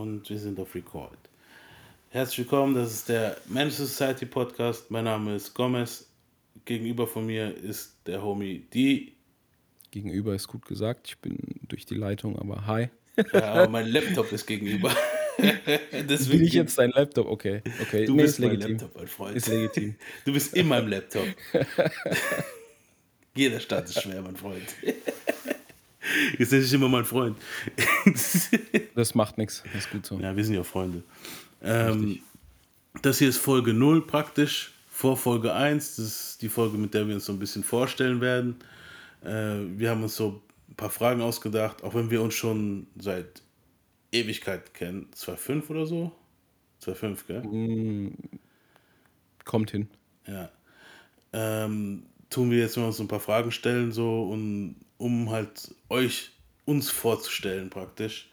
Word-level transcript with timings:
und 0.00 0.28
wir 0.30 0.38
sind 0.38 0.60
auf 0.60 0.74
Record. 0.74 1.18
Herzlich 2.10 2.38
willkommen, 2.38 2.74
das 2.74 2.92
ist 2.92 3.08
der 3.08 3.36
Manchester 3.46 3.86
Society 3.86 4.26
Podcast. 4.26 4.90
Mein 4.90 5.04
Name 5.04 5.34
ist 5.34 5.54
Gomez. 5.54 6.08
Gegenüber 6.64 7.06
von 7.06 7.26
mir 7.26 7.54
ist 7.56 7.96
der 8.06 8.22
Homie 8.22 8.60
D. 8.72 9.12
Gegenüber 9.90 10.34
ist 10.34 10.48
gut 10.48 10.66
gesagt, 10.66 11.08
ich 11.08 11.18
bin 11.18 11.38
durch 11.66 11.84
die 11.86 11.94
Leitung, 11.94 12.38
aber 12.38 12.66
hi. 12.66 12.88
Ja, 13.32 13.52
aber 13.52 13.68
mein 13.68 13.88
Laptop 13.88 14.30
ist 14.32 14.46
gegenüber. 14.46 14.94
Deswegen 15.92 16.38
bin 16.38 16.46
ich 16.46 16.52
jetzt 16.54 16.78
dein 16.78 16.90
Laptop? 16.90 17.26
Okay, 17.26 17.62
okay. 17.80 18.04
Du 18.04 18.14
nee, 18.14 18.22
bist 18.22 18.38
mein 18.38 18.50
legitim. 18.50 18.72
Laptop, 18.72 18.96
mein 18.96 19.08
Freund. 19.08 19.36
Ist 19.36 19.48
legitim. 19.48 19.94
Du 20.24 20.32
bist 20.32 20.54
in 20.54 20.68
meinem 20.68 20.88
Laptop. 20.88 21.26
Jeder 23.34 23.60
Start 23.60 23.88
ist 23.88 24.02
schwer, 24.02 24.20
mein 24.20 24.36
Freund. 24.36 24.62
Jetzt 26.38 26.52
nenne 26.52 26.64
ich 26.64 26.72
immer 26.72 26.88
mein 26.88 27.04
Freund. 27.04 27.36
das 28.94 29.14
macht 29.14 29.38
nichts, 29.38 29.62
das 29.72 29.84
ist 29.84 29.90
gut 29.90 30.06
so. 30.06 30.18
Ja, 30.18 30.36
wir 30.36 30.44
sind 30.44 30.54
ja 30.54 30.62
Freunde. 30.62 31.02
Ähm, 31.62 32.20
das 33.02 33.18
hier 33.18 33.28
ist 33.28 33.38
Folge 33.38 33.72
0 33.72 34.06
praktisch, 34.06 34.72
vor 34.88 35.16
Folge 35.16 35.54
1. 35.54 35.96
Das 35.96 36.04
ist 36.06 36.42
die 36.42 36.48
Folge, 36.48 36.78
mit 36.78 36.94
der 36.94 37.06
wir 37.06 37.14
uns 37.14 37.24
so 37.24 37.32
ein 37.32 37.38
bisschen 37.38 37.62
vorstellen 37.62 38.20
werden. 38.20 38.56
Äh, 39.24 39.78
wir 39.78 39.90
haben 39.90 40.02
uns 40.02 40.16
so 40.16 40.42
ein 40.68 40.74
paar 40.74 40.90
Fragen 40.90 41.20
ausgedacht, 41.20 41.82
auch 41.82 41.94
wenn 41.94 42.10
wir 42.10 42.22
uns 42.22 42.34
schon 42.34 42.86
seit 42.98 43.42
Ewigkeit 44.12 44.74
kennen. 44.74 45.08
2,5 45.14 45.70
oder 45.70 45.86
so? 45.86 46.12
2,5, 46.82 47.26
gell? 47.26 47.42
Mm, 47.42 48.14
kommt 49.44 49.70
hin. 49.70 49.88
Ja. 50.26 50.50
Ähm, 51.32 52.04
tun 52.30 52.50
wir 52.50 52.58
jetzt 52.58 52.76
mal 52.76 52.86
uns 52.86 53.00
ein 53.00 53.08
paar 53.08 53.20
Fragen 53.20 53.50
stellen, 53.50 53.92
so, 53.92 54.22
und, 54.24 54.76
um 54.98 55.30
halt 55.30 55.74
euch, 55.88 56.32
uns 56.64 56.90
vorzustellen 56.90 57.70
praktisch. 57.70 58.28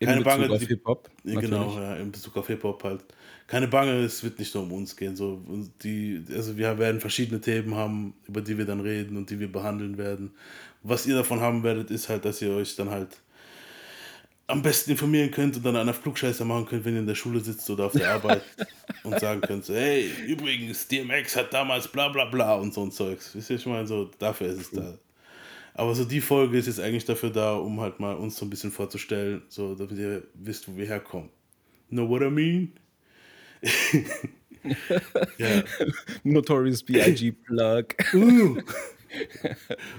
Keine 0.00 0.18
in 0.18 0.24
Bezug 0.24 0.40
Bange, 0.40 0.54
auf 0.54 0.62
Hip-Hop. 0.62 1.10
Genau, 1.24 1.80
ja, 1.80 1.96
in 1.96 2.12
Bezug 2.12 2.36
auf 2.36 2.46
Hip-Hop 2.46 2.84
halt. 2.84 3.04
Keine 3.48 3.66
Bange, 3.66 3.92
es 4.04 4.22
wird 4.22 4.38
nicht 4.38 4.54
nur 4.54 4.62
um 4.64 4.72
uns 4.72 4.96
gehen. 4.96 5.16
So, 5.16 5.42
die, 5.82 6.24
also 6.34 6.56
wir 6.56 6.78
werden 6.78 7.00
verschiedene 7.00 7.40
Themen 7.40 7.74
haben, 7.74 8.14
über 8.26 8.40
die 8.40 8.56
wir 8.56 8.64
dann 8.64 8.80
reden 8.80 9.16
und 9.16 9.30
die 9.30 9.40
wir 9.40 9.50
behandeln 9.50 9.98
werden. 9.98 10.32
Was 10.82 11.06
ihr 11.06 11.16
davon 11.16 11.40
haben 11.40 11.62
werdet, 11.64 11.90
ist 11.90 12.08
halt, 12.08 12.24
dass 12.24 12.40
ihr 12.40 12.52
euch 12.52 12.76
dann 12.76 12.90
halt 12.90 13.08
am 14.46 14.62
besten 14.62 14.92
informieren 14.92 15.30
könnt 15.30 15.56
und 15.56 15.64
dann 15.64 15.76
einer 15.76 15.94
Flugscheiße 15.94 16.44
machen 16.44 16.66
könnt, 16.66 16.84
wenn 16.84 16.94
ihr 16.94 17.00
in 17.00 17.06
der 17.06 17.14
Schule 17.14 17.40
sitzt 17.40 17.68
oder 17.68 17.86
auf 17.86 17.92
der 17.92 18.10
Arbeit 18.14 18.42
und 19.02 19.18
sagen 19.18 19.40
könnt, 19.40 19.64
so, 19.64 19.74
hey, 19.74 20.10
übrigens, 20.26 20.86
DMX 20.88 21.36
hat 21.36 21.52
damals 21.52 21.88
bla 21.88 22.08
bla 22.08 22.24
bla 22.26 22.54
und 22.54 22.72
so 22.72 22.82
ein 22.82 22.90
Zeugs. 22.90 23.34
Wisst 23.34 23.50
ihr 23.50 23.58
schon 23.58 23.72
mal 23.72 23.86
so, 23.86 24.10
dafür 24.18 24.48
ist 24.48 24.60
es 24.60 24.70
da. 24.70 24.98
Aber 25.78 25.94
so 25.94 26.04
die 26.04 26.20
Folge 26.20 26.58
ist 26.58 26.66
jetzt 26.66 26.80
eigentlich 26.80 27.04
dafür 27.04 27.30
da, 27.30 27.54
um 27.54 27.80
halt 27.80 28.00
mal 28.00 28.16
uns 28.16 28.36
so 28.36 28.44
ein 28.44 28.50
bisschen 28.50 28.72
vorzustellen, 28.72 29.42
so 29.48 29.76
damit 29.76 29.96
ihr 29.96 30.24
wisst, 30.34 30.66
wo 30.66 30.76
wir 30.76 30.86
herkommen. 30.86 31.30
Know 31.88 32.08
what 32.08 32.20
I 32.20 32.30
mean? 32.30 32.72
ja. 35.38 35.62
Notorious 36.24 36.82
B.I.G. 36.82 37.30
Plug. 37.30 37.84
Uh. 38.12 38.60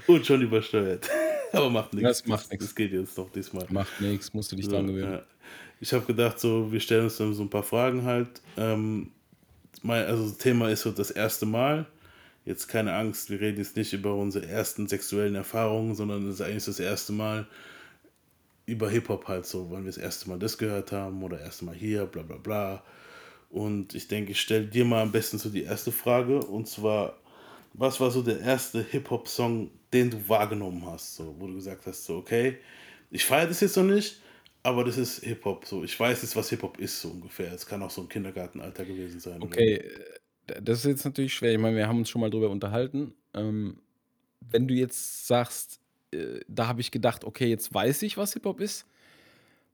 Und 0.06 0.26
schon 0.26 0.42
übersteuert. 0.42 1.08
Aber 1.52 1.70
macht 1.70 1.94
nichts. 1.94 2.08
Das 2.08 2.26
macht 2.26 2.50
nichts. 2.50 2.66
Das 2.66 2.74
geht 2.74 2.92
jetzt 2.92 3.16
noch 3.16 3.32
diesmal. 3.32 3.64
Macht 3.70 4.02
nichts, 4.02 4.34
musst 4.34 4.52
du 4.52 4.56
dich 4.56 4.66
so, 4.66 4.72
dran 4.72 4.86
gewöhnen. 4.86 5.12
Ja. 5.12 5.22
Ich 5.80 5.94
habe 5.94 6.04
gedacht, 6.04 6.38
so, 6.38 6.70
wir 6.70 6.80
stellen 6.80 7.04
uns 7.04 7.16
dann 7.16 7.32
so 7.32 7.42
ein 7.42 7.48
paar 7.48 7.62
Fragen 7.62 8.04
halt. 8.04 8.42
Ähm, 8.58 9.12
mein, 9.80 10.04
also 10.04 10.24
das 10.24 10.36
Thema 10.36 10.68
ist 10.68 10.82
so 10.82 10.90
das 10.90 11.10
erste 11.10 11.46
Mal 11.46 11.86
jetzt 12.44 12.68
keine 12.68 12.94
Angst, 12.94 13.30
wir 13.30 13.40
reden 13.40 13.58
jetzt 13.58 13.76
nicht 13.76 13.92
über 13.92 14.14
unsere 14.14 14.46
ersten 14.46 14.88
sexuellen 14.88 15.34
Erfahrungen, 15.34 15.94
sondern 15.94 16.26
es 16.28 16.36
ist 16.36 16.40
eigentlich 16.40 16.64
das 16.64 16.80
erste 16.80 17.12
Mal 17.12 17.46
über 18.66 18.88
Hip-Hop 18.88 19.26
halt 19.26 19.46
so, 19.46 19.70
wann 19.70 19.84
wir 19.84 19.90
das 19.90 19.98
erste 19.98 20.28
Mal 20.28 20.38
das 20.38 20.56
gehört 20.56 20.92
haben 20.92 21.22
oder 21.22 21.40
erste 21.40 21.64
Mal 21.64 21.74
hier, 21.74 22.06
bla 22.06 22.22
bla 22.22 22.36
bla. 22.36 22.84
Und 23.50 23.94
ich 23.94 24.06
denke, 24.06 24.32
ich 24.32 24.40
stelle 24.40 24.66
dir 24.66 24.84
mal 24.84 25.02
am 25.02 25.12
besten 25.12 25.38
so 25.38 25.48
die 25.50 25.64
erste 25.64 25.90
Frage 25.90 26.38
und 26.38 26.68
zwar, 26.68 27.18
was 27.72 28.00
war 28.00 28.10
so 28.10 28.22
der 28.22 28.40
erste 28.40 28.82
Hip-Hop-Song, 28.82 29.70
den 29.92 30.10
du 30.10 30.28
wahrgenommen 30.28 30.86
hast, 30.86 31.16
so, 31.16 31.34
wo 31.38 31.48
du 31.48 31.54
gesagt 31.54 31.86
hast, 31.86 32.04
so, 32.04 32.16
okay, 32.18 32.58
ich 33.10 33.24
feiere 33.24 33.48
das 33.48 33.60
jetzt 33.60 33.76
noch 33.76 33.84
nicht, 33.84 34.20
aber 34.62 34.84
das 34.84 34.98
ist 34.98 35.24
Hip-Hop, 35.24 35.66
so, 35.66 35.82
ich 35.82 35.98
weiß 35.98 36.22
jetzt, 36.22 36.36
was 36.36 36.50
Hip-Hop 36.50 36.78
ist, 36.78 37.00
so 37.00 37.08
ungefähr. 37.08 37.52
Es 37.52 37.66
kann 37.66 37.82
auch 37.82 37.90
so 37.90 38.02
ein 38.02 38.08
Kindergartenalter 38.08 38.84
gewesen 38.84 39.18
sein. 39.18 39.42
Okay, 39.42 39.82
oder? 39.84 40.19
Das 40.62 40.80
ist 40.80 40.84
jetzt 40.84 41.04
natürlich 41.04 41.34
schwer. 41.34 41.52
Ich 41.52 41.58
meine, 41.58 41.76
wir 41.76 41.88
haben 41.88 41.98
uns 41.98 42.10
schon 42.10 42.20
mal 42.20 42.30
drüber 42.30 42.50
unterhalten. 42.50 43.14
Ähm, 43.34 43.80
wenn 44.40 44.66
du 44.66 44.74
jetzt 44.74 45.26
sagst, 45.26 45.80
äh, 46.12 46.40
da 46.48 46.66
habe 46.66 46.80
ich 46.80 46.90
gedacht, 46.90 47.24
okay, 47.24 47.46
jetzt 47.46 47.72
weiß 47.72 48.02
ich, 48.02 48.16
was 48.16 48.32
Hip-Hop 48.32 48.60
ist, 48.60 48.86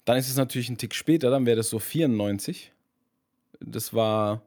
dann 0.04 0.16
ist 0.18 0.28
es 0.28 0.36
natürlich 0.36 0.68
ein 0.68 0.78
Tick 0.78 0.94
später, 0.94 1.30
dann 1.30 1.46
wäre 1.46 1.56
das 1.56 1.70
so 1.70 1.78
94. 1.78 2.72
Das 3.60 3.92
war 3.94 4.42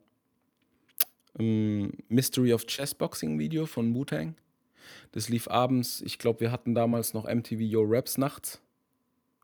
ähm, 1.37 1.91
Mystery 2.07 2.53
of 2.53 2.65
Chessboxing 2.65 3.39
Video 3.39 3.65
von 3.65 3.93
Wu-Tang. 3.93 4.35
Das 5.11 5.29
lief 5.29 5.47
abends, 5.47 6.01
ich 6.01 6.17
glaube, 6.17 6.41
wir 6.41 6.51
hatten 6.51 6.75
damals 6.75 7.13
noch 7.13 7.25
MTV 7.25 7.59
Yo 7.59 7.83
Raps 7.83 8.17
nachts. 8.17 8.61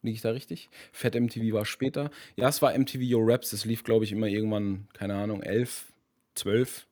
Liege 0.02 0.16
ich 0.16 0.22
da 0.22 0.31
richtig? 0.31 0.69
Fett 0.91 1.16
MTV 1.16 1.53
war 1.53 1.66
später. 1.66 2.12
Ja, 2.35 2.47
es 2.47 2.62
war 2.62 2.78
MTV 2.78 3.02
Yo 3.02 3.19
Raps, 3.22 3.50
das 3.50 3.66
lief, 3.66 3.84
glaube 3.84 4.06
ich, 4.06 4.12
immer 4.12 4.28
irgendwann, 4.28 4.88
keine 4.94 5.16
Ahnung, 5.16 5.41
11, 5.41 5.91
zwölf 6.35 6.88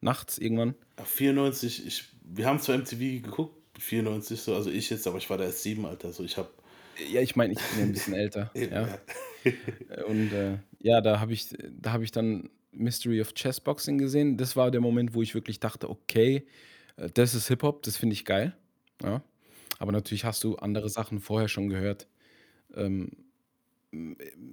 nachts 0.00 0.38
irgendwann. 0.38 0.74
94, 1.02 1.86
ich, 1.86 2.04
wir 2.22 2.46
haben 2.46 2.60
zwar 2.60 2.78
MTV 2.78 3.22
geguckt, 3.22 3.56
94 3.78 4.40
so, 4.40 4.54
also 4.54 4.70
ich 4.70 4.90
jetzt, 4.90 5.06
aber 5.06 5.18
ich 5.18 5.28
war 5.28 5.38
da 5.38 5.44
erst 5.44 5.62
sieben, 5.62 5.86
Alter, 5.86 6.12
so 6.12 6.22
ich 6.22 6.36
habe 6.36 6.50
ja, 7.10 7.20
ich 7.20 7.36
meine, 7.36 7.54
ich 7.54 7.58
bin 7.58 7.78
ja 7.78 7.84
ein 7.84 7.92
bisschen 7.92 8.14
älter. 8.14 8.50
ja. 8.54 8.98
Und 10.06 10.32
äh, 10.32 10.58
ja, 10.80 11.00
da 11.00 11.20
habe 11.20 11.32
ich, 11.32 11.48
da 11.80 11.98
ich 12.00 12.12
dann 12.12 12.50
Mystery 12.72 13.20
of 13.20 13.34
Chessboxing 13.34 13.98
gesehen. 13.98 14.36
Das 14.36 14.56
war 14.56 14.70
der 14.70 14.80
Moment, 14.80 15.14
wo 15.14 15.22
ich 15.22 15.34
wirklich 15.34 15.60
dachte, 15.60 15.90
okay, 15.90 16.46
äh, 16.96 17.08
das 17.12 17.34
ist 17.34 17.48
Hip-Hop, 17.48 17.82
das 17.82 17.96
finde 17.96 18.14
ich 18.14 18.24
geil. 18.24 18.54
Ja. 19.02 19.22
Aber 19.78 19.92
natürlich 19.92 20.24
hast 20.24 20.44
du 20.44 20.56
andere 20.56 20.88
Sachen 20.88 21.20
vorher 21.20 21.48
schon 21.48 21.68
gehört. 21.68 22.06
Ähm, 22.74 23.10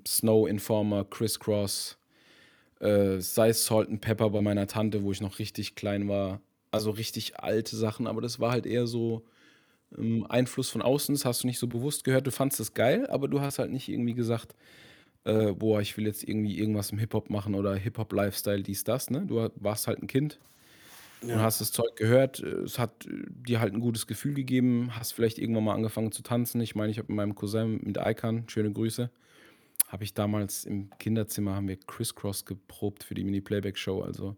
Snow 0.08 0.48
Informer, 0.48 1.06
Crisscross, 1.06 1.98
äh, 2.82 3.20
sei 3.20 3.50
es 3.50 3.66
Salt 3.66 3.90
and 3.90 4.02
Pepper 4.02 4.30
bei 4.32 4.42
meiner 4.42 4.68
Tante, 4.68 5.04
wo 5.04 5.12
ich 5.12 5.22
noch 5.22 5.40
richtig 5.40 5.76
klein 5.76 6.10
war. 6.10 6.42
Also 6.72 6.92
richtig 6.92 7.40
alte 7.40 7.76
Sachen, 7.76 8.08
aber 8.08 8.22
das 8.22 8.40
war 8.40 8.52
halt 8.52 8.66
eher 8.66 8.88
so 8.88 9.24
ähm, 9.98 10.26
Einfluss 10.30 10.70
von 10.70 10.82
außen. 10.82 11.14
Das 11.14 11.26
hast 11.26 11.44
du 11.44 11.48
nicht 11.48 11.60
so 11.60 11.68
bewusst 11.68 12.04
gehört. 12.04 12.26
Du 12.26 12.32
fandest 12.32 12.60
das 12.60 12.74
geil, 12.74 13.08
aber 13.10 13.28
du 13.28 13.42
hast 13.42 13.60
halt 13.60 13.72
nicht 13.72 13.90
irgendwie 13.90 14.14
gesagt, 14.14 14.56
äh, 15.26 15.52
boah, 15.52 15.82
ich 15.82 15.96
will 15.98 16.06
jetzt 16.06 16.28
irgendwie 16.28 16.58
irgendwas 16.58 16.92
im 16.92 16.98
Hip-Hop 16.98 17.30
machen 17.30 17.56
oder 17.56 17.76
Hip-Hop-Lifestyle, 17.76 18.64
dies, 18.64 18.84
das. 18.84 19.10
Ne? 19.10 19.26
Du 19.28 19.50
warst 19.56 19.88
halt 19.88 20.02
ein 20.02 20.08
Kind 20.08 20.40
ja. 21.22 21.36
und 21.36 21.42
hast 21.42 21.62
das 21.62 21.72
Zeug 21.72 21.96
gehört. 21.96 22.40
Es 22.40 22.80
hat 22.80 23.06
äh, 23.06 23.10
dir 23.48 23.60
halt 23.60 23.74
ein 23.74 23.82
gutes 23.82 24.08
Gefühl 24.08 24.34
gegeben. 24.34 24.96
Hast 24.98 25.12
vielleicht 25.12 25.38
irgendwann 25.38 25.66
mal 25.66 25.76
angefangen 25.76 26.12
zu 26.12 26.24
tanzen. 26.24 26.62
Ich 26.62 26.74
meine, 26.74 26.92
ich 26.92 26.98
habe 26.98 27.10
mit 27.10 27.18
meinem 27.18 27.36
Cousin, 27.36 27.80
mit 27.84 27.98
Icon, 27.98 28.46
schöne 28.48 28.72
Grüße, 28.72 29.12
habe 29.92 30.06
ich 30.06 30.14
damals 30.14 30.64
im 30.64 30.90
Kinderzimmer, 31.00 31.56
haben 31.56 31.68
wir 31.68 31.78
Crisscross 31.78 32.46
geprobt 32.46 33.04
für 33.04 33.14
die 33.14 33.26
Mini-Playback-Show. 33.26 34.02
Also 34.02 34.38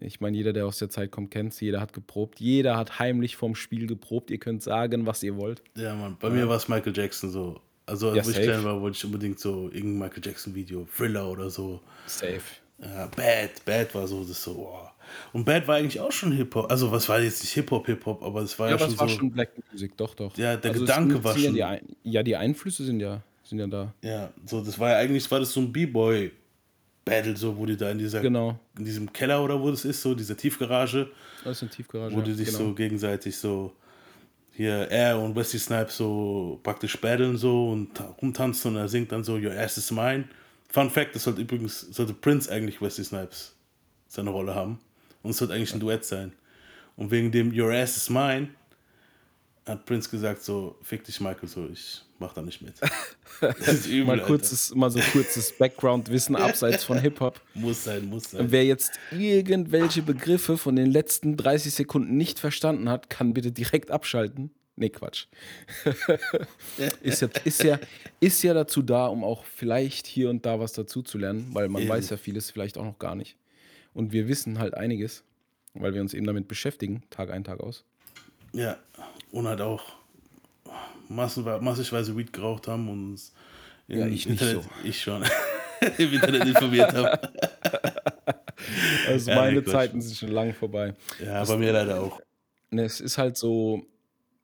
ich 0.00 0.20
meine, 0.20 0.36
jeder, 0.36 0.52
der 0.52 0.66
aus 0.66 0.78
der 0.78 0.90
Zeit 0.90 1.12
kommt, 1.12 1.30
kennt 1.30 1.52
es. 1.52 1.60
Jeder 1.60 1.80
hat 1.80 1.92
geprobt. 1.92 2.40
Jeder 2.40 2.76
hat 2.76 2.98
heimlich 2.98 3.36
vom 3.36 3.54
Spiel 3.54 3.86
geprobt. 3.86 4.32
Ihr 4.32 4.38
könnt 4.38 4.64
sagen, 4.64 5.06
was 5.06 5.22
ihr 5.22 5.36
wollt. 5.36 5.62
Ja, 5.76 5.94
Mann. 5.94 6.16
Bei 6.18 6.26
ja. 6.26 6.34
mir 6.34 6.48
war 6.48 6.56
es 6.56 6.66
Michael 6.66 6.92
Jackson 6.96 7.30
so. 7.30 7.60
Also, 7.86 8.10
als 8.10 8.26
ja, 8.26 8.32
ich 8.32 8.42
klein 8.42 8.64
war, 8.64 8.80
wollte 8.80 8.96
ich 8.96 9.04
unbedingt 9.04 9.38
so 9.38 9.70
irgendein 9.70 9.98
Michael 9.98 10.22
Jackson-Video, 10.24 10.88
Thriller 10.96 11.30
oder 11.30 11.50
so. 11.50 11.80
Safe. 12.06 12.40
Ja, 12.80 13.06
Bad. 13.14 13.64
Bad 13.64 13.94
war 13.94 14.08
so, 14.08 14.24
das 14.24 14.42
so, 14.42 14.56
wow. 14.56 14.90
Und 15.32 15.44
Bad 15.44 15.68
war 15.68 15.76
eigentlich 15.76 16.00
auch 16.00 16.10
schon 16.10 16.32
Hip-Hop. 16.32 16.68
Also, 16.70 16.90
was 16.90 17.08
war 17.08 17.20
jetzt 17.20 17.42
nicht 17.42 17.52
Hip-Hop, 17.52 17.86
Hip-Hop, 17.86 18.22
aber 18.24 18.40
es 18.40 18.58
war 18.58 18.70
ja, 18.70 18.76
ja 18.76 18.78
schon 18.78 18.88
so. 18.90 18.94
Ja, 18.94 19.00
war 19.00 19.08
schon 19.08 19.30
Black 19.30 19.50
Music, 19.70 19.96
doch, 19.96 20.14
doch. 20.14 20.36
Ja, 20.36 20.56
der 20.56 20.72
also 20.72 20.80
Gedanke 20.80 21.22
war 21.22 21.38
schon. 21.38 21.54
Ja 21.54 21.76
die, 21.76 22.10
ja, 22.10 22.22
die 22.24 22.34
Einflüsse 22.34 22.84
sind 22.84 22.98
ja 22.98 23.22
sind 23.44 23.58
ja 23.58 23.66
da. 23.66 23.94
Ja, 24.02 24.32
so, 24.46 24.62
das 24.62 24.78
war 24.78 24.90
ja 24.90 24.98
eigentlich, 24.98 25.30
war 25.30 25.40
das 25.40 25.52
so 25.52 25.60
ein 25.60 25.72
B-Boy. 25.72 26.32
Battle, 27.04 27.36
so, 27.36 27.56
wo 27.56 27.66
die 27.66 27.76
da 27.76 27.90
in 27.90 27.98
dieser, 27.98 28.20
genau. 28.20 28.58
in 28.78 28.84
diesem 28.84 29.12
Keller 29.12 29.44
oder 29.44 29.60
wo 29.60 29.70
das 29.70 29.84
ist, 29.84 30.00
so, 30.00 30.14
diese 30.14 30.34
Tiefgarage. 30.36 31.10
Das 31.44 31.58
ist 31.58 31.62
eine 31.62 31.70
Tiefgarage. 31.70 32.16
Wo 32.16 32.22
die 32.22 32.32
sich 32.32 32.46
genau. 32.48 32.58
so 32.60 32.74
gegenseitig 32.74 33.36
so, 33.36 33.74
hier, 34.52 34.88
er 34.90 35.18
und 35.18 35.34
Wesley 35.36 35.58
Snipes 35.58 35.96
so 35.96 36.60
praktisch 36.62 36.98
battlen 37.00 37.36
so 37.36 37.70
und 37.70 37.90
rumtanzen 38.22 38.72
und 38.72 38.76
er 38.78 38.88
singt 38.88 39.12
dann 39.12 39.24
so, 39.24 39.34
Your 39.34 39.52
ass 39.52 39.76
is 39.76 39.90
mine. 39.90 40.24
Fun 40.70 40.90
Fact, 40.90 41.14
das 41.14 41.24
sollte 41.24 41.42
übrigens, 41.42 41.80
sollte 41.80 42.14
Prince 42.14 42.50
eigentlich 42.50 42.80
Wesley 42.80 43.04
Snipes 43.04 43.54
seine 44.08 44.30
Rolle 44.30 44.54
haben. 44.54 44.78
Und 45.22 45.32
es 45.32 45.38
sollte 45.38 45.54
eigentlich 45.54 45.74
ein 45.74 45.80
Duett 45.80 46.04
sein. 46.04 46.32
Und 46.96 47.10
wegen 47.10 47.32
dem 47.32 47.52
Your 47.52 47.72
ass 47.72 47.96
is 47.96 48.08
mine 48.08 48.48
hat 49.66 49.84
Prince 49.86 50.08
gesagt 50.08 50.42
so, 50.42 50.76
fick 50.82 51.04
dich 51.04 51.20
Michael, 51.20 51.48
so, 51.48 51.68
ich 51.68 52.02
mach 52.24 52.32
da 52.32 52.42
nicht 52.42 52.62
mit. 52.62 52.74
Übel, 53.86 54.04
mal, 54.04 54.20
kurzes, 54.22 54.74
mal 54.74 54.90
so 54.90 54.98
kurzes 55.12 55.52
Background-Wissen 55.58 56.36
abseits 56.36 56.82
von 56.82 56.98
Hip-Hop. 56.98 57.40
Muss 57.54 57.84
sein, 57.84 58.06
muss 58.06 58.30
sein. 58.30 58.50
Wer 58.50 58.64
jetzt 58.64 58.92
irgendwelche 59.10 60.02
Begriffe 60.02 60.56
von 60.56 60.74
den 60.76 60.90
letzten 60.90 61.36
30 61.36 61.74
Sekunden 61.74 62.16
nicht 62.16 62.38
verstanden 62.38 62.88
hat, 62.88 63.10
kann 63.10 63.34
bitte 63.34 63.52
direkt 63.52 63.90
abschalten. 63.90 64.50
Nee, 64.76 64.88
Quatsch. 64.88 65.26
ist, 67.02 67.20
ja, 67.20 67.28
ist, 67.44 67.62
ja, 67.62 67.78
ist 68.20 68.42
ja 68.42 68.54
dazu 68.54 68.82
da, 68.82 69.06
um 69.06 69.22
auch 69.22 69.44
vielleicht 69.44 70.06
hier 70.06 70.30
und 70.30 70.46
da 70.46 70.58
was 70.58 70.72
dazu 70.72 71.02
zu 71.02 71.18
lernen, 71.18 71.50
weil 71.52 71.68
man 71.68 71.82
Eben. 71.82 71.90
weiß 71.90 72.10
ja 72.10 72.16
vieles 72.16 72.50
vielleicht 72.50 72.78
auch 72.78 72.84
noch 72.84 72.98
gar 72.98 73.14
nicht. 73.14 73.36
Und 73.92 74.12
wir 74.12 74.26
wissen 74.26 74.58
halt 74.58 74.74
einiges, 74.74 75.22
weil 75.74 75.94
wir 75.94 76.00
uns 76.00 76.14
eben 76.14 76.26
damit 76.26 76.48
beschäftigen, 76.48 77.02
Tag 77.10 77.30
ein, 77.30 77.44
Tag 77.44 77.60
aus. 77.60 77.84
Ja, 78.52 78.78
und 79.30 79.46
halt 79.46 79.60
auch 79.60 79.82
massigweise 81.08 82.16
Weed 82.16 82.32
geraucht 82.32 82.68
haben 82.68 82.88
und 82.88 83.20
im 83.88 83.98
Ja, 83.98 84.06
ich 84.06 84.26
nicht 84.26 84.40
Internet, 84.40 84.62
so. 84.62 84.70
ich 84.84 85.00
schon, 85.00 85.22
im 85.98 86.12
Internet 86.12 86.46
informiert 86.46 86.92
haben. 86.92 87.18
Also 89.06 89.30
Ja, 89.30 89.36
meine 89.36 89.60
nee. 89.60 89.66
Zeiten 89.66 90.00
sind 90.00 90.16
schon 90.16 90.30
lange 90.30 90.54
vorbei. 90.54 90.94
Ja, 91.22 91.44
bei 91.44 91.56
mir 91.58 91.72
leider 91.72 92.00
auch. 92.00 92.20
Ne, 92.70 92.84
es 92.84 93.00
ist 93.00 93.18
halt 93.18 93.36
so, 93.36 93.84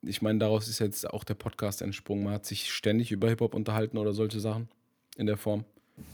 ich 0.03 0.21
meine, 0.21 0.39
daraus 0.39 0.69
ist 0.69 0.79
jetzt 0.79 1.09
auch 1.09 1.25
der 1.25 1.35
Podcast 1.35 1.81
entsprungen. 1.81 2.25
Man 2.25 2.35
hat 2.35 2.45
sich 2.45 2.71
ständig 2.71 3.13
über 3.13 3.29
Hip-Hop 3.31 3.55
unterhalten 3.55 3.97
oder 3.97 4.13
solche 4.13 4.39
Sachen 4.39 4.69
in 5.17 5.27
der 5.27 5.39
Form. 5.39 5.65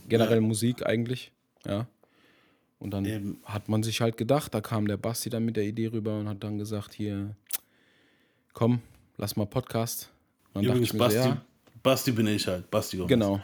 Generell 0.08 0.40
Musik 0.40 0.86
eigentlich, 0.86 1.32
ja. 1.66 1.88
Und 2.78 2.90
dann 2.92 3.04
Eben. 3.06 3.40
hat 3.44 3.68
man 3.68 3.82
sich 3.82 4.00
halt 4.00 4.16
gedacht, 4.16 4.54
da 4.54 4.60
kam 4.60 4.86
der 4.86 4.98
Basti 4.98 5.28
dann 5.30 5.44
mit 5.44 5.56
der 5.56 5.64
Idee 5.64 5.88
rüber 5.88 6.18
und 6.18 6.28
hat 6.28 6.44
dann 6.44 6.58
gesagt, 6.58 6.92
hier, 6.94 7.34
komm, 8.52 8.82
lass 9.16 9.34
mal 9.34 9.46
Podcast. 9.46 10.10
Dann 10.56 10.64
Übrigens, 10.64 10.88
ich 10.88 10.92
mir 10.94 10.98
Basti, 11.00 11.18
ja, 11.18 11.42
Basti 11.82 12.12
bin 12.12 12.26
ich 12.26 12.46
halt. 12.46 12.70
Basti 12.70 12.96
Gomez. 12.96 13.08
genau. 13.08 13.40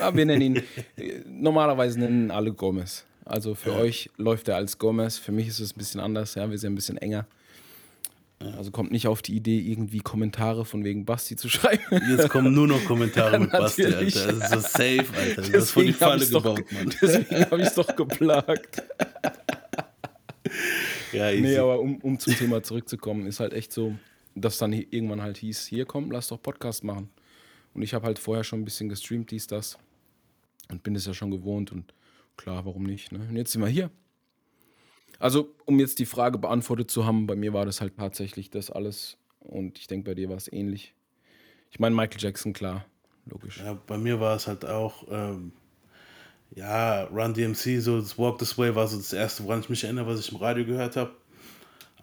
Ja, 0.00 0.14
wir 0.14 0.24
nennen 0.26 0.42
ihn, 0.42 0.56
äh, 0.96 1.20
normalerweise 1.26 1.98
nennen 2.00 2.30
alle 2.30 2.52
Gomez. 2.52 3.04
Also 3.24 3.54
für 3.54 3.72
euch 3.72 4.08
läuft 4.18 4.48
er 4.48 4.56
als 4.56 4.78
Gomez, 4.78 5.18
für 5.18 5.32
mich 5.32 5.48
ist 5.48 5.58
es 5.60 5.74
ein 5.74 5.78
bisschen 5.78 6.00
anders, 6.00 6.36
ja, 6.36 6.48
wir 6.48 6.58
sind 6.58 6.72
ein 6.72 6.76
bisschen 6.76 6.96
enger. 6.98 7.26
Also 8.38 8.70
kommt 8.70 8.92
nicht 8.92 9.08
auf 9.08 9.22
die 9.22 9.34
Idee, 9.34 9.58
irgendwie 9.58 10.00
Kommentare 10.00 10.66
von 10.66 10.84
wegen 10.84 11.06
Basti 11.06 11.36
zu 11.36 11.48
schreiben. 11.50 11.82
Jetzt 12.10 12.28
kommen 12.28 12.54
nur 12.54 12.66
noch 12.68 12.84
Kommentare 12.84 13.38
mit 13.40 13.50
Basti. 13.50 13.84
Alter. 13.86 14.00
Das 14.00 14.14
ist 14.14 14.50
so 14.50 14.60
safe, 14.60 15.04
Alter. 15.18 15.42
Das 15.42 15.48
ist 15.48 15.70
vor 15.70 15.82
die 15.82 15.92
Deswegen 15.92 16.00
habe 16.00 16.10
Falle 16.10 16.16
ich 16.16 16.22
es 16.22 16.30
doch, 16.30 16.42
gebaut, 16.42 16.72
Mann. 16.72 16.94
deswegen 17.02 17.40
hab 17.50 17.58
ich's 17.58 17.74
doch 17.74 17.96
geplagt. 17.96 18.82
Ja, 21.12 21.30
easy. 21.30 21.42
Nee, 21.42 21.56
aber 21.58 21.80
um, 21.80 21.96
um 21.96 22.18
zum 22.18 22.34
Thema 22.34 22.62
zurückzukommen, 22.62 23.26
ist 23.26 23.40
halt 23.40 23.52
echt 23.54 23.72
so, 23.72 23.94
dass 24.36 24.58
dann 24.58 24.72
irgendwann 24.72 25.22
halt 25.22 25.38
hieß, 25.38 25.66
hier 25.66 25.86
komm, 25.86 26.10
lass 26.10 26.28
doch 26.28 26.40
Podcast 26.40 26.84
machen. 26.84 27.10
Und 27.74 27.82
ich 27.82 27.94
habe 27.94 28.06
halt 28.06 28.18
vorher 28.18 28.44
schon 28.44 28.60
ein 28.60 28.64
bisschen 28.64 28.88
gestreamt, 28.88 29.30
dies, 29.30 29.46
das. 29.46 29.78
Und 30.70 30.82
bin 30.82 30.94
es 30.94 31.06
ja 31.06 31.14
schon 31.14 31.30
gewohnt 31.30 31.72
und 31.72 31.92
klar, 32.36 32.64
warum 32.64 32.82
nicht. 32.82 33.12
Ne? 33.12 33.20
Und 33.28 33.36
jetzt 33.36 33.52
sind 33.52 33.62
wir 33.62 33.68
hier. 33.68 33.90
Also, 35.18 35.54
um 35.64 35.78
jetzt 35.80 35.98
die 35.98 36.06
Frage 36.06 36.38
beantwortet 36.38 36.90
zu 36.90 37.06
haben, 37.06 37.26
bei 37.26 37.36
mir 37.36 37.52
war 37.52 37.64
das 37.64 37.80
halt 37.80 37.96
tatsächlich 37.96 38.50
das 38.50 38.70
alles. 38.70 39.16
Und 39.40 39.78
ich 39.78 39.86
denke, 39.86 40.10
bei 40.10 40.14
dir 40.14 40.28
war 40.28 40.36
es 40.36 40.52
ähnlich. 40.52 40.94
Ich 41.70 41.78
meine, 41.78 41.94
Michael 41.94 42.20
Jackson, 42.20 42.52
klar, 42.52 42.84
logisch. 43.26 43.58
Ja, 43.58 43.74
bei 43.86 43.96
mir 43.96 44.20
war 44.20 44.36
es 44.36 44.46
halt 44.46 44.66
auch, 44.66 45.06
ähm, 45.10 45.52
ja, 46.54 47.04
Run 47.04 47.34
DMC, 47.34 47.80
so 47.80 48.00
das 48.00 48.18
Walk 48.18 48.38
This 48.38 48.56
Way 48.58 48.74
war 48.74 48.86
so 48.86 48.96
das 48.96 49.12
erste, 49.12 49.44
woran 49.44 49.60
ich 49.60 49.68
mich 49.68 49.84
erinnere, 49.84 50.06
was 50.06 50.20
ich 50.20 50.32
im 50.32 50.38
Radio 50.38 50.64
gehört 50.64 50.96
habe. 50.96 51.14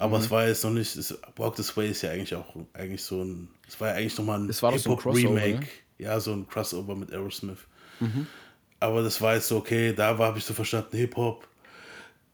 Aber 0.04 0.18
Mhm. 0.18 0.24
es 0.26 0.32
war 0.32 0.46
jetzt 0.50 0.64
noch 0.66 0.72
nicht, 0.72 0.98
es, 0.98 1.18
Walk 1.38 1.56
This 1.56 1.78
Way 1.78 1.92
ist 1.92 2.02
ja 2.02 2.12
eigentlich 2.12 2.36
auch 2.36 2.54
eigentlich 2.74 3.02
so 3.02 3.24
ein, 3.24 3.48
es 3.66 3.80
war 3.80 3.88
ja 3.88 3.94
eigentlich 3.96 4.18
nochmal 4.18 4.40
ein 4.42 4.50
Es 4.50 4.62
war 4.62 4.78
so 4.78 4.92
ein 4.92 4.98
Crossover, 4.98 5.16
Remake. 5.30 5.60
ne? 5.62 5.68
Ja, 5.98 6.20
so 6.20 6.34
ein 6.34 6.46
Crossover 6.46 6.94
mit 6.98 7.14
Aerosmith. 7.14 7.60
Mhm. 8.02 8.28
Aber 8.82 9.02
das 9.02 9.22
war 9.22 9.36
jetzt 9.36 9.48
so, 9.48 9.56
okay, 9.56 9.94
da 9.94 10.18
habe 10.18 10.38
ich 10.38 10.44
so 10.44 10.54
verstanden, 10.54 10.98
Hip-Hop. 10.98 11.48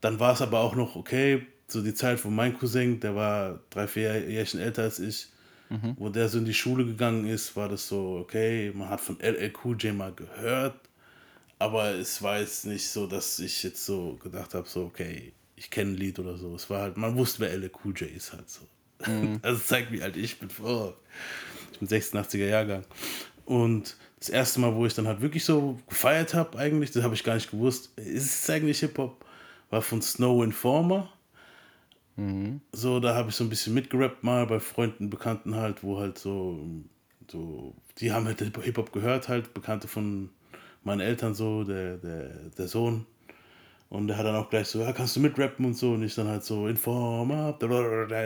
Dann 0.02 0.20
war 0.20 0.34
es 0.34 0.42
aber 0.42 0.62
auch 0.62 0.74
noch 0.76 0.96
okay, 0.96 1.46
so 1.68 1.84
die 1.84 1.94
Zeit, 1.94 2.26
wo 2.26 2.30
mein 2.32 2.58
Cousin, 2.58 3.00
der 3.02 3.16
war 3.16 3.60
drei, 3.70 3.86
vier 3.86 4.28
Jährchen 4.28 4.60
älter 4.60 4.82
als 4.82 4.98
ich, 4.98 5.28
Mhm. 5.70 5.94
wo 6.00 6.10
der 6.10 6.28
so 6.28 6.40
in 6.40 6.46
die 6.46 6.56
Schule 6.56 6.84
gegangen 6.84 7.28
ist, 7.28 7.56
war 7.56 7.70
das 7.70 7.88
so, 7.88 8.18
okay, 8.24 8.72
man 8.74 8.90
hat 8.90 9.00
von 9.00 9.20
LL 9.20 9.54
Cool 9.64 9.78
J 9.78 9.94
mal 9.94 10.12
gehört, 10.12 10.80
aber 11.60 11.92
es 11.92 12.20
war 12.24 12.40
jetzt 12.40 12.66
nicht 12.66 12.90
so, 12.90 13.06
dass 13.06 13.38
ich 13.38 13.62
jetzt 13.62 13.86
so 13.86 14.16
gedacht 14.16 14.56
habe, 14.56 14.68
so, 14.68 14.86
okay, 14.86 15.34
ich 15.60 15.70
kenne 15.70 15.92
ein 15.92 15.98
Lied 15.98 16.18
oder 16.20 16.38
so. 16.38 16.56
Es 16.56 16.70
war 16.70 16.82
halt, 16.82 16.98
man 16.98 17.18
wusste, 17.18 17.42
wer 17.42 17.52
LL 17.52 17.70
Cool 17.84 17.94
J 17.94 18.10
ist 18.10 18.34
halt 18.34 18.50
so. 18.50 18.62
Also 19.42 19.60
zeigt 19.62 19.92
wie 19.92 20.02
alt 20.02 20.18
ich 20.18 20.40
bin. 20.40 20.50
Oh, 20.64 20.94
ich 21.72 21.80
bin 21.80 21.88
86er 21.88 22.48
Jahrgang. 22.48 22.84
Und 23.46 23.98
das 24.20 24.30
erste 24.30 24.60
Mal, 24.60 24.74
wo 24.76 24.86
ich 24.86 24.94
dann 24.94 25.08
halt 25.08 25.22
wirklich 25.22 25.44
so 25.44 25.80
gefeiert 25.88 26.34
habe, 26.34 26.58
eigentlich, 26.58 26.92
das 26.92 27.04
habe 27.04 27.14
ich 27.14 27.24
gar 27.24 27.36
nicht 27.36 27.52
gewusst, 27.52 27.92
ist 27.98 28.44
es 28.44 28.50
eigentlich 28.50 28.80
Hip-Hop, 28.80 29.26
war 29.70 29.82
von 29.82 30.02
Snow 30.02 30.44
Informer. 30.44 31.12
So, 32.74 33.00
da 33.00 33.16
habe 33.16 33.30
ich 33.30 33.36
so 33.36 33.44
ein 33.44 33.50
bisschen 33.50 33.74
mitgerappt 33.74 34.24
mal 34.24 34.46
bei 34.46 34.60
Freunden, 34.60 35.10
Bekannten 35.10 35.56
halt, 35.56 35.84
wo 35.84 36.00
halt 36.00 36.18
so, 36.18 36.60
so 37.30 37.74
die 37.98 38.12
haben 38.12 38.26
halt 38.26 38.40
Hip-Hop 38.42 38.92
gehört 38.92 39.30
halt, 39.30 39.54
Bekannte 39.54 39.88
von 39.88 40.30
meinen 40.84 41.02
Eltern 41.02 41.34
so, 41.34 41.64
der, 41.64 41.98
der, 41.98 42.30
der 42.58 42.68
Sohn. 42.68 43.06
Und 43.90 44.08
der 44.08 44.18
hat 44.18 44.26
dann 44.26 44.36
auch 44.36 44.50
gleich 44.50 44.68
so, 44.68 44.80
ja, 44.82 44.94
kannst 44.94 45.16
du 45.16 45.20
mitrappen 45.20 45.66
und 45.66 45.74
so. 45.74 45.94
Und 45.94 46.04
ich 46.04 46.14
dann 46.14 46.28
halt 46.28 46.44
so, 46.44 46.68
Informer, 46.68 47.58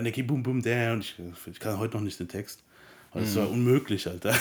Nicky 0.01 0.23
Boom 0.23 0.43
Boom 0.43 0.61
Down. 0.61 0.99
Ich, 0.99 1.15
ich 1.49 1.59
kann 1.59 1.79
heute 1.79 1.95
noch 1.95 2.03
nicht 2.03 2.19
den 2.19 2.27
Text. 2.27 2.63
Also 3.11 3.27
es 3.27 3.35
war 3.35 3.49
unmöglich, 3.51 4.07
Alter. 4.07 4.33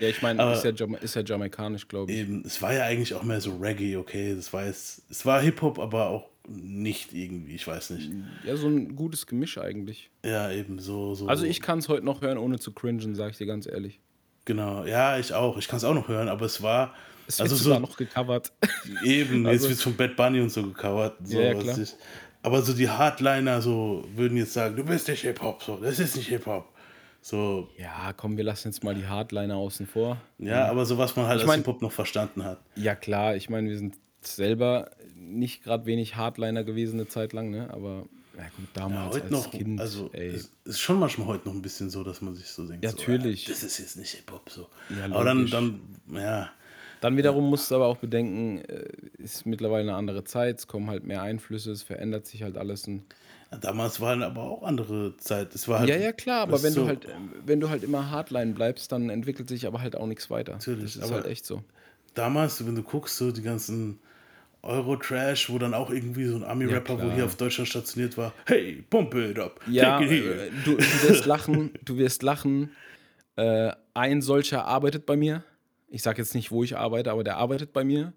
Ja, 0.00 0.08
ich 0.08 0.20
meine, 0.20 0.52
ist, 0.52 0.64
ja 0.64 0.70
ist 1.00 1.14
ja 1.14 1.22
jamaikanisch, 1.22 1.86
glaube 1.86 2.10
ich. 2.10 2.18
Eben, 2.18 2.42
es 2.44 2.60
war 2.60 2.72
ja 2.72 2.84
eigentlich 2.84 3.14
auch 3.14 3.22
mehr 3.22 3.40
so 3.40 3.56
Reggae, 3.58 3.96
okay. 3.96 4.34
Das 4.34 4.52
war 4.52 4.66
jetzt, 4.66 5.02
es 5.10 5.24
war 5.24 5.40
Hip-Hop, 5.40 5.78
aber 5.78 6.08
auch 6.08 6.28
nicht 6.48 7.12
irgendwie, 7.12 7.54
ich 7.54 7.66
weiß 7.66 7.90
nicht. 7.90 8.10
Ja, 8.44 8.56
so 8.56 8.66
ein 8.66 8.96
gutes 8.96 9.26
Gemisch 9.26 9.58
eigentlich. 9.58 10.10
Ja, 10.24 10.50
eben 10.50 10.78
so. 10.80 11.14
so 11.14 11.28
Also 11.28 11.44
ich 11.44 11.60
kann 11.60 11.78
es 11.78 11.88
heute 11.88 12.04
noch 12.04 12.22
hören, 12.22 12.38
ohne 12.38 12.58
zu 12.58 12.72
cringen, 12.72 13.14
sage 13.14 13.30
ich 13.30 13.38
dir 13.38 13.46
ganz 13.46 13.66
ehrlich. 13.66 14.00
Genau, 14.46 14.84
ja, 14.84 15.18
ich 15.18 15.32
auch. 15.32 15.58
Ich 15.58 15.68
kann 15.68 15.76
es 15.76 15.84
auch 15.84 15.94
noch 15.94 16.08
hören, 16.08 16.28
aber 16.28 16.46
es 16.46 16.62
war. 16.62 16.94
Es 17.34 17.38
wird 17.38 17.50
also 17.50 17.56
sogar 17.64 17.78
so 17.80 17.86
noch 17.86 17.96
gecovert. 17.96 18.52
eben, 19.04 19.46
also- 19.46 19.52
jetzt 19.52 19.62
wird 19.68 19.78
es 19.78 19.82
von 19.82 19.96
Bad 19.96 20.16
Bunny 20.16 20.40
und 20.40 20.50
so 20.50 20.62
gecovert. 20.62 21.16
So, 21.24 21.38
Ja, 21.38 21.52
ja, 21.52 21.54
klar. 21.54 21.78
Ich, 21.78 21.94
aber 22.42 22.62
so 22.62 22.72
die 22.72 22.88
Hardliner 22.88 23.60
so 23.62 24.04
würden 24.16 24.36
jetzt 24.38 24.52
sagen, 24.52 24.76
du 24.76 24.84
bist 24.84 25.08
nicht 25.08 25.22
Hip-Hop, 25.22 25.62
so, 25.62 25.76
das 25.76 25.98
ist 25.98 26.16
nicht 26.16 26.28
Hip-Hop. 26.28 26.68
So, 27.22 27.68
ja, 27.76 28.14
komm, 28.16 28.36
wir 28.38 28.44
lassen 28.44 28.68
jetzt 28.68 28.82
mal 28.82 28.94
die 28.94 29.06
Hardliner 29.06 29.56
außen 29.56 29.86
vor. 29.86 30.16
ja, 30.38 30.66
aber 30.70 30.86
so 30.86 30.96
was 30.96 31.16
man 31.16 31.26
halt 31.26 31.42
Ich 31.42 31.46
als 31.46 31.56
Hip-Hop 31.56 31.82
noch 31.82 31.92
verstanden 31.92 32.44
hat. 32.44 32.60
Ja, 32.76 32.94
klar, 32.94 33.36
ich 33.36 33.50
meine, 33.50 33.68
wir 33.68 33.76
sind 33.76 33.96
selber 34.22 34.90
nicht 35.14 35.62
gerade 35.62 35.84
wenig 35.86 36.16
Hardliner 36.16 36.64
gewesen 36.64 36.98
eine 36.98 37.08
Zeit 37.08 37.32
lang, 37.34 37.50
ne? 37.50 37.68
Aber 37.72 38.06
ja 38.38 38.44
gut, 38.56 38.68
Ja, 38.74 38.82
damals 38.82 39.14
heute 39.16 39.22
als 39.24 39.30
noch, 39.32 39.50
Kind, 39.50 39.78
also 39.80 40.08
ey. 40.14 40.28
es 40.28 40.50
ist 40.64 40.80
schon 40.80 40.98
manchmal 40.98 41.26
heute 41.26 41.46
noch 41.46 41.54
ein 41.54 41.60
bisschen 41.60 41.90
so, 41.90 42.02
dass 42.04 42.22
man 42.22 42.34
sich 42.34 42.46
so 42.46 42.66
denkt, 42.66 42.82
Ja, 42.84 42.90
so, 42.90 42.96
natürlich. 42.96 43.44
das 43.44 43.62
ist 43.62 43.78
jetzt 43.78 43.96
nicht 43.98 44.12
Hip-Hop 44.14 44.48
so. 44.48 44.68
Ja, 44.98 45.04
aber 45.14 45.24
dann, 45.24 45.46
dann, 45.50 45.80
ja, 46.14 46.50
Dann 47.00 47.16
wiederum 47.16 47.48
musst 47.48 47.70
du 47.70 47.76
aber 47.76 47.86
auch 47.86 47.96
bedenken, 47.96 48.58
äh, 48.68 48.84
ist 49.18 49.46
mittlerweile 49.46 49.88
eine 49.88 49.94
andere 49.96 50.24
Zeit, 50.24 50.58
es 50.58 50.66
kommen 50.66 50.90
halt 50.90 51.04
mehr 51.04 51.22
Einflüsse, 51.22 51.70
es 51.72 51.82
verändert 51.82 52.26
sich 52.26 52.42
halt 52.42 52.58
alles. 52.58 52.88
Damals 53.60 54.00
war 54.00 54.20
aber 54.22 54.42
auch 54.42 54.62
andere 54.62 55.16
Zeit. 55.16 55.54
Es 55.54 55.66
war 55.66 55.80
halt, 55.80 55.88
ja, 55.88 55.96
ja, 55.96 56.12
klar, 56.12 56.42
aber 56.42 56.62
wenn 56.62 56.72
so, 56.72 56.82
du 56.82 56.88
halt, 56.88 57.06
wenn 57.44 57.58
du 57.60 57.68
halt 57.70 57.82
immer 57.82 58.10
Hardline 58.10 58.52
bleibst, 58.52 58.92
dann 58.92 59.08
entwickelt 59.10 59.48
sich 59.48 59.66
aber 59.66 59.80
halt 59.80 59.96
auch 59.96 60.06
nichts 60.06 60.30
weiter. 60.30 60.52
Natürlich, 60.52 60.94
das 60.94 60.96
ist 60.96 61.02
aber- 61.02 61.16
halt 61.22 61.26
echt 61.26 61.46
so. 61.46 61.62
damals, 62.14 62.64
wenn 62.66 62.74
du 62.76 62.82
guckst, 62.82 63.16
so 63.16 63.32
die 63.32 63.42
ganzen 63.42 63.98
Euro-Trash, 64.62 65.48
wo 65.50 65.58
dann 65.58 65.72
auch 65.74 65.90
irgendwie 65.90 66.26
so 66.26 66.36
ein 66.36 66.44
Ami-Rapper, 66.44 66.98
Ja, 66.98 67.04
wo 67.04 67.10
hier 67.12 67.24
auf 67.24 67.36
Deutschland 67.36 67.68
stationiert 67.68 68.18
war, 68.18 68.34
hey, 68.46 68.84
pump 68.90 69.14
it 69.14 69.38
up, 69.38 69.58
Ja, 69.66 69.98
take 69.98 70.04
it 70.14 70.22
here. 70.22 70.46
äh, 70.46 70.50
du, 70.64 70.76
du 70.76 71.08
wirst 71.08 71.24
lachen, 71.24 71.70
du 71.84 71.96
wirst 71.96 72.22
lachen. 72.22 72.70
Äh, 73.36 73.72
ein 73.94 74.20
solcher 74.20 74.66
arbeitet 74.66 75.06
bei 75.06 75.16
mir. 75.16 75.42
Ich 75.90 76.02
sage 76.02 76.22
jetzt 76.22 76.34
nicht, 76.34 76.50
wo 76.50 76.64
ich 76.64 76.76
arbeite, 76.76 77.10
aber 77.10 77.24
der 77.24 77.36
arbeitet 77.36 77.72
bei 77.72 77.84
mir. 77.84 78.12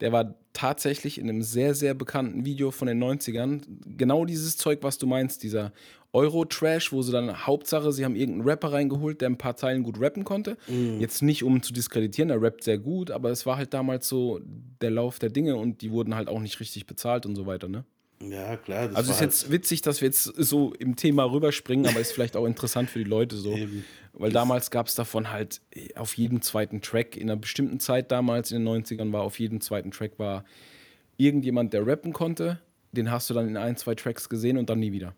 Der 0.00 0.10
war 0.10 0.34
tatsächlich 0.52 1.18
in 1.18 1.28
einem 1.28 1.42
sehr, 1.42 1.74
sehr 1.74 1.94
bekannten 1.94 2.44
Video 2.44 2.72
von 2.72 2.88
den 2.88 3.02
90ern. 3.02 3.62
Genau 3.96 4.24
dieses 4.24 4.56
Zeug, 4.56 4.80
was 4.82 4.98
du 4.98 5.06
meinst, 5.06 5.44
dieser 5.44 5.72
Euro-Trash, 6.12 6.92
wo 6.92 7.02
sie 7.02 7.12
dann 7.12 7.46
Hauptsache, 7.46 7.92
sie 7.92 8.04
haben 8.04 8.16
irgendeinen 8.16 8.48
Rapper 8.48 8.72
reingeholt, 8.72 9.20
der 9.20 9.28
ein 9.28 9.38
paar 9.38 9.56
Zeilen 9.56 9.84
gut 9.84 10.00
rappen 10.00 10.24
konnte. 10.24 10.56
Jetzt 10.98 11.22
nicht, 11.22 11.44
um 11.44 11.62
zu 11.62 11.72
diskreditieren, 11.72 12.30
er 12.30 12.42
rappt 12.42 12.64
sehr 12.64 12.78
gut, 12.78 13.12
aber 13.12 13.30
es 13.30 13.46
war 13.46 13.56
halt 13.56 13.72
damals 13.72 14.08
so 14.08 14.40
der 14.80 14.90
Lauf 14.90 15.20
der 15.20 15.30
Dinge 15.30 15.56
und 15.56 15.80
die 15.82 15.92
wurden 15.92 16.14
halt 16.14 16.28
auch 16.28 16.40
nicht 16.40 16.58
richtig 16.58 16.86
bezahlt 16.86 17.24
und 17.24 17.36
so 17.36 17.46
weiter, 17.46 17.68
ne? 17.68 17.84
Ja, 18.20 18.56
klar. 18.56 18.90
Also 18.94 19.12
ist 19.12 19.20
halt, 19.20 19.30
jetzt 19.30 19.50
witzig, 19.50 19.82
dass 19.82 20.00
wir 20.00 20.06
jetzt 20.06 20.24
so 20.24 20.72
im 20.74 20.96
Thema 20.96 21.24
rüberspringen, 21.24 21.86
aber 21.86 22.00
ist 22.00 22.12
vielleicht 22.12 22.36
auch 22.36 22.46
interessant 22.46 22.90
für 22.90 23.00
die 23.00 23.04
Leute 23.04 23.36
so. 23.36 23.52
Eben. 23.52 23.84
Weil 24.16 24.30
damals 24.30 24.70
gab 24.70 24.86
es 24.86 24.94
davon 24.94 25.30
halt 25.30 25.60
auf 25.96 26.14
jedem 26.16 26.40
zweiten 26.40 26.80
Track, 26.80 27.16
in 27.16 27.28
einer 27.28 27.38
bestimmten 27.38 27.80
Zeit 27.80 28.12
damals, 28.12 28.52
in 28.52 28.64
den 28.64 28.84
90ern, 28.84 29.12
war 29.12 29.22
auf 29.22 29.38
jedem 29.40 29.60
zweiten 29.60 29.90
Track 29.90 30.18
war 30.18 30.44
irgendjemand, 31.16 31.72
der 31.72 31.86
rappen 31.86 32.12
konnte. 32.12 32.60
Den 32.92 33.10
hast 33.10 33.28
du 33.28 33.34
dann 33.34 33.48
in 33.48 33.56
ein, 33.56 33.76
zwei 33.76 33.96
Tracks 33.96 34.28
gesehen 34.28 34.56
und 34.56 34.70
dann 34.70 34.78
nie 34.78 34.92
wieder. 34.92 35.14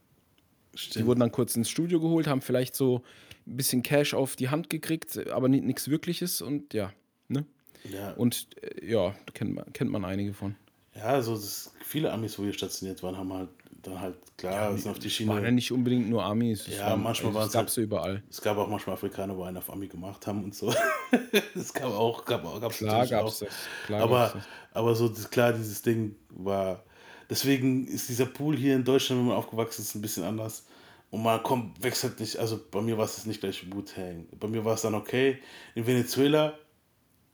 Die 0.73 0.79
stimmt. 0.79 1.07
wurden 1.07 1.21
dann 1.21 1.33
kurz 1.33 1.57
ins 1.57 1.69
Studio 1.69 2.01
geholt, 2.01 2.27
haben 2.27 2.41
vielleicht 2.41 2.75
so 2.75 3.03
ein 3.47 3.57
bisschen 3.57 3.83
Cash 3.83 4.15
auf 4.15 4.35
die 4.35 4.49
Hand 4.49 4.71
gekriegt, 4.71 5.27
aber 5.29 5.49
nichts 5.49 5.89
Wirkliches 5.89 6.41
und 6.41 6.75
ja, 6.75 6.93
ne? 7.29 7.45
ja, 7.93 8.13
Und 8.13 8.49
äh, 8.63 8.91
ja, 8.91 9.15
da 9.27 9.33
kennt 9.33 9.55
man, 9.55 9.73
kennt 9.73 9.91
man 9.91 10.05
einige 10.05 10.33
von. 10.33 10.57
ja, 10.95 11.21
so 11.21 11.35
das, 11.35 11.73
viele 11.85 12.13
Amis, 12.13 12.39
wo 12.39 12.45
hier 12.45 12.53
stationiert 12.53 13.03
waren, 13.03 13.17
haben 13.17 13.33
halt 13.33 13.51
dann 13.87 14.01
halt, 14.01 14.17
klar, 14.37 14.71
ja, 14.71 14.77
sind 14.77 14.91
auf 14.91 14.99
die 14.99 15.11
Schiene. 15.11 15.33
Waren 15.33 15.45
ja 15.45 15.51
nicht 15.51 15.71
unbedingt 15.73 16.09
nur 16.09 16.25
Amis. 16.25 16.67
Ja, 16.67 16.91
waren, 16.91 17.03
manchmal 17.03 17.35
waren 17.35 17.47
es. 17.47 17.53
gab 17.53 17.69
es 17.69 17.77
halt, 17.77 17.87
überall. 17.87 18.23
Es 18.29 18.41
gab 18.41 18.57
auch 18.57 18.69
manchmal 18.69 18.95
Afrikaner, 18.95 19.37
wo 19.37 19.45
einen 19.45 19.57
auf 19.57 19.71
Ami 19.71 19.87
gemacht 19.87 20.27
haben 20.27 20.45
und 20.45 20.55
so. 20.55 20.73
es 21.55 21.73
gab 21.73 21.91
auch, 21.91 22.25
gab, 22.25 22.43
gab's 22.61 22.79
klar 22.79 23.07
gab 23.07 23.27
es 23.27 23.41
das. 23.41 23.49
Klar 23.87 24.03
aber, 24.03 24.33
das. 24.35 24.45
aber 24.73 24.95
so, 24.95 25.11
klar, 25.31 25.53
dieses 25.53 25.83
Ding 25.83 26.17
war. 26.31 26.83
Deswegen 27.29 27.89
ist 27.89 28.09
dieser 28.09 28.27
Pool 28.27 28.57
hier 28.57 28.77
in 28.77 28.85
Deutschland, 28.85 29.21
wenn 29.21 29.29
man 29.29 29.37
aufgewachsen 29.37 29.83
ist, 29.83 29.95
ein 29.95 30.03
bisschen 30.03 30.25
anders. 30.25 30.67
Und 31.11 31.23
man 31.23 31.43
kommt, 31.43 31.83
wechselt 31.83 32.21
nicht, 32.21 32.37
also 32.37 32.61
bei 32.71 32.81
mir 32.81 32.99
war 32.99 33.05
es 33.05 33.27
nicht 33.27 33.41
gleich 33.41 33.65
Wu-Tang. 33.73 34.27
Bei 34.39 34.49
mir 34.49 34.65
war 34.65 34.75
es 34.75 34.83
dann 34.83 34.95
okay. 34.95 35.39
In 35.75 35.87
Venezuela 35.87 36.55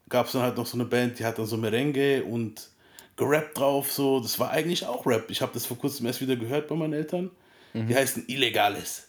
gab 0.09 0.27
es 0.27 0.33
dann 0.33 0.43
halt 0.43 0.57
noch 0.57 0.65
so 0.65 0.77
eine 0.77 0.85
Band, 0.85 1.19
die 1.19 1.25
hat 1.25 1.37
dann 1.39 1.45
so 1.45 1.57
Merengue 1.57 2.23
und 2.23 2.69
gerappt 3.15 3.57
drauf, 3.57 3.91
so. 3.91 4.19
Das 4.19 4.39
war 4.39 4.51
eigentlich 4.51 4.85
auch 4.85 5.05
Rap. 5.05 5.29
Ich 5.29 5.41
habe 5.41 5.51
das 5.53 5.65
vor 5.65 5.77
kurzem 5.77 6.05
erst 6.05 6.21
wieder 6.21 6.35
gehört 6.35 6.67
bei 6.67 6.75
meinen 6.75 6.93
Eltern. 6.93 7.29
Mhm. 7.73 7.87
Die 7.87 7.95
heißen 7.95 8.25
Illegales. 8.27 9.07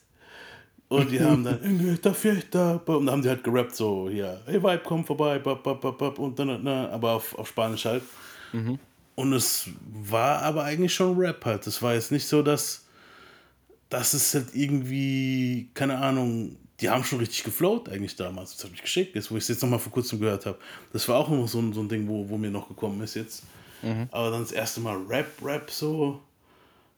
Und 0.88 1.10
die 1.10 1.20
haben 1.20 1.42
dann, 1.42 1.58
und 1.60 3.06
dann 3.06 3.10
haben 3.10 3.22
die 3.22 3.28
halt 3.28 3.42
gerappt, 3.42 3.74
so, 3.74 4.08
hier, 4.08 4.40
hey 4.46 4.62
Vibe, 4.62 4.82
komm 4.84 5.04
vorbei, 5.04 5.40
und 5.40 6.38
dann, 6.38 6.68
aber 6.68 7.12
auf, 7.12 7.36
auf 7.38 7.48
Spanisch 7.48 7.86
halt. 7.86 8.02
Mhm. 8.52 8.78
Und 9.16 9.32
es 9.32 9.68
war 9.92 10.42
aber 10.42 10.64
eigentlich 10.64 10.94
schon 10.94 11.16
Rap 11.16 11.44
halt. 11.44 11.66
Das 11.66 11.80
war 11.82 11.94
jetzt 11.94 12.12
nicht 12.12 12.26
so, 12.26 12.42
dass, 12.42 12.84
dass 13.88 14.12
es 14.12 14.34
halt 14.34 14.48
irgendwie, 14.54 15.68
keine 15.74 15.98
Ahnung, 15.98 16.56
die 16.80 16.90
haben 16.90 17.04
schon 17.04 17.20
richtig 17.20 17.44
geflowt 17.44 17.88
eigentlich 17.88 18.16
damals. 18.16 18.56
Das 18.56 18.64
habe 18.64 18.74
ich 18.74 18.82
geschickt, 18.82 19.14
jetzt, 19.14 19.30
wo 19.30 19.36
ich 19.36 19.44
es 19.44 19.48
jetzt 19.48 19.62
nochmal 19.62 19.78
vor 19.78 19.92
kurzem 19.92 20.20
gehört 20.20 20.46
habe. 20.46 20.58
Das 20.92 21.08
war 21.08 21.16
auch 21.16 21.30
immer 21.30 21.46
so 21.48 21.60
ein, 21.60 21.72
so 21.72 21.80
ein 21.80 21.88
Ding, 21.88 22.06
wo, 22.08 22.28
wo 22.28 22.36
mir 22.36 22.50
noch 22.50 22.68
gekommen 22.68 23.00
ist 23.02 23.14
jetzt. 23.14 23.44
Mhm. 23.84 24.08
Aber 24.10 24.30
dann 24.30 24.40
das 24.40 24.52
erste 24.52 24.80
Mal 24.80 24.96
Rap, 25.08 25.26
Rap 25.42 25.70
so, 25.70 26.20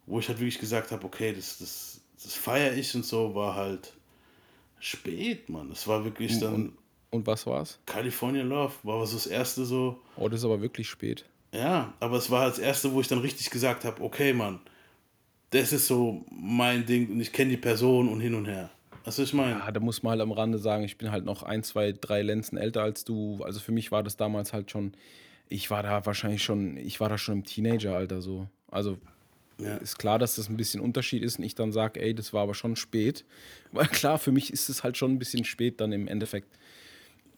wo 0.07 0.19
ich 0.19 0.29
halt 0.29 0.39
wirklich 0.39 0.59
gesagt 0.59 0.93
habe, 0.93 1.05
okay, 1.05 1.33
das, 1.35 1.59
das, 1.59 2.01
das 2.23 2.35
feiere 2.35 2.75
ich 2.75 2.95
und 2.95 3.05
so, 3.05 3.35
war 3.35 3.55
halt 3.55 3.93
spät, 4.79 5.49
Mann. 5.49 5.69
Das 5.69 5.87
war 5.87 6.05
wirklich 6.05 6.39
dann. 6.39 6.55
Und, 6.55 6.79
und 7.11 7.27
was 7.27 7.47
war's? 7.47 7.79
California 7.87 8.43
Love 8.43 8.75
war 8.83 9.05
so 9.07 9.17
das 9.17 9.27
erste 9.27 9.65
so. 9.65 10.01
Oh, 10.17 10.29
das 10.29 10.41
ist 10.41 10.45
aber 10.45 10.61
wirklich 10.61 10.89
spät. 10.89 11.25
Ja, 11.53 11.95
aber 12.01 12.17
es 12.19 12.31
war 12.31 12.43
halt 12.43 12.53
das 12.53 12.59
erste, 12.59 12.93
wo 12.93 13.01
ich 13.01 13.09
dann 13.09 13.19
richtig 13.19 13.51
gesagt 13.51 13.85
habe, 13.85 14.03
okay, 14.03 14.33
Mann, 14.33 14.61
das 15.51 15.73
ist 15.73 15.87
so 15.87 16.25
mein 16.31 16.87
Ding 16.87 17.11
und 17.11 17.21
ich 17.21 17.33
kenne 17.33 17.51
die 17.51 17.57
Person 17.57 18.09
und 18.09 18.21
hin 18.21 18.35
und 18.35 18.47
her. 18.47 18.71
Was 19.05 19.19
ich 19.21 19.33
meine? 19.33 19.61
Ja, 19.61 19.71
da 19.71 19.79
muss 19.79 20.03
man 20.03 20.13
halt 20.13 20.21
am 20.21 20.33
Rande 20.33 20.59
sagen, 20.59 20.83
ich 20.83 20.99
bin 20.99 21.13
halt 21.13 21.25
noch 21.25 21.45
ein, 21.45 21.63
zwei, 21.63 21.93
drei 21.93 22.23
Lenzen 22.23 22.59
älter 22.59 22.83
als 22.83 23.05
du. 23.05 23.43
Also 23.45 23.61
für 23.61 23.71
mich 23.71 23.93
war 23.93 24.03
das 24.03 24.17
damals 24.17 24.53
halt 24.53 24.71
schon 24.71 24.95
ich 25.49 25.71
war 25.71 25.83
da 25.83 26.05
wahrscheinlich 26.07 26.43
schon, 26.43 26.77
ich 26.77 27.01
war 27.01 27.09
da 27.09 27.19
schon 27.19 27.37
im 27.37 27.45
Teenageralter 27.45 28.21
so. 28.21 28.49
Also 28.71 28.99
ja. 29.59 29.77
ist 29.77 29.99
klar, 29.99 30.19
dass 30.19 30.37
das 30.37 30.49
ein 30.49 30.57
bisschen 30.57 30.81
Unterschied 30.81 31.23
ist 31.23 31.39
und 31.39 31.45
ich 31.45 31.55
dann 31.55 31.73
sage, 31.73 32.01
ey, 32.01 32.15
das 32.15 32.33
war 32.33 32.43
aber 32.43 32.55
schon 32.55 32.77
spät. 32.77 33.25
Weil 33.73 33.87
klar, 33.87 34.19
für 34.19 34.33
mich 34.33 34.53
ist 34.53 34.69
es 34.69 34.83
halt 34.83 34.97
schon 34.97 35.13
ein 35.13 35.19
bisschen 35.19 35.45
spät 35.45 35.81
dann 35.81 35.93
im 35.93 36.09
Endeffekt. 36.09 36.49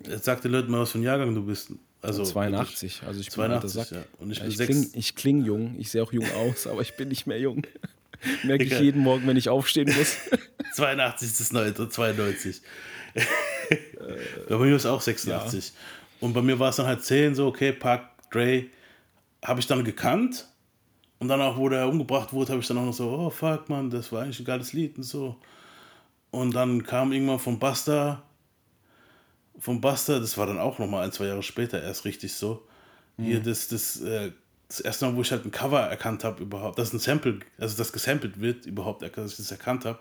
Jetzt 0.06 0.24
sag 0.24 0.42
den 0.42 0.52
Leuten 0.52 0.70
mal, 0.70 0.80
was 0.80 0.92
für 0.92 0.98
ein 0.98 1.02
Jahrgang 1.02 1.34
du 1.34 1.44
bist. 1.44 1.72
Also 2.00 2.22
82, 2.22 3.02
also 3.04 3.20
ich 3.20 3.30
82, 3.30 3.74
bin 3.74 3.84
Sack. 3.84 3.90
Ja. 3.90 4.04
Und 4.18 4.30
ich, 4.30 4.38
ja, 4.38 4.46
ich 4.46 4.56
klinge 4.56 4.86
kling 5.16 5.44
jung, 5.44 5.74
ich 5.78 5.90
sehe 5.90 6.02
auch 6.02 6.12
jung 6.12 6.30
aus, 6.36 6.68
aber 6.68 6.80
ich 6.82 6.94
bin 6.94 7.08
nicht 7.08 7.26
mehr 7.26 7.40
jung. 7.40 7.62
Merke 8.44 8.64
ich 8.64 8.78
jeden 8.78 9.02
Morgen, 9.02 9.26
wenn 9.26 9.36
ich 9.36 9.48
aufstehen 9.48 9.92
muss. 9.96 10.16
82 10.74 11.28
ist 11.28 11.40
das 11.40 11.52
neue, 11.52 11.74
92. 11.74 12.62
bei 14.48 14.58
mir 14.58 14.76
ist 14.76 14.86
auch 14.86 15.00
86. 15.00 15.68
Ja. 15.68 15.74
Und 16.20 16.32
bei 16.32 16.42
mir 16.42 16.58
war 16.58 16.70
es 16.70 16.76
dann 16.76 16.86
halt 16.86 17.04
10, 17.04 17.34
so, 17.34 17.46
okay, 17.46 17.72
Park, 17.72 18.10
Dre, 18.30 18.66
habe 19.44 19.60
ich 19.60 19.66
dann 19.66 19.84
gekannt. 19.84 20.48
Und 21.20 21.28
dann 21.28 21.40
auch, 21.40 21.56
wo 21.56 21.68
der 21.68 21.88
umgebracht 21.88 22.32
wurde, 22.32 22.52
habe 22.52 22.60
ich 22.60 22.68
dann 22.68 22.78
auch 22.78 22.84
noch 22.84 22.92
so, 22.92 23.10
oh 23.10 23.30
fuck, 23.30 23.68
man, 23.68 23.90
das 23.90 24.12
war 24.12 24.22
eigentlich 24.22 24.38
ein 24.38 24.44
geiles 24.44 24.72
Lied 24.72 24.96
und 24.96 25.02
so. 25.02 25.36
Und 26.30 26.54
dann 26.54 26.84
kam 26.84 27.12
irgendwann 27.12 27.38
von 27.38 27.58
Buster, 27.58 28.22
von 29.58 29.80
Buster, 29.80 30.20
das 30.20 30.38
war 30.38 30.46
dann 30.46 30.58
auch 30.58 30.78
nochmal 30.78 31.04
ein, 31.04 31.12
zwei 31.12 31.26
Jahre 31.26 31.42
später 31.42 31.82
erst 31.82 32.04
richtig 32.04 32.34
so. 32.34 32.62
Mhm. 33.16 33.24
Hier 33.24 33.40
das, 33.40 33.68
das, 33.68 34.00
äh, 34.00 34.30
das 34.68 34.80
erste 34.80 35.06
Mal, 35.06 35.16
wo 35.16 35.22
ich 35.22 35.32
halt 35.32 35.44
ein 35.44 35.50
Cover 35.50 35.80
erkannt 35.80 36.24
habe 36.24 36.42
überhaupt, 36.42 36.78
dass 36.78 36.92
ein 36.92 36.98
Sample, 36.98 37.40
also 37.58 37.76
das 37.76 37.92
gesampelt 37.92 38.40
wird 38.40 38.66
überhaupt, 38.66 39.02
dass 39.02 39.32
ich 39.32 39.36
das 39.38 39.50
erkannt 39.50 39.84
habe. 39.84 40.00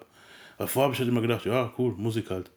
Weil 0.57 0.67
vorher 0.67 0.85
habe 0.85 0.93
ich 0.93 0.99
halt 0.99 1.09
immer 1.09 1.21
gedacht, 1.21 1.45
ja, 1.45 1.71
cool, 1.77 1.93
Musik 1.97 2.29
halt. 2.29 2.51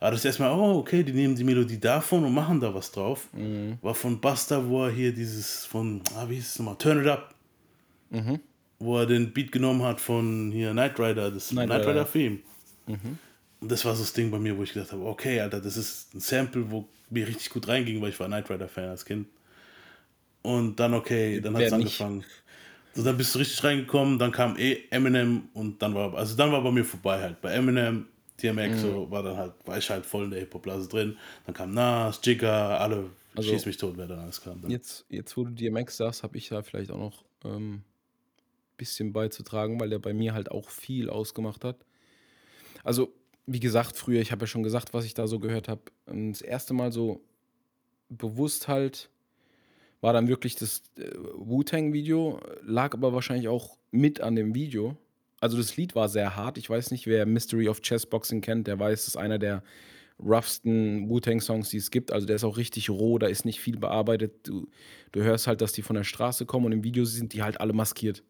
Aber 0.00 0.12
das 0.12 0.20
ist 0.20 0.26
erstmal, 0.26 0.52
oh, 0.52 0.78
okay, 0.78 1.02
die 1.02 1.12
nehmen 1.12 1.34
die 1.34 1.44
Melodie 1.44 1.80
davon 1.80 2.24
und 2.24 2.32
machen 2.32 2.60
da 2.60 2.72
was 2.72 2.90
drauf. 2.92 3.28
Mhm. 3.32 3.78
War 3.82 3.94
von 3.94 4.20
Buster, 4.20 4.68
wo 4.68 4.84
er 4.84 4.92
hier 4.92 5.12
dieses 5.12 5.64
von, 5.64 6.02
ah, 6.16 6.28
wie 6.28 6.36
hieß 6.36 6.46
es 6.46 6.58
nochmal, 6.58 6.76
Turn 6.78 7.00
It 7.00 7.08
Up. 7.08 7.34
Mhm. 8.10 8.40
Wo 8.78 8.98
er 8.98 9.06
den 9.06 9.32
Beat 9.32 9.50
genommen 9.50 9.82
hat 9.82 10.00
von 10.00 10.52
hier 10.52 10.70
Knight 10.70 11.00
Rider, 11.00 11.30
das 11.30 11.48
Knight, 11.48 11.66
Knight 11.66 11.86
Rider, 11.86 12.10
Theme. 12.10 12.38
Mhm. 12.86 13.18
Und 13.60 13.72
das 13.72 13.84
war 13.84 13.94
so 13.96 14.02
das 14.02 14.12
Ding 14.12 14.30
bei 14.30 14.38
mir, 14.38 14.56
wo 14.56 14.62
ich 14.62 14.72
gedacht 14.72 14.92
habe, 14.92 15.04
okay, 15.04 15.40
Alter, 15.40 15.60
das 15.60 15.76
ist 15.76 16.14
ein 16.14 16.20
Sample, 16.20 16.70
wo 16.70 16.88
mir 17.10 17.26
richtig 17.26 17.50
gut 17.50 17.66
reinging, 17.66 18.00
weil 18.00 18.10
ich 18.10 18.20
war 18.20 18.28
Knight 18.28 18.48
Rider-Fan 18.48 18.90
als 18.90 19.04
Kind. 19.04 19.26
Und 20.42 20.78
dann, 20.78 20.94
okay, 20.94 21.40
dann 21.40 21.56
hat 21.56 21.62
es 21.62 21.72
angefangen. 21.72 22.24
So, 22.94 23.02
dann 23.02 23.16
bist 23.16 23.34
du 23.34 23.40
richtig 23.40 23.62
reingekommen, 23.64 24.18
dann 24.18 24.30
kam 24.30 24.56
eh 24.56 24.78
Eminem 24.90 25.48
und 25.54 25.82
dann 25.82 25.94
war, 25.94 26.14
also 26.14 26.36
dann 26.36 26.52
war 26.52 26.62
bei 26.62 26.70
mir 26.70 26.84
vorbei 26.84 27.20
halt. 27.20 27.40
Bei 27.40 27.52
Eminem 27.52 28.06
DMX 28.42 28.76
mhm. 28.76 28.80
so 28.80 29.10
war 29.10 29.22
dann 29.22 29.36
halt, 29.36 29.54
war 29.64 29.78
ich 29.78 29.90
halt 29.90 30.06
voll 30.06 30.24
in 30.24 30.30
der 30.30 30.40
Hip-Hop-Blase 30.40 30.88
drin. 30.88 31.16
Dann 31.46 31.54
kam 31.54 31.72
Nas, 31.72 32.20
Jigga, 32.22 32.78
alle, 32.78 33.10
also, 33.34 33.50
schieß 33.50 33.66
mich 33.66 33.76
tot, 33.76 33.94
wer 33.96 34.06
dann 34.06 34.20
alles 34.20 34.40
kam. 34.40 34.60
Dann. 34.62 34.70
Jetzt, 34.70 35.04
jetzt, 35.08 35.36
wo 35.36 35.44
du 35.44 35.50
DMX 35.50 35.96
sagst, 35.96 36.22
habe 36.22 36.36
ich 36.38 36.48
da 36.48 36.62
vielleicht 36.62 36.90
auch 36.90 36.98
noch 36.98 37.24
ein 37.44 37.56
ähm, 37.56 37.82
bisschen 38.76 39.12
beizutragen, 39.12 39.80
weil 39.80 39.90
der 39.90 39.98
bei 39.98 40.14
mir 40.14 40.34
halt 40.34 40.50
auch 40.50 40.70
viel 40.70 41.10
ausgemacht 41.10 41.64
hat. 41.64 41.76
Also, 42.84 43.12
wie 43.46 43.60
gesagt, 43.60 43.96
früher, 43.96 44.20
ich 44.20 44.30
habe 44.30 44.42
ja 44.42 44.46
schon 44.46 44.62
gesagt, 44.62 44.94
was 44.94 45.04
ich 45.04 45.14
da 45.14 45.26
so 45.26 45.40
gehört 45.40 45.68
habe. 45.68 45.82
Ähm, 46.06 46.32
das 46.32 46.42
erste 46.42 46.74
Mal 46.74 46.92
so 46.92 47.20
bewusst 48.08 48.68
halt 48.68 49.10
war 50.00 50.12
dann 50.12 50.28
wirklich 50.28 50.54
das 50.54 50.82
äh, 50.96 51.10
Wu-Tang-Video, 51.34 52.40
lag 52.62 52.94
aber 52.94 53.12
wahrscheinlich 53.12 53.48
auch 53.48 53.76
mit 53.90 54.20
an 54.20 54.36
dem 54.36 54.54
Video 54.54 54.96
also 55.40 55.56
das 55.56 55.76
Lied 55.76 55.94
war 55.94 56.08
sehr 56.08 56.36
hart. 56.36 56.58
Ich 56.58 56.68
weiß 56.68 56.90
nicht, 56.90 57.06
wer 57.06 57.26
Mystery 57.26 57.68
of 57.68 57.80
Chessboxing 57.82 58.40
kennt, 58.40 58.66
der 58.66 58.78
weiß, 58.78 59.02
es 59.02 59.08
ist 59.08 59.16
einer 59.16 59.38
der 59.38 59.62
roughsten 60.20 61.08
Wu-Tang-Songs, 61.08 61.70
die 61.70 61.76
es 61.76 61.90
gibt. 61.90 62.12
Also 62.12 62.26
der 62.26 62.36
ist 62.36 62.44
auch 62.44 62.56
richtig 62.56 62.90
roh, 62.90 63.18
da 63.18 63.28
ist 63.28 63.44
nicht 63.44 63.60
viel 63.60 63.78
bearbeitet. 63.78 64.48
Du, 64.48 64.68
du 65.12 65.22
hörst 65.22 65.46
halt, 65.46 65.60
dass 65.60 65.72
die 65.72 65.82
von 65.82 65.94
der 65.94 66.04
Straße 66.04 66.46
kommen 66.46 66.66
und 66.66 66.72
im 66.72 66.84
Video 66.84 67.04
sind 67.04 67.32
die 67.32 67.42
halt 67.42 67.60
alle 67.60 67.72
maskiert. 67.72 68.24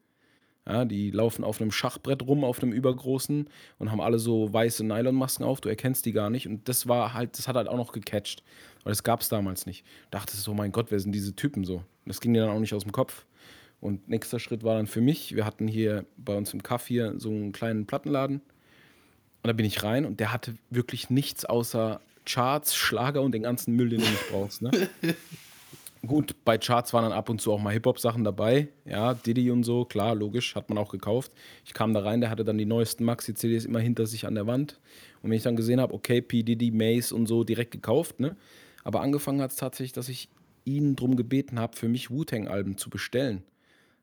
Ja, 0.66 0.84
die 0.84 1.10
laufen 1.10 1.44
auf 1.44 1.62
einem 1.62 1.70
Schachbrett 1.70 2.22
rum, 2.26 2.44
auf 2.44 2.62
einem 2.62 2.72
übergroßen 2.72 3.48
und 3.78 3.90
haben 3.90 4.02
alle 4.02 4.18
so 4.18 4.52
weiße 4.52 4.84
Nylonmasken 4.84 5.46
auf. 5.46 5.62
Du 5.62 5.70
erkennst 5.70 6.04
die 6.04 6.12
gar 6.12 6.28
nicht. 6.28 6.46
Und 6.46 6.68
das 6.68 6.86
war 6.86 7.14
halt, 7.14 7.38
das 7.38 7.48
hat 7.48 7.56
halt 7.56 7.68
auch 7.68 7.78
noch 7.78 7.92
gecatcht. 7.92 8.42
Weil 8.84 8.90
das 8.90 9.02
gab 9.02 9.22
es 9.22 9.30
damals 9.30 9.64
nicht. 9.64 9.86
Dachtest 10.10 10.42
so, 10.42 10.52
mein 10.52 10.72
Gott, 10.72 10.90
wer 10.90 11.00
sind 11.00 11.12
diese 11.12 11.34
Typen 11.34 11.64
so? 11.64 11.84
Das 12.04 12.20
ging 12.20 12.34
dir 12.34 12.42
dann 12.42 12.50
auch 12.50 12.60
nicht 12.60 12.74
aus 12.74 12.82
dem 12.82 12.92
Kopf. 12.92 13.24
Und 13.80 14.08
nächster 14.08 14.40
Schritt 14.40 14.64
war 14.64 14.76
dann 14.76 14.86
für 14.86 15.00
mich, 15.00 15.36
wir 15.36 15.44
hatten 15.44 15.68
hier 15.68 16.04
bei 16.16 16.36
uns 16.36 16.52
im 16.52 16.62
Kaff 16.62 16.86
hier 16.86 17.14
so 17.18 17.30
einen 17.30 17.52
kleinen 17.52 17.86
Plattenladen. 17.86 18.36
Und 18.36 19.46
da 19.46 19.52
bin 19.52 19.66
ich 19.66 19.82
rein 19.84 20.04
und 20.04 20.18
der 20.20 20.32
hatte 20.32 20.54
wirklich 20.70 21.10
nichts 21.10 21.44
außer 21.44 22.00
Charts, 22.26 22.74
Schlager 22.74 23.22
und 23.22 23.32
den 23.32 23.44
ganzen 23.44 23.74
Müll, 23.74 23.90
den 23.90 24.00
du 24.00 24.06
nicht 24.06 24.30
brauchst. 24.30 24.62
Ne? 24.62 24.70
Gut, 26.06 26.36
bei 26.44 26.58
Charts 26.58 26.92
waren 26.92 27.04
dann 27.04 27.12
ab 27.12 27.28
und 27.28 27.40
zu 27.40 27.52
auch 27.52 27.60
mal 27.60 27.72
Hip-Hop-Sachen 27.72 28.22
dabei. 28.22 28.68
Ja, 28.84 29.14
Diddy 29.14 29.50
und 29.50 29.64
so, 29.64 29.84
klar, 29.84 30.14
logisch, 30.14 30.54
hat 30.54 30.68
man 30.68 30.78
auch 30.78 30.90
gekauft. 30.90 31.32
Ich 31.64 31.74
kam 31.74 31.92
da 31.92 32.00
rein, 32.00 32.20
der 32.20 32.30
hatte 32.30 32.44
dann 32.44 32.58
die 32.58 32.66
neuesten 32.66 33.04
Maxi-CDs 33.04 33.64
immer 33.64 33.80
hinter 33.80 34.06
sich 34.06 34.26
an 34.26 34.34
der 34.34 34.46
Wand. 34.46 34.78
Und 35.22 35.30
wenn 35.30 35.36
ich 35.36 35.42
dann 35.42 35.56
gesehen 35.56 35.80
habe, 35.80 35.94
okay, 35.94 36.20
P. 36.20 36.42
Diddy, 36.42 36.70
Mace 36.70 37.10
und 37.10 37.26
so 37.26 37.42
direkt 37.42 37.72
gekauft, 37.72 38.20
ne? 38.20 38.36
Aber 38.84 39.00
angefangen 39.00 39.42
hat 39.42 39.50
es 39.50 39.56
tatsächlich, 39.56 39.92
dass 39.92 40.08
ich 40.08 40.28
ihn 40.64 40.94
darum 40.94 41.16
gebeten 41.16 41.58
habe, 41.58 41.76
für 41.76 41.88
mich 41.88 42.10
Wu-Tang-Alben 42.10 42.78
zu 42.78 42.90
bestellen. 42.90 43.42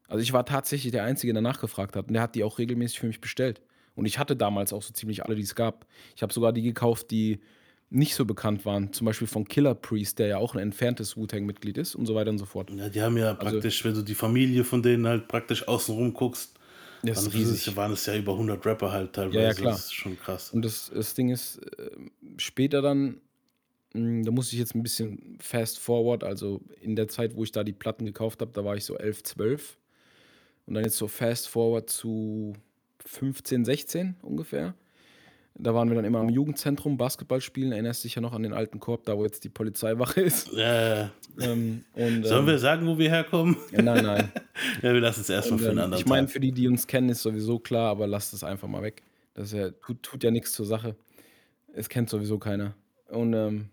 Also 0.07 0.21
ich 0.21 0.33
war 0.33 0.45
tatsächlich 0.45 0.91
der 0.91 1.03
Einzige, 1.03 1.33
der 1.33 1.41
nachgefragt 1.41 1.95
hat. 1.95 2.07
Und 2.07 2.13
der 2.13 2.21
hat 2.21 2.35
die 2.35 2.43
auch 2.43 2.59
regelmäßig 2.59 2.99
für 2.99 3.07
mich 3.07 3.21
bestellt. 3.21 3.61
Und 3.95 4.05
ich 4.05 4.19
hatte 4.19 4.35
damals 4.35 4.73
auch 4.73 4.83
so 4.83 4.93
ziemlich 4.93 5.23
alle, 5.25 5.35
die 5.35 5.41
es 5.41 5.55
gab. 5.55 5.85
Ich 6.15 6.21
habe 6.21 6.33
sogar 6.33 6.53
die 6.53 6.61
gekauft, 6.61 7.11
die 7.11 7.39
nicht 7.89 8.15
so 8.15 8.25
bekannt 8.25 8.65
waren. 8.65 8.91
Zum 8.93 9.05
Beispiel 9.05 9.27
von 9.27 9.47
Killer 9.47 9.75
Priest, 9.75 10.19
der 10.19 10.27
ja 10.27 10.37
auch 10.37 10.53
ein 10.53 10.59
entferntes 10.59 11.15
Wu-Tang-Mitglied 11.15 11.77
ist 11.77 11.95
und 11.95 12.05
so 12.05 12.15
weiter 12.15 12.29
und 12.29 12.37
so 12.37 12.45
fort. 12.45 12.69
Ja, 12.71 12.89
die 12.89 13.01
haben 13.01 13.17
ja 13.17 13.29
also, 13.29 13.39
praktisch, 13.39 13.83
wenn 13.85 13.93
du 13.93 14.01
die 14.01 14.15
Familie 14.15 14.63
von 14.63 14.83
denen 14.83 15.07
halt 15.07 15.27
praktisch 15.27 15.67
außenrum 15.67 16.13
guckst, 16.13 16.55
das 17.03 17.23
dann 17.23 17.33
riesig. 17.33 17.75
waren 17.75 17.91
es 17.93 18.05
ja 18.05 18.15
über 18.15 18.33
100 18.33 18.65
Rapper 18.65 18.91
halt 18.91 19.13
teilweise. 19.13 19.37
Ja, 19.37 19.47
ja 19.47 19.53
klar. 19.53 19.73
Das 19.73 19.85
ist 19.85 19.93
schon 19.93 20.19
krass. 20.19 20.51
Und 20.51 20.65
das, 20.65 20.91
das 20.93 21.13
Ding 21.13 21.29
ist, 21.29 21.57
äh, 21.57 21.91
später 22.37 22.81
dann, 22.81 23.21
mh, 23.93 24.01
hm, 24.01 24.25
da 24.25 24.31
muss 24.31 24.51
ich 24.51 24.59
jetzt 24.59 24.75
ein 24.75 24.83
bisschen 24.83 25.37
fast 25.39 25.79
forward, 25.79 26.23
also 26.23 26.61
in 26.81 26.95
der 26.95 27.07
Zeit, 27.07 27.35
wo 27.35 27.43
ich 27.43 27.51
da 27.51 27.63
die 27.63 27.73
Platten 27.73 28.05
gekauft 28.05 28.41
habe, 28.41 28.51
da 28.53 28.65
war 28.65 28.75
ich 28.75 28.85
so 28.85 28.97
11, 28.97 29.23
12 29.23 29.77
und 30.65 30.73
dann 30.73 30.83
jetzt 30.83 30.97
so 30.97 31.07
fast 31.07 31.47
forward 31.47 31.89
zu 31.89 32.53
15, 33.05 33.65
16 33.65 34.15
ungefähr. 34.21 34.73
Da 35.57 35.73
waren 35.73 35.87
wir 35.87 35.95
dann 35.95 36.03
immer 36.03 36.19
am 36.19 36.27
Jugendzentrum 36.27 36.97
Basketball 36.97 37.39
spielen. 37.39 37.71
Erinnerst 37.71 38.03
dich 38.03 38.15
ja 38.15 38.21
noch 38.21 38.33
an 38.33 38.43
den 38.43 38.51
alten 38.51 38.81
Korb, 38.81 39.05
da 39.05 39.17
wo 39.17 39.23
jetzt 39.23 39.43
die 39.45 39.49
Polizeiwache 39.49 40.21
ist. 40.21 40.51
Ja. 40.55 41.11
Ähm, 41.39 41.83
und, 41.93 42.23
Sollen 42.25 42.41
ähm, 42.41 42.47
wir 42.47 42.59
sagen, 42.59 42.87
wo 42.87 42.97
wir 42.97 43.09
herkommen? 43.09 43.57
Ja, 43.71 43.81
nein, 43.81 44.03
nein. 44.03 44.31
ja, 44.81 44.93
wir 44.93 44.99
lassen 45.01 45.21
es 45.21 45.29
erstmal 45.29 45.59
für 45.59 45.69
einen 45.69 45.79
anderen 45.79 46.01
ich 46.01 46.07
meine, 46.07 46.27
für 46.27 46.39
die, 46.39 46.51
die 46.51 46.67
uns 46.67 46.87
kennen, 46.87 47.09
ist 47.09 47.21
sowieso 47.21 47.59
klar, 47.59 47.89
aber 47.89 48.07
lasst 48.07 48.33
es 48.33 48.43
einfach 48.43 48.67
mal 48.67 48.81
weg. 48.81 49.03
Das 49.33 49.51
ja, 49.51 49.69
tut, 49.71 50.01
tut 50.01 50.23
ja 50.23 50.31
nichts 50.31 50.53
zur 50.53 50.65
Sache. 50.65 50.95
Es 51.73 51.89
kennt 51.89 52.09
sowieso 52.09 52.37
keiner. 52.37 52.73
Und 53.09 53.33
ähm, 53.33 53.69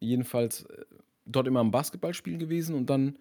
jedenfalls 0.00 0.64
äh, 0.64 0.84
dort 1.26 1.46
immer 1.46 1.60
am 1.60 1.70
Basketballspiel 1.70 2.38
gewesen 2.38 2.74
und 2.74 2.88
dann 2.88 3.18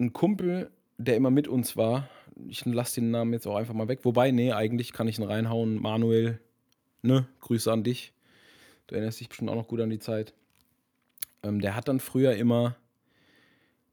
ein 0.00 0.12
Kumpel, 0.12 0.70
der 1.04 1.16
immer 1.16 1.30
mit 1.30 1.48
uns 1.48 1.76
war. 1.76 2.08
Ich 2.48 2.64
lasse 2.64 3.00
den 3.00 3.10
Namen 3.10 3.32
jetzt 3.32 3.46
auch 3.46 3.56
einfach 3.56 3.74
mal 3.74 3.88
weg. 3.88 4.00
Wobei, 4.04 4.30
nee, 4.30 4.52
eigentlich 4.52 4.92
kann 4.92 5.08
ich 5.08 5.18
ihn 5.18 5.24
reinhauen. 5.24 5.80
Manuel, 5.80 6.40
ne? 7.02 7.26
Grüße 7.40 7.70
an 7.72 7.82
dich. 7.84 8.12
Du 8.86 8.94
erinnerst 8.94 9.20
dich 9.20 9.28
bestimmt 9.28 9.50
auch 9.50 9.54
noch 9.54 9.68
gut 9.68 9.80
an 9.80 9.90
die 9.90 9.98
Zeit. 9.98 10.32
Ähm, 11.42 11.60
der 11.60 11.74
hat 11.74 11.88
dann 11.88 12.00
früher 12.00 12.34
immer 12.36 12.76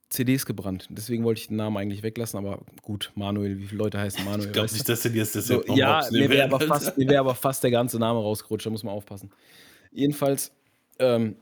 CDs 0.09 0.45
gebrannt. 0.45 0.87
Deswegen 0.89 1.23
wollte 1.23 1.41
ich 1.41 1.47
den 1.49 1.57
Namen 1.57 1.75
eigentlich 1.77 2.01
weglassen, 2.03 2.37
aber 2.39 2.59
gut, 2.81 3.11
Manuel, 3.15 3.57
wie 3.59 3.65
viele 3.67 3.79
Leute 3.79 3.99
heißen 3.99 4.23
Manuel? 4.23 4.47
Ich 4.47 4.53
glaube 4.53 4.71
nicht, 4.71 4.87
dass 4.87 5.01
du 5.01 5.09
jetzt 5.09 5.35
das 5.35 5.47
So, 5.47 5.55
jetzt 5.55 5.67
noch 5.67 5.77
ja, 5.77 6.01
mir 6.11 6.29
wäre 6.29 6.45
aber, 6.45 6.59
fast- 6.61 6.97
mir 6.97 7.09
wär 7.09 7.19
aber 7.19 7.35
fast 7.35 7.63
der 7.63 7.71
ganze 7.71 7.99
Name 7.99 8.19
rausgerutscht, 8.19 8.65
da 8.65 8.69
muss 8.69 8.83
man 8.83 8.93
aufpassen. 8.93 9.31
Jedenfalls 9.91 10.53
ähm, 10.99 11.35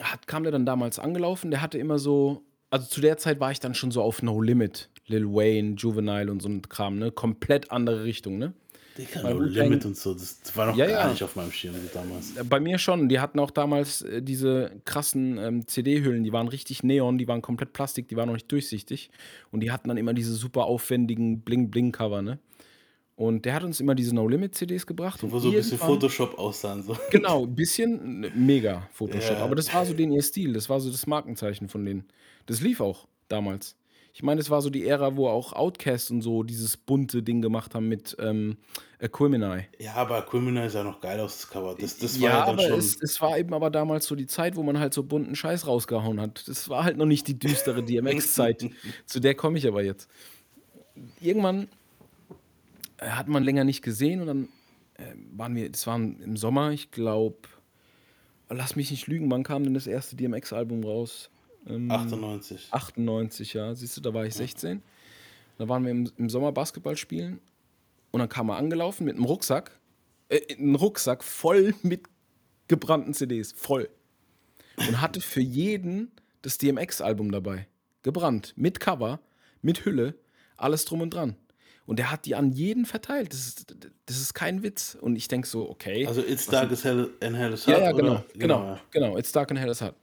hat, 0.00 0.26
kam 0.26 0.44
der 0.44 0.52
dann 0.52 0.64
damals 0.64 0.98
angelaufen, 0.98 1.50
der 1.50 1.60
hatte 1.60 1.76
immer 1.76 1.98
so, 1.98 2.42
also 2.70 2.86
zu 2.86 3.00
der 3.00 3.16
Zeit 3.16 3.40
war 3.40 3.50
ich 3.50 3.60
dann 3.60 3.74
schon 3.74 3.90
so 3.90 4.02
auf 4.02 4.22
No 4.22 4.40
Limit, 4.40 4.90
Lil 5.06 5.26
Wayne, 5.26 5.74
Juvenile 5.76 6.30
und 6.30 6.40
so 6.40 6.48
ein 6.48 6.62
Kram, 6.62 6.98
ne? 6.98 7.10
Komplett 7.10 7.70
andere 7.70 8.04
Richtung, 8.04 8.38
ne? 8.38 8.54
Digga, 8.98 9.22
no 9.22 9.40
Limit 9.40 9.84
und 9.86 9.96
so, 9.96 10.14
das 10.14 10.40
war 10.54 10.66
noch 10.66 10.76
Ja, 10.76 10.86
gar 10.86 11.04
ja. 11.06 11.10
nicht 11.10 11.22
auf 11.22 11.36
meinem 11.36 11.52
Schirm 11.52 11.74
damals. 11.94 12.34
Bei 12.48 12.58
mir 12.60 12.78
schon. 12.78 13.08
Die 13.08 13.20
hatten 13.20 13.38
auch 13.38 13.50
damals 13.50 14.02
äh, 14.02 14.22
diese 14.22 14.72
krassen 14.84 15.38
ähm, 15.38 15.66
CD-Hüllen, 15.66 16.24
die 16.24 16.32
waren 16.32 16.48
richtig 16.48 16.82
neon, 16.82 17.16
die 17.18 17.28
waren 17.28 17.42
komplett 17.42 17.72
Plastik, 17.72 18.08
die 18.08 18.16
waren 18.16 18.26
noch 18.26 18.34
nicht 18.34 18.50
durchsichtig. 18.50 19.10
Und 19.52 19.60
die 19.60 19.70
hatten 19.70 19.88
dann 19.88 19.96
immer 19.96 20.12
diese 20.12 20.34
super 20.34 20.64
aufwendigen 20.64 21.42
Bling-Bling-Cover, 21.42 22.22
ne? 22.22 22.38
Und 23.16 23.44
der 23.44 23.52
hat 23.54 23.64
uns 23.64 23.80
immer 23.80 23.94
diese 23.94 24.14
No-Limit-CDs 24.14 24.86
gebracht. 24.86 25.22
Und 25.22 25.30
Wo 25.30 25.38
so 25.38 25.50
ein 25.50 25.54
bisschen 25.54 25.76
Photoshop 25.76 26.38
aussahen. 26.38 26.82
So. 26.82 26.96
Genau, 27.10 27.44
ein 27.44 27.54
bisschen 27.54 28.24
äh, 28.24 28.30
mega 28.34 28.88
Photoshop. 28.92 29.36
Ja. 29.38 29.44
Aber 29.44 29.54
das 29.54 29.72
war 29.72 29.84
so 29.84 29.92
den 29.92 30.10
ihr 30.10 30.22
Stil, 30.22 30.54
das 30.54 30.68
war 30.68 30.80
so 30.80 30.90
das 30.90 31.06
Markenzeichen 31.06 31.68
von 31.68 31.84
denen. 31.84 32.04
Das 32.46 32.60
lief 32.60 32.80
auch 32.80 33.06
damals. 33.28 33.76
Ich 34.12 34.22
meine, 34.22 34.40
es 34.40 34.50
war 34.50 34.60
so 34.60 34.70
die 34.70 34.86
Ära, 34.86 35.16
wo 35.16 35.28
auch 35.28 35.52
Outcast 35.52 36.10
und 36.10 36.22
so 36.22 36.42
dieses 36.42 36.76
bunte 36.76 37.22
Ding 37.22 37.40
gemacht 37.42 37.74
haben 37.74 37.88
mit 37.88 38.16
ähm, 38.18 38.56
Aquemini. 39.00 39.66
Ja, 39.78 39.94
aber 39.94 40.22
Criminal 40.22 40.68
sah 40.68 40.82
noch 40.82 41.00
geil 41.00 41.20
aus, 41.20 41.38
das 41.38 41.48
Cover. 41.48 41.76
Das, 41.78 41.96
das 41.96 42.20
war 42.20 42.28
ja, 42.28 42.38
ja 42.38 42.46
dann 42.46 42.58
aber 42.58 42.68
schon. 42.68 42.78
es, 42.78 43.00
es 43.00 43.20
war 43.20 43.38
eben 43.38 43.54
aber 43.54 43.70
damals 43.70 44.06
so 44.06 44.16
die 44.16 44.26
Zeit, 44.26 44.56
wo 44.56 44.62
man 44.62 44.78
halt 44.78 44.94
so 44.94 45.04
bunten 45.04 45.36
Scheiß 45.36 45.66
rausgehauen 45.66 46.20
hat. 46.20 46.46
Das 46.48 46.68
war 46.68 46.84
halt 46.84 46.96
noch 46.96 47.06
nicht 47.06 47.28
die 47.28 47.38
düstere 47.38 47.84
DMX-Zeit. 47.84 48.68
Zu 49.06 49.20
der 49.20 49.34
komme 49.34 49.58
ich 49.58 49.66
aber 49.66 49.82
jetzt. 49.82 50.10
Irgendwann 51.20 51.68
äh, 52.98 53.06
hat 53.06 53.28
man 53.28 53.44
länger 53.44 53.64
nicht 53.64 53.82
gesehen 53.82 54.20
und 54.20 54.26
dann 54.26 54.48
äh, 54.94 55.14
waren 55.32 55.54
wir, 55.54 55.70
das 55.70 55.86
war 55.86 55.96
im 55.96 56.36
Sommer, 56.36 56.72
ich 56.72 56.90
glaube, 56.90 57.38
lass 58.48 58.74
mich 58.74 58.90
nicht 58.90 59.06
lügen, 59.06 59.30
wann 59.30 59.44
kam 59.44 59.62
denn 59.62 59.74
das 59.74 59.86
erste 59.86 60.16
DMX-Album 60.16 60.82
raus? 60.82 61.30
Ähm, 61.66 61.90
98. 61.90 62.68
98, 62.70 63.52
ja. 63.54 63.74
Siehst 63.74 63.96
du, 63.96 64.00
da 64.00 64.14
war 64.14 64.24
ich 64.24 64.34
16. 64.34 64.82
Da 65.58 65.68
waren 65.68 65.84
wir 65.84 65.90
im, 65.90 66.10
im 66.16 66.30
Sommer 66.30 66.52
Basketball 66.52 66.96
spielen 66.96 67.40
und 68.10 68.20
dann 68.20 68.28
kam 68.28 68.48
er 68.48 68.56
angelaufen 68.56 69.04
mit 69.04 69.16
einem 69.16 69.24
Rucksack. 69.26 69.78
Äh, 70.28 70.40
ein 70.58 70.74
Rucksack 70.74 71.22
voll 71.22 71.74
mit 71.82 72.08
gebrannten 72.68 73.14
CDs. 73.14 73.52
Voll. 73.52 73.88
Und 74.78 75.00
hatte 75.00 75.20
für 75.20 75.42
jeden 75.42 76.10
das 76.42 76.56
DMX-Album 76.58 77.30
dabei. 77.30 77.66
Gebrannt. 78.02 78.54
Mit 78.56 78.80
Cover, 78.80 79.20
mit 79.60 79.84
Hülle, 79.84 80.14
alles 80.56 80.86
drum 80.86 81.02
und 81.02 81.12
dran. 81.12 81.36
Und 81.84 81.98
der 81.98 82.10
hat 82.10 82.24
die 82.24 82.34
an 82.36 82.52
jeden 82.52 82.86
verteilt. 82.86 83.32
Das 83.32 83.48
ist, 83.48 83.76
das 84.06 84.20
ist 84.20 84.32
kein 84.32 84.62
Witz. 84.62 84.96
Und 84.98 85.16
ich 85.16 85.28
denke 85.28 85.48
so, 85.48 85.68
okay. 85.68 86.06
Also 86.06 86.22
It's 86.22 86.46
Dark 86.46 86.70
and 86.70 87.36
Hell 87.36 87.52
is 87.52 87.66
Ja, 87.66 87.74
Hot, 87.74 87.82
ja, 87.82 87.92
genau, 87.92 88.12
oder? 88.12 88.24
genau, 88.34 88.78
genau. 88.90 89.18
It's 89.18 89.32
dark 89.32 89.50
and 89.50 89.58
hell 89.58 89.68
is 89.70 89.82
hot. 89.82 89.94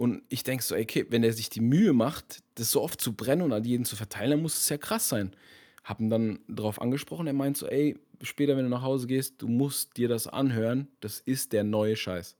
Und 0.00 0.22
ich 0.30 0.44
denke 0.44 0.64
so, 0.64 0.74
okay, 0.74 1.04
wenn 1.10 1.20
der 1.20 1.34
sich 1.34 1.50
die 1.50 1.60
Mühe 1.60 1.92
macht, 1.92 2.42
das 2.54 2.70
so 2.70 2.80
oft 2.80 3.02
zu 3.02 3.12
brennen 3.12 3.42
und 3.42 3.52
an 3.52 3.64
jeden 3.64 3.84
zu 3.84 3.96
verteilen, 3.96 4.30
dann 4.30 4.40
muss 4.40 4.56
es 4.56 4.66
ja 4.70 4.78
krass 4.78 5.10
sein. 5.10 5.36
Hab 5.84 6.00
ihn 6.00 6.08
dann 6.08 6.38
darauf 6.48 6.80
angesprochen, 6.80 7.26
er 7.26 7.34
meint 7.34 7.58
so, 7.58 7.66
ey, 7.66 7.98
später, 8.22 8.56
wenn 8.56 8.64
du 8.64 8.70
nach 8.70 8.80
Hause 8.80 9.06
gehst, 9.06 9.42
du 9.42 9.46
musst 9.46 9.98
dir 9.98 10.08
das 10.08 10.26
anhören, 10.26 10.88
das 11.00 11.20
ist 11.20 11.52
der 11.52 11.64
neue 11.64 11.96
Scheiß. 11.96 12.34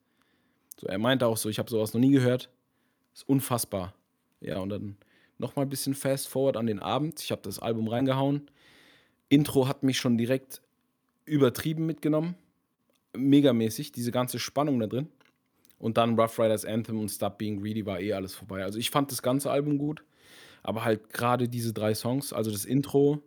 So, 0.78 0.86
er 0.86 0.96
meinte 0.96 1.26
auch 1.26 1.36
so, 1.36 1.50
ich 1.50 1.58
habe 1.58 1.68
sowas 1.68 1.92
noch 1.92 2.00
nie 2.00 2.12
gehört, 2.12 2.48
ist 3.12 3.28
unfassbar. 3.28 3.92
Ja, 4.40 4.60
und 4.60 4.70
dann 4.70 4.96
nochmal 5.36 5.66
ein 5.66 5.70
bisschen 5.70 5.92
fast 5.92 6.28
forward 6.28 6.56
an 6.56 6.66
den 6.66 6.78
Abend, 6.78 7.20
ich 7.20 7.30
habe 7.30 7.42
das 7.42 7.58
Album 7.58 7.88
reingehauen. 7.88 8.50
Intro 9.28 9.68
hat 9.68 9.82
mich 9.82 9.98
schon 9.98 10.16
direkt 10.16 10.62
übertrieben 11.26 11.84
mitgenommen 11.84 12.36
megamäßig, 13.14 13.92
diese 13.92 14.12
ganze 14.12 14.38
Spannung 14.38 14.78
da 14.80 14.86
drin. 14.86 15.08
Und 15.80 15.96
dann 15.96 16.16
Rough 16.18 16.38
Riders 16.38 16.64
Anthem 16.64 17.00
und 17.00 17.08
Stop 17.08 17.38
Being 17.38 17.60
Greedy 17.60 17.84
war 17.86 17.98
eh 18.00 18.12
alles 18.12 18.34
vorbei. 18.34 18.62
Also 18.62 18.78
ich 18.78 18.90
fand 18.90 19.10
das 19.10 19.22
ganze 19.22 19.50
Album 19.50 19.78
gut, 19.78 20.04
aber 20.62 20.84
halt 20.84 21.12
gerade 21.12 21.48
diese 21.48 21.72
drei 21.72 21.94
Songs, 21.94 22.32
also 22.32 22.50
das 22.50 22.66
Intro, 22.66 23.22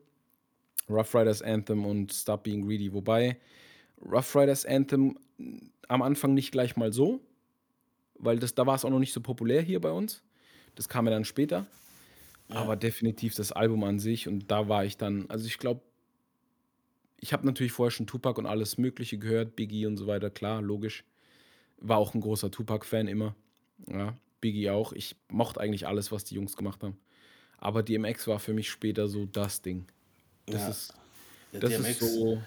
Rough 0.88 1.16
Riders 1.16 1.42
Anthem 1.42 1.86
und 1.86 2.14
Stop 2.14 2.44
Being 2.44 2.66
Greedy. 2.66 2.94
Wobei 2.94 3.38
Rough 4.06 4.36
Riders 4.36 4.66
Anthem 4.66 5.18
am 5.88 6.02
Anfang 6.04 6.36
nicht 6.36 6.52
gleich 6.52 6.76
mal 6.78 6.94
so, 6.94 7.22
weil 8.16 8.38
das, 8.38 8.54
da 8.54 8.68
war 8.68 8.76
es 8.76 8.86
auch 8.86 8.92
noch 8.92 9.00
nicht 9.00 9.14
so 9.14 9.22
populär 9.22 9.62
hier 9.62 9.82
bei 9.82 9.92
uns. 9.92 10.24
Das 10.76 10.88
kam 10.88 11.06
ja 11.06 11.12
dann 11.12 11.26
später. 11.26 11.66
Aber 12.50 12.76
definitiv 12.76 13.34
das 13.34 13.52
Album 13.52 13.84
an 13.84 13.98
sich 13.98 14.28
und 14.28 14.52
da 14.52 14.68
war 14.70 14.86
ich 14.86 14.98
dann, 14.98 15.26
also 15.30 15.48
ich 15.48 15.58
glaube, 15.58 15.82
ich 17.20 17.34
habe 17.34 17.46
natürlich 17.48 17.72
vorher 17.72 17.90
schon 17.90 18.06
Tupac 18.06 18.38
und 18.38 18.46
alles 18.46 18.78
Mögliche 18.78 19.18
gehört, 19.18 19.56
Biggie 19.56 19.88
und 19.88 19.98
so 19.98 20.06
weiter, 20.08 20.30
klar, 20.30 20.62
logisch. 20.62 21.04
War 21.78 21.98
auch 21.98 22.14
ein 22.14 22.22
großer 22.22 22.52
Tupac-Fan 22.52 23.08
immer. 23.08 23.36
Ja, 23.88 24.16
Biggie 24.42 24.70
auch. 24.70 24.94
Ich 24.94 25.16
mochte 25.30 25.60
eigentlich 25.60 25.88
alles, 25.88 26.12
was 26.12 26.24
die 26.24 26.36
Jungs 26.36 26.56
gemacht 26.56 26.84
haben. 26.84 26.98
Aber 27.58 27.84
DMX 27.84 28.28
war 28.28 28.40
für 28.40 28.54
mich 28.54 28.70
später 28.70 29.08
so 29.08 29.26
das 29.26 29.62
Ding. 29.62 29.86
Das 30.46 30.62
Ja. 30.62 30.70
ist, 30.70 30.94
Ja, 31.54 31.60
das 31.60 31.70
DMX, 31.72 32.02
ist 32.02 32.14
so. 32.16 32.42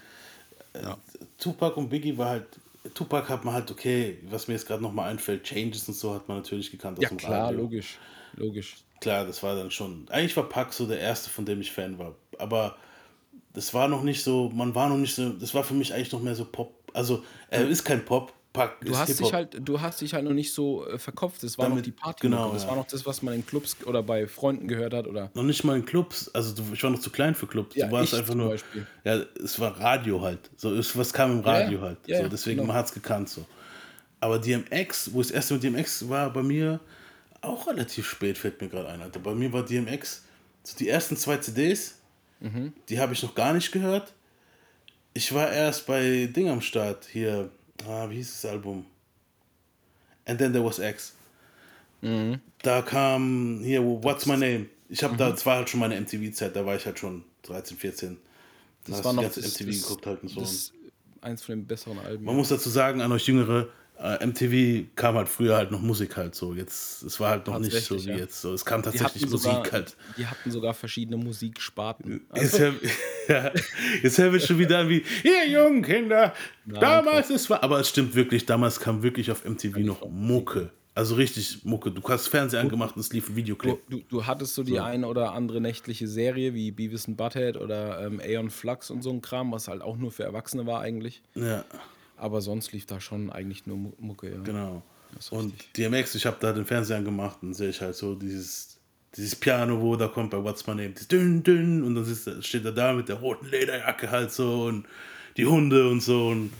Tupac 1.37 1.77
und 1.77 1.89
Biggie 1.89 2.17
war 2.17 2.29
halt. 2.29 2.45
Tupac 2.93 3.27
hat 3.27 3.43
man 3.43 3.53
halt, 3.53 3.69
okay, 3.69 4.17
was 4.29 4.47
mir 4.47 4.53
jetzt 4.53 4.65
gerade 4.65 4.81
nochmal 4.81 5.09
einfällt, 5.09 5.43
Changes 5.43 5.87
und 5.89 5.95
so 5.95 6.13
hat 6.13 6.27
man 6.27 6.37
natürlich 6.37 6.71
gekannt 6.71 6.99
Ja, 7.01 7.09
dem 7.09 7.17
klar, 7.17 7.47
Radio. 7.47 7.61
logisch. 7.61 7.97
Logisch. 8.35 8.77
Klar, 9.01 9.25
das 9.25 9.43
war 9.43 9.55
dann 9.55 9.71
schon. 9.71 10.07
Eigentlich 10.09 10.37
war 10.37 10.47
Pac 10.47 10.71
so 10.73 10.87
der 10.87 10.99
erste, 10.99 11.29
von 11.29 11.45
dem 11.45 11.59
ich 11.59 11.71
Fan 11.71 11.97
war. 11.97 12.15
Aber 12.37 12.77
das 13.53 13.73
war 13.73 13.87
noch 13.87 14.03
nicht 14.03 14.23
so, 14.23 14.49
man 14.49 14.73
war 14.73 14.87
noch 14.87 14.97
nicht 14.97 15.15
so, 15.15 15.29
das 15.29 15.53
war 15.53 15.63
für 15.63 15.73
mich 15.73 15.93
eigentlich 15.93 16.11
noch 16.11 16.21
mehr 16.21 16.35
so 16.35 16.45
Pop. 16.45 16.75
Also, 16.93 17.23
er 17.49 17.67
ist 17.67 17.83
kein 17.83 18.05
Pop, 18.05 18.33
Du 18.83 18.97
hast, 18.97 19.19
dich 19.19 19.33
halt, 19.33 19.57
du 19.59 19.79
hast 19.81 20.01
dich 20.01 20.13
halt 20.13 20.25
noch 20.25 20.33
nicht 20.33 20.53
so 20.53 20.85
äh, 20.87 20.97
verkopft. 20.97 21.43
Das 21.43 21.57
war 21.57 21.65
noch 21.65 21.75
Damit- 21.75 21.85
die 21.85 21.91
Party. 21.91 22.19
genau, 22.21 22.51
Das 22.53 22.63
ja. 22.63 22.69
war 22.69 22.75
noch 22.75 22.87
das, 22.87 23.05
was 23.05 23.21
man 23.21 23.33
in 23.35 23.45
Clubs 23.45 23.75
oder 23.85 24.03
bei 24.03 24.27
Freunden 24.27 24.67
gehört 24.67 24.93
hat. 24.93 25.07
Oder 25.07 25.29
noch 25.33 25.43
nicht 25.43 25.63
mal 25.63 25.75
in 25.77 25.85
Clubs, 25.85 26.29
also 26.33 26.53
du, 26.55 26.63
ich 26.73 26.81
war 26.83 26.89
noch 26.89 26.99
zu 26.99 27.09
klein 27.09 27.35
für 27.35 27.47
Clubs. 27.47 27.75
Ja, 27.75 27.87
du 27.87 27.91
warst 27.93 28.13
einfach 28.13 28.35
nur. 28.35 28.49
Beispiel. 28.49 28.85
Ja, 29.03 29.21
es 29.43 29.59
war 29.59 29.79
Radio 29.79 30.21
halt. 30.21 30.39
So, 30.57 30.73
es, 30.73 30.97
was 30.97 31.13
kam 31.13 31.31
im 31.39 31.45
Ja, 31.45 31.57
ja. 31.59 31.63
Radio 31.65 31.81
halt. 31.81 31.97
Ja, 32.07 32.21
so, 32.23 32.29
deswegen, 32.29 32.57
genau. 32.57 32.67
man 32.67 32.75
hat 32.77 32.85
es 32.87 32.93
gekannt 32.93 33.29
so. 33.29 33.45
Aber 34.19 34.39
DMX, 34.39 35.13
wo 35.13 35.21
ich 35.21 35.27
das 35.27 35.35
erste 35.35 35.53
mit 35.55 35.63
DMX 35.63 36.09
war, 36.09 36.31
bei 36.33 36.41
mir 36.43 36.79
auch 37.41 37.67
relativ 37.67 38.09
spät, 38.09 38.37
fällt 38.37 38.59
mir 38.61 38.67
gerade 38.67 38.89
ein. 38.89 39.01
Alter. 39.01 39.19
Bei 39.19 39.33
mir 39.35 39.51
war 39.53 39.63
DMX, 39.63 40.23
so 40.63 40.75
die 40.77 40.89
ersten 40.89 41.15
zwei 41.17 41.37
CDs, 41.37 41.95
Mhm. 42.39 42.73
die 42.89 42.99
habe 42.99 43.13
ich 43.13 43.23
noch 43.23 43.33
gar 43.35 43.53
nicht 43.53 43.71
gehört. 43.71 44.13
Ich 45.13 45.33
war 45.33 45.51
erst 45.51 45.87
bei 45.87 46.27
Ding 46.27 46.49
am 46.49 46.61
Start, 46.61 47.05
hier, 47.11 47.49
ah, 47.85 48.09
wie 48.09 48.15
hieß 48.15 48.41
das 48.41 48.51
Album? 48.51 48.85
And 50.25 50.39
then 50.39 50.51
there 50.51 50.63
was 50.63 50.79
X. 50.79 51.13
Mhm. 52.01 52.39
Da 52.61 52.81
kam 52.81 53.61
hier, 53.63 53.81
What's 53.83 54.25
My 54.25 54.37
Name? 54.37 54.67
Ich 54.89 55.03
habe 55.03 55.17
da, 55.17 55.29
das 55.31 55.45
war 55.45 55.57
halt 55.57 55.69
schon 55.69 55.79
meine 55.79 55.99
MTV-Zeit, 55.99 56.55
da 56.55 56.65
war 56.65 56.75
ich 56.75 56.85
halt 56.85 56.97
schon 56.99 57.23
13, 57.43 57.77
14. 57.77 58.17
Da 58.85 58.91
das 58.93 59.03
war 59.03 59.13
noch 59.13 59.23
das, 59.23 59.37
MTV 59.37 59.67
das, 59.67 59.81
geguckt 59.81 60.05
halt 60.05 60.23
und 60.23 60.29
so. 60.29 60.39
das, 60.41 60.71
eins 61.21 61.43
von 61.43 61.55
den 61.55 61.65
besseren 61.65 61.99
Alben. 61.99 62.23
Man 62.23 62.35
muss 62.35 62.49
dazu 62.49 62.69
sagen, 62.69 63.01
an 63.01 63.11
euch 63.11 63.27
Jüngere, 63.27 63.67
MTV 63.99 64.89
kam 64.95 65.15
halt 65.15 65.27
früher 65.27 65.57
halt 65.57 65.71
noch 65.71 65.81
Musik 65.81 66.17
halt 66.17 66.35
so. 66.35 66.53
Jetzt, 66.53 67.01
es 67.03 67.19
war 67.19 67.31
halt 67.31 67.47
noch 67.47 67.57
nicht 67.57 67.73
so 67.73 68.03
wie 68.03 68.09
ja. 68.09 68.17
jetzt. 68.17 68.41
So. 68.41 68.53
Es 68.53 68.63
kam 68.63 68.83
tatsächlich 68.83 69.27
Musik 69.27 69.51
sogar, 69.51 69.71
halt. 69.71 69.97
die 70.17 70.27
hatten 70.27 70.51
sogar 70.51 70.73
verschiedene 70.75 71.17
Musiksparten. 71.17 72.27
Jetzt, 72.35 72.59
Also, 72.59 72.73
jetzt 74.03 74.17
hören 74.17 74.33
wir 74.33 74.39
schon 74.39 74.59
wieder 74.59 74.87
wie, 74.87 75.03
ihr 75.23 75.49
jungen 75.49 75.81
Kinder, 75.81 76.33
damals 76.65 77.31
ist 77.31 77.49
war, 77.49 77.63
aber 77.63 77.79
es 77.79 77.89
stimmt 77.89 78.13
wirklich, 78.13 78.45
damals 78.45 78.79
kam 78.79 79.01
wirklich 79.01 79.31
auf 79.31 79.43
MTV 79.45 79.79
noch 79.79 80.07
Mucke. 80.09 80.69
Also 80.93 81.13
richtig 81.13 81.63
Mucke. 81.63 81.91
Du 81.91 82.01
hast 82.09 82.27
Fernseher 82.27 82.59
angemacht 82.59 82.95
und 82.95 83.01
es 83.01 83.13
lief 83.13 83.29
ein 83.29 83.35
Videoclip. 83.35 83.87
du, 83.87 84.01
du 84.09 84.25
hattest 84.25 84.55
so 84.55 84.63
die 84.63 84.79
eine 84.79 85.07
oder 85.07 85.33
andere 85.33 85.61
nächtliche 85.61 86.07
Serie 86.07 86.55
wie 86.55 86.71
Beavis 86.71 87.07
and 87.07 87.17
Butthead 87.17 87.55
oder 87.55 88.03
ähm, 88.03 88.19
Aeon 88.19 88.49
Flux 88.49 88.89
und 88.89 89.03
so 89.03 89.11
ein 89.11 89.21
Kram, 89.21 89.51
was 89.51 89.67
halt 89.67 89.83
auch 89.83 89.95
nur 89.95 90.11
für 90.11 90.23
Erwachsene 90.23 90.65
war 90.65 90.81
eigentlich. 90.81 91.21
Ja, 91.35 91.65
Aber 92.17 92.41
sonst 92.41 92.71
lief 92.73 92.85
da 92.85 92.99
schon 92.99 93.29
eigentlich 93.31 93.65
nur 93.65 93.77
Mu- 93.77 93.93
Mucke. 93.99 94.31
Ja. 94.31 94.41
genau. 94.43 94.81
Und 95.31 95.53
DMX, 95.77 96.15
ich 96.15 96.25
habe 96.25 96.37
da 96.39 96.51
den 96.51 96.65
Fernseher 96.65 96.97
angemacht 96.97 97.37
und 97.41 97.53
sehe 97.53 97.69
ich 97.69 97.79
halt 97.81 97.95
so 97.95 98.13
dieses, 98.15 98.77
dieses 99.15 99.35
Piano, 99.35 99.79
wo 99.81 99.95
da 99.95 100.07
kommt 100.07 100.31
bei 100.31 100.43
What's 100.43 100.67
My 100.67 100.75
Name, 100.75 100.89
das 100.89 101.07
dünn, 101.07 101.43
dünn, 101.43 101.83
und 101.83 101.95
dann 101.95 102.03
ist, 102.03 102.29
steht 102.45 102.65
er 102.65 102.73
da 102.73 102.91
mit 102.93 103.07
der 103.07 103.15
roten 103.15 103.45
Lederjacke 103.47 104.11
halt 104.11 104.31
so 104.31 104.65
und 104.65 104.85
die 105.37 105.45
Hunde 105.45 105.89
und 105.89 106.01
so 106.01 106.27
und 106.29 106.51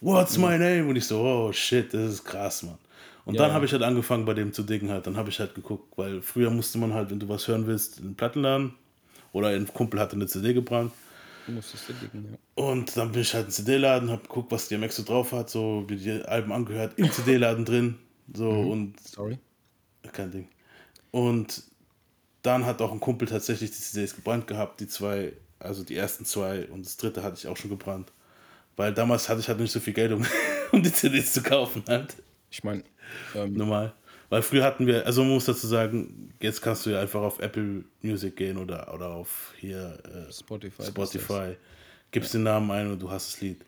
What's 0.00 0.38
my 0.38 0.56
name? 0.58 0.86
Und 0.86 0.94
ich 0.96 1.06
so, 1.06 1.20
oh 1.20 1.52
shit, 1.52 1.92
das 1.92 2.12
ist 2.12 2.24
krass, 2.24 2.62
Mann. 2.62 2.78
Und 3.24 3.34
ja, 3.34 3.42
dann 3.42 3.52
habe 3.52 3.64
ich 3.64 3.72
halt 3.72 3.82
angefangen, 3.82 4.24
bei 4.26 4.34
dem 4.34 4.52
zu 4.52 4.62
dicken 4.62 4.90
halt. 4.90 5.06
Dann 5.08 5.16
habe 5.16 5.28
ich 5.30 5.40
halt 5.40 5.54
geguckt, 5.56 5.92
weil 5.96 6.22
früher 6.22 6.50
musste 6.50 6.78
man 6.78 6.94
halt, 6.94 7.10
wenn 7.10 7.18
du 7.18 7.28
was 7.28 7.48
hören 7.48 7.66
willst, 7.66 7.98
in 7.98 8.04
den 8.10 8.14
Plattenladen 8.14 8.74
oder 9.32 9.48
ein 9.48 9.66
Kumpel 9.66 9.98
hatte 9.98 10.14
eine 10.14 10.26
CD 10.28 10.54
gebrannt. 10.54 10.92
Du 11.56 11.92
dicken, 11.94 12.32
ja. 12.32 12.38
Und 12.62 12.96
dann 12.96 13.12
bin 13.12 13.22
ich 13.22 13.32
halt 13.32 13.46
in 13.46 13.50
den 13.50 13.54
CD-Laden, 13.54 14.10
habe 14.10 14.22
geguckt, 14.22 14.52
was 14.52 14.68
DMX 14.68 14.96
so 14.96 15.02
drauf 15.02 15.32
hat, 15.32 15.48
so 15.48 15.84
wie 15.88 15.96
die 15.96 16.22
Alben 16.22 16.52
angehört, 16.52 16.98
im 16.98 17.10
CD-Laden 17.10 17.64
drin. 17.64 17.98
So 18.34 18.52
mhm. 18.52 18.70
und. 18.70 19.08
Sorry. 19.08 19.38
Kein 20.12 20.30
Ding. 20.30 20.48
Und 21.10 21.62
dann 22.42 22.66
hat 22.66 22.80
auch 22.82 22.92
ein 22.92 23.00
Kumpel 23.00 23.28
tatsächlich 23.28 23.70
die 23.70 23.80
CDs 23.80 24.14
gebrannt 24.14 24.46
gehabt, 24.46 24.80
die 24.80 24.88
zwei, 24.88 25.32
also 25.58 25.84
die 25.84 25.96
ersten 25.96 26.24
zwei 26.24 26.66
und 26.66 26.84
das 26.84 26.96
dritte 26.96 27.22
hatte 27.22 27.36
ich 27.38 27.46
auch 27.46 27.56
schon 27.56 27.70
gebrannt. 27.70 28.12
Weil 28.76 28.94
damals 28.94 29.28
hatte 29.28 29.40
ich 29.40 29.48
halt 29.48 29.58
nicht 29.58 29.72
so 29.72 29.80
viel 29.80 29.94
Geld, 29.94 30.12
um, 30.12 30.24
um 30.72 30.82
die 30.82 30.92
CDs 30.92 31.32
zu 31.32 31.42
kaufen 31.42 31.82
halt. 31.88 32.16
Ich 32.50 32.62
meine, 32.62 32.84
ähm, 33.34 33.54
normal. 33.54 33.94
Weil 34.30 34.42
früher 34.42 34.64
hatten 34.64 34.86
wir, 34.86 35.06
also 35.06 35.22
man 35.22 35.34
muss 35.34 35.46
dazu 35.46 35.66
sagen, 35.66 36.34
jetzt 36.40 36.60
kannst 36.60 36.84
du 36.84 36.90
ja 36.90 37.00
einfach 37.00 37.20
auf 37.20 37.38
Apple 37.38 37.84
Music 38.02 38.36
gehen 38.36 38.58
oder, 38.58 38.92
oder 38.92 39.08
auf 39.08 39.54
hier 39.56 39.98
äh, 40.04 40.32
Spotify. 40.32 40.84
Spotify. 40.84 41.56
Gibst 42.10 42.34
ja. 42.34 42.38
den 42.38 42.44
Namen 42.44 42.70
ein 42.70 42.90
und 42.90 43.00
du 43.00 43.10
hast 43.10 43.32
das 43.32 43.40
Lied. 43.40 43.64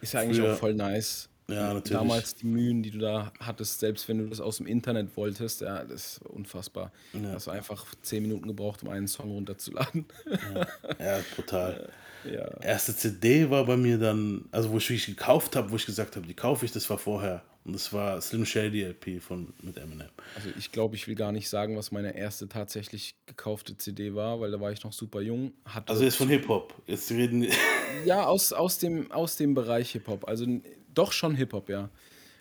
Ist 0.00 0.12
ja 0.12 0.20
eigentlich 0.20 0.38
früher, 0.38 0.52
auch 0.52 0.58
voll 0.58 0.74
nice. 0.74 1.28
Ja, 1.48 1.74
natürlich. 1.74 1.98
Damals 1.98 2.34
die 2.34 2.46
Mühen, 2.46 2.82
die 2.82 2.90
du 2.90 2.98
da 2.98 3.32
hattest, 3.40 3.80
selbst 3.80 4.08
wenn 4.08 4.18
du 4.18 4.26
das 4.26 4.40
aus 4.40 4.58
dem 4.58 4.66
Internet 4.66 5.16
wolltest, 5.16 5.60
ja, 5.60 5.84
das 5.84 6.18
ist 6.18 6.22
unfassbar. 6.26 6.92
Ja. 7.12 7.32
Hast 7.32 7.46
du 7.46 7.50
einfach 7.50 7.84
zehn 8.02 8.22
Minuten 8.22 8.46
gebraucht, 8.46 8.82
um 8.82 8.90
einen 8.90 9.08
Song 9.08 9.30
runterzuladen. 9.30 10.06
Ja, 10.54 10.66
ja 10.98 11.20
brutal. 11.34 11.88
Ja. 12.24 12.46
Erste 12.60 12.94
CD 12.94 13.50
war 13.50 13.66
bei 13.66 13.76
mir 13.76 13.98
dann, 13.98 14.44
also 14.52 14.70
wo 14.70 14.76
ich 14.76 14.88
wirklich 14.88 15.06
gekauft 15.06 15.56
habe, 15.56 15.72
wo 15.72 15.74
ich 15.74 15.86
gesagt 15.86 16.14
habe, 16.14 16.24
die 16.24 16.34
kaufe 16.34 16.64
ich, 16.64 16.70
das 16.70 16.88
war 16.88 16.96
vorher. 16.96 17.42
Und 17.64 17.74
das 17.74 17.92
war 17.92 18.20
Slim 18.20 18.44
Shady 18.44 18.82
LP 18.82 19.20
von, 19.20 19.52
mit 19.62 19.76
Eminem. 19.76 20.08
Also 20.34 20.48
ich 20.58 20.72
glaube, 20.72 20.96
ich 20.96 21.06
will 21.06 21.14
gar 21.14 21.30
nicht 21.30 21.48
sagen, 21.48 21.76
was 21.76 21.92
meine 21.92 22.16
erste 22.16 22.48
tatsächlich 22.48 23.14
gekaufte 23.26 23.76
CD 23.76 24.14
war, 24.14 24.40
weil 24.40 24.50
da 24.50 24.60
war 24.60 24.72
ich 24.72 24.82
noch 24.82 24.92
super 24.92 25.20
jung. 25.20 25.52
Hatte 25.64 25.90
also 25.90 26.02
jetzt 26.02 26.16
von 26.16 26.28
Hip-Hop. 26.28 26.74
Jetzt 26.86 27.10
reden 27.12 27.46
Ja, 28.04 28.26
aus, 28.26 28.52
aus, 28.52 28.78
dem, 28.78 29.12
aus 29.12 29.36
dem 29.36 29.54
Bereich 29.54 29.92
Hip-Hop. 29.92 30.26
Also 30.26 30.44
doch 30.92 31.12
schon 31.12 31.36
Hip-Hop, 31.36 31.68
ja. 31.68 31.88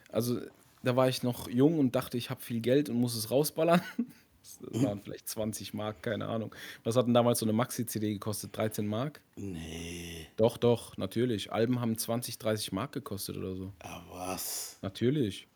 Also 0.10 0.42
da 0.84 0.96
war 0.96 1.08
ich 1.08 1.22
noch 1.22 1.48
jung 1.48 1.78
und 1.78 1.96
dachte, 1.96 2.18
ich 2.18 2.32
habe 2.32 2.42
viel 2.42 2.60
Geld 2.60 2.90
und 2.90 2.96
muss 2.96 3.16
es 3.16 3.30
rausballern. 3.30 3.82
Das 4.42 4.84
waren 4.84 5.02
vielleicht 5.02 5.30
20 5.30 5.74
Mark, 5.74 6.02
keine 6.04 6.28
Ahnung. 6.28 6.54
Was 6.84 6.96
hat 6.96 7.06
denn 7.06 7.14
damals 7.14 7.40
so 7.40 7.46
eine 7.46 7.54
Maxi-CD 7.54 8.14
gekostet? 8.14 8.56
13 8.58 8.88
Mark? 8.88 9.22
Nee. 9.36 10.28
Doch, 10.36 10.58
doch, 10.58 10.98
natürlich. 10.98 11.52
Alben 11.52 11.80
haben 11.80 11.98
20, 11.98 12.40
30 12.40 12.72
Mark 12.72 12.92
gekostet 12.92 13.38
oder 13.38 13.56
so. 13.56 13.72
Ah, 13.80 14.02
was? 14.10 14.78
Natürlich. 14.82 15.48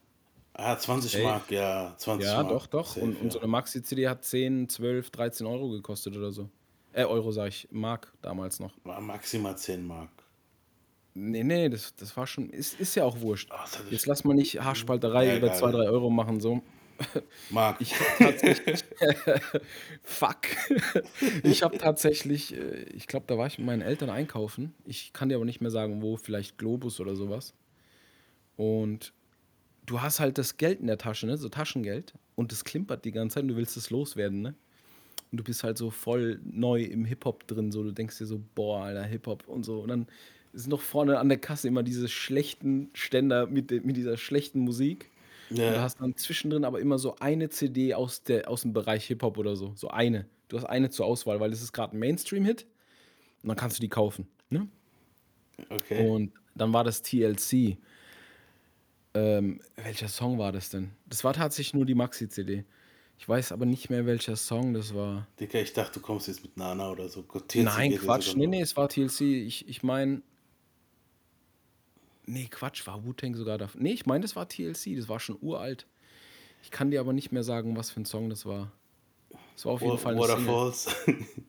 Ah, 0.54 0.78
20 0.78 1.16
hey. 1.16 1.24
Mark, 1.24 1.52
ja. 1.52 1.96
20 1.98 2.28
ja, 2.28 2.44
Mark. 2.44 2.50
doch, 2.50 2.68
doch. 2.68 2.88
Safe, 2.88 3.02
und, 3.02 3.22
und, 3.22 3.32
so 3.32 3.40
eine 3.40 3.48
Maxi-CD 3.48 4.08
hat 4.08 4.24
10, 4.24 4.70
12, 4.70 5.10
13 5.10 5.48
Euro 5.48 5.70
gekostet 5.70 6.16
oder 6.16 6.32
so. 6.32 6.50
Äh, 6.94 7.04
Euro 7.04 7.32
sag 7.32 7.50
ich, 7.50 7.68
Mark 7.72 8.14
damals 8.22 8.60
noch. 8.60 8.74
War 8.84 9.02
maximal 9.02 9.58
10 9.58 9.86
Mark. 9.86 10.10
Nee, 11.14 11.44
nee, 11.44 11.70
das, 11.70 11.96
das 11.96 12.16
war 12.16 12.28
schon, 12.28 12.50
ist, 12.50 12.80
ist 12.80 12.96
ja 12.96 13.04
auch 13.06 13.20
wurscht. 13.22 13.50
Ach, 13.52 13.70
Jetzt 13.90 14.06
lass 14.06 14.26
mal 14.26 14.34
nicht 14.34 14.62
Haarspalterei 14.62 15.38
über 15.38 15.54
2, 15.54 15.72
3 15.72 15.78
Euro 15.90 16.10
machen, 16.10 16.40
so. 16.40 16.62
Marc. 17.50 17.82
Ich 17.82 17.94
tatsächlich. 18.18 18.84
fuck. 20.04 20.38
ich 21.44 21.64
habe 21.64 21.78
tatsächlich, 21.78 22.56
äh, 22.56 22.84
ich 22.94 23.08
glaube, 23.08 23.26
da 23.28 23.38
war 23.38 23.48
ich 23.48 23.58
mit 23.58 23.68
meinen 23.68 23.82
Eltern 23.82 24.10
einkaufen. 24.10 24.74
Ich 24.86 25.14
kann 25.14 25.30
dir 25.30 25.36
aber 25.36 25.46
nicht 25.46 25.62
mehr 25.62 25.72
sagen, 25.72 26.02
wo, 26.02 26.18
vielleicht 26.18 26.58
Globus 26.58 27.00
oder 27.00 27.16
sowas. 27.16 27.54
Und 28.58 29.14
du 29.86 30.02
hast 30.02 30.20
halt 30.20 30.38
das 30.38 30.58
Geld 30.58 30.80
in 30.80 30.88
der 30.88 30.98
Tasche, 30.98 31.28
ne? 31.28 31.38
so 31.38 31.50
Taschengeld. 31.50 32.14
Und 32.36 32.52
das 32.52 32.64
klimpert 32.64 33.06
die 33.06 33.12
ganze 33.12 33.36
Zeit 33.36 33.44
und 33.44 33.50
du 33.50 33.56
willst 33.56 33.78
es 33.78 33.90
loswerden, 33.90 34.42
ne? 34.42 34.56
Und 35.32 35.40
du 35.40 35.44
bist 35.44 35.64
halt 35.64 35.78
so 35.78 35.90
voll 35.90 36.40
neu 36.44 36.84
im 36.84 37.06
Hip-Hop 37.06 37.48
drin, 37.48 37.72
so. 37.72 37.84
Du 37.84 37.92
denkst 37.92 38.18
dir 38.18 38.26
so, 38.26 38.42
boah, 38.56 38.86
Alter, 38.86 39.04
Hip-Hop 39.04 39.48
und 39.48 39.64
so. 39.64 39.80
Und 39.80 39.90
dann 39.90 40.08
sind 40.54 40.70
noch 40.70 40.82
vorne 40.82 41.20
an 41.20 41.30
der 41.30 41.38
Kasse 41.38 41.68
immer 41.68 41.84
diese 41.84 42.08
schlechten 42.08 42.90
Ständer 42.94 43.48
mit, 43.48 43.72
mit 43.86 43.98
dieser 43.98 44.18
schlechten 44.18 44.60
Musik. 44.60 45.12
Ja. 45.50 45.74
du 45.74 45.82
hast 45.82 46.02
dann 46.02 46.16
zwischendrin 46.18 46.66
aber 46.66 46.80
immer 46.80 46.98
so 46.98 47.16
eine 47.20 47.50
CD 47.50 47.94
aus, 47.94 48.24
der, 48.24 48.50
aus 48.50 48.64
dem 48.64 48.74
Bereich 48.74 49.06
Hip-Hop 49.06 49.38
oder 49.38 49.56
so. 49.56 49.74
So 49.76 49.90
eine. 49.90 50.26
Du 50.48 50.58
hast 50.58 50.66
eine 50.66 50.90
zur 50.90 51.06
Auswahl, 51.06 51.40
weil 51.40 51.52
es 51.52 51.62
ist 51.62 51.74
gerade 51.74 51.96
ein 51.96 52.00
Mainstream-Hit. 52.00 52.66
Und 53.44 53.50
dann 53.50 53.58
kannst 53.58 53.78
du 53.78 53.82
die 53.82 53.90
kaufen. 53.90 54.28
Ne? 54.50 54.68
Okay. 55.70 56.08
Und 56.08 56.32
dann 56.56 56.74
war 56.74 56.84
das 56.84 57.02
TLC. 57.02 57.78
Ähm, 59.14 59.62
welcher 59.76 60.08
Song 60.08 60.38
war 60.38 60.52
das 60.52 60.70
denn? 60.70 60.92
Das 61.06 61.24
war 61.24 61.34
tatsächlich 61.34 61.74
nur 61.74 61.86
die 61.86 61.96
Maxi-CD. 61.96 62.66
Ich 63.18 63.30
weiß 63.30 63.52
aber 63.54 63.66
nicht 63.66 63.90
mehr, 63.90 64.06
welcher 64.06 64.36
Song 64.36 64.74
das 64.74 64.94
war. 64.94 65.28
Digga, 65.40 65.60
ich 65.60 65.74
dachte, 65.74 66.00
du 66.00 66.06
kommst 66.06 66.28
jetzt 66.28 66.44
mit 66.44 66.58
Nana 66.58 66.92
oder 66.92 67.08
so. 67.08 67.22
TLC 67.22 67.64
Nein, 67.64 67.96
Quatsch. 67.96 68.36
Nee, 68.36 68.48
nee, 68.48 68.62
es 68.62 68.76
war 68.76 68.90
TLC. 68.90 69.22
Ich, 69.22 69.68
ich 69.70 69.84
meine, 69.84 70.22
Nee, 72.28 72.48
Quatsch, 72.50 72.86
war 72.88 73.06
Wu-Tang 73.06 73.36
sogar 73.36 73.58
da. 73.58 73.70
Nee, 73.76 73.92
ich 73.92 74.06
meine, 74.06 74.22
das 74.22 74.36
war 74.36 74.48
TLC, 74.48 74.96
das 74.98 75.08
war 75.08 75.20
schon 75.20 75.38
uralt. 75.42 75.86
Ich 76.64 76.72
kann 76.72 76.90
dir 76.90 77.00
aber 77.00 77.14
nicht 77.14 77.32
mehr 77.32 77.44
sagen, 77.44 77.78
was 77.78 77.92
für 77.92 78.02
ein 78.02 78.06
Song 78.06 78.30
das 78.30 78.46
war. 78.46 78.72
Das 79.54 79.66
war 79.66 79.74
auf 79.74 79.82
jeden 79.82 79.98
Fall 79.98 80.18
Waterfalls. 80.18 80.96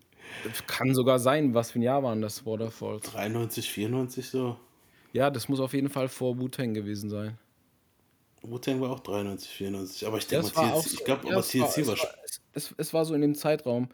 kann 0.66 0.94
sogar 0.94 1.18
sein, 1.18 1.54
was 1.54 1.70
für 1.70 1.78
ein 1.78 1.82
Jahr 1.82 2.02
waren 2.02 2.20
das 2.20 2.44
Waterfalls? 2.44 3.10
93, 3.10 3.70
94 3.70 4.28
so. 4.28 4.58
Ja, 5.12 5.30
das 5.30 5.48
muss 5.48 5.60
auf 5.60 5.72
jeden 5.72 5.88
Fall 5.88 6.08
vor 6.08 6.38
Wu-Tang 6.38 6.74
gewesen 6.74 7.08
sein. 7.08 7.38
Wu-Tang 8.42 8.80
war 8.80 8.90
auch 8.90 9.00
93, 9.00 9.50
94. 9.50 10.06
Aber 10.06 10.18
ich 10.18 10.26
denke 10.26 10.52
mal, 10.54 10.72
TLC, 10.72 10.82
so, 10.82 10.94
ich 10.94 11.04
glaube, 11.04 11.26
ja, 11.26 11.32
aber 11.32 11.42
TLC 11.42 11.86
war, 11.86 11.98
war, 11.98 12.14
es, 12.24 12.40
es, 12.52 12.74
es, 12.76 12.94
war 12.94 13.04
so 13.06 13.14
in 13.14 13.22
dem 13.22 13.34
Zeitraum. 13.34 13.88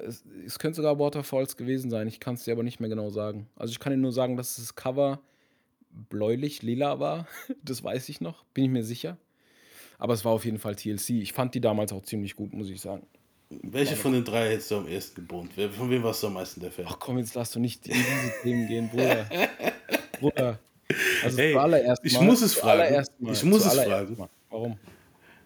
Es, 0.00 0.24
es 0.46 0.58
könnte 0.58 0.76
sogar 0.76 0.98
Waterfalls 0.98 1.58
gewesen 1.58 1.90
sein. 1.90 2.08
Ich 2.08 2.20
kann 2.20 2.34
es 2.34 2.44
dir 2.44 2.52
aber 2.52 2.62
nicht 2.62 2.80
mehr 2.80 2.88
genau 2.88 3.10
sagen. 3.10 3.48
Also 3.56 3.72
ich 3.72 3.78
kann 3.78 3.92
dir 3.92 3.98
nur 3.98 4.12
sagen, 4.12 4.38
dass 4.38 4.56
das 4.56 4.74
Cover 4.74 5.20
bläulich, 6.10 6.62
lila 6.62 6.98
war. 7.00 7.26
Das 7.62 7.82
weiß 7.82 8.08
ich 8.08 8.20
noch, 8.20 8.44
bin 8.54 8.64
ich 8.64 8.70
mir 8.70 8.84
sicher. 8.84 9.16
Aber 9.98 10.14
es 10.14 10.24
war 10.24 10.32
auf 10.32 10.44
jeden 10.44 10.58
Fall 10.58 10.74
TLC. 10.74 11.10
Ich 11.10 11.32
fand 11.32 11.54
die 11.54 11.60
damals 11.60 11.92
auch 11.92 12.02
ziemlich 12.02 12.36
gut, 12.36 12.52
muss 12.52 12.68
ich 12.68 12.80
sagen. 12.80 13.06
Welche 13.62 13.94
von 13.94 14.12
den 14.12 14.24
drei 14.24 14.50
hättest 14.50 14.70
du 14.70 14.76
am 14.76 14.88
ersten 14.88 15.14
gebrummt? 15.16 15.52
Von 15.52 15.90
wem 15.90 16.02
warst 16.02 16.22
du 16.22 16.26
am 16.26 16.34
meisten 16.34 16.60
der 16.60 16.72
Fan? 16.72 16.86
Ach 16.88 16.98
komm, 16.98 17.18
jetzt 17.18 17.34
lass 17.34 17.52
du 17.52 17.60
nicht 17.60 17.86
in 17.86 17.94
diese 17.94 18.42
Themen 18.42 18.66
gehen, 18.66 18.88
Bruder. 18.88 19.28
Bruder. 20.20 20.58
Also 21.22 21.38
hey, 21.38 21.52
zuallererst 21.52 22.04
ich 22.04 22.20
muss 22.20 22.42
es 22.42 22.54
fragen. 22.54 23.04
Ich 23.20 23.44
muss 23.44 23.64
es 23.64 23.74
fragen. 23.74 24.16
Mal. 24.18 24.28
Warum? 24.50 24.78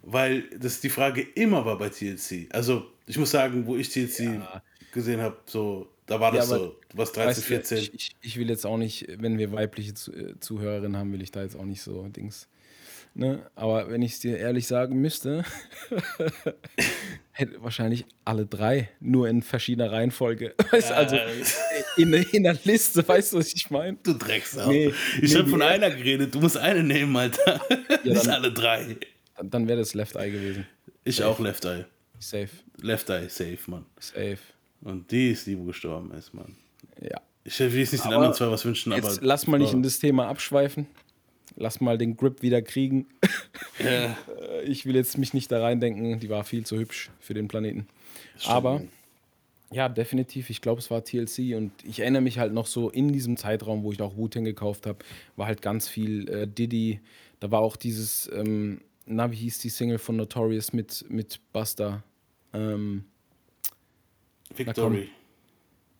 Weil 0.02 0.48
das 0.58 0.80
die 0.80 0.88
Frage 0.88 1.22
immer 1.22 1.64
war 1.64 1.76
bei 1.76 1.88
TLC. 1.90 2.48
Also 2.50 2.86
ich 3.06 3.18
muss 3.18 3.30
sagen, 3.30 3.66
wo 3.66 3.76
ich 3.76 3.90
TLC 3.90 4.20
ja. 4.20 4.62
gesehen 4.92 5.20
habe, 5.20 5.36
so 5.46 5.88
da 6.08 6.18
war 6.20 6.32
das 6.32 6.50
ja, 6.50 6.56
so, 6.56 6.76
du 6.88 6.98
warst 6.98 7.16
13, 7.16 7.42
14. 7.44 7.78
Ich, 7.92 8.16
ich, 8.20 8.38
will 8.38 8.48
jetzt 8.48 8.66
auch 8.66 8.78
nicht, 8.78 9.06
wenn 9.18 9.38
wir 9.38 9.52
weibliche 9.52 9.92
äh, 9.92 10.40
Zuhörerinnen 10.40 10.96
haben, 10.96 11.12
will 11.12 11.22
ich 11.22 11.30
da 11.30 11.42
jetzt 11.42 11.54
auch 11.54 11.64
nicht 11.64 11.82
so 11.82 12.08
Dings. 12.08 12.48
Ne? 13.14 13.42
Aber 13.54 13.90
wenn 13.90 14.00
ich 14.00 14.12
es 14.12 14.20
dir 14.20 14.38
ehrlich 14.38 14.66
sagen 14.66 15.00
müsste, 15.00 15.44
hätte 17.32 17.62
wahrscheinlich 17.62 18.06
alle 18.24 18.46
drei, 18.46 18.90
nur 19.00 19.28
in 19.28 19.42
verschiedener 19.42 19.92
Reihenfolge. 19.92 20.54
Weißt, 20.70 20.92
also 20.92 21.16
in, 21.96 22.12
in 22.12 22.42
der 22.44 22.56
Liste, 22.64 23.06
weißt 23.06 23.32
du, 23.32 23.38
was 23.38 23.52
ich 23.52 23.70
meine? 23.70 23.98
Du 24.02 24.14
Drecksau. 24.14 24.70
Nee, 24.70 24.92
ich 25.20 25.32
nee, 25.32 25.38
habe 25.38 25.50
von 25.50 25.62
einer 25.62 25.90
geredet, 25.90 26.34
du 26.34 26.40
musst 26.40 26.56
eine 26.56 26.82
nehmen, 26.82 27.16
Alter. 27.16 27.60
Ja, 27.90 27.98
Nicht 28.12 28.28
alle 28.28 28.52
drei. 28.52 28.96
Dann, 29.36 29.50
dann 29.50 29.68
wäre 29.68 29.80
das 29.80 29.94
Left 29.94 30.16
Eye 30.16 30.30
gewesen. 30.30 30.66
Ich 31.04 31.16
safe. 31.16 31.28
auch 31.28 31.40
Left 31.40 31.64
Eye. 31.64 31.84
Safe. 32.18 32.50
Left 32.80 33.10
Eye, 33.10 33.28
safe, 33.28 33.58
Mann. 33.66 33.84
Safe. 33.98 34.38
Und 34.82 35.10
die 35.10 35.30
ist 35.30 35.46
die, 35.46 35.58
wo 35.58 35.64
gestorben 35.64 36.12
ist, 36.12 36.32
Mann. 36.34 36.56
Ja. 37.00 37.20
Ich 37.44 37.58
will 37.58 37.74
jetzt 37.74 37.92
nicht 37.92 38.04
den 38.04 38.12
anderen 38.12 38.34
zwei 38.34 38.50
was 38.50 38.64
wünschen, 38.64 38.92
aber. 38.92 39.16
Lass 39.20 39.46
mal 39.46 39.58
nicht 39.58 39.72
in 39.72 39.82
das 39.82 39.98
Thema 39.98 40.28
abschweifen. 40.28 40.86
Lass 41.56 41.80
mal 41.80 41.98
den 41.98 42.16
Grip 42.16 42.42
wieder 42.42 42.62
kriegen. 42.62 43.06
Ja. 43.80 44.16
Ich 44.64 44.86
will 44.86 44.96
jetzt 44.96 45.18
mich 45.18 45.34
nicht 45.34 45.52
da 45.52 45.62
reindenken, 45.62 46.18
die 46.18 46.28
war 46.28 46.42
viel 46.42 46.66
zu 46.66 46.76
hübsch 46.76 47.10
für 47.20 47.32
den 47.32 47.46
Planeten. 47.46 47.86
Aber 48.44 48.82
ja, 49.70 49.88
definitiv. 49.88 50.50
Ich 50.50 50.60
glaube, 50.60 50.80
es 50.80 50.90
war 50.90 51.04
TLC 51.04 51.54
und 51.56 51.72
ich 51.84 52.00
erinnere 52.00 52.22
mich 52.22 52.38
halt 52.38 52.52
noch 52.52 52.66
so 52.66 52.90
in 52.90 53.12
diesem 53.12 53.36
Zeitraum, 53.36 53.82
wo 53.82 53.92
ich 53.92 54.00
auch 54.00 54.16
Wu-Tang 54.16 54.44
gekauft 54.44 54.86
habe, 54.86 54.98
war 55.36 55.46
halt 55.46 55.60
ganz 55.60 55.88
viel 55.88 56.28
äh, 56.28 56.48
Diddy. 56.48 57.00
Da 57.40 57.50
war 57.50 57.60
auch 57.60 57.76
dieses, 57.76 58.30
ähm, 58.32 58.80
na, 59.06 59.30
wie 59.30 59.36
hieß 59.36 59.58
die 59.58 59.68
Single 59.68 59.98
von 59.98 60.16
Notorious 60.16 60.72
mit, 60.72 61.04
mit 61.08 61.40
Buster? 61.52 62.02
Ähm, 62.52 63.04
Victory. 64.56 65.10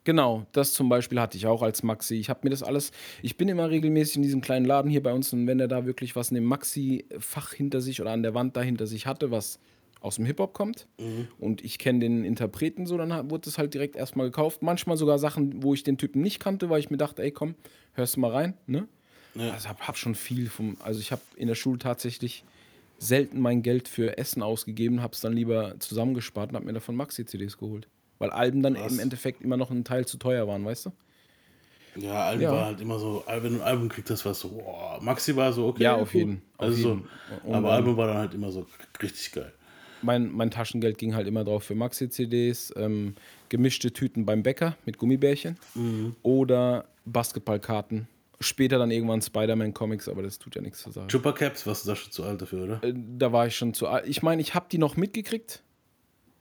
Genau, 0.09 0.47
das 0.53 0.73
zum 0.73 0.89
Beispiel 0.89 1.21
hatte 1.21 1.37
ich 1.37 1.47
auch 1.47 1.61
als 1.61 1.83
Maxi. 1.83 2.15
Ich 2.15 2.31
habe 2.31 2.41
mir 2.45 2.49
das 2.51 2.63
alles, 2.63 2.93
ich 3.21 3.37
bin 3.37 3.47
immer 3.49 3.69
regelmäßig 3.69 4.17
in 4.17 4.23
diesem 4.23 4.41
kleinen 4.41 4.65
Laden 4.65 4.91
hier 4.91 5.03
bei 5.03 5.13
uns 5.13 5.33
und 5.35 5.47
wenn 5.47 5.61
er 5.61 5.69
da 5.69 5.85
wirklich 5.85 6.17
was 6.17 6.31
in 6.31 6.37
dem 6.37 6.45
Maxi-Fach 6.45 7.53
hinter 7.53 7.83
sich 7.83 8.01
oder 8.01 8.13
an 8.13 8.23
der 8.23 8.33
Wand 8.33 8.57
da 8.57 8.63
hinter 8.63 8.87
sich 8.87 9.07
hatte, 9.07 9.31
was 9.31 9.59
aus 10.01 10.17
dem 10.17 10.25
Hip-Hop 10.25 10.55
kommt 10.55 10.87
mhm. 10.99 11.29
und 11.39 11.63
ich 11.63 11.79
kenne 11.79 11.99
den 11.99 12.25
Interpreten 12.25 12.87
so, 12.87 12.97
dann 12.97 13.31
wurde 13.31 13.51
es 13.51 13.59
halt 13.59 13.75
direkt 13.75 13.97
erstmal 13.97 14.29
gekauft. 14.29 14.63
Manchmal 14.63 14.97
sogar 14.97 15.19
Sachen, 15.19 15.63
wo 15.63 15.75
ich 15.75 15.83
den 15.83 15.99
Typen 15.99 16.23
nicht 16.23 16.41
kannte, 16.41 16.71
weil 16.71 16.81
ich 16.81 16.89
mir 16.89 16.97
dachte, 16.97 17.23
ey 17.23 17.31
komm, 17.31 17.55
hörst 17.93 18.17
du 18.17 18.21
mal 18.21 18.31
rein, 18.31 18.55
ne? 18.67 18.89
Ja. 19.35 19.51
Also 19.51 19.69
hab, 19.69 19.87
hab 19.87 19.99
schon 19.99 20.15
viel 20.15 20.49
vom, 20.49 20.79
also 20.81 21.01
ich 21.01 21.13
habe 21.13 21.21
in 21.37 21.49
der 21.49 21.55
Schule 21.55 21.79
tatsächlich 21.79 22.45
selten 22.99 23.41
mein 23.41 23.63
Geld 23.63 23.89
für 23.89 24.17
Essen 24.17 24.43
ausgegeben, 24.43 25.03
hab's 25.03 25.21
dann 25.21 25.35
lieber 25.35 25.79
zusammengespart 25.81 26.51
und 26.51 26.57
hab 26.57 26.65
mir 26.65 26.73
davon 26.73 26.97
Maxi-CDs 26.97 27.59
geholt. 27.59 27.89
Weil 28.19 28.31
Alben 28.31 28.63
dann 28.63 28.75
Was? 28.75 28.93
im 28.93 28.99
Endeffekt 28.99 29.43
immer 29.43 29.57
noch 29.57 29.71
ein 29.71 29.85
Teil 29.85 30.07
zu 30.07 30.19
teuer 30.19 30.47
waren, 30.49 30.65
weißt 30.65 30.87
du? 30.87 30.93
Ja, 31.97 32.27
Alben 32.27 32.43
ja. 32.43 32.53
war 32.53 32.67
halt 32.67 32.81
immer 32.81 32.99
so, 32.99 33.25
wenn 33.27 33.55
du 33.55 33.61
ein 33.61 33.67
Album 33.67 33.89
kriegst, 33.89 34.11
das 34.11 34.25
war 34.25 34.35
so, 34.35 34.51
boah, 34.51 34.99
Maxi 35.01 35.35
war 35.35 35.53
so, 35.53 35.67
okay. 35.67 35.85
Ja, 35.85 35.97
auf 35.97 36.15
jeden. 36.15 36.43
Also 36.57 36.93
auf 36.93 36.99
jeden. 37.45 37.55
aber 37.55 37.73
Album 37.73 37.97
war 37.97 38.07
dann 38.07 38.19
halt 38.19 38.35
immer 38.35 38.53
so 38.53 38.67
richtig 39.01 39.33
geil 39.33 39.53
mein, 40.03 40.33
mein 40.33 40.51
Taschengeld 40.51 40.99
ging 40.99 41.15
halt 41.15 41.27
immer 41.27 41.45
drauf 41.45 41.65
für 41.65 41.75
Maxi-CDs, 41.75 42.73
ähm, 42.77 43.15
gemischte 43.49 43.93
Tüten 43.93 44.27
beim 44.27 44.43
Bäcker 44.43 44.77
mit 44.85 44.99
Gummibärchen 44.99 45.57
mhm. 45.75 46.17
oder 46.23 46.87
Basketballkarten. 47.05 48.09
Später 48.41 48.79
dann 48.79 48.93
irgendwann 48.93 49.21
Spider-Man-Comics, 49.21 50.09
aber 50.09 50.23
das 50.23 50.39
tut 50.39 50.55
ja 50.55 50.63
nichts 50.63 50.83
zu 50.83 50.93
sagen. 50.93 51.09
Chupa 51.09 51.33
Caps, 51.33 51.67
warst 51.67 51.85
du 51.85 51.91
da 51.91 51.97
schon 51.97 52.13
zu 52.13 52.23
alt 52.23 52.41
dafür, 52.41 52.65
oder? 52.65 52.85
Äh, 52.85 52.95
da 52.95 53.33
war 53.33 53.49
ich 53.49 53.57
schon 53.57 53.75
zu 53.75 53.89
alt. 53.89 54.07
Ich 54.07 54.23
meine, 54.23 54.41
ich 54.41 54.55
habe 54.55 54.67
die 54.71 54.79
noch 54.79 54.97
mitgekriegt. 54.97 55.65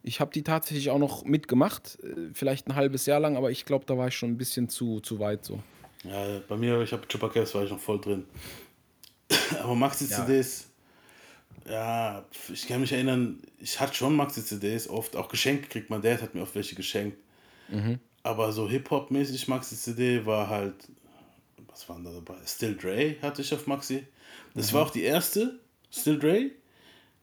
Ich 0.07 0.21
habe 0.21 0.31
die 0.31 0.41
tatsächlich 0.41 0.89
auch 0.89 0.99
noch 0.99 1.25
mitgemacht, 1.25 1.99
äh, 2.01 2.29
vielleicht 2.33 2.67
ein 2.67 2.75
halbes 2.75 3.05
Jahr 3.05 3.19
lang, 3.19 3.35
aber 3.35 3.51
ich 3.51 3.65
glaube, 3.65 3.85
da 3.85 3.97
war 3.97 4.07
ich 4.07 4.15
schon 4.15 4.31
ein 4.31 4.37
bisschen 4.37 4.69
zu, 4.69 5.01
zu 5.01 5.19
weit 5.19 5.43
so. 5.43 5.59
Ja, 6.05 6.39
bei 6.47 6.55
mir, 6.55 6.81
ich 6.81 6.93
habe 6.93 7.05
Chupa 7.09 7.27
Caps, 7.27 7.53
war 7.53 7.65
ich 7.65 7.71
noch 7.71 7.79
voll 7.79 7.99
drin. 7.99 8.25
aber 9.61 9.75
Maxi-CDs, 9.75 10.69
ja, 11.69 12.23
ich 12.53 12.67
kann 12.67 12.79
mich 12.79 12.93
erinnern, 12.93 13.41
ich 13.59 13.77
hatte 13.81 13.95
schon 13.95 14.15
Maxi-CDs 14.15 14.87
oft, 14.87 15.17
auch 15.17 15.27
geschenkt 15.27 15.69
kriegt 15.69 15.89
mein 15.89 16.01
Dad 16.01 16.21
hat 16.21 16.35
mir 16.35 16.43
oft 16.43 16.55
welche 16.55 16.75
geschenkt. 16.75 17.17
Mhm. 17.67 17.99
Aber 18.23 18.53
so 18.53 18.69
Hip-Hop-mäßig 18.69 19.49
Maxi-CD 19.49 20.25
war 20.25 20.49
halt, 20.49 20.75
was 21.67 21.89
waren 21.89 22.05
da 22.05 22.11
dabei? 22.11 22.37
Still 22.45 22.77
Dre 22.77 23.17
hatte 23.21 23.41
ich 23.41 23.53
auf 23.53 23.67
Maxi. 23.67 24.07
Das 24.53 24.71
mhm. 24.71 24.75
war 24.75 24.85
auch 24.85 24.91
die 24.91 25.03
erste, 25.03 25.59
Still 25.91 26.17
Dre. 26.17 26.51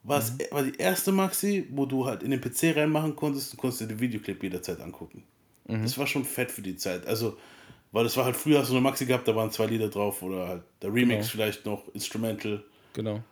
War, 0.04 0.20
mhm. 0.20 0.38
war 0.50 0.62
die 0.62 0.78
erste 0.78 1.12
Maxi, 1.12 1.66
wo 1.70 1.86
du 1.86 2.06
halt 2.06 2.22
in 2.22 2.30
den 2.30 2.40
PC 2.40 2.76
reinmachen 2.76 3.16
konntest 3.16 3.52
und 3.52 3.58
konntest 3.58 3.80
dir 3.80 3.86
den 3.88 4.00
Videoclip 4.00 4.42
jederzeit 4.42 4.80
angucken. 4.80 5.24
Mhm. 5.66 5.82
Das 5.82 5.98
war 5.98 6.06
schon 6.06 6.24
fett 6.24 6.50
für 6.50 6.62
die 6.62 6.76
Zeit. 6.76 7.06
Also, 7.06 7.36
weil 7.90 8.04
das 8.04 8.16
war 8.16 8.24
halt 8.24 8.36
früher 8.36 8.60
hast 8.60 8.68
du 8.68 8.74
eine 8.74 8.82
Maxi 8.82 9.06
gehabt, 9.06 9.26
da 9.26 9.34
waren 9.34 9.50
zwei 9.50 9.66
Lieder 9.66 9.88
drauf 9.88 10.22
oder 10.22 10.48
halt 10.48 10.62
der 10.82 10.92
Remix 10.92 11.08
genau. 11.08 11.30
vielleicht 11.30 11.66
noch, 11.66 11.82
Instrumental. 11.94 12.62
Genau 12.92 13.22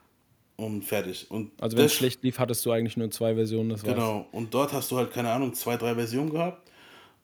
und 0.56 0.82
fertig. 0.82 1.30
Und 1.30 1.50
also 1.60 1.76
wenn 1.76 1.86
es 1.86 1.94
schlecht 1.94 2.22
lief, 2.22 2.38
hattest 2.38 2.64
du 2.64 2.70
eigentlich 2.70 2.96
nur 2.96 3.10
zwei 3.10 3.34
Versionen. 3.34 3.70
Das 3.70 3.82
genau. 3.82 4.16
War's. 4.16 4.26
Und 4.32 4.54
dort 4.54 4.72
hast 4.72 4.90
du 4.90 4.96
halt, 4.96 5.12
keine 5.12 5.30
Ahnung, 5.30 5.54
zwei, 5.54 5.76
drei 5.76 5.94
Versionen 5.94 6.30
gehabt. 6.30 6.70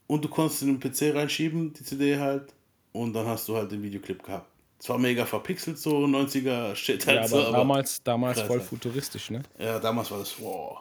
Und 0.07 0.25
du 0.25 0.29
konntest 0.29 0.63
in 0.63 0.79
den 0.79 0.81
PC 0.81 1.15
reinschieben, 1.15 1.73
die 1.73 1.85
CD 1.85 2.19
halt. 2.19 2.55
Und 2.93 3.13
dann 3.13 3.27
hast 3.27 3.49
du 3.49 3.57
halt 3.57 3.71
den 3.71 3.83
Videoclip 3.83 4.23
gehabt. 4.23 4.51
Zwar 4.79 4.99
mega 4.99 5.25
verpixelt, 5.25 5.79
so 5.79 6.05
90er 6.05 6.75
Shit 6.77 7.07
halt 7.07 7.17
ja, 7.17 7.23
aber 7.23 7.47
so, 7.47 7.53
damals, 7.53 8.03
damals 8.03 8.41
voll 8.43 8.61
futuristisch, 8.61 9.31
ne? 9.31 9.43
Ja, 9.59 9.81
damals 9.81 10.11
war 10.11 10.19
das, 10.19 10.41
wow. 10.41 10.79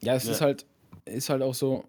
Ja, 0.00 0.14
es 0.14 0.24
ja. 0.24 0.32
ist 0.32 0.40
halt, 0.40 0.66
ist 1.06 1.30
halt 1.30 1.42
auch 1.42 1.54
so, 1.54 1.84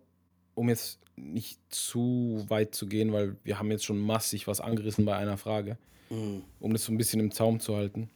um 0.55 0.69
jetzt 0.69 0.99
nicht 1.17 1.59
zu 1.69 2.45
weit 2.47 2.73
zu 2.73 2.87
gehen, 2.87 3.11
weil 3.11 3.35
wir 3.43 3.59
haben 3.59 3.69
jetzt 3.71 3.83
schon 3.83 3.99
massig 3.99 4.47
was 4.47 4.61
angerissen 4.61 5.03
bei 5.03 5.17
einer 5.17 5.37
Frage, 5.37 5.77
mhm. 6.09 6.43
um 6.61 6.71
das 6.71 6.85
so 6.85 6.93
ein 6.93 6.97
bisschen 6.97 7.19
im 7.19 7.31
Zaum 7.31 7.59
zu 7.59 7.75
halten 7.75 8.09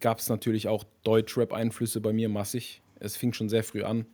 gab 0.00 0.18
es 0.18 0.28
natürlich 0.28 0.68
auch 0.68 0.84
Deutschrap-Einflüsse 1.04 2.00
bei 2.00 2.12
mir 2.12 2.28
massig. 2.28 2.82
Es 3.00 3.16
fing 3.16 3.32
schon 3.32 3.48
sehr 3.48 3.64
früh 3.64 3.82
an. 3.82 4.06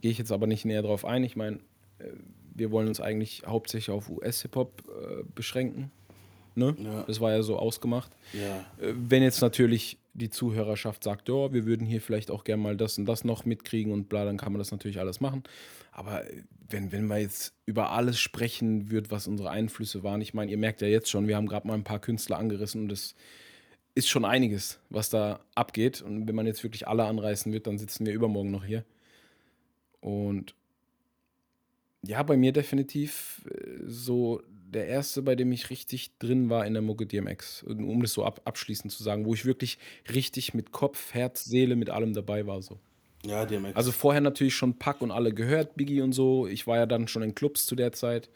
Gehe 0.00 0.10
ich 0.10 0.18
jetzt 0.18 0.32
aber 0.32 0.46
nicht 0.46 0.64
näher 0.64 0.82
drauf 0.82 1.04
ein. 1.04 1.24
Ich 1.24 1.36
meine, 1.36 1.56
äh, 1.98 2.10
wir 2.54 2.70
wollen 2.70 2.88
uns 2.88 3.00
eigentlich 3.00 3.42
hauptsächlich 3.46 3.94
auf 3.94 4.08
US-Hip-Hop 4.08 4.82
äh, 4.88 5.24
beschränken. 5.34 5.90
Ne? 6.56 6.76
Ja. 6.78 7.02
Das 7.02 7.20
war 7.20 7.32
ja 7.32 7.42
so 7.42 7.56
ausgemacht. 7.56 8.10
Ja. 8.32 8.58
Äh, 8.84 8.94
wenn 8.94 9.22
jetzt 9.22 9.40
natürlich 9.40 9.98
die 10.14 10.30
Zuhörerschaft 10.30 11.02
sagt, 11.02 11.28
ja, 11.28 11.52
wir 11.52 11.66
würden 11.66 11.86
hier 11.86 12.00
vielleicht 12.00 12.30
auch 12.30 12.44
gerne 12.44 12.62
mal 12.62 12.76
das 12.76 12.98
und 12.98 13.06
das 13.06 13.24
noch 13.24 13.44
mitkriegen 13.44 13.92
und 13.92 14.08
bla, 14.08 14.24
dann 14.24 14.36
kann 14.36 14.52
man 14.52 14.60
das 14.60 14.70
natürlich 14.70 15.00
alles 15.00 15.20
machen. 15.20 15.42
Aber 15.92 16.24
äh, 16.24 16.42
wenn, 16.68 16.92
wenn 16.92 17.06
wir 17.06 17.18
jetzt 17.18 17.54
über 17.66 17.90
alles 17.90 18.18
sprechen 18.18 18.90
würden, 18.90 19.10
was 19.10 19.26
unsere 19.26 19.50
Einflüsse 19.50 20.02
waren, 20.02 20.20
ich 20.20 20.34
meine, 20.34 20.50
ihr 20.50 20.58
merkt 20.58 20.80
ja 20.80 20.88
jetzt 20.88 21.10
schon, 21.10 21.28
wir 21.28 21.36
haben 21.36 21.46
gerade 21.46 21.66
mal 21.66 21.74
ein 21.74 21.84
paar 21.84 22.00
Künstler 22.00 22.38
angerissen 22.38 22.82
und 22.82 22.88
das 22.88 23.14
ist 23.94 24.08
schon 24.08 24.24
einiges, 24.24 24.80
was 24.90 25.10
da 25.10 25.40
abgeht. 25.54 26.02
Und 26.02 26.26
wenn 26.26 26.34
man 26.34 26.46
jetzt 26.46 26.62
wirklich 26.62 26.88
alle 26.88 27.04
anreißen 27.04 27.52
wird, 27.52 27.66
dann 27.66 27.78
sitzen 27.78 28.06
wir 28.06 28.12
übermorgen 28.12 28.50
noch 28.50 28.64
hier. 28.64 28.84
Und 30.00 30.54
ja, 32.02 32.22
bei 32.22 32.36
mir 32.36 32.52
definitiv 32.52 33.42
äh, 33.50 33.80
so 33.86 34.42
der 34.70 34.86
erste, 34.86 35.22
bei 35.22 35.36
dem 35.36 35.52
ich 35.52 35.70
richtig 35.70 36.18
drin 36.18 36.50
war 36.50 36.66
in 36.66 36.72
der 36.72 36.82
Mucke 36.82 37.06
DMX. 37.06 37.62
Um 37.62 38.02
das 38.02 38.12
so 38.12 38.24
ab, 38.24 38.40
abschließend 38.44 38.92
zu 38.92 39.02
sagen, 39.02 39.24
wo 39.24 39.34
ich 39.34 39.44
wirklich 39.44 39.78
richtig 40.12 40.54
mit 40.54 40.72
Kopf, 40.72 41.14
Herz, 41.14 41.44
Seele, 41.44 41.76
mit 41.76 41.90
allem 41.90 42.12
dabei 42.12 42.46
war. 42.46 42.60
So. 42.62 42.78
Ja, 43.24 43.44
DMX. 43.44 43.76
Also 43.76 43.92
vorher 43.92 44.20
natürlich 44.20 44.54
schon 44.54 44.78
Pack 44.78 45.00
und 45.00 45.10
alle 45.10 45.32
gehört, 45.32 45.76
Biggie 45.76 46.00
und 46.00 46.12
so. 46.12 46.46
Ich 46.46 46.66
war 46.66 46.78
ja 46.78 46.86
dann 46.86 47.08
schon 47.08 47.22
in 47.22 47.34
Clubs 47.34 47.66
zu 47.66 47.76
der 47.76 47.92
Zeit 47.92 48.30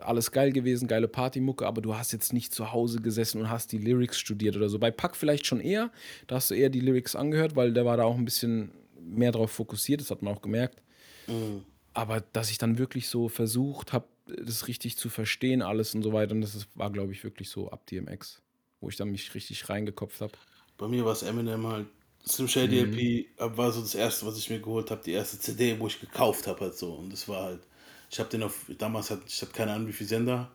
alles 0.00 0.32
geil 0.32 0.52
gewesen, 0.52 0.88
geile 0.88 1.08
Partymucke, 1.08 1.66
aber 1.66 1.82
du 1.82 1.96
hast 1.96 2.12
jetzt 2.12 2.32
nicht 2.32 2.54
zu 2.54 2.72
Hause 2.72 3.00
gesessen 3.00 3.40
und 3.40 3.50
hast 3.50 3.72
die 3.72 3.78
Lyrics 3.78 4.18
studiert 4.18 4.56
oder 4.56 4.68
so. 4.68 4.78
Bei 4.78 4.90
Pack 4.90 5.16
vielleicht 5.16 5.46
schon 5.46 5.60
eher, 5.60 5.90
da 6.26 6.36
hast 6.36 6.50
du 6.50 6.54
eher 6.54 6.70
die 6.70 6.80
Lyrics 6.80 7.14
angehört, 7.14 7.56
weil 7.56 7.72
der 7.72 7.84
war 7.84 7.96
da 7.96 8.04
auch 8.04 8.16
ein 8.16 8.24
bisschen 8.24 8.70
mehr 9.00 9.32
drauf 9.32 9.50
fokussiert, 9.50 10.00
das 10.00 10.10
hat 10.10 10.22
man 10.22 10.34
auch 10.34 10.42
gemerkt. 10.42 10.82
Mhm. 11.26 11.64
Aber 11.94 12.20
dass 12.20 12.50
ich 12.50 12.58
dann 12.58 12.78
wirklich 12.78 13.08
so 13.08 13.28
versucht 13.28 13.92
habe, 13.92 14.06
das 14.26 14.68
richtig 14.68 14.96
zu 14.96 15.08
verstehen, 15.08 15.62
alles 15.62 15.94
und 15.94 16.02
so 16.02 16.12
weiter, 16.12 16.32
und 16.32 16.40
das 16.40 16.66
war, 16.74 16.90
glaube 16.90 17.12
ich, 17.12 17.22
wirklich 17.24 17.50
so 17.50 17.70
ab 17.70 17.86
DMX, 17.86 18.40
wo 18.80 18.88
ich 18.88 18.96
dann 18.96 19.10
mich 19.10 19.34
richtig 19.34 19.68
reingekopft 19.68 20.20
habe. 20.20 20.32
Bei 20.78 20.88
mir 20.88 21.04
war 21.04 21.12
es 21.12 21.22
Eminem 21.22 21.66
halt. 21.66 21.86
Slim 22.24 22.46
Shady 22.46 22.86
mhm. 22.86 22.92
LP 22.92 23.56
war 23.58 23.72
so 23.72 23.80
das 23.80 23.96
erste, 23.96 24.26
was 24.26 24.38
ich 24.38 24.48
mir 24.48 24.60
geholt 24.60 24.90
habe, 24.92 25.02
die 25.04 25.10
erste 25.10 25.38
CD, 25.38 25.78
wo 25.80 25.88
ich 25.88 26.00
gekauft 26.00 26.46
habe 26.46 26.60
halt 26.60 26.78
so. 26.78 26.92
Und 26.94 27.12
das 27.12 27.28
war 27.28 27.44
halt 27.44 27.60
ich 28.12 28.20
habe 28.20 28.28
den 28.28 28.42
auf, 28.42 28.66
damals 28.78 29.10
hatte 29.10 29.22
ich 29.26 29.40
hatte 29.40 29.52
keine 29.52 29.72
Ahnung, 29.72 29.88
wie 29.88 29.92
viele 29.92 30.08
Sender. 30.08 30.50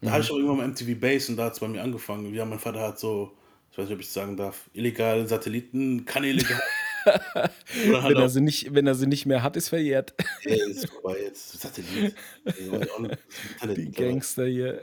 Da 0.00 0.08
mhm. 0.08 0.12
hatte 0.12 0.24
ich 0.24 0.30
auch 0.30 0.36
irgendwann 0.36 0.58
mal 0.58 0.68
MTV 0.68 1.00
Base 1.00 1.32
und 1.32 1.38
da 1.38 1.46
hat 1.46 1.54
es 1.54 1.60
bei 1.60 1.68
mir 1.68 1.82
angefangen. 1.82 2.32
Ja, 2.34 2.44
mein 2.44 2.58
Vater 2.58 2.80
hat 2.80 3.00
so, 3.00 3.32
ich 3.72 3.78
weiß 3.78 3.86
nicht, 3.86 3.94
ob 3.94 4.00
ich 4.00 4.06
es 4.06 4.14
sagen 4.14 4.36
darf, 4.36 4.68
illegale 4.74 5.26
Satelliten, 5.26 6.04
kann 6.04 6.24
illegal. 6.24 6.60
Wenn, 7.04 8.16
er 8.16 8.28
sie 8.28 8.40
nicht, 8.40 8.74
wenn 8.74 8.86
er 8.86 8.94
sie 8.94 9.06
nicht 9.06 9.26
mehr 9.26 9.42
hat, 9.42 9.56
ist 9.56 9.68
verjährt. 9.68 10.14
Ja, 10.42 10.54
ist 10.54 10.88
vorbei 10.90 11.16
jetzt. 11.22 11.60
Satellit. 11.60 12.14
Die 13.76 13.90
Gangster 13.90 14.46
hier. 14.46 14.80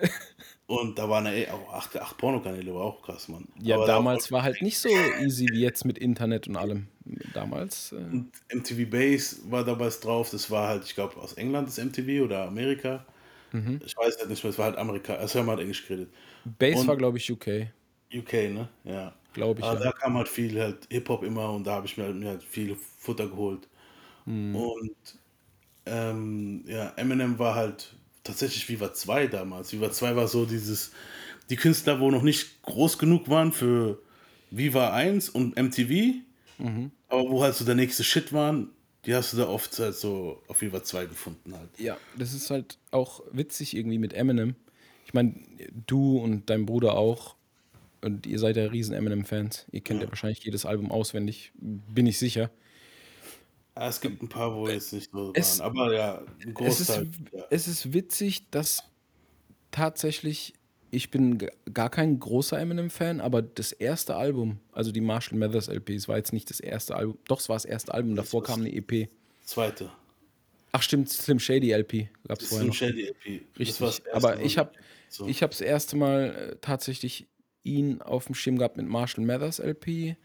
Und 0.68 1.00
da 1.00 1.10
waren 1.10 1.26
ja 1.26 1.54
auch 1.54 1.74
acht, 1.74 1.98
acht 1.98 2.18
Pornokanäle, 2.18 2.74
war 2.76 2.84
auch 2.84 3.02
krass, 3.02 3.30
Mann. 3.30 3.48
Ja, 3.62 3.78
Aber 3.78 3.86
damals 3.86 4.32
war 4.34 4.44
halt 4.44 4.62
nicht 4.62 4.78
so 4.78 4.90
easy 5.22 5.48
wie 5.52 5.62
jetzt 5.62 5.86
mit 5.86 5.98
Internet 5.98 6.48
und 6.48 6.58
allem. 6.58 6.88
Damals. 7.34 7.94
Äh 7.94 8.54
MTV 8.54 8.90
Base 8.90 9.38
war 9.50 9.64
damals 9.64 10.02
drauf, 10.02 10.30
das 10.30 10.52
war 10.52 10.68
halt, 10.68 10.84
ich 10.84 10.94
glaube, 10.94 11.16
aus 11.18 11.34
England 11.34 11.70
das 11.70 11.78
MTV 11.78 12.26
oder 12.26 12.48
Amerika. 12.48 13.06
Mhm. 13.54 13.80
Ich 13.86 13.96
weiß 13.96 14.18
halt 14.20 14.30
nicht 14.30 14.44
mehr, 14.44 14.52
es 14.52 14.58
war 14.58 14.66
halt 14.66 14.78
Amerika, 14.78 15.16
also 15.16 15.40
haben 15.40 15.50
halt 15.50 15.62
Englisch 15.62 15.88
geredet. 15.88 16.10
Base 16.44 16.82
und 16.82 16.88
war, 16.88 16.98
glaube 16.98 17.18
ich, 17.18 17.32
UK. 17.32 17.68
UK, 18.14 18.34
ne? 18.34 18.68
Ja. 18.84 19.14
Glaube 19.38 19.60
ich. 19.60 19.66
Aber 19.66 19.80
ja. 19.80 19.86
da 19.86 19.92
kam 19.92 20.18
halt 20.18 20.28
viel 20.28 20.60
halt 20.60 20.88
Hip-Hop 20.90 21.24
immer 21.24 21.52
und 21.52 21.66
da 21.66 21.74
habe 21.74 21.86
ich 21.86 21.96
mir 21.96 22.06
halt, 22.06 22.16
mir 22.16 22.30
halt 22.30 22.44
viel 22.44 22.76
Futter 22.98 23.28
geholt. 23.28 23.68
Mhm. 24.26 24.56
Und 24.56 25.20
ähm, 25.86 26.64
ja, 26.68 26.92
Eminem 26.96 27.38
war 27.38 27.54
halt 27.54 27.94
tatsächlich 28.24 28.68
Viva 28.68 28.94
2 28.94 29.28
damals. 29.28 29.72
Viva 29.72 29.92
2 29.92 30.16
war 30.16 30.28
so 30.28 30.46
dieses, 30.46 30.92
die 31.52 31.56
Künstler, 31.56 32.00
wo 32.00 32.10
noch 32.10 32.24
nicht 32.24 32.64
groß 32.64 32.98
genug 32.98 33.30
waren 33.30 33.52
für 33.52 34.02
Viva 34.50 34.92
1 34.92 35.30
und 35.30 35.56
MTV, 35.56 36.16
mhm. 36.58 36.92
aber 37.08 37.30
wo 37.30 37.44
halt 37.44 37.54
so 37.54 37.64
der 37.64 37.76
nächste 37.76 38.04
Shit 38.04 38.34
waren, 38.34 38.72
die 39.06 39.14
hast 39.14 39.34
du 39.34 39.38
da 39.38 39.48
oft 39.48 39.78
halt 39.78 39.96
so 39.96 40.42
auf 40.48 40.62
Viva 40.62 40.84
2 40.84 41.06
gefunden 41.06 41.54
halt. 41.56 41.70
Ja, 41.78 41.96
das 42.18 42.34
ist 42.34 42.50
halt 42.50 42.80
auch 42.90 43.22
witzig 43.32 43.78
irgendwie 43.78 44.00
mit 44.00 44.14
Eminem. 44.14 44.56
Ich 45.06 45.14
meine, 45.14 45.36
du 45.86 46.18
und 46.18 46.50
dein 46.50 46.66
Bruder 46.66 46.98
auch, 46.98 47.37
und 48.02 48.26
ihr 48.26 48.40
seid 48.40 48.58
ja 48.58 48.66
riesen 48.66 48.94
Eminem-Fans. 48.94 49.66
Ihr 49.72 49.82
kennt 49.82 50.00
ja. 50.00 50.06
ja 50.06 50.12
wahrscheinlich 50.12 50.44
jedes 50.44 50.66
Album 50.66 50.92
auswendig, 50.92 51.52
bin 51.56 52.06
ich 52.08 52.18
sicher. 52.18 52.50
Ja, 53.76 53.88
es 53.88 54.02
gibt 54.02 54.24
ein 54.24 54.30
paar, 54.30 54.56
wo 54.56 54.68
jetzt 54.68 54.92
nicht 54.94 55.12
so 55.12 55.32
es, 55.36 55.60
waren, 55.60 55.66
aber 55.66 55.94
ja, 55.94 56.24
ein 56.44 56.54
Großteil. 56.54 57.04
Es 57.04 57.10
ist, 57.10 57.34
ja. 57.34 57.46
es 57.50 57.68
ist 57.68 57.94
witzig, 57.94 58.50
dass 58.50 58.84
tatsächlich, 59.72 60.54
ich 60.90 61.12
bin 61.12 61.48
gar 61.72 61.90
kein 61.90 62.20
großer 62.20 62.60
Eminem-Fan, 62.60 63.22
aber 63.22 63.42
das 63.42 63.72
erste 63.72 64.16
Album, 64.16 64.60
also 64.72 64.92
die 64.92 65.02
Marshall 65.02 65.38
Mathers 65.38 65.68
LP, 65.68 65.92
es 65.92 66.08
war 66.08 66.18
jetzt 66.18 66.34
nicht 66.34 66.50
das 66.50 66.60
erste 66.60 66.96
Album, 66.96 67.18
doch, 67.28 67.40
es 67.40 67.50
war 67.50 67.56
das 67.56 67.66
erste 67.66 67.94
Album, 67.94 68.16
davor 68.16 68.44
kam 68.44 68.62
eine 68.62 68.74
EP. 68.74 69.10
Zweite. 69.44 69.92
Ach 70.72 70.82
stimmt, 70.82 71.10
Slim 71.10 71.40
Shady 71.40 71.72
LP 71.72 72.10
gab 72.28 72.40
es 72.42 72.50
vorher 72.50 72.60
Slim 72.60 72.68
noch. 72.68 72.76
Shady 72.76 73.08
LP. 73.08 73.42
Richtig, 73.60 74.04
aber 74.14 74.42
ich 74.42 74.58
habe 74.58 74.72
so. 75.10 75.28
ich 75.28 75.40
das 75.40 75.62
erste 75.62 75.96
Mal 75.96 76.36
äh, 76.36 76.56
tatsächlich 76.62 77.28
ihn 77.68 78.02
auf 78.02 78.26
dem 78.26 78.36
Schirm 78.36 78.58
gehabt 78.58 78.78
mit 78.78 78.88
Marshall 78.88 79.26
Mathers 79.26 79.60
LP 79.60 80.16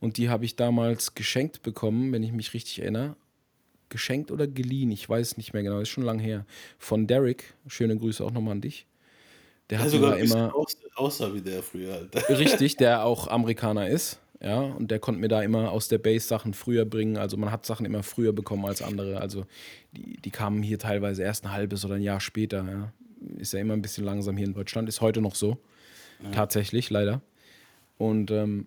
Und 0.00 0.16
die 0.16 0.28
habe 0.28 0.44
ich 0.44 0.56
damals 0.56 1.14
geschenkt 1.14 1.62
bekommen, 1.62 2.12
wenn 2.12 2.22
ich 2.22 2.32
mich 2.32 2.54
richtig 2.54 2.80
erinnere. 2.80 3.16
Geschenkt 3.88 4.30
oder 4.30 4.46
geliehen, 4.46 4.90
ich 4.90 5.08
weiß 5.08 5.38
nicht 5.38 5.54
mehr 5.54 5.62
genau, 5.62 5.80
ist 5.80 5.88
schon 5.88 6.04
lang 6.04 6.18
her. 6.18 6.44
Von 6.78 7.06
Derek. 7.06 7.54
Schöne 7.66 7.96
Grüße 7.96 8.22
auch 8.22 8.32
nochmal 8.32 8.52
an 8.52 8.60
dich. 8.60 8.86
Der 9.70 9.80
hat 9.80 9.90
sogar 9.90 10.18
immer. 10.18 10.54
aussah 10.94 11.32
wie 11.34 11.40
der 11.40 11.62
früher. 11.62 11.92
Halt. 11.92 12.28
Richtig, 12.30 12.76
der 12.78 13.04
auch 13.04 13.28
Amerikaner 13.28 13.88
ist. 13.88 14.18
Ja, 14.40 14.60
und 14.60 14.90
der 14.90 15.00
konnte 15.00 15.20
mir 15.20 15.28
da 15.28 15.42
immer 15.42 15.72
aus 15.72 15.88
der 15.88 15.98
Base 15.98 16.26
Sachen 16.26 16.54
früher 16.54 16.84
bringen. 16.84 17.16
Also 17.16 17.36
man 17.36 17.50
hat 17.50 17.66
Sachen 17.66 17.84
immer 17.84 18.04
früher 18.04 18.32
bekommen 18.32 18.66
als 18.66 18.82
andere. 18.82 19.20
Also 19.20 19.46
die, 19.92 20.16
die 20.16 20.30
kamen 20.30 20.62
hier 20.62 20.78
teilweise 20.78 21.22
erst 21.24 21.44
ein 21.44 21.52
halbes 21.52 21.84
oder 21.84 21.96
ein 21.96 22.02
Jahr 22.02 22.20
später. 22.20 22.64
Ja. 22.64 22.92
Ist 23.36 23.52
ja 23.52 23.58
immer 23.58 23.74
ein 23.74 23.82
bisschen 23.82 24.04
langsam 24.04 24.36
hier 24.36 24.46
in 24.46 24.54
Deutschland. 24.54 24.88
Ist 24.88 25.00
heute 25.00 25.20
noch 25.20 25.34
so. 25.34 25.58
Ja. 26.22 26.30
Tatsächlich, 26.30 26.90
leider. 26.90 27.20
Und 27.96 28.30
ähm, 28.30 28.66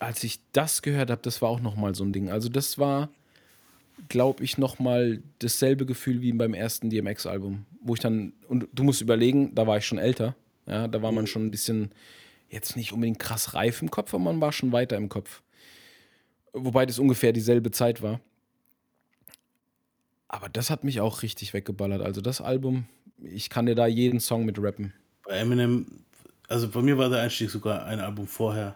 als 0.00 0.22
ich 0.24 0.40
das 0.52 0.82
gehört 0.82 1.10
habe, 1.10 1.22
das 1.22 1.42
war 1.42 1.48
auch 1.48 1.60
nochmal 1.60 1.94
so 1.94 2.04
ein 2.04 2.12
Ding. 2.12 2.30
Also 2.30 2.48
das 2.48 2.78
war, 2.78 3.10
glaube 4.08 4.44
ich, 4.44 4.58
nochmal 4.58 5.22
dasselbe 5.38 5.86
Gefühl 5.86 6.22
wie 6.22 6.32
beim 6.32 6.54
ersten 6.54 6.90
DMX-Album. 6.90 7.66
Wo 7.80 7.94
ich 7.94 8.00
dann, 8.00 8.32
und 8.48 8.68
du 8.72 8.84
musst 8.84 9.00
überlegen, 9.00 9.54
da 9.54 9.66
war 9.66 9.78
ich 9.78 9.86
schon 9.86 9.98
älter. 9.98 10.34
Ja, 10.66 10.86
da 10.86 11.02
war 11.02 11.12
man 11.12 11.26
schon 11.26 11.46
ein 11.46 11.50
bisschen, 11.50 11.90
jetzt 12.50 12.76
nicht 12.76 12.92
unbedingt 12.92 13.18
krass 13.18 13.54
reif 13.54 13.80
im 13.82 13.90
Kopf, 13.90 14.12
aber 14.14 14.24
man 14.24 14.40
war 14.40 14.52
schon 14.52 14.72
weiter 14.72 14.96
im 14.96 15.08
Kopf. 15.08 15.42
Wobei 16.52 16.86
das 16.86 16.98
ungefähr 16.98 17.32
dieselbe 17.32 17.70
Zeit 17.70 18.02
war. 18.02 18.20
Aber 20.28 20.48
das 20.50 20.68
hat 20.68 20.84
mich 20.84 21.00
auch 21.00 21.22
richtig 21.22 21.54
weggeballert. 21.54 22.02
Also 22.02 22.20
das 22.20 22.40
Album, 22.42 22.84
ich 23.22 23.48
kann 23.48 23.66
dir 23.66 23.74
da 23.74 23.86
jeden 23.86 24.20
Song 24.20 24.44
mit 24.44 24.60
rappen. 24.60 24.92
Bei 25.28 25.34
Eminem, 25.34 25.86
also 26.48 26.68
bei 26.68 26.80
mir 26.80 26.96
war 26.96 27.10
der 27.10 27.20
Einstieg 27.20 27.50
sogar 27.50 27.84
ein 27.84 28.00
Album 28.00 28.26
vorher. 28.26 28.74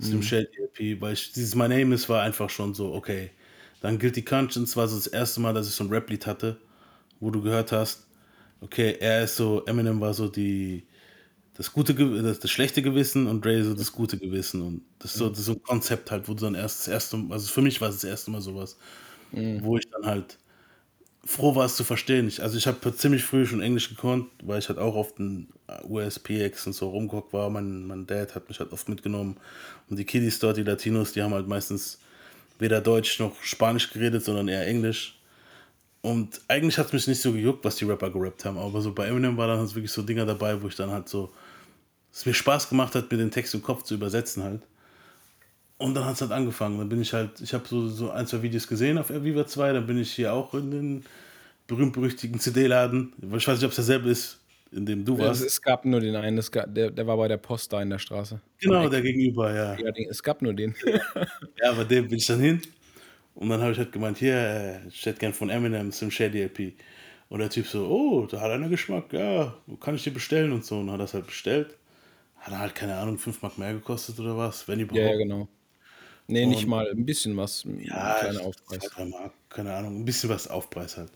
Slim 0.00 0.18
mhm. 0.18 0.22
Shady 0.22 0.62
LP, 0.62 1.00
weil 1.00 1.14
ich, 1.14 1.32
dieses 1.32 1.56
My 1.56 1.68
Name 1.68 1.92
Is 1.92 2.08
war 2.08 2.22
einfach 2.22 2.48
schon 2.48 2.72
so, 2.72 2.94
okay. 2.94 3.30
Dann 3.80 3.98
Guilty 3.98 4.22
Conscience 4.22 4.76
war 4.76 4.86
so 4.86 4.94
das 4.94 5.08
erste 5.08 5.40
Mal, 5.40 5.54
dass 5.54 5.68
ich 5.68 5.74
so 5.74 5.82
ein 5.82 5.90
Rap-Lied 5.90 6.24
hatte, 6.26 6.56
wo 7.18 7.32
du 7.32 7.42
gehört 7.42 7.72
hast, 7.72 8.06
okay, 8.60 8.96
er 9.00 9.24
ist 9.24 9.36
so, 9.36 9.64
Eminem 9.66 10.00
war 10.00 10.14
so 10.14 10.28
die, 10.28 10.86
das 11.54 11.72
gute, 11.72 11.94
das, 12.22 12.38
das 12.38 12.50
schlechte 12.50 12.80
Gewissen 12.80 13.26
und 13.26 13.44
Dre 13.44 13.64
so 13.64 13.74
das 13.74 13.90
gute 13.90 14.18
Gewissen 14.18 14.62
und 14.62 14.82
das 15.00 15.12
ist 15.12 15.18
so, 15.18 15.28
das 15.28 15.40
ist 15.40 15.46
so 15.46 15.52
ein 15.54 15.62
Konzept 15.64 16.12
halt, 16.12 16.28
wo 16.28 16.34
du 16.34 16.44
dann 16.44 16.54
erst 16.54 16.80
das 16.80 16.88
erste, 16.88 17.24
also 17.30 17.48
für 17.48 17.62
mich 17.62 17.80
war 17.80 17.88
es 17.88 17.96
das 17.96 18.04
erste 18.04 18.30
Mal 18.30 18.40
sowas, 18.40 18.78
mhm. 19.32 19.62
wo 19.64 19.76
ich 19.76 19.90
dann 19.90 20.06
halt 20.06 20.38
froh 21.24 21.54
war 21.54 21.66
es 21.66 21.76
zu 21.76 21.84
verstehen. 21.84 22.28
Ich, 22.28 22.42
also 22.42 22.56
ich 22.56 22.66
habe 22.66 22.94
ziemlich 22.96 23.24
früh 23.24 23.46
schon 23.46 23.60
Englisch 23.60 23.88
gekonnt, 23.88 24.26
weil 24.42 24.58
ich 24.58 24.68
halt 24.68 24.78
auch 24.78 24.94
oft 24.94 25.18
in 25.18 25.48
USPX 25.84 26.66
und 26.66 26.72
so 26.72 26.88
rumgeguckt 26.88 27.32
war. 27.32 27.50
Mein, 27.50 27.86
mein 27.86 28.06
Dad 28.06 28.34
hat 28.34 28.48
mich 28.48 28.60
halt 28.60 28.72
oft 28.72 28.88
mitgenommen. 28.88 29.36
Und 29.88 29.98
die 29.98 30.04
Kiddies 30.04 30.38
dort, 30.38 30.56
die 30.56 30.62
Latinos, 30.62 31.12
die 31.12 31.22
haben 31.22 31.34
halt 31.34 31.48
meistens 31.48 31.98
weder 32.58 32.80
Deutsch 32.80 33.18
noch 33.20 33.40
Spanisch 33.42 33.90
geredet, 33.90 34.24
sondern 34.24 34.48
eher 34.48 34.66
Englisch. 34.66 35.18
Und 36.00 36.40
eigentlich 36.48 36.78
hat 36.78 36.86
es 36.86 36.92
mich 36.92 37.06
nicht 37.08 37.20
so 37.20 37.32
gejuckt, 37.32 37.64
was 37.64 37.76
die 37.76 37.84
Rapper 37.84 38.10
gerappt 38.10 38.44
haben. 38.44 38.58
Aber 38.58 38.80
so 38.80 38.92
bei 38.92 39.06
Eminem 39.06 39.36
war 39.36 39.48
dann 39.48 39.58
halt 39.58 39.74
wirklich 39.74 39.92
so 39.92 40.02
Dinger 40.02 40.26
dabei, 40.26 40.60
wo 40.62 40.68
ich 40.68 40.76
dann 40.76 40.90
halt 40.90 41.08
so, 41.08 41.32
es 42.12 42.24
mir 42.24 42.34
Spaß 42.34 42.68
gemacht 42.68 42.94
hat, 42.94 43.10
mir 43.10 43.18
den 43.18 43.30
Text 43.30 43.54
im 43.54 43.62
Kopf 43.62 43.82
zu 43.82 43.94
übersetzen 43.94 44.42
halt. 44.42 44.62
Und 45.78 45.94
dann 45.94 46.04
hat 46.04 46.14
es 46.14 46.20
halt 46.20 46.32
angefangen. 46.32 46.78
Dann 46.78 46.88
bin 46.88 47.00
ich 47.00 47.12
halt, 47.12 47.40
ich 47.40 47.54
habe 47.54 47.66
so, 47.66 47.88
so 47.88 48.10
ein, 48.10 48.26
zwei 48.26 48.42
Videos 48.42 48.66
gesehen 48.66 48.98
auf 48.98 49.10
Viva 49.10 49.46
2, 49.46 49.72
dann 49.72 49.86
bin 49.86 49.98
ich 49.98 50.12
hier 50.12 50.32
auch 50.32 50.52
in 50.54 50.70
den 50.70 51.04
berühmt-berüchtigten 51.68 52.40
CD-Laden. 52.40 53.12
Ich 53.22 53.46
weiß 53.46 53.56
nicht, 53.56 53.64
ob 53.64 53.70
es 53.70 53.76
derselbe 53.76 54.10
ist, 54.10 54.40
in 54.72 54.84
dem 54.86 55.04
du 55.04 55.16
warst. 55.18 55.44
Es, 55.44 55.62
gab 55.62 55.84
nur 55.84 56.00
den 56.00 56.16
einen, 56.16 56.42
gab, 56.50 56.74
der, 56.74 56.90
der 56.90 57.06
war 57.06 57.16
bei 57.16 57.28
der 57.28 57.36
Post 57.36 57.72
da 57.72 57.80
in 57.80 57.90
der 57.90 57.98
Straße. 58.00 58.40
Genau, 58.58 58.88
der 58.88 59.02
gegenüber, 59.02 59.54
ja. 59.54 59.78
ja 59.78 59.92
es 60.10 60.22
gab 60.22 60.42
nur 60.42 60.52
den. 60.52 60.74
ja, 61.62 61.70
aber 61.70 61.84
dem 61.84 62.08
bin 62.08 62.18
ich 62.18 62.26
dann 62.26 62.40
hin. 62.40 62.60
Und 63.34 63.50
dann 63.50 63.60
habe 63.60 63.70
ich 63.70 63.78
halt 63.78 63.92
gemeint, 63.92 64.18
hier, 64.18 64.34
äh, 64.34 64.88
ich 64.88 65.06
hätte 65.06 65.20
gern 65.20 65.32
von 65.32 65.48
Eminem 65.48 65.92
zum 65.92 66.10
Shady 66.10 66.42
LP. 66.42 66.72
Und 67.28 67.38
der 67.38 67.50
Typ 67.50 67.66
so, 67.66 67.86
oh, 67.86 68.26
da 68.26 68.40
hat 68.40 68.50
einer 68.50 68.68
Geschmack, 68.68 69.12
ja, 69.12 69.54
kann 69.80 69.94
ich 69.94 70.02
dir 70.02 70.12
bestellen 70.12 70.50
und 70.50 70.64
so. 70.64 70.80
Und 70.80 70.90
hat 70.90 70.98
das 70.98 71.14
halt 71.14 71.26
bestellt. 71.26 71.76
Hat 72.38 72.58
halt, 72.58 72.74
keine 72.74 72.96
Ahnung, 72.96 73.18
5 73.18 73.42
Mark 73.42 73.58
mehr 73.58 73.74
gekostet 73.74 74.18
oder 74.18 74.36
was, 74.36 74.66
wenn 74.66 74.80
überhaupt. 74.80 75.04
Ja, 75.04 75.12
ja 75.12 75.16
genau. 75.16 75.48
Nee, 76.28 76.46
nicht 76.46 76.66
mal 76.66 76.88
ein 76.90 77.04
bisschen 77.06 77.36
was. 77.36 77.64
Ja, 77.78 78.14
kleiner 78.20 78.42
Aufpreis. 78.42 78.84
Zwei, 78.84 79.04
Mark, 79.06 79.32
keine 79.48 79.74
Ahnung, 79.74 80.00
ein 80.00 80.04
bisschen 80.04 80.30
was 80.30 80.46
Aufpreis 80.48 80.96
halt. 80.96 81.10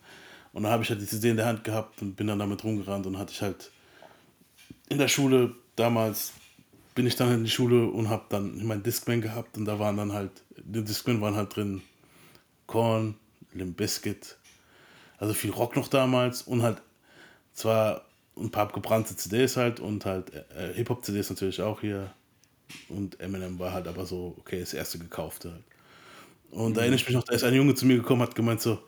Und 0.52 0.64
dann 0.64 0.72
habe 0.72 0.82
ich 0.82 0.90
halt 0.90 1.00
die 1.00 1.06
CD 1.06 1.30
in 1.30 1.36
der 1.36 1.46
Hand 1.46 1.64
gehabt 1.64 2.02
und 2.02 2.16
bin 2.16 2.26
dann 2.26 2.38
damit 2.38 2.64
rumgerannt 2.64 3.06
und 3.06 3.18
hatte 3.18 3.32
ich 3.32 3.42
halt 3.42 3.70
in 4.88 4.98
der 4.98 5.08
Schule 5.08 5.54
damals 5.76 6.32
bin 6.94 7.06
ich 7.06 7.16
dann 7.16 7.32
in 7.32 7.44
die 7.44 7.50
Schule 7.50 7.86
und 7.86 8.08
habe 8.10 8.24
dann 8.28 8.64
mein 8.66 8.82
Discman 8.82 9.20
gehabt 9.20 9.56
und 9.56 9.64
da 9.64 9.78
waren 9.78 9.96
dann 9.96 10.12
halt, 10.12 10.30
die 10.56 10.84
Discman 10.84 11.20
waren 11.20 11.36
halt 11.36 11.56
drin 11.56 11.82
Korn, 12.66 13.14
Limp 13.54 13.76
Bizkit, 13.76 14.36
also 15.18 15.34
viel 15.34 15.50
Rock 15.50 15.76
noch 15.76 15.88
damals 15.88 16.42
und 16.42 16.62
halt 16.62 16.82
zwar 17.54 18.04
ein 18.36 18.50
paar 18.50 18.68
gebrannte 18.68 19.16
CDs 19.16 19.56
halt 19.56 19.80
und 19.80 20.04
halt 20.04 20.32
äh, 20.34 20.72
Hip-Hop-CDs 20.74 21.30
natürlich 21.30 21.60
auch 21.60 21.80
hier, 21.80 22.12
und 22.88 23.20
Eminem 23.20 23.58
war 23.58 23.72
halt 23.72 23.88
aber 23.88 24.06
so, 24.06 24.34
okay, 24.38 24.60
das 24.60 24.74
erste 24.74 24.98
gekaufte 24.98 25.52
halt. 25.52 25.64
Und 26.50 26.70
mhm. 26.70 26.74
da 26.74 26.80
erinnere 26.82 26.96
ich 27.00 27.06
mich 27.06 27.14
noch, 27.14 27.24
da 27.24 27.34
ist 27.34 27.44
ein 27.44 27.54
Junge 27.54 27.74
zu 27.74 27.86
mir 27.86 27.96
gekommen, 27.96 28.22
hat 28.22 28.34
gemeint 28.34 28.60
so, 28.60 28.78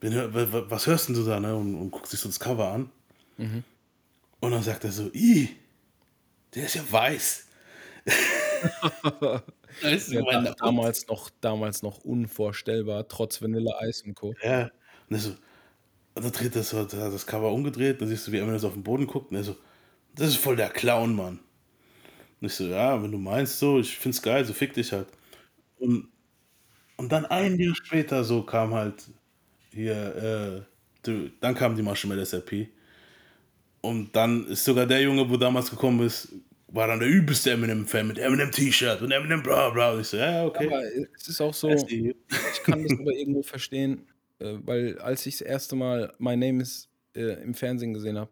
was 0.00 0.86
hörst 0.86 1.08
denn 1.08 1.14
du 1.14 1.24
da, 1.24 1.40
ne? 1.40 1.54
Und, 1.54 1.74
und 1.74 1.90
guckt 1.90 2.06
sich 2.06 2.20
so 2.20 2.28
das 2.28 2.40
Cover 2.40 2.72
an. 2.72 2.90
Mhm. 3.36 3.64
Und 4.40 4.50
dann 4.50 4.62
sagt 4.62 4.84
er 4.84 4.92
so, 4.92 5.10
i, 5.14 5.48
der 6.54 6.66
ist 6.66 6.74
ja 6.74 6.82
weiß. 6.90 7.46
ist 9.82 10.12
ja, 10.12 10.22
da, 10.22 10.54
damals, 10.58 11.06
noch, 11.08 11.30
damals 11.40 11.82
noch 11.82 11.98
unvorstellbar, 11.98 13.08
trotz 13.08 13.42
Vanilla 13.42 13.78
Eis 13.80 14.02
und 14.02 14.14
Co. 14.14 14.34
Ja, 14.42 14.70
und, 15.10 15.18
so, 15.18 15.30
und 16.14 16.24
dann 16.24 16.32
dreht 16.32 16.54
er 16.56 16.62
so, 16.62 16.84
das 16.84 17.26
Cover 17.26 17.52
umgedreht, 17.52 18.00
dann 18.00 18.08
siehst 18.08 18.26
du, 18.26 18.32
wie 18.32 18.38
Eminem 18.38 18.58
so 18.58 18.68
auf 18.68 18.74
den 18.74 18.82
Boden 18.82 19.06
guckt 19.06 19.30
und 19.30 19.36
er 19.36 19.44
so, 19.44 19.56
das 20.14 20.28
ist 20.28 20.36
voll 20.36 20.56
der 20.56 20.70
Clown, 20.70 21.14
Mann. 21.14 21.40
Und 22.40 22.46
ich 22.46 22.54
so, 22.54 22.64
ja, 22.64 23.02
wenn 23.02 23.12
du 23.12 23.18
meinst 23.18 23.58
so, 23.58 23.78
ich 23.78 23.96
find's 23.96 24.20
geil, 24.20 24.44
so 24.44 24.52
fick 24.52 24.74
dich 24.74 24.92
halt. 24.92 25.08
Und, 25.78 26.08
und 26.96 27.10
dann 27.10 27.26
ein 27.26 27.58
Jahr 27.58 27.74
später 27.74 28.24
so 28.24 28.42
kam 28.42 28.74
halt 28.74 29.04
hier, 29.72 30.66
äh, 31.04 31.20
dann 31.40 31.54
kam 31.54 31.76
die 31.76 31.82
Marshmallow 31.82 32.24
SRP. 32.24 32.68
Und 33.80 34.14
dann 34.16 34.46
ist 34.48 34.64
sogar 34.64 34.86
der 34.86 35.00
Junge, 35.02 35.28
wo 35.30 35.36
damals 35.36 35.70
gekommen 35.70 36.04
ist, 36.04 36.32
war 36.68 36.88
dann 36.88 36.98
der 36.98 37.08
übelste 37.08 37.52
Eminem-Fan 37.52 38.08
mit 38.08 38.18
Eminem-T-Shirt 38.18 39.00
und 39.02 39.12
Eminem 39.12 39.42
bla 39.42 39.70
bla. 39.70 39.92
Und 39.92 40.00
ich 40.00 40.08
so, 40.08 40.16
ja, 40.16 40.44
okay. 40.44 40.66
Aber 40.66 40.82
es 41.16 41.28
ist 41.28 41.40
auch 41.40 41.54
so, 41.54 41.70
ich 41.70 42.62
kann 42.64 42.82
das 42.82 42.98
aber 42.98 43.12
irgendwo 43.12 43.42
verstehen, 43.42 44.06
äh, 44.40 44.54
weil 44.64 44.98
als 44.98 45.24
ich 45.26 45.38
das 45.38 45.46
erste 45.46 45.76
Mal 45.76 46.12
My 46.18 46.36
Name 46.36 46.62
is 46.62 46.88
äh, 47.14 47.42
im 47.42 47.54
Fernsehen 47.54 47.94
gesehen 47.94 48.18
habe, 48.18 48.30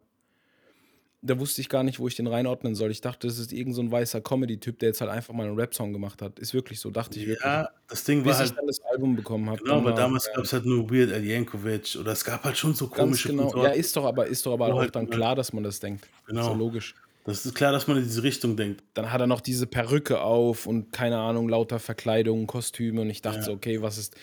da 1.25 1.41
wusste 1.41 1.61
ich 1.61 1.69
gar 1.69 1.83
nicht, 1.83 1.99
wo 1.99 2.07
ich 2.07 2.15
den 2.15 2.27
reinordnen 2.27 2.75
soll. 2.75 2.91
Ich 2.91 3.01
dachte, 3.01 3.27
das 3.27 3.39
ist 3.39 3.53
irgend 3.53 3.75
so 3.75 3.83
ein 3.83 3.91
weißer 3.91 4.21
Comedy-Typ, 4.21 4.79
der 4.79 4.91
jetzt 4.91 5.01
halt 5.01 5.11
einfach 5.11 5.33
mal 5.33 5.47
einen 5.47 5.59
Rap-Song 5.59 5.93
gemacht 5.93 6.21
hat. 6.21 6.39
Ist 6.39 6.53
wirklich 6.53 6.81
so, 6.81 6.91
dachte 6.91 7.19
ich 7.19 7.27
wirklich. 7.27 7.45
Ja, 7.45 7.71
das 7.89 8.05
Ding 8.05 8.19
war 8.19 8.33
Bis 8.33 8.39
halt, 8.39 8.51
ich 8.51 8.57
dann 8.57 8.67
das 8.67 8.81
Album 8.85 9.17
bekommen 9.17 9.49
habe. 9.49 9.63
Genau, 9.63 9.79
aber 9.79 9.93
damals 9.93 10.31
gab 10.35 10.45
es 10.45 10.53
halt 10.53 10.67
nur 10.67 10.91
Weird 10.91 11.13
Al 11.13 11.25
Yankovic 11.25 11.97
oder 11.99 12.13
es 12.13 12.25
gab 12.25 12.45
halt 12.45 12.59
schon 12.59 12.75
so 12.75 12.89
komische 12.89 13.29
Ganz 13.29 13.53
genau. 13.53 13.65
Ja, 13.65 13.71
ist 13.71 13.97
doch 13.97 14.05
aber, 14.05 14.27
ist 14.27 14.45
doch 14.45 14.53
aber 14.53 14.67
auch 14.67 14.81
halt, 14.81 14.95
dann 14.95 15.09
klar, 15.09 15.35
dass 15.35 15.53
man 15.53 15.65
das 15.65 15.81
denkt. 15.81 16.07
Genau. 16.27 16.41
Ist 16.41 16.47
so 16.47 16.55
logisch. 16.55 16.95
Das 17.27 17.47
ist 17.47 17.55
klar, 17.55 17.73
dass 17.73 17.87
man 17.87 17.97
in 17.97 18.03
diese 18.03 18.23
Richtung 18.23 18.55
denkt. 18.55 18.83
Dann 18.93 19.11
hat 19.11 19.19
er 19.19 19.27
noch 19.27 19.41
diese 19.41 19.67
Perücke 19.67 20.21
auf 20.21 20.67
und 20.67 20.93
keine 20.93 21.17
Ahnung, 21.17 21.49
lauter 21.49 21.79
Verkleidungen, 21.79 22.47
Kostüme 22.47 23.01
und 23.01 23.09
ich 23.09 23.23
dachte 23.23 23.39
ja. 23.39 23.45
so, 23.45 23.53
okay, 23.53 23.81
was 23.81 23.97
ist. 23.97 24.15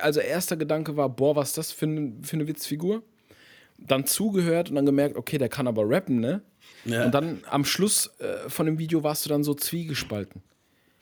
Also, 0.00 0.18
erster 0.18 0.56
Gedanke 0.56 0.96
war, 0.96 1.08
boah, 1.08 1.36
was 1.36 1.50
ist 1.50 1.58
das 1.58 1.70
für, 1.70 1.86
eine, 1.86 2.14
für 2.22 2.34
eine 2.34 2.48
Witzfigur? 2.48 3.04
Dann 3.86 4.06
zugehört 4.06 4.70
und 4.70 4.76
dann 4.76 4.86
gemerkt, 4.86 5.16
okay, 5.16 5.38
der 5.38 5.48
kann 5.48 5.66
aber 5.66 5.88
rappen, 5.88 6.20
ne? 6.20 6.42
Ja. 6.84 7.04
Und 7.04 7.14
dann 7.14 7.42
am 7.48 7.64
Schluss 7.64 8.10
äh, 8.18 8.48
von 8.48 8.66
dem 8.66 8.78
Video 8.78 9.02
warst 9.02 9.24
du 9.24 9.28
dann 9.28 9.44
so 9.44 9.54
zwiegespalten. 9.54 10.42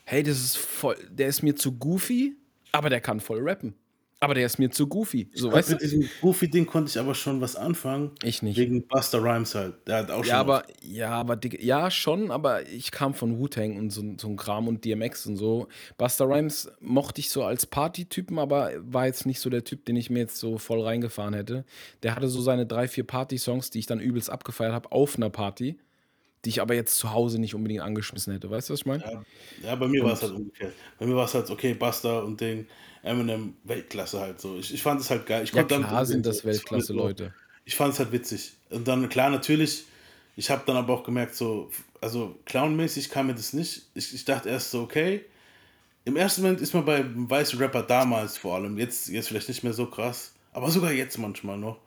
Hey, 0.03 0.23
das 0.23 0.39
ist 0.39 0.57
voll, 0.57 0.97
der 1.09 1.27
ist 1.27 1.41
mir 1.43 1.55
zu 1.55 1.77
goofy, 1.77 2.35
aber 2.71 2.89
der 2.89 3.01
kann 3.01 3.19
voll 3.19 3.39
rappen. 3.41 3.75
Aber 4.23 4.35
der 4.35 4.45
ist 4.45 4.59
mir 4.59 4.69
zu 4.69 4.85
goofy. 4.85 5.27
So, 5.33 5.47
ich 5.47 5.53
weißt 5.55 5.69
mit 5.71 5.81
diesem 5.81 6.07
Goofy-Ding 6.21 6.67
konnte 6.67 6.91
ich 6.91 6.99
aber 6.99 7.15
schon 7.15 7.41
was 7.41 7.55
anfangen. 7.55 8.11
Ich 8.21 8.43
nicht. 8.43 8.55
Wegen 8.55 8.87
Buster 8.87 9.23
Rhymes 9.23 9.55
halt. 9.55 9.75
Der 9.87 9.97
hat 9.97 10.11
auch 10.11 10.23
schon. 10.23 10.27
Ja, 10.27 10.39
aber, 10.39 10.63
ja, 10.83 11.09
aber 11.09 11.39
ja, 11.59 11.89
schon, 11.89 12.29
aber 12.29 12.67
ich 12.67 12.91
kam 12.91 13.15
von 13.15 13.39
Wu-Tang 13.39 13.77
und 13.77 13.89
so, 13.89 14.03
so 14.19 14.27
ein 14.27 14.37
Kram 14.37 14.67
und 14.67 14.85
DMX 14.85 15.25
und 15.25 15.37
so. 15.37 15.69
Buster 15.97 16.29
Rhymes 16.29 16.71
mochte 16.79 17.19
ich 17.19 17.31
so 17.31 17.43
als 17.43 17.65
Party-Typen, 17.65 18.37
aber 18.37 18.73
war 18.77 19.07
jetzt 19.07 19.25
nicht 19.25 19.39
so 19.39 19.49
der 19.49 19.63
Typ, 19.63 19.85
den 19.85 19.95
ich 19.95 20.11
mir 20.11 20.19
jetzt 20.19 20.37
so 20.37 20.59
voll 20.59 20.81
reingefahren 20.81 21.33
hätte. 21.33 21.65
Der 22.03 22.15
hatte 22.15 22.27
so 22.27 22.41
seine 22.41 22.67
drei, 22.67 22.87
vier 22.87 23.05
Party-Songs, 23.05 23.71
die 23.71 23.79
ich 23.79 23.87
dann 23.87 23.99
übelst 23.99 24.29
abgefeiert 24.29 24.73
habe 24.73 24.91
auf 24.91 25.17
einer 25.17 25.31
Party 25.31 25.79
die 26.43 26.49
ich 26.49 26.61
aber 26.61 26.73
jetzt 26.73 26.97
zu 26.97 27.13
Hause 27.13 27.39
nicht 27.39 27.53
unbedingt 27.53 27.81
angeschmissen 27.81 28.33
hätte. 28.33 28.49
Weißt 28.49 28.69
du, 28.69 28.73
was 28.73 28.79
ich 28.79 28.85
meine? 28.85 29.03
Ja, 29.03 29.23
ja, 29.63 29.75
bei 29.75 29.87
mir 29.87 30.03
war 30.03 30.13
es 30.13 30.23
halt 30.23 30.33
umgekehrt. 30.33 30.73
Bei 30.97 31.05
mir 31.05 31.15
war 31.15 31.25
es 31.25 31.33
halt, 31.35 31.49
okay, 31.49 31.75
Buster 31.75 32.23
und 32.23 32.41
Ding, 32.41 32.65
Eminem, 33.03 33.55
Weltklasse 33.63 34.19
halt 34.19 34.39
so. 34.39 34.57
Ich, 34.57 34.73
ich 34.73 34.81
fand 34.81 35.01
es 35.01 35.09
halt 35.09 35.25
geil. 35.25 35.43
Ich 35.43 35.51
ja, 35.53 35.63
klar 35.63 36.05
sind 36.05 36.25
das 36.25 36.45
Weltklasse-Leute. 36.45 37.33
Ich 37.65 37.75
fand 37.75 37.93
es 37.93 37.99
halt 37.99 38.11
witzig. 38.11 38.53
Und 38.69 38.87
dann, 38.87 39.07
klar, 39.09 39.29
natürlich, 39.29 39.85
ich 40.35 40.49
habe 40.49 40.63
dann 40.65 40.77
aber 40.77 40.93
auch 40.93 41.03
gemerkt, 41.03 41.35
so, 41.35 41.69
also 41.99 42.37
clownmäßig 42.45 43.09
kam 43.09 43.27
mir 43.27 43.35
das 43.35 43.53
nicht. 43.53 43.83
Ich, 43.93 44.13
ich 44.13 44.25
dachte 44.25 44.49
erst 44.49 44.71
so, 44.71 44.81
okay, 44.81 45.25
im 46.05 46.15
ersten 46.15 46.41
Moment 46.41 46.61
ist 46.61 46.73
man 46.73 46.85
bei 46.85 47.05
weißen 47.05 47.59
Rapper 47.59 47.83
damals 47.83 48.37
vor 48.37 48.55
allem, 48.55 48.77
jetzt, 48.77 49.09
jetzt 49.09 49.27
vielleicht 49.27 49.49
nicht 49.49 49.63
mehr 49.63 49.73
so 49.73 49.85
krass, 49.85 50.33
aber 50.51 50.71
sogar 50.71 50.91
jetzt 50.91 51.17
manchmal 51.17 51.57
noch, 51.57 51.77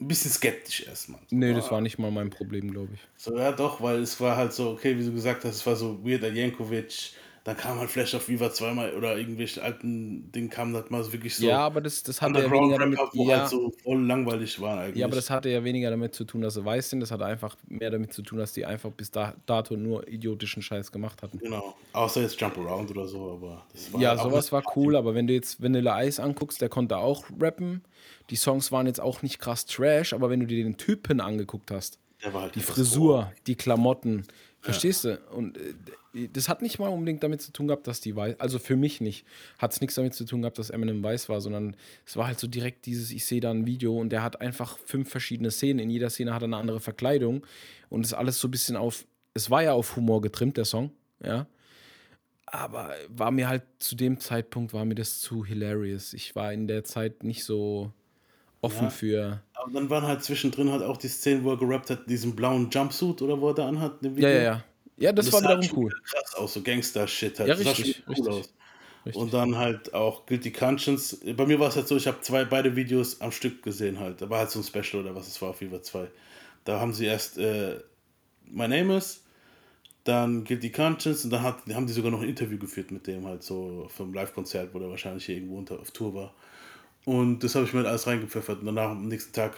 ein 0.00 0.08
bisschen 0.08 0.30
skeptisch 0.30 0.86
erstmal. 0.86 1.20
Nee, 1.30 1.54
das 1.54 1.70
war 1.70 1.80
nicht 1.80 1.98
mal 1.98 2.10
mein 2.10 2.30
Problem, 2.30 2.70
glaube 2.70 2.94
ich. 2.94 3.00
So, 3.16 3.36
ja, 3.36 3.52
doch, 3.52 3.80
weil 3.80 4.00
es 4.00 4.20
war 4.20 4.36
halt 4.36 4.52
so, 4.52 4.70
okay, 4.70 4.98
wie 4.98 5.04
du 5.04 5.12
gesagt 5.12 5.44
hast, 5.44 5.54
es 5.56 5.66
war 5.66 5.76
so 5.76 6.04
Weird 6.04 6.22
Jankovic, 6.34 7.12
dann 7.44 7.58
kam 7.58 7.78
halt 7.78 7.90
Flash 7.90 8.14
of 8.14 8.26
Viva 8.26 8.50
zweimal 8.50 8.94
oder 8.94 9.18
irgendwelche 9.18 9.62
alten 9.62 10.32
Dinge 10.32 10.48
kamen 10.48 10.74
halt 10.74 10.90
mal 10.90 11.12
wirklich 11.12 11.36
so. 11.36 11.46
Ja, 11.46 11.58
aber 11.58 11.82
das, 11.82 12.02
das 12.02 12.22
hatte 12.22 12.40
ja 12.40 12.50
weniger 12.50 12.78
damit. 12.78 12.98
Wo 13.12 13.28
ja, 13.28 13.40
halt 13.40 13.50
so 13.50 13.70
voll 13.82 14.02
langweilig 14.02 14.58
waren 14.62 14.78
eigentlich. 14.78 14.96
Ja, 14.96 15.06
aber 15.06 15.16
das 15.16 15.28
hatte 15.28 15.50
ja 15.50 15.62
weniger 15.62 15.90
damit 15.90 16.14
zu 16.14 16.24
tun, 16.24 16.40
dass 16.40 16.54
sie 16.54 16.64
weiß 16.64 16.88
sind. 16.88 17.00
Das 17.00 17.10
hatte 17.10 17.26
einfach 17.26 17.54
mehr 17.68 17.90
damit 17.90 18.14
zu 18.14 18.22
tun, 18.22 18.38
dass 18.38 18.54
die 18.54 18.64
einfach 18.64 18.90
bis 18.92 19.10
da, 19.10 19.34
dato 19.44 19.76
nur 19.76 20.08
idiotischen 20.08 20.62
Scheiß 20.62 20.90
gemacht 20.90 21.22
hatten. 21.22 21.38
Genau. 21.38 21.74
Außer 21.92 22.22
jetzt 22.22 22.40
Jump 22.40 22.56
Around 22.56 22.90
oder 22.92 23.06
so, 23.06 23.32
aber 23.32 23.66
das 23.72 23.92
war 23.92 24.00
Ja, 24.00 24.10
halt 24.10 24.20
sowas 24.20 24.50
war 24.50 24.62
cool, 24.74 24.96
aber 24.96 25.14
wenn 25.14 25.26
du 25.26 25.34
jetzt 25.34 25.62
Vanilla 25.62 26.02
Ice 26.02 26.22
anguckst, 26.22 26.62
der 26.62 26.70
konnte 26.70 26.96
auch 26.96 27.26
rappen. 27.38 27.84
Die 28.30 28.36
Songs 28.36 28.72
waren 28.72 28.86
jetzt 28.86 29.02
auch 29.02 29.20
nicht 29.20 29.38
krass 29.38 29.66
Trash, 29.66 30.14
aber 30.14 30.30
wenn 30.30 30.40
du 30.40 30.46
dir 30.46 30.64
den 30.64 30.78
Typen 30.78 31.20
angeguckt 31.20 31.70
hast, 31.70 31.98
halt 32.22 32.54
die 32.54 32.60
Frisur, 32.60 33.30
die 33.46 33.54
Klamotten, 33.54 34.26
Verstehst 34.64 35.04
du? 35.04 35.18
Und 35.30 35.58
äh, 35.58 36.28
das 36.32 36.48
hat 36.48 36.62
nicht 36.62 36.78
mal 36.78 36.88
unbedingt 36.88 37.22
damit 37.22 37.42
zu 37.42 37.52
tun 37.52 37.66
gehabt, 37.66 37.86
dass 37.86 38.00
die 38.00 38.16
weiß, 38.16 38.40
also 38.40 38.58
für 38.58 38.76
mich 38.76 39.00
nicht, 39.00 39.26
hat 39.58 39.72
es 39.72 39.80
nichts 39.80 39.96
damit 39.96 40.14
zu 40.14 40.24
tun 40.24 40.40
gehabt, 40.40 40.58
dass 40.58 40.70
Eminem 40.70 41.02
weiß 41.02 41.28
war, 41.28 41.40
sondern 41.40 41.76
es 42.06 42.16
war 42.16 42.26
halt 42.26 42.38
so 42.38 42.46
direkt 42.46 42.86
dieses, 42.86 43.10
ich 43.10 43.26
sehe 43.26 43.40
da 43.40 43.50
ein 43.50 43.66
Video 43.66 43.98
und 43.98 44.10
der 44.10 44.22
hat 44.22 44.40
einfach 44.40 44.78
fünf 44.78 45.10
verschiedene 45.10 45.50
Szenen. 45.50 45.80
In 45.80 45.90
jeder 45.90 46.08
Szene 46.08 46.32
hat 46.32 46.42
er 46.42 46.46
eine 46.46 46.56
andere 46.56 46.80
Verkleidung 46.80 47.46
und 47.90 48.02
es 48.06 48.12
ist 48.12 48.14
alles 48.14 48.40
so 48.40 48.48
ein 48.48 48.52
bisschen 48.52 48.76
auf, 48.76 49.04
es 49.34 49.50
war 49.50 49.62
ja 49.62 49.74
auf 49.74 49.96
Humor 49.96 50.22
getrimmt, 50.22 50.56
der 50.56 50.64
Song, 50.64 50.92
ja. 51.22 51.46
Aber 52.46 52.94
war 53.08 53.32
mir 53.32 53.48
halt 53.48 53.64
zu 53.80 53.96
dem 53.96 54.20
Zeitpunkt, 54.20 54.72
war 54.72 54.84
mir 54.84 54.94
das 54.94 55.20
zu 55.20 55.44
hilarious. 55.44 56.12
Ich 56.12 56.36
war 56.36 56.52
in 56.52 56.68
der 56.68 56.84
Zeit 56.84 57.24
nicht 57.24 57.44
so 57.44 57.92
offen 58.60 58.84
ja, 58.84 58.90
für. 58.90 59.42
Aber 59.64 59.72
dann 59.72 59.88
waren 59.88 60.06
halt 60.06 60.22
zwischendrin 60.22 60.70
halt 60.70 60.82
auch 60.82 60.98
die 60.98 61.08
Szenen, 61.08 61.42
wo 61.42 61.52
er 61.52 61.56
gerappt 61.56 61.88
hat, 61.88 62.08
diesen 62.08 62.36
blauen 62.36 62.68
Jumpsuit 62.70 63.22
oder 63.22 63.40
wo 63.40 63.48
er 63.48 63.54
da 63.54 63.66
anhat. 63.66 63.94
Ja, 64.02 64.28
ja, 64.28 64.42
ja. 64.42 64.64
Ja, 64.96 65.12
das, 65.12 65.30
das 65.30 65.42
war 65.42 65.58
wiederum 65.58 65.84
cool. 65.84 65.92
Krass 66.04 66.34
aus, 66.34 66.52
so 66.52 66.62
Gangster-Shit 66.62 67.40
halt. 67.40 67.48
Ja, 67.48 67.54
richtig, 67.54 68.04
das 68.06 68.16
sah 68.18 68.22
cool 68.22 68.28
aus. 68.28 68.54
Richtig. 69.06 69.22
Und 69.22 69.34
dann 69.34 69.56
halt 69.56 69.92
auch 69.92 70.26
Guilty 70.26 70.52
Conscience. 70.52 71.18
Bei 71.36 71.46
mir 71.46 71.58
war 71.58 71.68
es 71.68 71.76
halt 71.76 71.88
so, 71.88 71.96
ich 71.96 72.06
habe 72.06 72.20
zwei, 72.20 72.44
beide 72.44 72.76
Videos 72.76 73.20
am 73.20 73.32
Stück 73.32 73.62
gesehen 73.62 73.98
halt. 74.00 74.20
Da 74.20 74.30
war 74.30 74.40
halt 74.40 74.50
so 74.50 74.60
ein 74.60 74.64
Special 74.64 75.02
oder 75.02 75.14
was 75.14 75.28
es 75.28 75.40
war 75.42 75.50
auf 75.50 75.60
Viva 75.60 75.82
2. 75.82 76.08
Da 76.64 76.78
haben 76.78 76.92
sie 76.92 77.06
erst 77.06 77.38
äh, 77.38 77.80
My 78.46 78.68
Name 78.68 78.96
is, 78.96 79.24
dann 80.04 80.44
Guilty 80.44 80.70
Conscience 80.70 81.24
und 81.24 81.30
dann 81.30 81.42
hat, 81.42 81.66
haben 81.72 81.86
die 81.86 81.92
sogar 81.92 82.10
noch 82.10 82.20
ein 82.20 82.28
Interview 82.28 82.58
geführt 82.58 82.90
mit 82.90 83.06
dem 83.06 83.26
halt 83.26 83.42
so 83.42 83.88
vom 83.88 84.12
Live-Konzert, 84.12 84.74
wo 84.74 84.78
der 84.78 84.90
wahrscheinlich 84.90 85.28
irgendwo 85.28 85.56
unter, 85.56 85.80
auf 85.80 85.90
Tour 85.90 86.14
war. 86.14 86.34
Und 87.04 87.40
das 87.40 87.54
habe 87.54 87.66
ich 87.66 87.72
mir 87.72 87.80
halt 87.80 87.88
alles 87.88 88.06
reingepfeffert. 88.06 88.60
Und 88.60 88.66
danach 88.66 88.90
am 88.90 89.08
nächsten 89.08 89.32
Tag, 89.32 89.56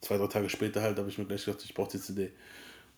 zwei, 0.00 0.16
drei 0.16 0.26
Tage 0.26 0.48
später 0.48 0.82
halt, 0.82 0.98
habe 0.98 1.08
ich 1.08 1.18
mir 1.18 1.26
gleich 1.26 1.44
gedacht, 1.44 1.62
ich 1.64 1.74
brauche 1.74 1.90
die 1.90 2.00
CD. 2.00 2.32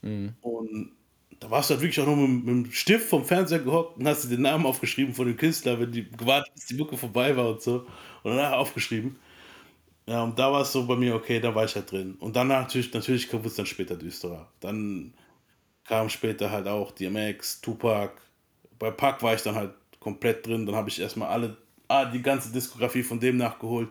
Mhm. 0.02 0.34
Und 0.40 0.92
da 1.38 1.50
warst 1.50 1.70
du 1.70 1.74
halt 1.74 1.82
wirklich 1.82 2.00
auch 2.00 2.06
noch 2.06 2.16
mit, 2.16 2.44
mit 2.44 2.66
dem 2.66 2.72
Stift 2.72 3.08
vom 3.08 3.24
Fernseher 3.24 3.60
gehockt 3.60 3.98
und 3.98 4.06
hast 4.06 4.24
dir 4.24 4.30
den 4.30 4.42
Namen 4.42 4.66
aufgeschrieben 4.66 5.14
von 5.14 5.26
dem 5.26 5.36
Künstler, 5.36 5.78
wenn 5.78 5.92
die 5.92 6.10
gewartet, 6.10 6.52
bis 6.54 6.66
die 6.66 6.74
Mucke 6.74 6.96
vorbei 6.96 7.36
war 7.36 7.50
und 7.50 7.62
so. 7.62 7.86
Und 8.22 8.36
danach 8.36 8.52
aufgeschrieben. 8.52 9.16
Ja, 10.06 10.22
und 10.22 10.38
da 10.38 10.50
war 10.50 10.62
es 10.62 10.72
so 10.72 10.86
bei 10.86 10.96
mir, 10.96 11.14
okay, 11.14 11.40
da 11.40 11.54
war 11.54 11.64
ich 11.64 11.74
halt 11.74 11.90
drin. 11.90 12.16
Und 12.20 12.36
danach 12.36 12.62
natürlich, 12.62 12.92
natürlich 12.92 13.32
wurde 13.32 13.48
es 13.48 13.54
dann 13.54 13.66
später 13.66 13.96
düsterer. 13.96 14.50
Dann 14.60 15.14
kam 15.84 16.08
später 16.08 16.50
halt 16.50 16.66
auch 16.66 16.90
DMX, 16.92 17.60
Tupac. 17.60 18.14
Bei 18.78 18.90
Pac 18.90 19.22
war 19.22 19.34
ich 19.34 19.42
dann 19.42 19.54
halt 19.54 19.72
komplett 20.00 20.46
drin. 20.46 20.66
Dann 20.66 20.74
habe 20.74 20.88
ich 20.88 21.00
erstmal 21.00 21.28
alle 21.28 21.56
ah, 21.90 22.04
die 22.04 22.22
ganze 22.22 22.52
Diskografie 22.52 23.02
von 23.02 23.20
dem 23.20 23.36
nachgeholt. 23.36 23.88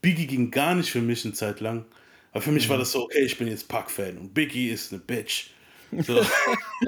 Biggie 0.00 0.26
ging 0.26 0.50
gar 0.50 0.74
nicht 0.74 0.90
für 0.90 1.00
mich 1.00 1.24
eine 1.24 1.34
Zeit 1.34 1.60
lang. 1.60 1.84
Aber 2.32 2.42
für 2.42 2.52
mich 2.52 2.66
mhm. 2.66 2.70
war 2.72 2.78
das 2.78 2.92
so, 2.92 3.04
okay, 3.04 3.24
ich 3.24 3.38
bin 3.38 3.48
jetzt 3.48 3.68
Pac-Fan 3.68 4.18
und 4.18 4.34
Biggie 4.34 4.68
ist 4.68 4.92
eine 4.92 5.00
Bitch. 5.00 5.50
So. 5.90 6.24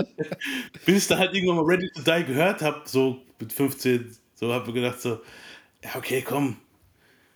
Bis 0.86 1.02
ich 1.02 1.06
da 1.06 1.18
halt 1.18 1.34
irgendwann 1.34 1.56
mal 1.56 1.64
Ready 1.64 1.90
to 1.90 2.00
Die 2.00 2.24
gehört 2.24 2.62
habe, 2.62 2.82
so 2.86 3.22
mit 3.38 3.52
15, 3.52 4.16
so 4.34 4.52
habe 4.52 4.68
ich 4.68 4.74
gedacht 4.74 5.00
so, 5.00 5.20
ja, 5.82 5.90
okay, 5.96 6.22
komm. 6.22 6.56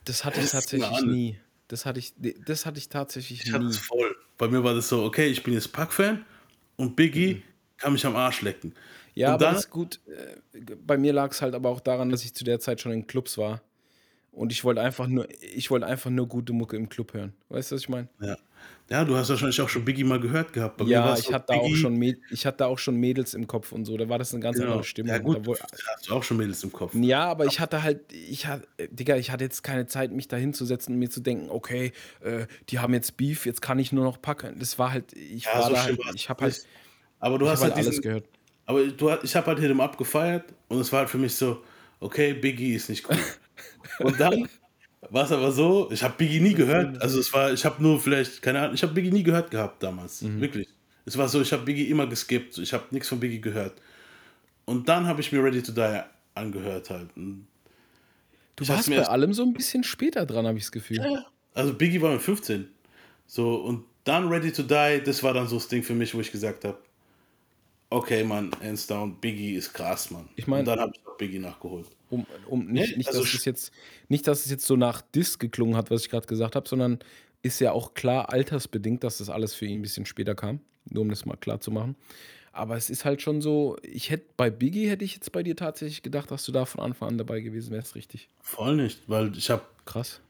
Das 0.05 0.25
hatte 0.25 0.41
ich 0.41 0.51
tatsächlich 0.51 1.03
nie. 1.03 1.39
Das 1.69 1.85
hatte 1.85 1.99
ich, 1.99 2.15
das 2.47 2.65
hatte 2.65 2.79
ich 2.79 2.89
tatsächlich 2.89 3.45
ich 3.45 3.53
nie. 3.53 3.73
voll. 3.75 4.17
Bei 4.39 4.49
mir 4.49 4.65
war 4.65 4.75
das 4.75 4.89
so, 4.89 5.05
okay, 5.05 5.27
ich 5.27 5.43
bin 5.43 5.53
jetzt 5.53 5.73
Pac-Fan 5.73 6.25
und 6.77 6.97
Biggie 6.97 7.35
mhm. 7.35 7.43
kann 7.77 7.93
mich 7.93 8.07
am 8.07 8.17
Arsch 8.17 8.41
lecken. 8.41 8.75
Ja, 9.19 9.29
und 9.29 9.35
aber 9.35 9.45
dann, 9.45 9.55
das 9.55 9.65
ist 9.65 9.71
gut. 9.71 10.01
Äh, 10.07 10.61
bei 10.87 10.97
mir 10.97 11.13
lag 11.13 11.33
es 11.33 11.43
halt 11.43 11.55
aber 11.55 11.71
auch 11.71 11.81
daran, 11.81 12.11
dass 12.11 12.25
ich 12.25 12.35
zu 12.35 12.45
der 12.45 12.61
Zeit 12.61 12.81
schon 12.81 12.93
in 12.93 13.07
Clubs 13.09 13.37
war. 13.37 13.63
Und 14.31 14.53
ich 14.53 14.63
wollte 14.63 14.81
einfach 14.81 15.09
nur, 15.09 15.27
ich 15.41 15.73
wollte 15.73 15.87
einfach 15.87 16.11
nur 16.11 16.29
gute 16.29 16.53
Mucke 16.53 16.77
im 16.77 16.89
Club 16.89 17.15
hören. 17.15 17.33
Weißt 17.49 17.73
du, 17.73 17.75
was 17.75 17.83
ich 17.83 17.89
meine? 17.89 18.09
Ja. 18.21 18.37
Ja, 18.91 19.05
du 19.05 19.17
hast 19.17 19.29
wahrscheinlich 19.29 19.61
auch 19.61 19.69
schon 19.69 19.85
Biggie 19.85 20.05
mal 20.05 20.21
gehört 20.21 20.53
gehabt. 20.53 20.79
Bei 20.79 20.85
ja, 20.85 21.17
ich 21.19 21.33
hatte, 21.33 21.53
auch 21.53 21.75
schon 21.75 22.01
ich 22.31 22.47
hatte 22.47 22.67
auch 22.67 22.79
schon 22.79 22.97
Mädels 22.97 23.35
im 23.35 23.47
Kopf 23.47 23.73
und 23.73 23.85
so. 23.85 23.97
Da 23.97 24.09
war 24.09 24.19
das 24.19 24.33
eine 24.33 24.41
ganz 24.41 24.57
genau. 24.57 24.69
andere 24.71 24.85
Stimme. 24.85 25.11
Ja, 25.11 25.19
gut, 25.19 25.47
da 25.47 25.53
hast 25.93 26.09
du 26.09 26.15
auch 26.15 26.23
schon 26.23 26.37
Mädels 26.39 26.63
im 26.63 26.73
Kopf. 26.73 26.95
Ja, 26.95 27.27
aber 27.27 27.45
ich 27.47 27.61
hatte 27.61 27.83
halt, 27.83 28.13
ich 28.13 28.47
hatte, 28.47 28.67
Digga, 28.91 29.17
ich 29.17 29.31
hatte 29.31 29.45
jetzt 29.45 29.63
keine 29.63 29.87
Zeit, 29.87 30.13
mich 30.13 30.29
da 30.29 30.37
hinzusetzen 30.37 30.95
und 30.95 31.01
mir 31.01 31.11
zu 31.11 31.21
denken, 31.21 31.51
okay, 31.51 31.93
äh, 32.21 32.47
die 32.71 32.79
haben 32.79 32.95
jetzt 32.95 33.17
Beef, 33.17 33.45
jetzt 33.45 33.61
kann 33.61 33.79
ich 33.79 33.93
nur 33.93 34.05
noch 34.05 34.23
packen. 34.23 34.59
Das 34.59 34.79
war 34.79 34.93
halt, 34.93 35.13
ich 35.13 35.45
ja, 35.45 35.55
war 35.55 35.63
so 35.65 35.75
da 35.75 35.83
halt, 35.83 36.01
ich 36.15 36.31
habe 36.31 36.45
halt, 36.45 36.65
aber 37.19 37.39
du 37.39 37.49
hast 37.49 37.63
halt, 37.63 37.75
halt 37.75 37.85
alles 37.85 38.01
gehört. 38.01 38.25
Aber 38.69 38.87
du, 38.87 39.11
ich 39.23 39.35
habe 39.35 39.47
halt 39.47 39.61
Hit 39.61 39.81
abgefeiert 39.81 40.45
und 40.69 40.79
es 40.79 40.93
war 40.93 41.01
halt 41.01 41.09
für 41.09 41.17
mich 41.17 41.35
so, 41.35 41.63
okay, 42.01 42.35
Biggie 42.35 42.75
ist 42.75 42.91
nicht 42.91 43.09
cool. 43.09 43.17
und 44.01 44.21
dann 44.21 44.47
war 45.09 45.25
es 45.25 45.33
aber 45.33 45.51
so, 45.53 45.91
ich 45.91 46.03
habe 46.03 46.15
Biggie 46.19 46.39
nie 46.39 46.53
gehört. 46.53 47.01
Also 47.01 47.19
es 47.19 47.33
war, 47.33 47.51
ich 47.51 47.65
habe 47.65 47.83
nur 47.83 47.99
vielleicht, 47.99 48.43
keine 48.43 48.61
Ahnung, 48.61 48.75
ich 48.75 48.83
habe 48.83 48.93
Biggie 48.93 49.11
nie 49.11 49.23
gehört 49.23 49.51
gehabt 49.51 49.83
damals. 49.83 50.21
Mhm. 50.21 50.43
Wirklich. 50.43 50.69
Es 51.07 51.17
war 51.17 51.31
so, 51.31 51.41
ich 51.41 51.51
habe 51.51 51.63
Biggie 51.63 51.85
immer 51.85 52.07
geskippt. 52.07 52.59
Ich 52.59 52.75
habe 52.75 52.85
nichts 52.91 53.09
von 53.09 53.19
Biggie 53.19 53.41
gehört. 53.41 53.81
Und 54.67 54.87
dann 54.87 55.07
habe 55.07 55.23
ich 55.23 55.33
mir 55.33 55.43
Ready 55.43 55.63
to 55.63 55.73
Die 55.73 56.03
angehört 56.35 56.91
halt. 56.91 57.09
Und 57.17 57.47
du 58.57 58.69
warst 58.69 58.91
bei 58.91 59.03
allem 59.03 59.33
so 59.33 59.45
ein 59.45 59.55
bisschen 59.55 59.83
später 59.83 60.27
dran, 60.27 60.47
habe 60.47 60.59
ich 60.59 60.65
das 60.65 60.73
Gefühl. 60.73 60.99
Ja, 60.99 61.25
also 61.55 61.73
Biggie 61.73 62.03
war 62.03 62.13
mit 62.13 62.21
15. 62.21 62.69
So, 63.27 63.55
und 63.55 63.87
dann 64.05 64.29
Ready 64.29 64.53
to 64.53 64.63
Die, 64.63 65.03
das 65.03 65.23
war 65.23 65.33
dann 65.33 65.49
so 65.49 65.57
das 65.57 65.69
Ding 65.69 65.83
für 65.83 65.95
mich, 65.95 66.15
wo 66.15 66.21
ich 66.21 66.31
gesagt 66.31 66.67
habe, 66.67 66.77
okay, 67.91 68.25
Mann, 68.25 68.51
hands 68.63 68.87
down, 68.87 69.17
Biggie 69.21 69.55
ist 69.55 69.73
krass, 69.73 70.11
Mann. 70.11 70.29
Ich 70.37 70.47
meine, 70.47 70.65
dann 70.65 70.81
habe 70.81 70.93
ich 70.95 71.07
auch 71.07 71.17
Biggie 71.17 71.39
nachgeholt. 71.39 71.87
Um, 72.11 72.27
um 72.47 72.67
nicht, 72.67 72.97
nicht, 72.97 73.09
also 73.09 73.21
dass 73.21 73.35
es 73.35 73.45
jetzt, 73.45 73.73
nicht, 74.09 74.27
dass 74.27 74.45
es 74.45 74.51
jetzt 74.51 74.67
so 74.67 74.77
nach 74.77 75.03
Diss 75.03 75.39
geklungen 75.39 75.77
hat, 75.77 75.91
was 75.91 76.03
ich 76.03 76.11
gerade 76.11 76.27
gesagt 76.27 76.57
habe, 76.57 76.69
sondern 76.69 76.99
ist 77.43 77.61
ja 77.61 77.73
auch 77.73 77.95
klar 77.95 78.33
altersbedingt, 78.33 79.05
dass 79.05 79.19
das 79.19 79.29
alles 79.29 79.55
für 79.55 79.67
ihn 79.67 79.81
ein 79.81 79.83
bisschen 79.83 80.07
später 80.07 80.35
kam. 80.35 80.61
Nur 80.91 81.03
um 81.03 81.11
das 81.11 81.27
mal 81.27 81.37
klar 81.37 81.61
zu 81.61 81.71
machen. 81.71 81.97
Aber 82.53 82.77
es 82.77 82.91
ist 82.91 83.05
halt 83.05 83.23
schon 83.23 83.41
so, 83.41 83.77
ich 83.83 84.11
hätte 84.11 84.25
bei 84.37 84.51
Biggie 84.51 84.89
hätte 84.89 85.05
ich 85.05 85.15
jetzt 85.15 85.31
bei 85.33 85.43
dir 85.43 85.55
tatsächlich 85.55 86.03
gedacht, 86.03 86.31
dass 86.31 86.45
du 86.45 86.53
da 86.53 86.65
von 86.65 86.81
Anfang 86.83 87.11
an 87.11 87.19
dabei 87.19 87.41
gewesen 87.41 87.73
wärst, 87.73 87.95
richtig. 87.95 88.29
Voll 88.41 88.77
nicht, 88.77 89.03
weil 89.07 89.37
ich 89.37 89.51
habe 89.51 89.63
krass. 89.85 90.21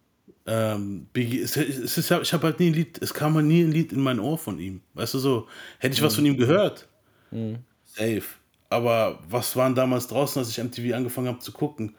Ähm, 0.45 1.07
Biggie, 1.13 1.41
es, 1.41 1.57
es 1.57 1.97
ist, 1.97 2.11
ich 2.11 2.33
habe 2.33 2.45
halt 2.45 2.61
nie 2.61 2.69
ein 2.69 2.75
Lied, 2.75 3.01
es 3.01 3.15
kam 3.15 3.35
mal 3.35 3.43
nie 3.43 3.63
ein 3.63 3.73
Lied 3.73 3.93
in 3.93 4.01
mein 4.01 4.19
Ohr 4.19 4.37
von 4.37 4.59
ihm. 4.59 4.83
Weißt 4.95 5.15
du 5.15 5.19
so, 5.19 5.47
hätte 5.79 5.95
ich 5.95 6.03
mhm. 6.03 6.07
was 6.07 6.17
von 6.17 6.27
ihm 6.27 6.37
gehört, 6.37 6.89
Mhm. 7.31 7.59
Safe. 7.85 8.25
Aber 8.71 9.19
was 9.29 9.57
waren 9.57 9.75
damals 9.75 10.09
draußen, 10.09 10.41
als 10.41 10.51
ich 10.51 10.59
MTV 10.59 10.95
angefangen 10.95 11.29
habe 11.29 11.39
zu 11.39 11.53
gucken? 11.53 11.95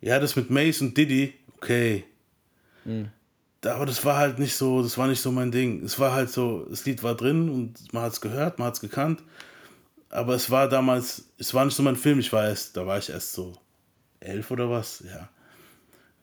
Ja, 0.00 0.18
das 0.18 0.36
mit 0.36 0.50
Mace 0.50 0.80
und 0.82 0.96
Diddy, 0.96 1.34
okay. 1.56 2.04
Mhm. 2.84 3.08
Aber 3.64 3.86
das 3.86 4.04
war 4.04 4.18
halt 4.18 4.38
nicht 4.38 4.54
so, 4.54 4.82
das 4.82 4.98
war 4.98 5.08
nicht 5.08 5.20
so 5.20 5.32
mein 5.32 5.50
Ding. 5.50 5.82
Es 5.82 5.98
war 5.98 6.12
halt 6.12 6.30
so, 6.30 6.66
das 6.68 6.84
Lied 6.84 7.02
war 7.02 7.14
drin 7.14 7.48
und 7.48 7.92
man 7.92 8.02
hat 8.02 8.12
es 8.12 8.20
gehört, 8.20 8.58
man 8.58 8.66
hat 8.66 8.74
es 8.74 8.80
gekannt. 8.80 9.22
Aber 10.10 10.34
es 10.34 10.50
war 10.50 10.68
damals, 10.68 11.24
es 11.38 11.54
war 11.54 11.64
nicht 11.64 11.74
so 11.74 11.82
mein 11.82 11.96
Film, 11.96 12.18
ich 12.18 12.32
war 12.32 12.46
erst, 12.46 12.76
da 12.76 12.86
war 12.86 12.98
ich 12.98 13.08
erst 13.08 13.32
so 13.32 13.56
elf 14.20 14.50
oder 14.50 14.70
was, 14.70 15.02
ja. 15.06 15.28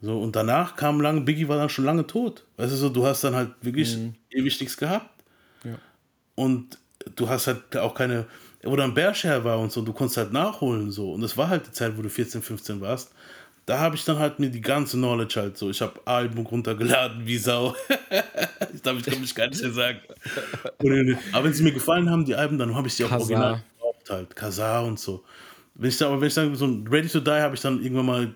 So, 0.02 0.20
und 0.20 0.36
danach 0.36 0.76
kam 0.76 1.00
lang, 1.00 1.26
Biggie 1.26 1.48
war 1.48 1.58
dann 1.58 1.70
schon 1.70 1.86
lange 1.86 2.08
tot. 2.08 2.46
Weißt 2.58 2.72
du 2.72 2.76
so, 2.76 2.90
du 2.90 3.06
hast 3.06 3.24
dann 3.24 3.36
halt 3.36 3.52
wirklich 3.62 3.98
mhm. 3.98 4.16
ewig 4.32 4.60
nichts 4.60 4.78
gehabt. 4.78 5.24
Ja. 5.64 5.78
Und 6.36 6.80
du 7.16 7.30
hast 7.30 7.48
halt 7.48 7.78
auch 7.78 7.94
keine, 7.94 8.26
wo 8.64 8.76
dann 8.76 8.94
Bearshare 8.94 9.44
war 9.44 9.60
und 9.60 9.72
so, 9.72 9.82
du 9.82 9.94
konntest 9.94 10.18
halt 10.18 10.34
nachholen 10.34 10.92
so. 10.92 11.14
Und 11.14 11.22
das 11.22 11.38
war 11.38 11.50
halt 11.50 11.68
die 11.68 11.72
Zeit, 11.72 11.98
wo 11.98 12.02
du 12.02 12.10
14, 12.10 12.42
15 12.42 12.82
warst. 12.82 13.12
Da 13.66 13.80
habe 13.80 13.96
ich 13.96 14.04
dann 14.04 14.18
halt 14.18 14.40
mir 14.40 14.50
die 14.50 14.62
ganze 14.62 14.98
Knowledge 14.98 15.40
halt 15.40 15.58
so. 15.58 15.70
Ich 15.70 15.82
habe 15.82 16.00
Album 16.06 16.46
runtergeladen 16.46 17.26
wie 17.26 17.38
Sau. 17.38 17.76
ich 18.74 18.82
glaube, 18.82 19.00
ich 19.00 19.06
kann 19.06 19.22
mich 19.22 19.36
gar 19.36 19.48
nicht 19.48 19.62
mehr 19.62 19.72
sagen. 19.72 20.00
aber 21.32 21.44
wenn 21.44 21.54
sie 21.54 21.64
mir 21.64 21.72
gefallen 21.72 22.10
haben, 22.10 22.26
die 22.26 22.36
Alben, 22.36 22.58
dann 22.58 22.76
habe 22.76 22.88
ich 22.88 22.96
sie 22.96 23.06
auch 23.06 23.12
original 23.12 23.62
gekauft 23.78 24.10
halt. 24.10 24.36
Kazar 24.36 24.84
und 24.86 25.00
so. 25.00 25.24
Wenn 25.76 25.90
ich, 25.90 26.02
aber 26.04 26.20
wenn 26.20 26.28
ich 26.28 26.34
sage, 26.34 26.56
so 26.56 26.66
Ready 26.90 27.08
to 27.08 27.20
Die 27.20 27.32
habe 27.32 27.56
ich 27.56 27.62
dann 27.62 27.82
irgendwann 27.82 28.06
mal 28.06 28.36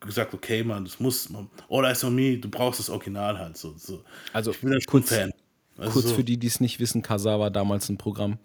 gesagt, 0.00 0.34
okay, 0.34 0.62
man, 0.62 0.84
das 0.84 1.00
muss, 1.00 1.28
man, 1.30 1.50
All 1.68 1.84
Eyes 1.84 2.04
on 2.04 2.14
Me, 2.14 2.38
du 2.38 2.48
brauchst 2.48 2.80
das 2.80 2.90
Original 2.90 3.38
halt 3.38 3.56
so. 3.56 3.74
so. 3.76 4.04
Also, 4.32 4.52
ich 4.52 4.60
bin 4.60 4.72
ein 4.72 4.80
kurz, 4.86 5.08
Fan. 5.08 5.32
Also 5.76 5.92
Kurz 5.92 6.08
so. 6.08 6.14
für 6.14 6.24
die, 6.24 6.38
die 6.38 6.46
es 6.46 6.60
nicht 6.60 6.80
wissen, 6.80 7.02
Kazaa 7.02 7.38
war 7.40 7.50
damals 7.50 7.88
ein 7.88 7.98
Programm, 7.98 8.38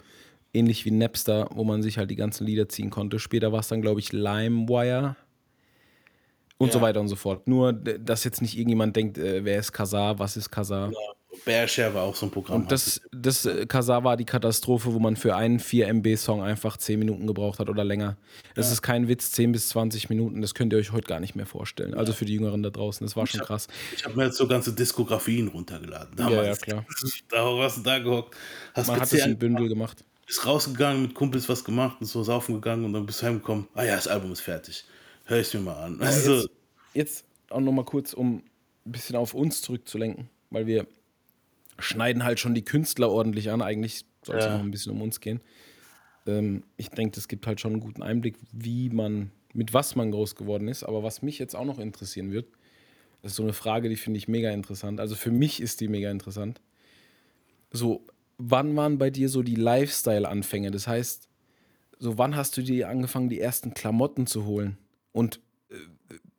ähnlich 0.53 0.85
wie 0.85 0.91
Napster, 0.91 1.47
wo 1.53 1.63
man 1.63 1.81
sich 1.81 1.97
halt 1.97 2.09
die 2.09 2.15
ganzen 2.15 2.45
Lieder 2.45 2.69
ziehen 2.69 2.89
konnte. 2.89 3.19
Später 3.19 3.51
war 3.51 3.59
es 3.59 3.67
dann, 3.67 3.81
glaube 3.81 3.99
ich, 3.99 4.11
LimeWire 4.11 5.15
und 6.57 6.67
ja. 6.67 6.73
so 6.73 6.81
weiter 6.81 6.99
und 6.99 7.07
so 7.07 7.15
fort. 7.15 7.47
Nur, 7.47 7.73
dass 7.73 8.23
jetzt 8.23 8.41
nicht 8.41 8.57
irgendjemand 8.57 8.95
denkt, 8.95 9.17
äh, 9.17 9.45
wer 9.45 9.59
ist 9.59 9.71
Kazaa, 9.71 10.17
was 10.17 10.37
ist 10.37 10.49
Kazaa. 10.49 10.89
Ja. 10.91 10.97
Bearshare 11.45 11.93
war 11.93 12.03
auch 12.03 12.15
so 12.15 12.25
ein 12.25 12.31
Programm. 12.31 12.61
Und 12.61 12.71
das, 12.71 13.01
das 13.11 13.45
äh, 13.45 13.67
Kazaa 13.67 14.03
war 14.03 14.17
die 14.17 14.25
Katastrophe, 14.25 14.93
wo 14.93 14.99
man 14.99 15.15
für 15.15 15.35
einen 15.35 15.59
4 15.59 15.87
MB-Song 15.87 16.41
einfach 16.41 16.77
10 16.77 16.97
Minuten 16.97 17.27
gebraucht 17.27 17.59
hat 17.59 17.69
oder 17.69 17.83
länger. 17.83 18.17
Das 18.55 18.67
ja. 18.67 18.73
ist 18.73 18.81
kein 18.81 19.07
Witz, 19.07 19.31
10 19.33 19.51
bis 19.51 19.69
20 19.69 20.09
Minuten, 20.09 20.41
das 20.41 20.55
könnt 20.55 20.73
ihr 20.73 20.79
euch 20.79 20.91
heute 20.91 21.07
gar 21.07 21.19
nicht 21.19 21.35
mehr 21.35 21.45
vorstellen. 21.45 21.93
Also 21.93 22.13
für 22.13 22.25
die 22.25 22.33
Jüngeren 22.33 22.63
da 22.63 22.71
draußen, 22.71 23.05
das 23.05 23.15
war 23.15 23.27
schon 23.27 23.41
ich 23.41 23.45
krass. 23.45 23.67
ich 23.95 24.05
habe 24.05 24.15
mir 24.15 24.25
jetzt 24.25 24.37
so 24.37 24.47
ganze 24.47 24.73
Diskografien 24.73 25.47
runtergeladen. 25.49 26.15
Damals. 26.15 26.35
Ja, 26.35 26.43
ja, 26.43 26.55
klar. 26.55 26.85
Da 27.29 27.45
warst 27.45 27.77
du 27.77 27.81
da 27.81 27.99
gehockt. 27.99 28.35
Hast 28.73 28.87
man 28.87 28.99
hat 28.99 29.11
das 29.11 29.25
in 29.25 29.37
Bündel 29.37 29.69
gemacht. 29.69 30.03
Bist 30.25 30.45
rausgegangen, 30.45 31.03
mit 31.03 31.13
Kumpels 31.13 31.47
was 31.47 31.63
gemacht 31.63 31.97
und 31.99 32.07
so 32.07 32.23
saufen 32.23 32.55
gegangen 32.55 32.85
und 32.85 32.93
dann 32.93 33.05
bist 33.05 33.21
du 33.21 33.27
heimgekommen. 33.27 33.67
Ah 33.75 33.83
ja, 33.83 33.95
das 33.95 34.07
Album 34.07 34.31
ist 34.31 34.41
fertig. 34.41 34.83
Hör 35.25 35.39
ich 35.39 35.53
mir 35.53 35.59
mal 35.59 35.83
an. 35.83 36.01
Also, 36.01 36.35
jetzt, 36.35 36.49
jetzt 36.93 37.25
auch 37.49 37.59
nochmal 37.59 37.85
kurz, 37.85 38.13
um 38.13 38.43
ein 38.85 38.91
bisschen 38.91 39.15
auf 39.15 39.33
uns 39.33 39.61
zurückzulenken, 39.61 40.29
weil 40.49 40.65
wir 40.65 40.87
schneiden 41.79 42.23
halt 42.23 42.39
schon 42.39 42.53
die 42.53 42.63
Künstler 42.63 43.09
ordentlich 43.09 43.49
an. 43.49 43.61
Eigentlich 43.61 44.05
soll 44.23 44.37
es 44.37 44.45
ja. 44.45 44.53
noch 44.53 44.63
ein 44.63 44.71
bisschen 44.71 44.91
um 44.91 45.01
uns 45.01 45.19
gehen. 45.19 45.41
Ähm, 46.27 46.63
ich 46.77 46.89
denke, 46.89 47.15
das 47.15 47.27
gibt 47.27 47.47
halt 47.47 47.59
schon 47.59 47.73
einen 47.73 47.81
guten 47.81 48.03
Einblick, 48.03 48.35
wie 48.51 48.89
man, 48.89 49.31
mit 49.53 49.73
was 49.73 49.95
man 49.95 50.11
groß 50.11 50.35
geworden 50.35 50.67
ist. 50.67 50.83
Aber 50.83 51.03
was 51.03 51.21
mich 51.21 51.39
jetzt 51.39 51.55
auch 51.55 51.65
noch 51.65 51.79
interessieren 51.79 52.31
wird, 52.31 52.47
das 53.21 53.33
ist 53.33 53.37
so 53.37 53.43
eine 53.43 53.53
Frage, 53.53 53.89
die 53.89 53.97
finde 53.97 54.17
ich 54.17 54.27
mega 54.27 54.49
interessant. 54.51 54.99
Also 54.99 55.15
für 55.15 55.31
mich 55.31 55.61
ist 55.61 55.81
die 55.81 55.87
mega 55.87 56.09
interessant. 56.09 56.61
So, 57.71 58.05
wann 58.37 58.75
waren 58.75 58.97
bei 58.97 59.09
dir 59.09 59.29
so 59.29 59.43
die 59.43 59.55
Lifestyle-Anfänge? 59.55 60.71
Das 60.71 60.87
heißt, 60.87 61.27
so 61.99 62.17
wann 62.17 62.35
hast 62.35 62.55
du 62.55 62.61
dir 62.61 62.87
angefangen, 62.89 63.29
die 63.29 63.39
ersten 63.39 63.73
Klamotten 63.73 64.25
zu 64.25 64.45
holen? 64.45 64.77
Und 65.11 65.41
äh, 65.69 65.75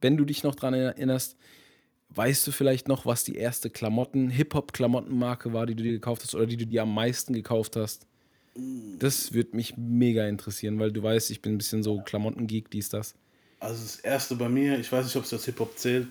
wenn 0.01 0.17
du 0.17 0.25
dich 0.25 0.43
noch 0.43 0.55
daran 0.55 0.75
erinnerst, 0.75 1.37
weißt 2.15 2.47
du 2.47 2.53
vielleicht 2.53 2.89
noch, 2.89 3.07
was 3.07 3.25
die 3.25 3.37
erste 3.37 3.71
Klamotten, 3.71 4.31
Hip-Hop-Klamottenmarke 4.31 5.53
war, 5.53 5.67
die 5.67 5.75
du 5.75 5.83
dir 5.83 5.93
gekauft 5.93 6.23
hast 6.23 6.35
oder 6.35 6.47
die 6.47 6.57
du 6.57 6.67
dir 6.67 6.83
am 6.83 6.95
meisten 6.95 7.33
gekauft 7.33 7.77
hast? 7.77 8.07
Das 8.99 9.33
würde 9.33 9.57
mich 9.57 9.77
mega 9.77 10.27
interessieren, 10.27 10.79
weil 10.79 10.93
du 10.93 11.03
weißt, 11.03 11.31
ich 11.31 11.41
bin 11.41 11.55
ein 11.55 11.59
bisschen 11.59 11.83
so 11.83 12.01
Klamottengeek, 12.01 12.71
dies, 12.71 12.89
das. 12.89 13.15
Also 13.61 13.83
das 13.83 13.97
erste 14.01 14.37
bei 14.37 14.49
mir, 14.49 14.79
ich 14.79 14.91
weiß 14.91 15.05
nicht, 15.05 15.17
ob 15.17 15.25
es 15.25 15.31
das 15.31 15.45
Hip-Hop 15.45 15.79
zählt, 15.79 16.09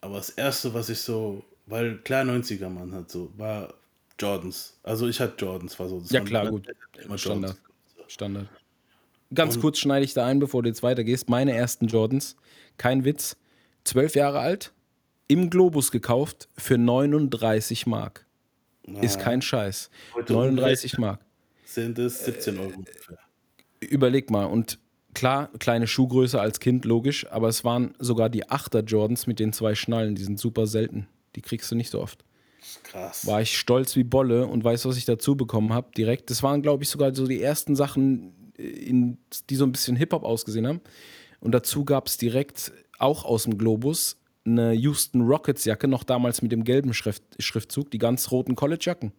aber 0.00 0.16
das 0.16 0.30
erste, 0.30 0.72
was 0.72 0.88
ich 0.88 1.00
so, 1.00 1.44
weil 1.66 1.98
klar 1.98 2.24
90er 2.24 2.68
Mann 2.68 2.94
hat 2.94 3.10
so, 3.10 3.30
war 3.36 3.74
Jordans. 4.18 4.78
Also 4.82 5.08
ich 5.08 5.20
hatte 5.20 5.44
Jordans, 5.44 5.78
war 5.78 5.88
so. 5.88 6.02
ja 6.08 6.20
klar, 6.20 6.48
gut. 6.48 6.68
Standard. 7.16 7.56
Standard. 8.08 8.48
Ganz 9.34 9.56
Und 9.56 9.60
kurz 9.60 9.78
schneide 9.78 10.04
ich 10.04 10.14
da 10.14 10.24
ein, 10.24 10.38
bevor 10.38 10.62
du 10.62 10.68
jetzt 10.68 10.82
weitergehst. 10.82 11.28
Meine 11.28 11.52
ersten 11.52 11.88
Jordans, 11.88 12.36
kein 12.78 13.04
Witz, 13.04 13.36
zwölf 13.84 14.14
Jahre 14.14 14.38
alt, 14.38 14.72
im 15.28 15.50
Globus 15.50 15.90
gekauft 15.90 16.48
für 16.56 16.78
39 16.78 17.86
Mark. 17.86 18.26
Na, 18.86 19.00
ist 19.00 19.18
kein 19.18 19.42
Scheiß. 19.42 19.90
39 20.28 20.98
Mark. 20.98 21.20
Sind 21.64 21.98
es 21.98 22.24
17 22.24 22.58
Euro 22.58 22.72
ungefähr. 22.76 23.18
Überleg 23.80 24.30
mal, 24.30 24.44
und 24.44 24.78
klar, 25.14 25.50
kleine 25.58 25.86
Schuhgröße 25.86 26.40
als 26.40 26.60
Kind, 26.60 26.84
logisch, 26.84 27.26
aber 27.30 27.48
es 27.48 27.64
waren 27.64 27.94
sogar 27.98 28.30
die 28.30 28.46
8er 28.46 28.84
Jordans 28.84 29.26
mit 29.26 29.40
den 29.40 29.52
zwei 29.52 29.74
Schnallen, 29.74 30.14
die 30.14 30.22
sind 30.22 30.38
super 30.38 30.66
selten. 30.66 31.08
Die 31.34 31.42
kriegst 31.42 31.70
du 31.70 31.74
nicht 31.74 31.90
so 31.90 32.00
oft. 32.00 32.24
Krass. 32.84 33.26
War 33.26 33.42
ich 33.42 33.56
stolz 33.58 33.96
wie 33.96 34.04
Bolle 34.04 34.46
und 34.46 34.64
weißt, 34.64 34.86
was 34.86 34.96
ich 34.96 35.04
dazu 35.04 35.36
bekommen 35.36 35.72
habe, 35.72 35.90
direkt. 35.96 36.30
Das 36.30 36.42
waren, 36.42 36.62
glaube 36.62 36.84
ich, 36.84 36.88
sogar 36.88 37.14
so 37.14 37.26
die 37.26 37.42
ersten 37.42 37.76
Sachen, 37.76 38.52
in, 38.56 39.18
die 39.50 39.56
so 39.56 39.64
ein 39.64 39.72
bisschen 39.72 39.96
Hip-Hop 39.96 40.24
ausgesehen 40.24 40.66
haben. 40.66 40.80
Und 41.40 41.52
dazu 41.52 41.84
gab 41.84 42.06
es 42.06 42.16
direkt 42.16 42.72
auch 42.98 43.24
aus 43.24 43.44
dem 43.44 43.58
Globus 43.58 44.16
eine 44.46 44.72
Houston 44.72 45.22
Rockets 45.22 45.64
Jacke, 45.64 45.88
noch 45.88 46.04
damals 46.04 46.42
mit 46.42 46.52
dem 46.52 46.64
gelben 46.64 46.94
Schrift, 46.94 47.22
Schriftzug, 47.38 47.90
die 47.90 47.98
ganz 47.98 48.30
roten 48.30 48.54
College-Jacken. 48.54 49.12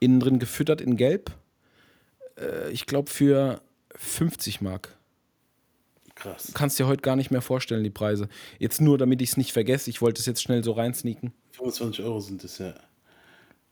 Innen 0.00 0.20
drin 0.20 0.38
gefüttert 0.38 0.80
in 0.80 0.96
Gelb. 0.96 1.30
Äh, 2.38 2.70
ich 2.70 2.86
glaube 2.86 3.10
für 3.10 3.60
50 3.96 4.60
Mark. 4.60 4.96
Krass. 6.14 6.48
Du 6.48 6.52
kannst 6.52 6.78
dir 6.78 6.86
heute 6.86 7.02
gar 7.02 7.16
nicht 7.16 7.30
mehr 7.30 7.42
vorstellen, 7.42 7.84
die 7.84 7.90
Preise. 7.90 8.28
Jetzt 8.58 8.80
nur, 8.80 8.98
damit 8.98 9.22
ich 9.22 9.30
es 9.30 9.36
nicht 9.36 9.52
vergesse, 9.52 9.90
ich 9.90 10.02
wollte 10.02 10.20
es 10.20 10.26
jetzt 10.26 10.42
schnell 10.42 10.62
so 10.64 10.72
reinsneaken. 10.72 11.32
25 11.52 12.04
Euro 12.04 12.20
sind 12.20 12.44
es 12.44 12.58
ja. 12.58 12.74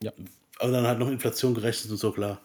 Ja. 0.03 0.13
Aber 0.59 0.73
dann 0.73 0.87
hat 0.87 0.99
noch 0.99 1.09
Inflation 1.09 1.55
gerechnet 1.55 1.91
und 1.91 1.99
so, 1.99 2.13
klar. 2.13 2.41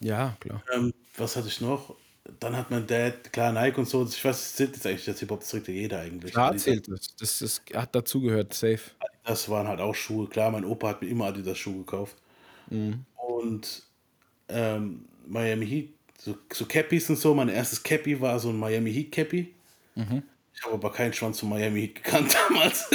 Ja, 0.00 0.36
klar. 0.40 0.62
Ähm, 0.74 0.92
was 1.16 1.36
hatte 1.36 1.48
ich 1.48 1.60
noch? 1.60 1.96
Dann 2.40 2.56
hat 2.56 2.70
mein 2.70 2.86
Dad, 2.86 3.32
klar, 3.32 3.52
Nike 3.52 3.78
und 3.78 3.88
so. 3.88 4.04
Ich 4.04 4.24
weiß, 4.24 4.54
zählt 4.54 4.74
jetzt 4.74 4.86
eigentlich 4.86 5.04
das 5.04 5.20
Hip-Hop, 5.20 5.40
das 5.40 5.50
trägt 5.50 5.68
ja 5.68 5.74
jeder 5.74 6.00
eigentlich. 6.00 6.32
Klar 6.32 6.48
Adidas. 6.48 6.64
zählt 6.64 6.88
das. 6.88 7.16
Das, 7.16 7.38
das 7.38 7.62
hat 7.74 7.94
dazugehört, 7.94 8.54
safe. 8.54 8.80
Das 9.24 9.48
waren 9.48 9.68
halt 9.68 9.80
auch 9.80 9.94
Schuhe. 9.94 10.28
Klar, 10.28 10.50
mein 10.50 10.64
Opa 10.64 10.88
hat 10.88 11.02
mir 11.02 11.08
immer 11.08 11.26
Adidas-Schuhe 11.26 11.78
gekauft. 11.78 12.16
Mhm. 12.70 13.04
Und 13.14 13.82
ähm, 14.48 15.04
Miami 15.26 15.66
Heat, 15.66 15.90
so, 16.18 16.36
so 16.52 16.64
Cappies 16.64 17.10
und 17.10 17.18
so. 17.18 17.34
Mein 17.34 17.48
erstes 17.50 17.82
Cappy 17.82 18.18
war 18.20 18.38
so 18.38 18.48
ein 18.50 18.58
Miami 18.58 18.92
Heat 18.92 19.12
Cappy. 19.12 19.54
Mhm. 19.94 20.22
Ich 20.54 20.62
habe 20.64 20.74
aber 20.74 20.92
keinen 20.92 21.12
Schwanz 21.12 21.40
von 21.40 21.50
Miami 21.50 21.80
Heat 21.82 21.96
gekannt 21.96 22.34
damals. 22.48 22.88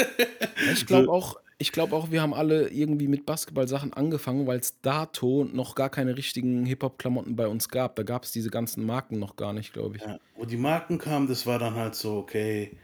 ich 0.74 0.86
glaube 0.86 1.10
auch, 1.10 1.40
ich 1.62 1.74
glaube 1.74 1.94
auch, 1.94 2.10
wir 2.10 2.22
haben 2.22 2.34
alle 2.34 2.70
irgendwie 2.70 3.10
mit 3.10 3.26
Basketball-Sachen 3.26 3.94
angefangen, 3.94 4.48
weil 4.48 4.60
es 4.60 4.80
dato 4.82 5.44
noch 5.44 5.76
gar 5.76 5.90
keine 5.90 6.16
richtigen 6.16 6.66
Hip-Hop-Klamotten 6.66 7.36
bei 7.36 7.48
uns 7.48 7.68
gab. 7.68 7.98
Da 7.98 8.04
gab 8.04 8.24
es 8.24 8.32
diese 8.32 8.50
ganzen 8.50 8.86
Marken 8.86 9.20
noch 9.20 9.36
gar 9.36 9.52
nicht, 9.52 9.74
glaube 9.74 9.98
ich. 9.98 10.02
Ja, 10.02 10.18
wo 10.38 10.46
die 10.46 10.56
Marken 10.56 10.98
kamen, 10.98 11.28
das 11.28 11.46
war 11.46 11.60
dann 11.60 11.76
halt 11.76 11.96
so, 11.96 12.20
okay, 12.20 12.78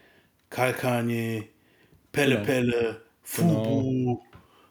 Karl 0.50 0.74
Kanye, 0.74 1.48
Pelle 2.12 2.36
genau. 2.36 2.46
Pelle, 2.46 3.02
Fubu. 3.24 3.64
Genau. 3.64 4.24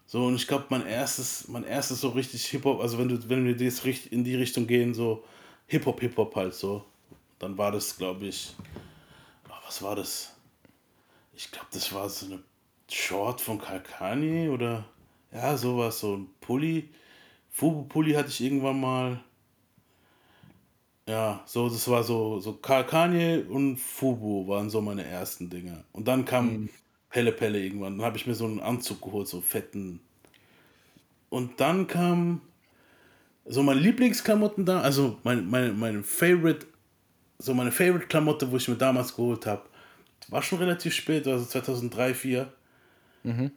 So, 0.05 0.27
und 0.27 0.35
ich 0.35 0.47
glaube, 0.47 0.67
mein 0.69 0.87
erstes, 0.87 1.49
mein 1.49 1.65
erstes 1.65 2.03
so 2.03 2.11
richtig 2.11 2.45
Hip-Hop, 2.45 2.81
also 2.81 2.99
wenn 2.99 3.09
du, 3.09 3.29
wenn 3.31 3.47
wir 3.47 3.57
das 3.57 3.85
in 4.11 4.23
die 4.23 4.37
Richtung 4.37 4.67
gehen, 4.67 4.93
so 4.93 5.25
Hip-Hop, 5.67 6.01
Hip-Hop 6.01 6.37
halt 6.37 6.53
so, 6.53 6.85
dann 7.39 7.57
war 7.57 7.73
das, 7.73 7.97
glaube 7.97 8.27
ich, 8.27 8.55
was 9.65 9.81
war 9.81 9.97
das? 9.97 10.37
Ich 11.33 11.51
glaube, 11.51 11.69
das 11.73 11.91
war 11.93 12.07
so 12.11 12.27
eine 12.27 12.43
Short 12.91 13.41
von 13.41 13.59
Kalkani 13.59 14.49
oder 14.49 14.85
ja, 15.33 15.57
sowas, 15.57 16.01
so 16.01 16.17
ein 16.17 16.29
Pulli. 16.41 16.89
Fubu-Pulli 17.51 18.15
hatte 18.15 18.29
ich 18.29 18.41
irgendwann 18.41 18.81
mal. 18.81 19.21
Ja, 21.09 21.43
so, 21.45 21.69
das 21.69 21.87
war 21.89 22.03
so, 22.03 22.41
so 22.41 22.55
Kalkani 22.55 23.45
und 23.49 23.77
Fubu 23.77 24.49
waren 24.49 24.71
so 24.71 24.81
meine 24.81 25.05
ersten 25.05 25.51
Dinge. 25.51 25.85
Und 25.93 26.09
dann 26.09 26.25
kam 26.25 26.53
mhm. 26.53 26.69
Pelle 27.11 27.33
Pelle 27.33 27.63
irgendwann. 27.63 27.99
Dann 27.99 28.07
habe 28.07 28.17
ich 28.17 28.27
mir 28.27 28.35
so 28.35 28.47
einen 28.47 28.61
Anzug 28.61 29.03
geholt, 29.03 29.29
so 29.29 29.41
fetten. 29.41 30.01
Und 31.29 31.61
dann 31.61 31.87
kam 31.87 32.41
so 33.45 33.63
meine 33.63 33.81
Lieblingsklamotten 33.81 34.65
da, 34.65 34.81
also 34.81 35.19
meine, 35.23 35.43
meine, 35.43 35.73
meine 35.73 36.03
Favorite, 36.03 36.67
so 37.39 37.55
meine 37.55 37.73
Favorite-Klamotte, 37.73 38.51
wo 38.51 38.57
ich 38.57 38.69
mir 38.69 38.77
damals 38.77 39.15
geholt 39.15 39.47
habe, 39.47 39.63
war 40.29 40.43
schon 40.43 40.59
relativ 40.59 40.95
spät, 40.95 41.27
also 41.27 41.45
2003, 41.45 42.13
2004. 42.15 42.53
Mhm. 43.25 43.51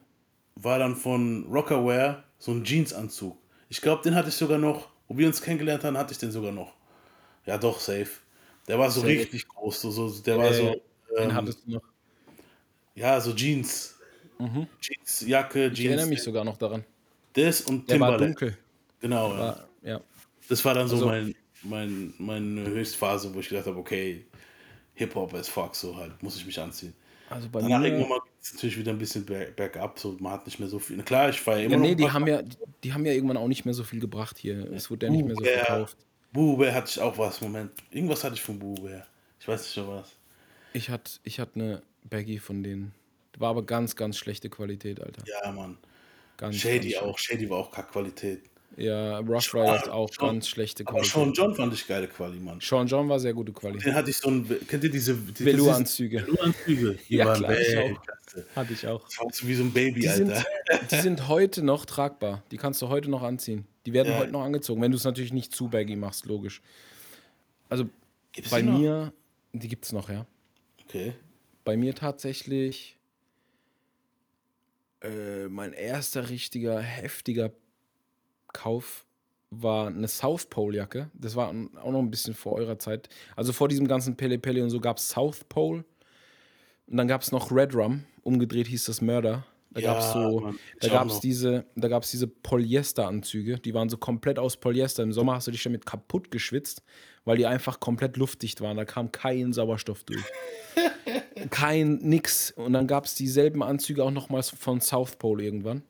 War 0.56 0.80
dann 0.80 0.96
von 0.96 1.46
Rockerwear 1.52 2.24
so 2.40 2.52
ein 2.52 2.64
Jeansanzug. 2.64 3.38
Ich 3.70 3.82
glaube, 3.82 4.02
den 4.02 4.16
hatte 4.16 4.30
ich 4.30 4.36
sogar 4.36 4.58
noch, 4.58 4.90
wo 5.08 5.18
wir 5.18 5.28
uns 5.28 5.42
kennengelernt 5.42 5.84
haben, 5.84 5.98
hatte 5.98 6.14
ich 6.14 6.18
den 6.18 6.32
sogar 6.32 6.52
noch. 6.52 6.74
Ja, 7.46 7.58
doch, 7.58 7.80
safe. 7.80 8.10
Der 8.68 8.80
war 8.80 8.90
so 8.90 9.02
safe. 9.02 9.14
richtig 9.14 9.48
groß. 9.48 9.82
So, 9.82 9.92
so, 9.92 10.22
der 10.22 10.36
äh, 10.36 10.40
war 10.40 10.54
so. 10.54 10.82
Den 11.18 11.30
ähm, 11.30 11.34
hattest 11.34 11.66
du 11.66 11.72
noch. 11.72 11.84
Ja, 12.96 13.22
so 13.22 13.34
Jeans. 13.34 13.96
Mhm. 14.40 14.68
Jeans, 14.82 15.22
Jacke, 15.28 15.68
Jeans. 15.68 15.80
Ich 15.80 15.86
erinnere 15.86 16.08
mich 16.08 16.24
sogar 16.24 16.44
noch 16.44 16.58
daran. 16.58 16.84
Das 17.34 17.62
und 17.62 17.88
der 17.90 17.96
Timberland. 17.96 18.20
war 18.20 18.28
dunkel. 18.28 18.58
Genau. 19.00 19.30
War, 19.32 19.68
ja. 19.84 20.02
Das 20.50 20.64
war 20.66 20.74
dann 20.74 20.88
so 20.88 20.96
also, 20.96 21.06
mein, 21.08 21.36
mein, 21.64 22.14
meine 22.18 22.66
Höchstphase, 22.66 23.34
wo 23.34 23.40
ich 23.40 23.50
gedacht 23.50 23.68
habe, 23.68 23.78
okay, 23.78 24.26
Hip-Hop 24.96 25.34
as 25.34 25.48
fuck, 25.48 25.76
so 25.76 25.96
halt, 25.96 26.22
muss 26.24 26.38
ich 26.38 26.46
mich 26.46 26.60
anziehen. 26.60 26.94
Also 27.30 27.50
bei 27.50 27.62
Danach 27.62 27.80
mir. 27.80 27.88
irgendwann 27.88 28.10
mal 28.10 28.20
geht 28.20 28.42
es 28.42 28.54
natürlich 28.54 28.78
wieder 28.78 28.92
ein 28.92 28.98
bisschen 28.98 29.26
bergab, 29.26 30.00
so 30.00 30.16
man 30.20 30.34
hat 30.34 30.46
nicht 30.46 30.60
mehr 30.60 30.70
so 30.70 30.80
viel. 30.80 31.02
Klar, 31.04 31.30
ich 31.30 31.42
feiere 31.42 31.66
immer 31.66 31.76
ja, 31.76 31.80
nee, 31.80 31.92
noch. 31.92 31.98
die 31.98 32.12
haben 32.12 32.28
ja, 32.28 32.42
die 32.84 32.94
haben 32.94 33.06
ja 33.06 33.12
irgendwann 33.12 33.38
auch 33.38 33.48
nicht 33.48 33.66
mehr 33.66 33.74
so 33.74 33.84
viel 33.84 34.00
gebracht 34.00 34.38
hier. 34.38 34.72
Es 34.72 34.90
wurde 34.90 35.08
ja 35.08 35.12
nicht 35.12 35.26
mehr 35.26 35.36
so 35.36 35.44
verkauft. 35.44 35.98
Buber 36.32 36.74
hatte 36.74 36.90
ich 36.90 37.00
auch 37.00 37.18
was, 37.18 37.42
Moment. 37.42 37.72
Irgendwas 37.92 38.24
hatte 38.24 38.36
ich 38.36 38.42
von 38.42 38.60
Buber. 38.60 39.06
Ich 39.40 39.48
weiß 39.48 39.62
nicht 39.62 39.74
schon 39.74 39.88
was. 39.88 40.16
Ich 40.74 40.90
hatte 40.90 41.12
ich 41.24 41.40
hatte 41.40 41.56
eine 41.56 41.82
Baggy 42.04 42.40
von 42.40 42.64
denen. 42.64 42.94
War 43.38 43.50
aber 43.50 43.64
ganz, 43.64 43.96
ganz 43.96 44.18
schlechte 44.18 44.50
Qualität, 44.50 45.02
Alter. 45.02 45.24
Ja, 45.26 45.52
Mann. 45.52 45.78
Ganz, 46.38 46.56
Shady 46.56 46.92
ganz 46.92 47.04
auch. 47.04 47.18
Shady 47.18 47.50
war 47.50 47.58
auch 47.58 47.72
Kackqualität. 47.72 48.44
Ja, 48.76 49.20
Rough 49.20 49.54
Riders 49.56 49.90
auch 49.90 50.12
Sean, 50.14 50.36
ganz 50.36 50.50
schlechte 50.50 50.84
Qualität. 50.84 51.16
Aber 51.16 51.26
Sean 51.26 51.34
John 51.34 51.56
fand 51.56 51.74
ich 51.74 51.88
geile 51.88 52.08
Quali, 52.08 52.40
Mann. 52.40 52.60
Sean 52.62 52.86
John 52.86 53.10
war 53.10 53.20
sehr 53.20 53.34
gute 53.34 53.52
Qualität. 53.52 53.88
Den 53.88 53.96
hatte 53.96 54.12
ich 54.12 54.18
so 54.18 54.30
ein, 54.30 54.48
kennt 54.68 54.84
ihr 54.84 54.92
diese 54.92 55.16
die, 55.16 55.46
Velour-Anzüge? 55.46 56.22
Velour-Anzüge. 56.28 57.00
ja, 57.08 57.34
klar, 57.34 57.60
ich 57.60 57.78
auch. 57.78 58.56
Hatte 58.56 58.74
ich 58.74 58.88
auch. 58.88 59.08
Wie 59.42 59.56
so 59.56 59.64
ein 59.64 59.72
Baby, 59.72 60.02
die 60.02 60.10
Alter. 60.10 60.36
Sind, 60.36 60.92
die 60.92 60.96
sind 60.98 61.28
heute 61.28 61.64
noch 61.64 61.86
tragbar. 61.86 62.44
Die 62.52 62.58
kannst 62.58 62.82
du 62.82 62.90
heute 62.90 63.10
noch 63.10 63.24
anziehen. 63.24 63.66
Die 63.88 63.94
werden 63.94 64.12
ja. 64.12 64.20
heute 64.20 64.32
noch 64.32 64.44
angezogen, 64.44 64.82
wenn 64.82 64.92
du 64.92 64.98
es 64.98 65.06
natürlich 65.06 65.34
nicht 65.34 65.56
zu 65.56 65.70
baggy 65.70 65.96
machst, 65.96 66.26
logisch. 66.26 66.62
Also 67.70 67.90
gibt's 68.32 68.52
bei 68.52 68.62
mir, 68.62 69.12
die 69.54 69.68
gibt 69.70 69.86
es 69.86 69.92
noch, 69.92 70.10
ja. 70.10 70.26
Okay. 70.84 71.14
Bei 71.64 71.78
mir 71.78 71.96
tatsächlich 71.96 72.98
äh, 75.02 75.48
mein 75.48 75.74
erster 75.74 76.30
richtiger, 76.30 76.80
heftiger 76.80 77.52
Kauf 78.58 79.06
war 79.50 79.88
eine 79.88 80.08
South 80.08 80.48
Pole 80.48 80.78
Jacke. 80.78 81.10
Das 81.14 81.36
war 81.36 81.50
auch 81.50 81.92
noch 81.92 82.00
ein 82.00 82.10
bisschen 82.10 82.34
vor 82.34 82.54
eurer 82.54 82.80
Zeit. 82.80 83.08
Also 83.36 83.54
vor 83.54 83.68
diesem 83.68 83.88
ganzen 83.88 84.18
Pele 84.18 84.40
Pele 84.40 84.64
und 84.64 84.72
so 84.72 84.80
gab 84.80 84.98
es 84.98 85.10
South 85.10 85.44
Pole. 85.48 85.86
Und 86.88 86.98
dann 86.98 87.08
gab 87.08 87.22
es 87.22 87.32
noch 87.32 87.52
Red 87.52 87.76
Rum. 87.76 88.04
Umgedreht 88.24 88.68
hieß 88.68 88.86
das 88.86 89.02
Murder. 89.02 89.46
Da 89.72 89.82
ja, 89.82 89.94
gab 89.94 90.02
es 90.02 90.12
so, 90.12 90.40
Mann, 90.40 90.60
da 90.80 90.88
gab 90.88 91.08
es 91.08 91.20
diese, 91.20 91.66
da 91.76 91.88
gab 91.88 92.02
es 92.02 92.10
diese 92.10 92.26
Polyester-Anzüge, 92.26 93.60
die 93.60 93.74
waren 93.74 93.90
so 93.90 93.98
komplett 93.98 94.40
aus 94.40 94.58
Polyester. 94.58 95.04
Im 95.04 95.12
Sommer 95.12 95.36
hast 95.36 95.48
du 95.48 95.52
dich 95.52 95.62
damit 95.62 95.86
kaputt 95.86 96.32
geschwitzt, 96.32 96.82
weil 97.26 97.38
die 97.38 97.46
einfach 97.46 97.80
komplett 97.80 98.18
luftdicht 98.18 98.62
waren. 98.62 98.76
Da 98.76 98.86
kam 98.86 99.12
kein 99.12 99.54
Sauerstoff 99.54 100.04
durch. 100.04 100.24
kein 101.52 101.98
nix. 101.98 102.52
Und 102.52 102.74
dann 102.74 102.88
gab 102.88 103.06
es 103.06 103.14
dieselben 103.16 103.62
Anzüge 103.62 104.04
auch 104.04 104.12
nochmals 104.12 104.50
von 104.50 104.82
South 104.82 105.18
Pole 105.18 105.44
irgendwann. 105.44 105.84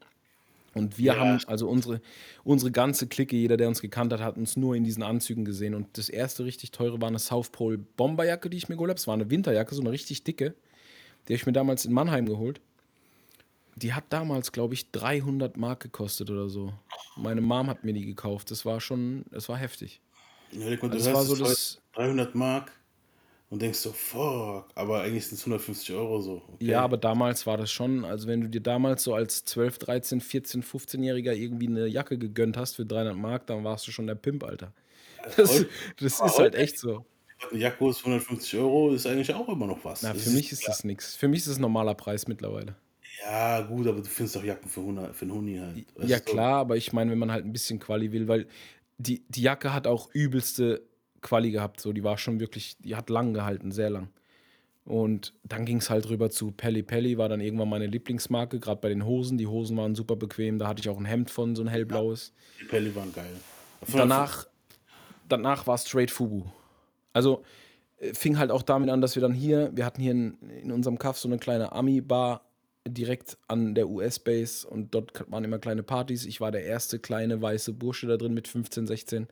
Und 0.77 0.97
wir 0.97 1.13
ja. 1.13 1.19
haben, 1.19 1.39
also 1.47 1.67
unsere, 1.67 2.01
unsere 2.43 2.71
ganze 2.71 3.07
Clique, 3.07 3.35
jeder, 3.35 3.57
der 3.57 3.67
uns 3.67 3.81
gekannt 3.81 4.13
hat, 4.13 4.21
hat 4.21 4.37
uns 4.37 4.57
nur 4.57 4.75
in 4.75 4.83
diesen 4.83 5.03
Anzügen 5.03 5.45
gesehen. 5.45 5.75
Und 5.75 5.97
das 5.97 6.09
erste 6.09 6.45
richtig 6.45 6.71
teure 6.71 7.01
war 7.01 7.07
eine 7.07 7.19
South 7.19 7.49
Pole 7.49 7.77
Bomberjacke, 7.77 8.49
die 8.49 8.57
ich 8.57 8.69
mir 8.69 8.75
geholt 8.75 8.89
habe. 8.89 8.99
Es 8.99 9.07
war 9.07 9.13
eine 9.13 9.29
Winterjacke, 9.29 9.75
so 9.75 9.81
eine 9.81 9.91
richtig 9.91 10.23
dicke. 10.23 10.55
Die 11.27 11.33
habe 11.33 11.35
ich 11.35 11.45
mir 11.45 11.53
damals 11.53 11.85
in 11.85 11.93
Mannheim 11.93 12.25
geholt. 12.25 12.61
Die 13.75 13.93
hat 13.93 14.05
damals, 14.09 14.51
glaube 14.51 14.73
ich, 14.73 14.91
300 14.91 15.57
Mark 15.57 15.81
gekostet 15.81 16.29
oder 16.31 16.49
so. 16.49 16.73
Meine 17.15 17.41
Mom 17.41 17.67
hat 17.67 17.83
mir 17.83 17.93
die 17.93 18.05
gekauft. 18.05 18.49
Das 18.49 18.65
war 18.65 18.81
schon, 18.81 19.25
das 19.31 19.49
war 19.49 19.57
heftig. 19.57 20.01
Ja, 20.51 20.67
also 20.67 20.87
das 20.87 21.13
war 21.13 21.23
so 21.23 21.35
das 21.35 21.81
300 21.93 22.33
Mark 22.33 22.71
und 23.49 23.61
denkst 23.61 23.79
so, 23.79 23.91
fuck, 23.91 24.67
aber 24.75 25.01
eigentlich 25.01 25.27
sind 25.27 25.37
es 25.37 25.41
150 25.41 25.95
Euro 25.95 26.21
so. 26.21 26.41
Okay. 26.53 26.65
Ja, 26.65 26.81
aber 26.81 26.97
damals 26.97 27.45
war 27.47 27.57
das 27.57 27.71
schon, 27.71 28.03
also 28.03 28.27
wenn 28.27 28.41
du 28.41 28.49
dir 28.49 28.61
damals 28.61 29.03
so 29.03 29.13
als 29.13 29.45
12, 29.45 29.77
13, 29.79 30.21
14, 30.21 30.63
15-Jähriger 30.63 31.33
irgendwie 31.33 31.67
eine 31.67 31.87
Jacke 31.87 32.17
gegönnt 32.17 32.57
hast 32.57 32.75
für 32.75 32.85
300 32.85 33.15
Mark, 33.15 33.47
dann 33.47 33.63
warst 33.63 33.87
du 33.87 33.91
schon 33.91 34.07
der 34.07 34.15
Pimp, 34.15 34.43
Alter. 34.43 34.73
Das, 35.35 35.65
das 35.99 36.21
ist 36.21 36.39
halt 36.39 36.55
echt 36.55 36.77
so. 36.77 37.05
Eine 37.51 37.59
Jacke 37.61 37.87
ist 37.87 37.99
150 37.99 38.59
Euro, 38.59 38.93
ist 38.93 39.05
eigentlich 39.05 39.33
auch 39.33 39.47
immer 39.47 39.67
noch 39.67 39.83
was. 39.85 40.01
Na, 40.01 40.13
für 40.13 40.31
mich 40.31 40.51
ist, 40.51 40.59
ist 40.59 40.67
das 40.67 40.83
nichts. 40.83 41.15
Für 41.15 41.27
mich 41.27 41.39
ist 41.39 41.49
das 41.49 41.57
ein 41.57 41.61
normaler 41.61 41.93
Preis 41.93 42.27
mittlerweile. 42.27 42.75
Ja, 43.23 43.61
gut, 43.61 43.87
aber 43.87 43.99
du 43.99 44.05
findest 44.05 44.37
auch 44.37 44.43
Jacken 44.43 44.69
für, 44.69 44.81
100, 44.81 45.15
für 45.15 45.23
einen 45.23 45.33
Huni 45.33 45.57
halt. 45.57 45.85
Ja, 46.07 46.19
klar, 46.19 46.59
aber 46.59 46.77
ich 46.77 46.93
meine, 46.93 47.11
wenn 47.11 47.17
man 47.17 47.31
halt 47.31 47.45
ein 47.45 47.53
bisschen 47.53 47.79
Quali 47.79 48.11
will, 48.11 48.27
weil 48.27 48.47
die, 48.97 49.23
die 49.29 49.41
Jacke 49.41 49.73
hat 49.73 49.87
auch 49.87 50.09
übelste 50.13 50.87
Quali 51.27 51.51
gehabt. 51.51 51.81
So, 51.81 51.91
die 51.91 52.03
war 52.03 52.17
schon 52.17 52.39
wirklich, 52.39 52.77
die 52.79 52.95
hat 52.95 53.09
lang 53.09 53.33
gehalten, 53.33 53.71
sehr 53.71 53.89
lang. 53.89 54.09
Und 54.85 55.33
dann 55.43 55.65
ging 55.65 55.77
es 55.77 55.89
halt 55.89 56.07
rüber 56.07 56.29
zu 56.29 56.51
Pelli 56.51 56.81
Pelli, 56.81 57.17
war 57.17 57.27
dann 57.27 57.41
irgendwann 57.41 57.67
meine 57.67 57.87
Lieblingsmarke, 57.87 58.59
gerade 58.59 58.79
bei 58.79 58.87
den 58.87 59.05
Hosen. 59.05 59.37
Die 59.37 59.47
Hosen 59.47 59.75
waren 59.75 59.95
super 59.95 60.15
bequem, 60.15 60.57
da 60.59 60.69
hatte 60.69 60.79
ich 60.79 60.87
auch 60.87 60.97
ein 60.97 61.03
Hemd 61.03 61.29
von, 61.29 61.57
so 61.57 61.63
ein 61.63 61.67
hellblaues. 61.67 62.31
Die 62.61 62.65
Pelli 62.65 62.95
waren 62.95 63.11
geil. 63.11 63.33
Danach, 63.91 64.47
danach 65.27 65.67
war 65.67 65.77
Straight 65.77 66.09
Fubu. 66.09 66.43
Also 67.11 67.43
äh, 67.97 68.13
fing 68.13 68.37
halt 68.37 68.49
auch 68.49 68.61
damit 68.61 68.89
an, 68.89 69.01
dass 69.01 69.15
wir 69.15 69.21
dann 69.21 69.33
hier, 69.33 69.71
wir 69.73 69.85
hatten 69.85 70.01
hier 70.01 70.13
in, 70.13 70.37
in 70.63 70.71
unserem 70.71 70.97
Kaff 70.97 71.17
so 71.17 71.27
eine 71.27 71.37
kleine 71.37 71.73
Ami-Bar 71.73 72.45
direkt 72.87 73.37
an 73.49 73.75
der 73.75 73.89
US-Base 73.89 74.65
und 74.65 74.95
dort 74.95 75.29
waren 75.29 75.43
immer 75.43 75.59
kleine 75.59 75.83
Partys. 75.83 76.25
Ich 76.25 76.39
war 76.39 76.51
der 76.51 76.63
erste 76.63 76.99
kleine 76.99 77.41
weiße 77.41 77.73
Bursche 77.73 78.07
da 78.07 78.15
drin 78.15 78.33
mit 78.33 78.47
15, 78.47 78.87
16. 78.87 79.27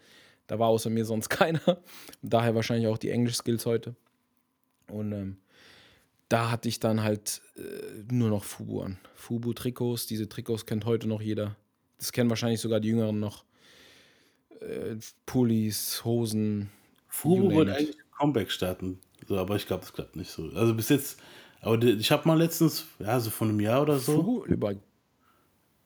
Da 0.48 0.60
war 0.60 0.68
außer 0.68 0.90
mir 0.90 1.06
sonst 1.06 1.30
keiner. 1.30 1.82
Daher 2.22 2.56
wahrscheinlich 2.56 2.88
auch 2.88 2.98
die 2.98 3.10
Englisch-Skills 3.10 3.66
heute. 3.66 3.96
Und 4.88 5.12
ähm, 5.12 5.38
da 6.30 6.52
hatte 6.52 6.70
ich 6.70 6.80
dann 6.80 7.04
halt 7.04 7.42
äh, 7.58 8.04
nur 8.12 8.30
noch 8.30 8.44
Fubu 8.44 8.82
an. 8.82 8.98
Fubu-Trikots, 9.16 10.08
diese 10.08 10.30
Trikots 10.30 10.66
kennt 10.66 10.86
heute 10.86 11.08
noch 11.08 11.22
jeder. 11.22 11.56
Das 11.98 12.12
kennen 12.12 12.30
wahrscheinlich 12.30 12.62
sogar 12.62 12.80
die 12.80 12.90
Jüngeren 12.90 13.20
noch. 13.20 13.46
Äh, 14.60 14.98
Pullis, 15.26 16.04
Hosen. 16.04 16.70
Fubu 17.08 17.54
wollte 17.54 17.76
eigentlich 17.76 17.98
ein 17.98 18.12
Comeback 18.18 18.52
starten. 18.52 19.00
So, 19.28 19.38
aber 19.38 19.56
ich 19.56 19.66
glaube, 19.66 19.82
das 19.82 19.94
klappt 19.94 20.16
nicht 20.16 20.30
so. 20.30 20.50
Also 20.56 20.76
bis 20.76 20.90
jetzt, 20.90 21.20
aber 21.62 21.82
ich 21.84 22.12
habe 22.12 22.28
mal 22.28 22.38
letztens, 22.38 22.86
ja, 23.00 23.20
so 23.20 23.30
von 23.30 23.50
einem 23.50 23.60
Jahr 23.60 23.82
oder 23.82 23.98
so. 23.98 24.18
Fubu, 24.18 24.46
über 24.46 24.76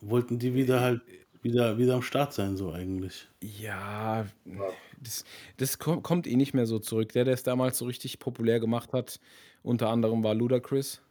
wollten 0.01 0.39
die 0.39 0.53
wieder 0.53 0.79
halt 0.79 1.01
wieder, 1.41 1.77
wieder 1.77 1.95
am 1.95 2.01
Start 2.01 2.33
sein, 2.33 2.57
so 2.57 2.71
eigentlich. 2.71 3.27
Ja, 3.41 4.25
das, 5.01 5.23
das 5.57 5.79
kommt 5.79 6.27
eh 6.27 6.35
nicht 6.35 6.53
mehr 6.53 6.65
so 6.65 6.79
zurück. 6.79 7.13
Der, 7.13 7.25
der 7.25 7.33
es 7.33 7.43
damals 7.43 7.77
so 7.77 7.85
richtig 7.85 8.19
populär 8.19 8.59
gemacht 8.59 8.93
hat, 8.93 9.19
unter 9.63 9.89
anderem 9.89 10.23
war 10.23 10.33
Ludacris. 10.33 11.01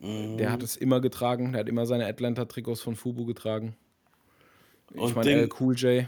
Mhm. 0.00 0.36
Der 0.36 0.50
hat 0.50 0.62
es 0.62 0.76
immer 0.76 1.00
getragen. 1.00 1.52
Der 1.52 1.60
hat 1.60 1.68
immer 1.68 1.86
seine 1.86 2.06
Atlanta-Trikots 2.06 2.80
von 2.80 2.96
Fubu 2.96 3.24
getragen. 3.24 3.76
Ich 4.94 5.14
meine, 5.14 5.30
LL 5.30 5.48
Cool 5.58 5.74
J. 5.76 6.06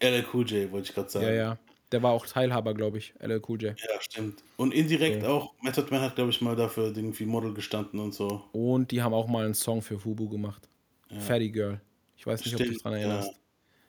LL 0.00 0.24
Cool 0.32 0.46
J, 0.46 0.72
wollte 0.72 0.88
ich 0.88 0.94
gerade 0.94 1.10
sagen. 1.10 1.26
Ja, 1.26 1.32
ja. 1.32 1.58
Der 1.92 2.02
war 2.02 2.10
auch 2.10 2.26
Teilhaber, 2.26 2.74
glaube 2.74 2.98
ich, 2.98 3.14
LL 3.20 3.40
Cool 3.46 3.62
J. 3.62 3.78
Ja, 3.78 4.00
stimmt. 4.00 4.42
Und 4.56 4.74
indirekt 4.74 5.18
okay. 5.18 5.26
auch, 5.26 5.54
Method 5.62 5.88
Man 5.90 6.00
hat, 6.00 6.16
glaube 6.16 6.30
ich, 6.30 6.40
mal 6.40 6.56
dafür 6.56 6.86
irgendwie 6.96 7.26
Model 7.26 7.54
gestanden 7.54 8.00
und 8.00 8.14
so. 8.14 8.42
Und 8.52 8.90
die 8.90 9.02
haben 9.02 9.14
auch 9.14 9.28
mal 9.28 9.44
einen 9.44 9.54
Song 9.54 9.82
für 9.82 9.98
Fubu 9.98 10.28
gemacht. 10.28 10.68
Ja. 11.10 11.20
Fatty 11.20 11.50
Girl. 11.50 11.80
Ich 12.16 12.26
weiß 12.26 12.40
nicht, 12.40 12.54
Stimmt, 12.54 12.60
ob 12.60 12.66
du 12.66 12.72
dich 12.72 12.82
daran 12.82 12.98
erinnerst. 12.98 13.32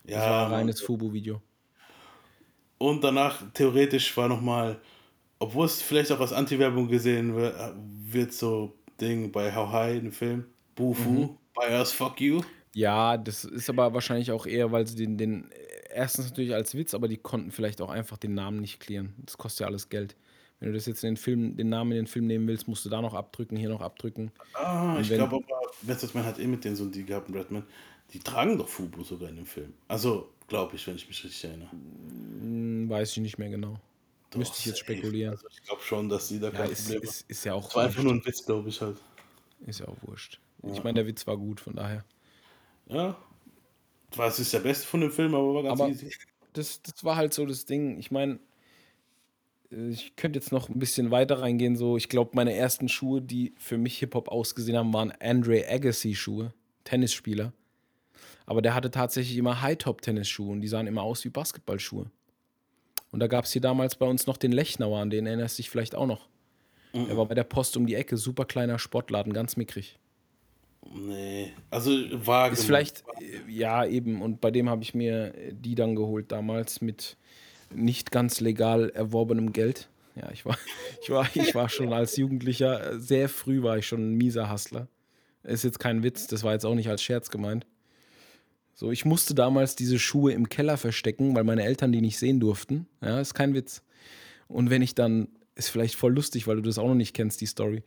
Ja. 0.05 0.17
Das 0.17 0.29
war 0.29 0.45
ein 0.47 0.53
reines 0.53 0.81
Fubu-Video. 0.81 1.41
Und 2.77 3.03
danach, 3.03 3.41
theoretisch, 3.53 4.15
war 4.17 4.27
nochmal, 4.27 4.79
obwohl 5.39 5.65
es 5.65 5.81
vielleicht 5.81 6.11
auch 6.11 6.19
als 6.19 6.33
Anti-Werbung 6.33 6.87
gesehen 6.87 7.35
wird, 7.35 7.55
wird 8.03 8.33
so 8.33 8.77
Ding 8.99 9.31
bei 9.31 9.53
How 9.53 9.71
High, 9.71 9.97
im 9.97 10.11
Film, 10.11 10.45
Bufu, 10.75 11.09
mhm. 11.09 11.37
by 11.53 11.71
us, 11.71 11.91
fuck 11.91 12.19
you. 12.21 12.41
Ja, 12.73 13.17
das 13.17 13.45
ist 13.45 13.69
aber 13.69 13.93
wahrscheinlich 13.93 14.31
auch 14.31 14.45
eher, 14.45 14.71
weil 14.71 14.85
sie 14.85 14.95
den, 14.95 15.17
den, 15.17 15.49
erstens 15.89 16.25
natürlich 16.29 16.53
als 16.53 16.75
Witz, 16.75 16.93
aber 16.93 17.07
die 17.07 17.17
konnten 17.17 17.51
vielleicht 17.51 17.79
auch 17.81 17.89
einfach 17.89 18.17
den 18.17 18.33
Namen 18.33 18.59
nicht 18.59 18.81
klären. 18.81 19.13
Das 19.25 19.37
kostet 19.37 19.61
ja 19.61 19.67
alles 19.67 19.87
Geld. 19.87 20.15
Wenn 20.59 20.69
du 20.69 20.75
das 20.75 20.85
jetzt 20.85 21.03
in 21.03 21.11
den 21.11 21.17
Film, 21.17 21.55
den 21.55 21.69
Namen 21.69 21.91
in 21.91 21.97
den 21.97 22.07
Film 22.07 22.27
nehmen 22.27 22.47
willst, 22.47 22.67
musst 22.67 22.85
du 22.85 22.89
da 22.89 23.01
noch 23.01 23.13
abdrücken, 23.13 23.57
hier 23.57 23.69
noch 23.69 23.81
abdrücken. 23.81 24.31
Ah, 24.53 24.97
ich 24.99 25.09
glaube 25.09 25.35
aber, 25.35 25.45
Method 25.81 26.11
Man 26.13 26.25
hat 26.25 26.39
eh 26.39 26.47
mit 26.47 26.63
denen 26.63 26.75
so 26.75 26.83
einen 26.83 26.91
Deal 26.91 27.05
gehabt, 27.05 27.33
Redman. 27.33 27.63
Die 28.13 28.19
tragen 28.19 28.57
doch 28.57 28.67
Fubu 28.67 29.03
sogar 29.03 29.29
in 29.29 29.35
dem 29.35 29.45
Film. 29.45 29.73
Also, 29.87 30.29
glaube 30.47 30.75
ich, 30.75 30.87
wenn 30.87 30.95
ich 30.95 31.07
mich 31.07 31.23
richtig 31.23 31.43
erinnere. 31.43 31.71
Hm, 31.71 32.89
weiß 32.89 33.11
ich 33.11 33.17
nicht 33.17 33.37
mehr 33.37 33.49
genau. 33.49 33.79
Doch, 34.29 34.39
Müsste 34.39 34.57
ich 34.59 34.65
jetzt 34.65 34.79
spekulieren. 34.79 35.31
Also 35.33 35.47
ich 35.49 35.63
glaube 35.63 35.81
schon, 35.81 36.09
dass 36.09 36.27
sie 36.27 36.39
da 36.39 36.51
kein 36.51 36.65
ja, 36.67 36.71
ist, 36.71 36.83
Problem 36.83 37.03
ist, 37.03 37.25
ist 37.29 37.45
ja 37.45 37.53
auch 37.53 37.65
Das 37.65 37.75
war 37.75 37.83
einfach 37.85 38.03
nur 38.03 38.13
ein 38.13 38.25
Witz, 38.25 38.45
glaube 38.45 38.69
ich 38.69 38.81
halt. 38.81 38.97
Ist 39.65 39.79
ja 39.79 39.87
auch 39.87 39.97
wurscht. 40.01 40.39
Ja. 40.63 40.73
Ich 40.73 40.83
meine, 40.83 40.95
der 40.95 41.07
Witz 41.07 41.25
war 41.27 41.37
gut, 41.37 41.59
von 41.59 41.75
daher. 41.75 42.03
Ja. 42.87 43.17
Was 44.15 44.39
ist 44.39 44.53
der 44.53 44.59
Beste 44.59 44.85
von 44.85 45.01
dem 45.01 45.11
Film, 45.11 45.35
aber 45.35 45.53
war 45.55 45.63
ganz 45.63 45.79
aber 45.79 45.89
easy. 45.89 46.11
Das, 46.53 46.81
das 46.81 47.03
war 47.03 47.15
halt 47.15 47.33
so 47.33 47.45
das 47.45 47.65
Ding. 47.65 47.99
Ich 47.99 48.11
meine, 48.11 48.39
ich 49.69 50.15
könnte 50.15 50.39
jetzt 50.39 50.51
noch 50.51 50.69
ein 50.69 50.79
bisschen 50.79 51.11
weiter 51.11 51.41
reingehen. 51.41 51.75
So, 51.75 51.97
ich 51.97 52.09
glaube, 52.09 52.31
meine 52.33 52.53
ersten 52.53 52.87
Schuhe, 52.87 53.21
die 53.21 53.53
für 53.57 53.77
mich 53.77 53.97
Hip-Hop 53.99 54.29
ausgesehen 54.29 54.77
haben, 54.77 54.93
waren 54.93 55.11
Andre 55.19 55.67
Agassi-Schuhe, 55.67 56.53
Tennisspieler. 56.83 57.51
Aber 58.45 58.61
der 58.61 58.75
hatte 58.75 58.91
tatsächlich 58.91 59.37
immer 59.37 59.61
High-Top-Tennisschuhe 59.61 60.51
und 60.51 60.61
die 60.61 60.67
sahen 60.67 60.87
immer 60.87 61.01
aus 61.01 61.23
wie 61.25 61.29
Basketballschuhe. 61.29 62.11
Und 63.11 63.19
da 63.19 63.27
gab 63.27 63.45
es 63.45 63.53
hier 63.53 63.61
damals 63.61 63.95
bei 63.95 64.05
uns 64.05 64.27
noch 64.27 64.37
den 64.37 64.51
Lechnauer, 64.51 64.99
an 64.99 65.09
den 65.09 65.25
erinnerst 65.25 65.57
du 65.57 65.61
dich 65.61 65.69
vielleicht 65.69 65.95
auch 65.95 66.05
noch. 66.05 66.27
Mhm. 66.93 67.07
Der 67.07 67.17
war 67.17 67.25
bei 67.25 67.35
der 67.35 67.43
Post 67.43 67.77
um 67.77 67.85
die 67.85 67.95
Ecke, 67.95 68.17
super 68.17 68.45
kleiner 68.45 68.77
Sportladen, 68.79 69.33
ganz 69.33 69.57
mickrig. 69.57 69.97
Nee, 70.93 71.51
also 71.71 71.91
war. 72.25 72.51
Ist 72.51 72.65
vielleicht, 72.65 73.03
ja, 73.47 73.85
eben. 73.85 74.21
Und 74.21 74.41
bei 74.41 74.51
dem 74.51 74.69
habe 74.69 74.83
ich 74.83 74.93
mir 74.93 75.33
die 75.51 75.75
dann 75.75 75.95
geholt 75.95 76.31
damals 76.31 76.81
mit 76.81 77.17
nicht 77.73 78.11
ganz 78.11 78.39
legal 78.39 78.89
erworbenem 78.89 79.51
Geld. 79.51 79.89
Ja, 80.15 80.31
ich 80.31 80.45
war, 80.45 80.57
ich 81.01 81.09
war, 81.09 81.27
ich 81.33 81.55
war 81.55 81.69
schon 81.69 81.91
als 81.91 82.15
Jugendlicher, 82.17 82.99
sehr 82.99 83.29
früh 83.29 83.63
war 83.63 83.77
ich 83.77 83.87
schon 83.87 84.11
ein 84.11 84.15
mieser 84.15 84.51
Hustler. 84.51 84.87
Ist 85.43 85.63
jetzt 85.63 85.79
kein 85.79 86.03
Witz, 86.03 86.27
das 86.27 86.43
war 86.43 86.53
jetzt 86.53 86.65
auch 86.65 86.75
nicht 86.75 86.89
als 86.89 87.03
Scherz 87.03 87.29
gemeint. 87.29 87.65
So, 88.77 88.91
ich 88.91 89.05
musste 89.05 89.33
damals 89.33 89.77
diese 89.77 89.97
Schuhe 89.97 90.33
im 90.33 90.49
Keller 90.49 90.75
verstecken, 90.75 91.33
weil 91.33 91.45
meine 91.45 91.63
Eltern 91.63 91.93
die 91.93 92.01
nicht 92.01 92.19
sehen 92.19 92.41
durften. 92.41 92.87
Ja, 93.01 93.21
ist 93.21 93.33
kein 93.33 93.53
Witz. 93.53 93.81
Und 94.49 94.69
wenn 94.69 94.81
ich 94.81 94.93
dann, 94.93 95.29
ist 95.55 95.69
vielleicht 95.69 95.95
voll 95.95 96.13
lustig, 96.13 96.45
weil 96.45 96.57
du 96.57 96.61
das 96.61 96.77
auch 96.77 96.87
noch 96.89 96.95
nicht 96.95 97.13
kennst, 97.13 97.39
die 97.39 97.45
Story. 97.45 97.83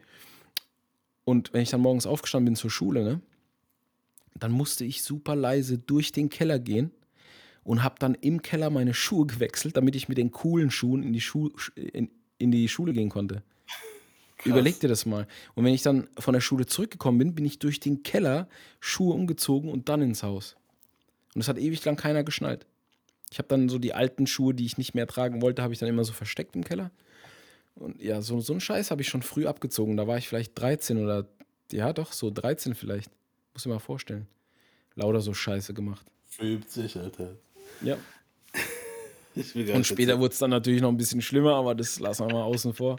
Und 1.25 1.53
wenn 1.53 1.61
ich 1.61 1.69
dann 1.69 1.83
morgens 1.83 2.07
aufgestanden 2.07 2.47
bin 2.47 2.57
zur 2.57 2.71
Schule, 2.71 3.05
ne, 3.05 3.21
dann 4.35 4.51
musste 4.51 4.87
ich 4.87 5.03
super 5.03 5.37
leise 5.37 5.77
durch 5.77 6.11
den 6.11 6.31
Keller 6.31 6.59
gehen 6.59 6.91
und 7.65 7.83
habe 7.83 7.97
dann 7.99 8.15
im 8.15 8.41
Keller 8.41 8.71
meine 8.71 8.95
Schuhe 8.95 9.27
gewechselt, 9.27 9.77
damit 9.77 9.95
ich 9.95 10.09
mit 10.09 10.17
den 10.17 10.31
coolen 10.31 10.71
Schuhen 10.71 11.03
in 11.03 11.13
die, 11.13 11.21
Schu 11.21 11.51
in, 11.75 12.11
in 12.39 12.51
die 12.51 12.67
Schule 12.67 12.95
gehen 12.95 13.11
konnte. 13.11 13.43
Krass. 14.39 14.47
Überleg 14.47 14.81
dir 14.81 14.89
das 14.89 15.05
mal. 15.05 15.27
Und 15.55 15.67
wenn 15.67 15.75
ich 15.75 15.83
dann 15.83 16.09
von 16.19 16.33
der 16.33 16.41
Schule 16.41 16.65
zurückgekommen 16.65 17.19
bin, 17.19 17.35
bin 17.35 17.45
ich 17.45 17.59
durch 17.59 17.79
den 17.79 18.03
Keller 18.05 18.49
Schuhe 18.81 19.13
umgezogen 19.13 19.71
und 19.71 19.91
dann 19.91 20.01
ins 20.01 20.23
Haus. 20.23 20.57
Und 21.35 21.41
es 21.41 21.49
hat 21.49 21.59
ewig 21.59 21.85
lang 21.85 21.97
keiner 21.97 22.25
geschnallt. 22.25 22.67
Ich 23.31 23.39
habe 23.39 23.49
dann 23.49 23.69
so 23.69 23.79
die 23.79 23.93
alten 23.93 24.27
Schuhe, 24.27 24.55
die 24.55 24.65
ich 24.65 24.79
nicht 24.79 24.95
mehr 24.95 25.07
tragen 25.07 25.43
wollte, 25.43 25.63
habe 25.63 25.73
ich 25.73 25.79
dann 25.79 25.89
immer 25.89 26.05
so 26.05 26.13
versteckt 26.13 26.57
im 26.57 26.65
Keller. 26.65 26.91
Und 27.75 28.03
ja, 28.03 28.23
so, 28.23 28.41
so 28.41 28.53
einen 28.53 28.61
Scheiß 28.61 28.91
habe 28.91 29.03
ich 29.03 29.09
schon 29.09 29.23
früh 29.23 29.47
abgezogen. 29.47 29.97
Da 29.97 30.07
war 30.07 30.19
ich 30.19 30.29
vielleicht 30.29 30.59
13 30.59 31.03
oder, 31.03 31.27
ja 31.71 31.93
doch, 31.93 32.13
so 32.13 32.31
13 32.31 32.75
vielleicht. 32.75 33.11
Muss 33.53 33.67
ich 33.67 33.73
mal 33.73 33.79
vorstellen. 33.79 34.27
Lauter 34.95 35.21
so 35.21 35.35
Scheiße 35.35 35.75
gemacht. 35.75 36.07
Übt 36.41 36.69
sich, 36.69 36.97
Alter. 36.97 37.37
Ja. 37.83 37.97
Und 39.75 39.87
später 39.87 40.19
wurde 40.19 40.33
es 40.33 40.39
dann 40.39 40.51
natürlich 40.51 40.81
noch 40.81 40.89
ein 40.89 40.97
bisschen 40.97 41.23
schlimmer, 41.23 41.55
aber 41.55 41.75
das 41.75 42.01
lassen 42.01 42.27
wir 42.27 42.35
mal 42.35 42.43
außen 42.43 42.75
vor. 42.75 42.99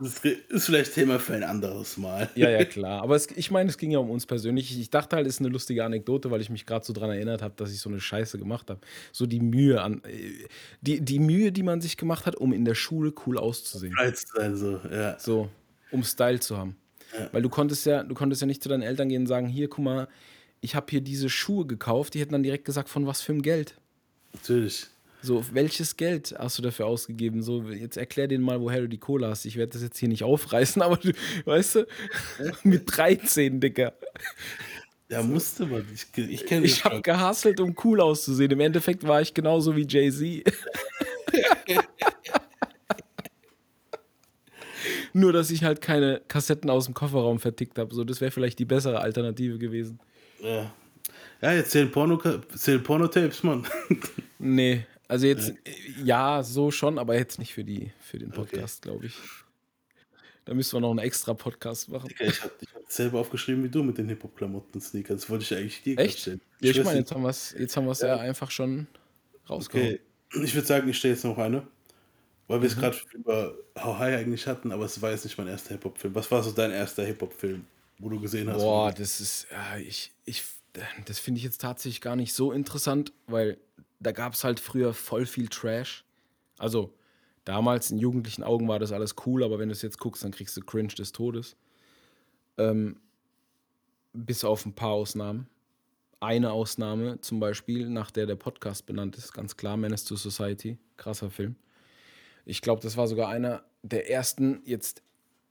Das 0.00 0.20
ist 0.24 0.66
vielleicht 0.66 0.94
Thema 0.94 1.18
für 1.18 1.34
ein 1.34 1.44
anderes 1.44 1.96
Mal. 1.96 2.28
Ja, 2.34 2.50
ja, 2.50 2.64
klar. 2.64 3.02
Aber 3.02 3.16
es, 3.16 3.28
ich 3.34 3.50
meine, 3.50 3.70
es 3.70 3.78
ging 3.78 3.90
ja 3.90 3.98
um 3.98 4.10
uns 4.10 4.26
persönlich. 4.26 4.78
Ich 4.78 4.90
dachte 4.90 5.16
halt, 5.16 5.26
es 5.26 5.34
ist 5.34 5.40
eine 5.40 5.48
lustige 5.48 5.84
Anekdote, 5.84 6.30
weil 6.30 6.40
ich 6.40 6.50
mich 6.50 6.66
gerade 6.66 6.84
so 6.84 6.92
dran 6.92 7.10
erinnert 7.10 7.42
habe, 7.42 7.54
dass 7.56 7.72
ich 7.72 7.80
so 7.80 7.88
eine 7.88 8.00
Scheiße 8.00 8.38
gemacht 8.38 8.70
habe. 8.70 8.80
So 9.12 9.26
die 9.26 9.40
Mühe 9.40 9.80
an, 9.80 10.02
die, 10.80 11.00
die 11.00 11.18
Mühe, 11.18 11.52
die 11.52 11.62
man 11.62 11.80
sich 11.80 11.96
gemacht 11.96 12.26
hat, 12.26 12.36
um 12.36 12.52
in 12.52 12.64
der 12.64 12.74
Schule 12.74 13.12
cool 13.26 13.38
auszusehen. 13.38 13.94
Sein, 14.34 14.56
so, 14.56 14.80
ja. 14.90 15.18
So, 15.18 15.48
um 15.90 16.02
Style 16.02 16.40
zu 16.40 16.56
haben. 16.56 16.76
Ja. 17.16 17.28
Weil 17.32 17.42
du 17.42 17.48
konntest 17.48 17.86
ja, 17.86 18.02
du 18.02 18.14
konntest 18.14 18.40
ja 18.42 18.46
nicht 18.46 18.62
zu 18.62 18.68
deinen 18.68 18.82
Eltern 18.82 19.08
gehen 19.08 19.22
und 19.22 19.26
sagen, 19.26 19.46
hier, 19.46 19.68
guck 19.68 19.84
mal, 19.84 20.08
ich 20.60 20.74
habe 20.74 20.86
hier 20.90 21.00
diese 21.00 21.28
Schuhe 21.30 21.66
gekauft. 21.66 22.14
Die 22.14 22.20
hätten 22.20 22.32
dann 22.32 22.42
direkt 22.42 22.64
gesagt, 22.64 22.88
von 22.88 23.06
was 23.06 23.22
für 23.22 23.32
ein 23.32 23.42
Geld. 23.42 23.74
Natürlich. 24.32 24.88
So, 25.26 25.44
welches 25.52 25.96
Geld 25.96 26.36
hast 26.38 26.56
du 26.56 26.62
dafür 26.62 26.86
ausgegeben? 26.86 27.42
So, 27.42 27.62
jetzt 27.62 27.96
erklär 27.96 28.28
denen 28.28 28.44
mal, 28.44 28.60
woher 28.60 28.82
du 28.82 28.88
die 28.88 28.98
Cola 28.98 29.30
hast. 29.30 29.44
Ich 29.44 29.56
werde 29.56 29.72
das 29.72 29.82
jetzt 29.82 29.98
hier 29.98 30.08
nicht 30.08 30.22
aufreißen, 30.22 30.80
aber 30.86 30.98
du, 30.98 31.12
weißt 31.44 31.74
du, 31.74 31.86
mit 32.62 32.84
13, 32.96 33.58
Dicker. 33.58 33.92
Ja, 35.08 35.24
musste 35.24 35.66
man. 35.66 35.84
Ich, 35.92 36.06
ich 36.16 36.46
kenne 36.46 36.64
Ich 36.64 36.84
habe 36.84 37.02
gehasselt, 37.02 37.58
um 37.58 37.74
cool 37.82 38.00
auszusehen. 38.00 38.52
Im 38.52 38.60
Endeffekt 38.60 39.04
war 39.04 39.20
ich 39.20 39.34
genauso 39.34 39.74
wie 39.74 39.84
Jay-Z. 39.88 40.44
Nur, 45.12 45.32
dass 45.32 45.50
ich 45.50 45.64
halt 45.64 45.80
keine 45.80 46.22
Kassetten 46.28 46.70
aus 46.70 46.84
dem 46.84 46.94
Kofferraum 46.94 47.40
vertickt 47.40 47.78
habe. 47.78 47.92
So, 47.92 48.04
das 48.04 48.20
wäre 48.20 48.30
vielleicht 48.30 48.60
die 48.60 48.64
bessere 48.64 49.00
Alternative 49.00 49.58
gewesen. 49.58 49.98
Ja. 50.40 50.72
Ja, 51.42 51.52
jetzt 51.52 51.72
zählen 51.72 51.90
Porno-Tapes, 51.90 52.82
Porno 52.84 53.10
Mann. 53.42 53.66
nee, 54.38 54.86
also 55.08 55.26
jetzt, 55.26 55.54
ja. 56.04 56.42
so 56.42 56.70
schon, 56.70 56.98
aber 56.98 57.14
jetzt 57.14 57.38
nicht 57.38 57.54
für, 57.54 57.64
die, 57.64 57.92
für 58.00 58.18
den 58.18 58.30
Podcast, 58.30 58.84
okay. 58.84 58.90
glaube 58.90 59.06
ich. 59.06 59.14
Da 60.44 60.54
müssen 60.54 60.76
wir 60.76 60.80
noch 60.80 60.90
einen 60.90 61.00
extra 61.00 61.34
Podcast 61.34 61.88
machen. 61.88 62.08
Okay, 62.10 62.28
ich 62.28 62.40
habe 62.42 62.52
hab 62.72 62.82
selber 62.90 63.18
aufgeschrieben 63.18 63.64
wie 63.64 63.68
du 63.68 63.82
mit 63.82 63.98
den 63.98 64.08
Hip-Hop-Klamotten-Sneakers. 64.08 65.22
Das 65.22 65.30
wollte 65.30 65.42
ich 65.44 65.54
eigentlich 65.54 65.82
dir 65.82 65.98
Echt? 65.98 66.20
stellen. 66.20 66.40
Ja, 66.60 66.70
ich, 66.70 66.84
meine, 66.84 67.00
jetzt 67.00 67.12
haben 67.12 67.22
wir 67.22 67.30
es 67.30 67.54
jetzt 67.58 67.76
haben 67.76 67.86
ja. 67.86 68.06
ja 68.06 68.16
einfach 68.18 68.50
schon 68.52 68.86
rausgehauen. 69.50 69.98
Okay, 70.30 70.44
ich 70.44 70.54
würde 70.54 70.66
sagen, 70.66 70.88
ich 70.88 70.98
stelle 70.98 71.14
jetzt 71.14 71.24
noch 71.24 71.36
eine. 71.38 71.66
Weil 72.48 72.62
wir 72.62 72.68
es 72.68 72.76
mhm. 72.76 72.80
gerade 72.80 72.96
über 73.12 73.54
How 73.76 73.98
High 73.98 74.18
eigentlich 74.18 74.46
hatten, 74.46 74.70
aber 74.70 74.84
es 74.84 75.02
war 75.02 75.10
jetzt 75.10 75.24
nicht 75.24 75.36
mein 75.36 75.48
erster 75.48 75.70
Hip-Hop-Film. 75.70 76.14
Was 76.14 76.30
war 76.30 76.42
so 76.42 76.52
dein 76.52 76.70
erster 76.70 77.04
Hip-Hop-Film, 77.04 77.64
wo 77.98 78.08
du 78.08 78.20
gesehen 78.20 78.48
hast? 78.48 78.62
Boah, 78.62 78.92
das 78.92 79.20
ist, 79.20 79.48
ja, 79.50 79.78
ich, 79.78 80.12
ich, 80.24 80.44
das 81.06 81.18
finde 81.18 81.38
ich 81.38 81.44
jetzt 81.44 81.60
tatsächlich 81.60 82.00
gar 82.00 82.14
nicht 82.14 82.32
so 82.34 82.52
interessant, 82.52 83.12
weil 83.26 83.58
da 84.06 84.12
gab 84.12 84.34
es 84.34 84.44
halt 84.44 84.60
früher 84.60 84.94
voll 84.94 85.26
viel 85.26 85.48
Trash. 85.48 86.04
Also 86.58 86.94
damals 87.44 87.90
in 87.90 87.98
jugendlichen 87.98 88.44
Augen 88.44 88.68
war 88.68 88.78
das 88.78 88.92
alles 88.92 89.16
cool, 89.26 89.42
aber 89.42 89.58
wenn 89.58 89.68
du 89.68 89.72
es 89.72 89.82
jetzt 89.82 89.98
guckst, 89.98 90.22
dann 90.22 90.30
kriegst 90.30 90.56
du 90.56 90.60
Cringe 90.60 90.94
des 90.94 91.10
Todes. 91.10 91.56
Ähm, 92.56 93.00
bis 94.12 94.44
auf 94.44 94.64
ein 94.64 94.74
paar 94.74 94.92
Ausnahmen. 94.92 95.48
Eine 96.20 96.52
Ausnahme 96.52 97.20
zum 97.20 97.40
Beispiel, 97.40 97.90
nach 97.90 98.12
der 98.12 98.26
der 98.26 98.36
Podcast 98.36 98.86
benannt 98.86 99.16
ist, 99.16 99.32
ganz 99.32 99.56
klar, 99.56 99.76
Menace 99.76 100.04
to 100.04 100.14
Society, 100.14 100.78
krasser 100.96 101.28
Film. 101.28 101.56
Ich 102.44 102.62
glaube, 102.62 102.80
das 102.80 102.96
war 102.96 103.08
sogar 103.08 103.28
einer 103.28 103.64
der 103.82 104.08
ersten, 104.08 104.62
jetzt, 104.64 105.02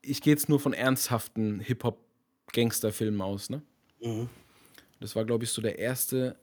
ich 0.02 0.22
gehe 0.22 0.32
jetzt 0.32 0.48
nur 0.48 0.62
von 0.62 0.72
ernsthaften 0.72 1.60
Hip-Hop-Gangster-Filmen 1.60 3.22
aus, 3.22 3.50
ne? 3.50 3.62
Mhm. 4.00 4.30
Das 5.02 5.14
war, 5.14 5.26
glaube 5.26 5.44
ich, 5.44 5.52
so 5.52 5.62
der 5.62 5.78
erste 5.78 6.38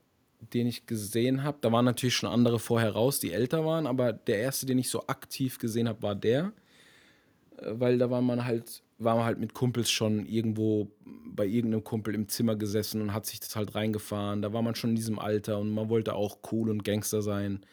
den 0.53 0.67
ich 0.67 0.87
gesehen 0.87 1.45
habe. 1.45 1.59
Da 1.61 1.71
waren 1.71 1.85
natürlich 1.85 2.17
schon 2.17 2.31
andere 2.31 2.59
vorher 2.59 2.93
raus, 2.93 3.21
die 3.21 3.33
älter 3.33 3.65
waren, 3.65 3.87
aber 3.87 4.13
der 4.13 4.39
erste, 4.39 4.67
den 4.67 4.79
ich 4.79 4.91
so 4.91 5.07
aktiv 5.07 5.59
gesehen 5.59 5.89
habe, 5.89 6.03
war 6.03 6.15
der. 6.15 6.53
Äh, 7.59 7.73
weil 7.75 7.99
da 7.99 8.11
war 8.11 8.21
man 8.21 8.45
halt, 8.45 8.83
war 8.99 9.17
man 9.17 9.25
halt 9.25 9.39
mit 9.39 9.55
Kumpels 9.55 9.91
schon 9.91 10.27
irgendwo 10.27 10.91
bei 11.05 11.47
irgendeinem 11.47 11.85
Kumpel 11.85 12.15
im 12.15 12.29
Zimmer 12.29 12.57
gesessen 12.57 13.01
und 13.01 13.15
hat 13.15 13.27
sich 13.27 13.41
das 13.41 13.57
halt 13.57 13.75
reingefahren. 13.75 14.43
Da 14.43 14.53
war 14.53 14.63
man 14.63 14.75
schon 14.75 14.91
in 14.91 14.97
diesem 14.97 15.19
Alter 15.19 15.59
und 15.59 15.71
man 15.71 15.89
wollte 15.89 16.15
auch 16.15 16.39
cool 16.51 16.71
und 16.71 16.85
Gangster 16.85 17.23
sein. 17.23 17.65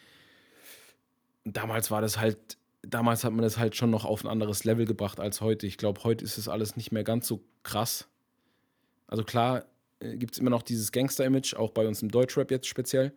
Damals 1.43 1.91
war 1.91 2.01
das 2.01 2.19
halt, 2.19 2.57
damals 2.83 3.23
hat 3.23 3.33
man 3.33 3.41
das 3.41 3.57
halt 3.57 3.75
schon 3.75 3.89
noch 3.89 4.05
auf 4.05 4.23
ein 4.23 4.29
anderes 4.29 4.63
Level 4.63 4.85
gebracht 4.85 5.19
als 5.19 5.41
heute. 5.41 5.67
Ich 5.67 5.77
glaube, 5.77 6.03
heute 6.03 6.23
ist 6.23 6.37
es 6.37 6.47
alles 6.47 6.75
nicht 6.77 6.91
mehr 6.91 7.03
ganz 7.03 7.27
so 7.27 7.41
krass. 7.63 8.07
Also 9.07 9.23
klar, 9.23 9.65
äh, 9.99 10.17
gibt 10.17 10.33
es 10.33 10.39
immer 10.39 10.49
noch 10.49 10.63
dieses 10.63 10.91
Gangster-Image, 10.91 11.55
auch 11.55 11.71
bei 11.71 11.87
uns 11.87 12.01
im 12.01 12.09
Deutschrap 12.09 12.51
jetzt 12.51 12.67
speziell. 12.67 13.13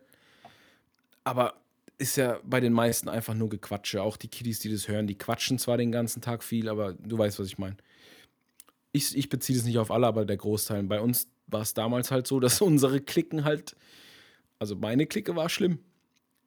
Aber 1.23 1.55
ist 1.97 2.17
ja 2.17 2.39
bei 2.43 2.59
den 2.59 2.73
meisten 2.73 3.07
einfach 3.09 3.33
nur 3.33 3.49
Gequatsche. 3.49 4.01
Auch 4.01 4.17
die 4.17 4.27
Kiddies, 4.27 4.59
die 4.59 4.71
das 4.71 4.87
hören, 4.87 5.07
die 5.07 5.17
quatschen 5.17 5.59
zwar 5.59 5.77
den 5.77 5.91
ganzen 5.91 6.21
Tag 6.21 6.43
viel, 6.43 6.67
aber 6.67 6.93
du 6.93 7.17
weißt, 7.17 7.39
was 7.39 7.47
ich 7.47 7.57
meine. 7.57 7.77
Ich, 8.91 9.15
ich 9.15 9.29
beziehe 9.29 9.57
das 9.57 9.65
nicht 9.65 9.77
auf 9.77 9.91
alle, 9.91 10.07
aber 10.07 10.25
der 10.25 10.37
Großteil. 10.37 10.83
Bei 10.83 10.99
uns 10.99 11.27
war 11.47 11.61
es 11.61 11.73
damals 11.73 12.11
halt 12.11 12.27
so, 12.27 12.39
dass 12.41 12.61
unsere 12.61 13.01
Klicken 13.01 13.45
halt, 13.45 13.75
also 14.59 14.75
meine 14.75 15.05
Clique 15.05 15.35
war 15.35 15.49
schlimm. 15.49 15.79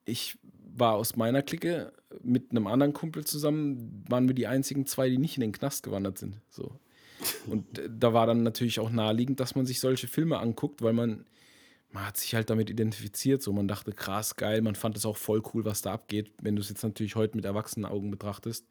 Ich 0.05 0.39
war 0.79 0.95
aus 0.95 1.17
meiner 1.17 1.43
Clique 1.43 1.93
mit 2.23 2.51
einem 2.51 2.67
anderen 2.67 2.93
Kumpel 2.93 3.25
zusammen, 3.25 4.05
waren 4.09 4.29
wir 4.29 4.35
die 4.35 4.47
einzigen 4.47 4.87
zwei, 4.87 5.09
die 5.09 5.19
nicht 5.19 5.37
in 5.37 5.41
den 5.41 5.53
Knast 5.53 5.83
gewandert 5.83 6.19
sind. 6.19 6.37
So. 6.51 6.79
Und 7.47 7.65
da 7.89 8.13
war 8.13 8.27
dann 8.27 8.43
natürlich 8.43 8.81
auch 8.81 8.91
naheliegend, 8.91 9.41
dass 9.41 9.55
man 9.55 9.67
sich 9.67 9.81
solche 9.81 10.09
Filme 10.09 10.39
anguckt, 10.39 10.83
weil 10.83 10.93
man, 10.93 11.27
man 11.91 12.07
hat 12.07 12.17
sich 12.17 12.35
halt 12.35 12.51
damit 12.51 12.71
identifiziert. 12.71 13.43
So, 13.43 13.53
man 13.53 13.69
dachte, 13.69 13.93
krass, 13.93 14.37
geil, 14.37 14.63
man 14.63 14.75
fand 14.75 14.97
es 14.97 15.07
auch 15.07 15.17
voll 15.17 15.43
cool, 15.55 15.65
was 15.65 15.83
da 15.83 15.93
abgeht. 15.93 16.33
Wenn 16.43 16.57
du 16.57 16.63
es 16.63 16.69
jetzt 16.69 16.83
natürlich 16.83 17.17
heute 17.17 17.37
mit 17.37 17.45
erwachsenen 17.45 17.87
Augen 17.87 18.11
betrachtest, 18.11 18.67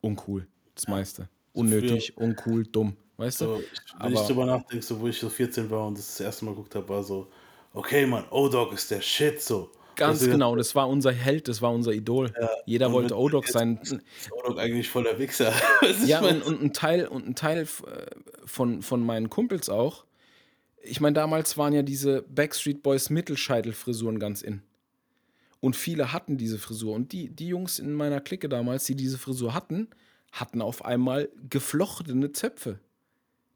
uncool, 0.00 0.46
das 0.74 0.88
meiste. 0.88 1.28
Unnötig, 1.52 2.16
uncool, 2.16 2.64
dumm. 2.64 2.96
Weißt 3.16 3.38
so, 3.38 3.56
du? 3.58 3.62
Wenn 3.98 4.00
Aber, 4.00 4.14
ich 4.14 4.20
drüber 4.26 4.46
nachdenke, 4.46 4.84
so, 4.84 5.00
wo 5.00 5.08
ich 5.08 5.18
so 5.18 5.28
14 5.28 5.70
war 5.70 5.86
und 5.86 5.96
das, 5.96 6.06
das 6.06 6.20
erste 6.20 6.44
Mal 6.44 6.50
geguckt 6.52 6.74
habe, 6.74 6.88
war 6.88 7.02
so, 7.02 7.30
okay, 7.72 8.06
man, 8.06 8.24
O-Dog 8.30 8.74
ist 8.74 8.90
der 8.90 9.00
Shit, 9.00 9.40
so. 9.40 9.70
Ganz 9.96 10.20
also, 10.20 10.30
genau, 10.30 10.56
das 10.56 10.74
war 10.74 10.88
unser 10.88 11.12
Held, 11.12 11.48
das 11.48 11.62
war 11.62 11.72
unser 11.72 11.92
Idol. 11.92 12.32
Ja, 12.38 12.50
Jeder 12.66 12.92
wollte 12.92 13.16
O-Dog 13.16 13.48
sein. 13.48 13.78
Ist 13.82 13.98
O-Dog 14.30 14.58
eigentlich 14.58 14.88
voller 14.90 15.18
Wichser. 15.18 15.52
ja, 16.06 16.20
und, 16.20 16.42
und, 16.42 16.62
ein 16.62 16.72
Teil, 16.72 17.06
und 17.06 17.26
ein 17.26 17.34
Teil 17.34 17.62
äh, 17.62 17.66
von, 18.44 18.82
von 18.82 19.04
meinen 19.04 19.30
Kumpels 19.30 19.68
auch. 19.68 20.04
Ich 20.82 21.00
meine, 21.00 21.14
damals 21.14 21.58
waren 21.58 21.72
ja 21.72 21.82
diese 21.82 22.22
Backstreet 22.22 22.82
Boys 22.82 23.10
Mittelscheitelfrisuren 23.10 24.18
ganz 24.18 24.42
in. 24.42 24.62
Und 25.60 25.74
viele 25.74 26.12
hatten 26.12 26.36
diese 26.36 26.58
Frisur. 26.58 26.94
Und 26.94 27.12
die, 27.12 27.28
die 27.28 27.48
Jungs 27.48 27.78
in 27.78 27.92
meiner 27.92 28.20
Clique 28.20 28.48
damals, 28.48 28.84
die 28.84 28.94
diese 28.94 29.18
Frisur 29.18 29.54
hatten, 29.54 29.88
hatten 30.30 30.60
auf 30.62 30.84
einmal 30.84 31.28
geflochtene 31.48 32.32
Zöpfe. 32.32 32.78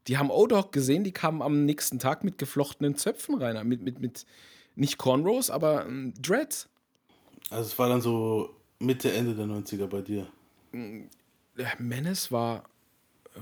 Die 0.07 0.17
haben 0.17 0.31
O-Dog 0.31 0.71
gesehen, 0.71 1.03
die 1.03 1.11
kamen 1.11 1.41
am 1.41 1.65
nächsten 1.65 1.99
Tag 1.99 2.23
mit 2.23 2.37
geflochtenen 2.37 2.95
Zöpfen 2.95 3.35
rein. 3.35 3.67
Mit, 3.67 3.81
mit, 3.81 3.99
mit, 3.99 4.25
nicht 4.75 4.97
Cornrows, 4.97 5.49
aber 5.49 5.85
ähm, 5.85 6.13
Dreads. 6.21 6.69
Also 7.49 7.69
es 7.69 7.79
war 7.79 7.89
dann 7.89 8.01
so 8.01 8.55
Mitte, 8.79 9.11
Ende 9.11 9.35
der 9.35 9.45
90er 9.45 9.87
bei 9.87 10.01
dir. 10.01 10.27
Mm, 10.71 11.03
Menace 11.79 12.31
war. 12.31 12.63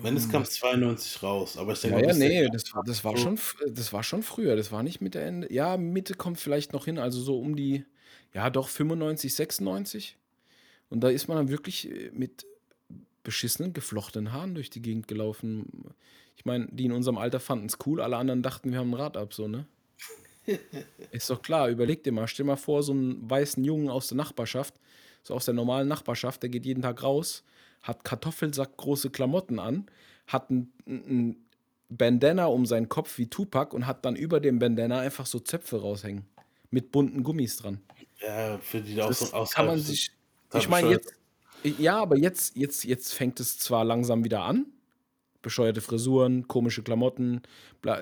Menace 0.02 0.26
ähm, 0.26 0.32
kam 0.32 0.46
92 0.46 1.24
raus, 1.24 1.58
aber 1.58 1.74
ich 1.74 1.82
denke 1.82 2.02
Ja, 2.02 2.08
ja, 2.08 2.14
nee, 2.14 2.48
das 2.52 2.74
war, 2.74 2.84
das, 2.84 3.04
war 3.04 3.18
schon, 3.18 3.40
das 3.68 3.94
war 3.94 4.04
schon 4.04 4.24
früher. 4.24 4.56
Das 4.56 4.72
war 4.72 4.84
nicht 4.84 5.02
Mitte, 5.02 5.20
Ende. 5.20 5.52
Ja, 5.52 5.78
Mitte 5.78 6.14
kommt 6.14 6.40
vielleicht 6.40 6.74
noch 6.74 6.86
hin, 6.86 7.00
also 7.00 7.20
so 7.22 7.40
um 7.40 7.56
die, 7.56 7.86
ja 8.34 8.50
doch, 8.50 8.68
95, 8.68 9.34
96. 9.34 10.18
Und 10.90 11.02
da 11.02 11.10
ist 11.10 11.28
man 11.28 11.38
dann 11.38 11.50
wirklich 11.50 11.90
äh, 11.90 12.12
mit 12.14 12.46
beschissenen, 13.24 13.74
geflochtenen 13.74 14.34
Haaren 14.34 14.56
durch 14.56 14.70
die 14.70 14.82
Gegend 14.82 15.08
gelaufen. 15.08 15.94
Ich 16.36 16.46
meine, 16.46 16.68
die 16.72 16.86
in 16.86 16.92
unserem 16.92 17.18
Alter 17.18 17.40
fanden 17.40 17.68
es 17.68 17.78
cool, 17.86 18.02
alle 18.02 18.18
anderen 18.18 18.42
dachten, 18.42 18.72
wir 18.72 18.80
haben 18.80 18.92
ein 18.92 19.00
Rad 19.00 19.18
ab, 19.18 19.34
so, 19.34 19.48
ne? 19.48 19.66
Ist 21.12 21.30
doch 21.30 21.41
klar, 21.41 21.70
überleg 21.70 22.04
dir 22.04 22.12
mal, 22.12 22.28
stell 22.28 22.45
mal 22.45 22.56
vor, 22.56 22.84
so 22.84 22.91
einen 22.91 23.30
weißen 23.30 23.64
Jungen 23.64 23.89
aus 23.89 24.08
der 24.08 24.18
Nachbarschaft, 24.18 24.76
so 25.24 25.34
aus 25.34 25.45
der 25.45 25.54
normalen 25.54 25.88
Nachbarschaft, 25.88 26.43
der 26.43 26.50
geht 26.50 26.66
jeden 26.66 26.82
Tag 26.82 27.04
raus, 27.04 27.43
hat 27.82 28.04
Kartoffelsack 28.04 28.78
große 28.78 29.10
Klamotten 29.10 29.60
an, 29.60 29.88
hat 30.28 30.50
ein, 30.50 30.72
ein 30.86 31.36
Bandana 31.89 32.45
um 32.45 32.66
seinen 32.66 32.88
Kopf 32.88 33.18
wie 33.18 33.28
Tupac 33.28 33.76
und 33.76 33.88
hat 33.88 34.06
dann 34.06 34.16
über 34.16 34.39
dem 34.39 34.60
Bandana 34.60 35.00
einfach 35.00 35.26
so 35.26 35.39
Zöpfe 35.39 35.82
raushängen. 35.82 36.26
Mit 36.72 36.91
bunten 36.91 37.24
Gummis 37.24 37.58
dran. 37.58 37.82
Ja, 38.22 38.60
für 38.60 38.80
die 38.82 39.02
auch 39.02 39.12
so. 39.12 39.26
Kann 39.52 39.66
man 39.66 39.80
sich. 39.80 40.12
Ich 40.54 40.70
meine, 40.70 40.91
jetzt. 40.91 41.14
Ja, 41.64 42.00
aber 42.00 42.16
jetzt, 42.16 42.56
jetzt, 42.56 42.86
jetzt 42.86 43.14
fängt 43.14 43.39
es 43.39 43.58
zwar 43.58 43.84
langsam 43.84 44.24
wieder 44.24 44.43
an, 44.43 44.68
bescheuerte 45.42 45.82
Frisuren, 45.82 46.48
komische 46.48 46.84
Klamotten. 46.84 47.42
Bla. 47.82 48.00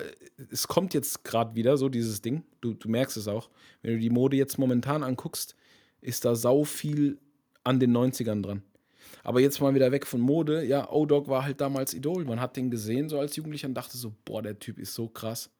Es 0.50 0.68
kommt 0.68 0.94
jetzt 0.94 1.24
gerade 1.24 1.54
wieder 1.54 1.76
so 1.76 1.88
dieses 1.88 2.20
Ding. 2.20 2.44
Du, 2.60 2.74
du 2.74 2.88
merkst 2.88 3.16
es 3.16 3.28
auch. 3.28 3.50
Wenn 3.82 3.94
du 3.94 3.98
die 3.98 4.10
Mode 4.10 4.36
jetzt 4.36 4.58
momentan 4.58 5.02
anguckst, 5.02 5.54
ist 6.00 6.24
da 6.24 6.34
sau 6.34 6.64
viel 6.64 7.18
an 7.64 7.80
den 7.80 7.96
90ern 7.96 8.42
dran. 8.42 8.62
Aber 9.24 9.40
jetzt 9.40 9.60
mal 9.60 9.74
wieder 9.74 9.92
weg 9.92 10.06
von 10.06 10.20
Mode. 10.20 10.64
Ja, 10.64 10.90
O-Dog 10.90 11.28
war 11.28 11.44
halt 11.44 11.60
damals 11.60 11.94
Idol. 11.94 12.24
Man 12.24 12.40
hat 12.40 12.56
den 12.56 12.70
gesehen 12.70 13.08
so 13.08 13.18
als 13.18 13.36
Jugendlicher 13.36 13.68
und 13.68 13.74
dachte 13.74 13.96
so, 13.96 14.12
boah, 14.24 14.42
der 14.42 14.58
Typ 14.58 14.78
ist 14.78 14.94
so 14.94 15.08
krass. 15.08 15.50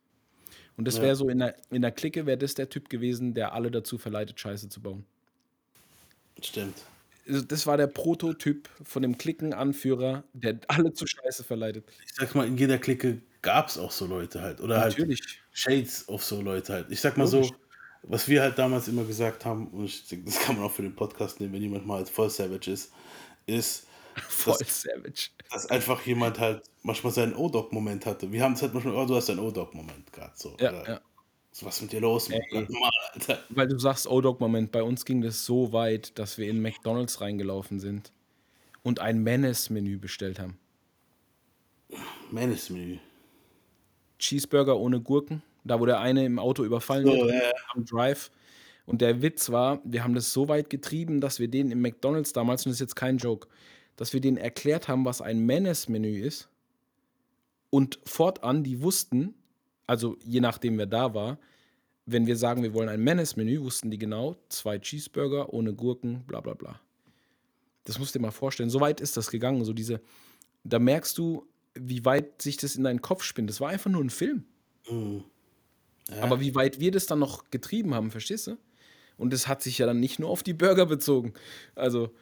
Und 0.76 0.86
das 0.86 1.00
wäre 1.00 1.16
so 1.16 1.28
in 1.28 1.40
der, 1.40 1.56
in 1.70 1.82
der 1.82 1.90
Clique, 1.90 2.24
wäre 2.24 2.38
das 2.38 2.54
der 2.54 2.68
Typ 2.68 2.88
gewesen, 2.88 3.34
der 3.34 3.52
alle 3.52 3.70
dazu 3.70 3.98
verleitet, 3.98 4.38
Scheiße 4.38 4.68
zu 4.68 4.80
bauen. 4.80 5.04
Stimmt. 6.40 6.76
Also 7.28 7.42
das 7.42 7.66
war 7.66 7.76
der 7.76 7.86
Prototyp 7.86 8.68
von 8.82 9.02
dem 9.02 9.18
Klickenanführer, 9.18 10.24
der 10.32 10.60
alle 10.68 10.92
zu 10.92 11.06
Scheiße 11.06 11.44
verleitet. 11.44 11.84
Ich 12.06 12.14
sag 12.14 12.34
mal, 12.34 12.46
in 12.46 12.56
jeder 12.56 12.78
Clique 12.78 13.20
gab 13.42 13.68
es 13.68 13.78
auch 13.78 13.90
so 13.90 14.06
Leute 14.06 14.40
halt. 14.40 14.60
Oder 14.60 14.78
Natürlich. 14.78 15.20
halt 15.20 15.38
Shades 15.52 16.08
of 16.08 16.24
so 16.24 16.40
Leute 16.40 16.72
halt. 16.72 16.86
Ich 16.90 17.00
sag 17.00 17.16
mal 17.16 17.30
Logisch. 17.30 17.48
so, 17.48 17.54
was 18.02 18.28
wir 18.28 18.42
halt 18.42 18.58
damals 18.58 18.88
immer 18.88 19.04
gesagt 19.04 19.44
haben, 19.44 19.68
und 19.68 19.84
ich, 19.84 20.04
das 20.24 20.40
kann 20.40 20.56
man 20.56 20.64
auch 20.64 20.72
für 20.72 20.82
den 20.82 20.94
Podcast 20.94 21.40
nehmen, 21.40 21.52
wenn 21.52 21.62
jemand 21.62 21.86
mal 21.86 21.98
als 21.98 22.10
voll 22.10 22.30
Savage 22.30 22.70
ist, 22.70 22.92
ist, 23.46 23.86
voll 24.28 24.56
dass, 24.58 24.82
Savage. 24.82 25.30
Dass 25.50 25.70
einfach 25.70 26.04
jemand 26.06 26.38
halt 26.38 26.62
manchmal 26.82 27.12
seinen 27.12 27.34
O-Dog-Moment 27.34 28.06
hatte. 28.06 28.32
Wir 28.32 28.42
haben 28.42 28.54
es 28.54 28.62
halt 28.62 28.74
manchmal, 28.74 28.94
oh, 28.94 29.04
du 29.04 29.16
hast 29.16 29.30
einen 29.30 29.40
O-Dog-Moment 29.40 30.12
gerade 30.12 30.32
so. 30.34 30.56
Ja, 30.60 30.72
ja. 30.84 31.00
So, 31.58 31.66
was 31.66 31.78
ist 31.78 31.82
mit 31.82 31.92
dir 31.92 32.00
los? 32.00 32.30
Ey, 32.30 32.40
Mal, 32.52 33.38
Weil 33.48 33.66
du 33.66 33.80
sagst 33.80 34.06
O-Dog-Moment, 34.06 34.70
bei 34.70 34.80
uns 34.80 35.04
ging 35.04 35.22
das 35.22 35.44
so 35.44 35.72
weit, 35.72 36.16
dass 36.16 36.38
wir 36.38 36.48
in 36.48 36.62
McDonalds 36.62 37.20
reingelaufen 37.20 37.80
sind 37.80 38.12
und 38.84 39.00
ein 39.00 39.24
Menace-Menü 39.24 39.98
bestellt 39.98 40.38
haben. 40.38 40.56
Menace-Menü. 42.30 42.98
Cheeseburger 44.20 44.78
ohne 44.78 45.00
Gurken. 45.00 45.42
Da, 45.64 45.80
wo 45.80 45.86
der 45.86 45.98
eine 45.98 46.24
im 46.24 46.38
Auto 46.38 46.62
überfallen 46.62 47.06
so, 47.06 47.12
wird 47.12 47.32
ja. 47.32 47.50
am 47.74 47.84
Drive. 47.84 48.30
Und 48.86 49.00
der 49.00 49.20
Witz 49.20 49.50
war, 49.50 49.80
wir 49.82 50.04
haben 50.04 50.14
das 50.14 50.32
so 50.32 50.46
weit 50.46 50.70
getrieben, 50.70 51.20
dass 51.20 51.40
wir 51.40 51.48
den 51.48 51.72
im 51.72 51.82
McDonalds 51.82 52.32
damals, 52.32 52.66
und 52.66 52.70
das 52.70 52.76
ist 52.76 52.82
jetzt 52.82 52.94
kein 52.94 53.18
Joke, 53.18 53.48
dass 53.96 54.12
wir 54.12 54.20
denen 54.20 54.36
erklärt 54.36 54.86
haben, 54.86 55.04
was 55.04 55.20
ein 55.20 55.40
Menace-Menü 55.40 56.20
ist. 56.20 56.48
Und 57.68 57.98
fortan, 58.04 58.62
die 58.62 58.80
wussten, 58.80 59.34
also 59.88 60.16
je 60.22 60.40
nachdem, 60.40 60.78
wer 60.78 60.86
da 60.86 61.14
war, 61.14 61.38
wenn 62.06 62.26
wir 62.26 62.36
sagen, 62.36 62.62
wir 62.62 62.74
wollen 62.74 62.88
ein 62.88 63.02
Menace-Menü, 63.02 63.62
wussten 63.62 63.90
die 63.90 63.98
genau, 63.98 64.36
zwei 64.48 64.78
Cheeseburger 64.78 65.52
ohne 65.52 65.74
Gurken, 65.74 66.24
bla 66.26 66.40
bla 66.40 66.54
bla. 66.54 66.80
Das 67.84 67.98
musst 67.98 68.14
du 68.14 68.18
dir 68.18 68.26
mal 68.26 68.30
vorstellen. 68.30 68.70
So 68.70 68.80
weit 68.80 69.00
ist 69.00 69.16
das 69.16 69.30
gegangen. 69.30 69.64
So 69.64 69.72
diese, 69.72 70.00
da 70.62 70.78
merkst 70.78 71.16
du, 71.16 71.46
wie 71.74 72.04
weit 72.04 72.42
sich 72.42 72.56
das 72.58 72.76
in 72.76 72.84
deinen 72.84 73.02
Kopf 73.02 73.22
spinnt. 73.24 73.48
Das 73.48 73.60
war 73.60 73.70
einfach 73.70 73.90
nur 73.90 74.04
ein 74.04 74.10
Film. 74.10 74.44
Mhm. 74.90 75.24
Ja. 76.10 76.22
Aber 76.22 76.40
wie 76.40 76.54
weit 76.54 76.80
wir 76.80 76.90
das 76.90 77.06
dann 77.06 77.18
noch 77.18 77.50
getrieben 77.50 77.94
haben, 77.94 78.10
verstehst 78.10 78.46
du? 78.46 78.56
Und 79.16 79.32
es 79.32 79.48
hat 79.48 79.62
sich 79.62 79.78
ja 79.78 79.86
dann 79.86 80.00
nicht 80.00 80.18
nur 80.18 80.30
auf 80.30 80.42
die 80.42 80.54
Burger 80.54 80.86
bezogen. 80.86 81.34
Also, 81.74 82.14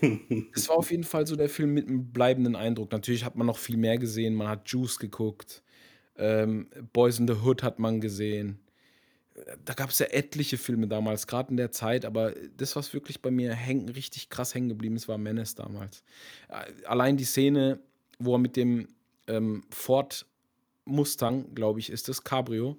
es 0.54 0.68
war 0.68 0.76
auf 0.76 0.90
jeden 0.90 1.04
Fall 1.04 1.26
so 1.26 1.34
der 1.34 1.48
Film 1.48 1.72
mit 1.72 1.88
einem 1.88 2.12
bleibenden 2.12 2.56
Eindruck. 2.56 2.92
Natürlich 2.92 3.24
hat 3.24 3.36
man 3.36 3.46
noch 3.46 3.58
viel 3.58 3.76
mehr 3.76 3.98
gesehen. 3.98 4.34
Man 4.34 4.48
hat 4.48 4.68
Juice 4.68 4.98
geguckt. 4.98 5.62
Ähm, 6.16 6.68
Boys 6.92 7.18
in 7.18 7.26
the 7.26 7.34
Hood 7.42 7.62
hat 7.62 7.78
man 7.78 8.00
gesehen. 8.00 8.58
Da 9.64 9.72
gab 9.72 9.90
es 9.90 9.98
ja 9.98 10.06
etliche 10.06 10.58
Filme 10.58 10.86
damals, 10.86 11.26
gerade 11.26 11.50
in 11.50 11.56
der 11.56 11.70
Zeit, 11.70 12.04
aber 12.04 12.34
das, 12.56 12.76
was 12.76 12.92
wirklich 12.92 13.22
bei 13.22 13.30
mir 13.30 13.54
häng, 13.54 13.88
richtig 13.88 14.28
krass 14.28 14.54
hängen 14.54 14.68
geblieben 14.68 14.96
ist, 14.96 15.08
war 15.08 15.16
Menace 15.16 15.54
damals. 15.54 16.02
Äh, 16.48 16.86
allein 16.86 17.16
die 17.16 17.24
Szene, 17.24 17.80
wo 18.18 18.34
er 18.34 18.38
mit 18.38 18.56
dem 18.56 18.88
ähm, 19.26 19.64
Ford 19.70 20.26
Mustang, 20.84 21.54
glaube 21.54 21.80
ich, 21.80 21.90
ist 21.90 22.08
das, 22.08 22.24
Cabrio, 22.24 22.78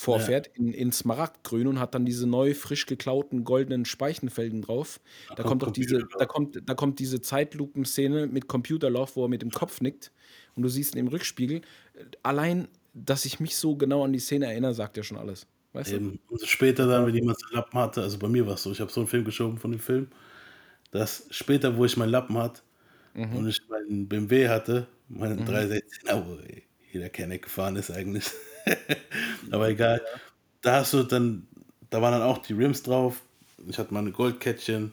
vorfährt 0.00 0.46
ja. 0.46 0.52
in, 0.54 0.72
in 0.72 0.92
Smaragdgrün 0.92 1.66
und 1.66 1.78
hat 1.78 1.94
dann 1.94 2.06
diese 2.06 2.26
neu 2.26 2.54
frisch 2.54 2.86
geklauten 2.86 3.44
goldenen 3.44 3.84
Speichenfelgen 3.84 4.62
drauf. 4.62 4.98
Da, 5.28 5.34
da 5.34 5.42
kommt 5.42 5.62
doch 5.62 5.70
diese, 5.70 6.08
da 6.18 6.24
kommt, 6.24 6.58
da 6.64 6.74
kommt 6.74 6.98
diese 7.00 7.20
Zeitlupenszene 7.20 8.26
mit 8.26 8.48
Computerlauf, 8.48 9.16
wo 9.16 9.26
er 9.26 9.28
mit 9.28 9.42
dem 9.42 9.50
Kopf 9.50 9.82
nickt 9.82 10.10
und 10.56 10.62
du 10.62 10.70
siehst 10.70 10.94
ihn 10.94 11.00
im 11.00 11.08
Rückspiegel. 11.08 11.60
Allein, 12.22 12.68
dass 12.94 13.26
ich 13.26 13.40
mich 13.40 13.56
so 13.56 13.76
genau 13.76 14.02
an 14.02 14.14
die 14.14 14.20
Szene 14.20 14.46
erinnere, 14.46 14.72
sagt 14.72 14.96
ja 14.96 15.02
schon 15.02 15.18
alles. 15.18 15.46
Weißt 15.74 15.92
Eben. 15.92 16.18
du? 16.28 16.34
Und 16.34 16.46
später 16.46 16.86
dann, 16.86 17.06
wenn 17.06 17.14
jemand 17.14 17.38
seinen 17.38 17.56
Lappen 17.56 17.78
hatte, 17.78 18.00
also 18.00 18.18
bei 18.18 18.28
mir 18.28 18.46
war 18.46 18.54
es 18.54 18.62
so, 18.62 18.72
ich 18.72 18.80
habe 18.80 18.90
so 18.90 19.00
einen 19.00 19.08
Film 19.08 19.26
geschoben 19.26 19.58
von 19.58 19.70
dem 19.70 19.80
Film, 19.80 20.08
dass 20.92 21.26
später, 21.30 21.76
wo 21.76 21.84
ich 21.84 21.98
meinen 21.98 22.08
Lappen 22.08 22.38
hatte 22.38 22.62
mhm. 23.12 23.36
und 23.36 23.48
ich 23.48 23.60
meinen 23.68 24.08
BMW 24.08 24.48
hatte, 24.48 24.86
meinen 25.10 25.40
mhm. 25.40 25.44
316er, 25.44 26.26
wo 26.26 26.38
jeder 26.92 27.08
Kenneck 27.08 27.42
gefahren 27.42 27.76
ist 27.76 27.90
eigentlich. 27.90 28.30
Aber 29.50 29.68
egal. 29.68 30.00
Da 30.62 30.80
hast 30.80 30.92
du 30.92 31.02
dann, 31.02 31.46
da 31.88 32.02
waren 32.02 32.12
dann 32.12 32.22
auch 32.22 32.38
die 32.38 32.52
Rims 32.52 32.82
drauf. 32.82 33.22
Ich 33.68 33.78
hatte 33.78 33.94
meine 33.94 34.10
Goldkettchen. 34.10 34.92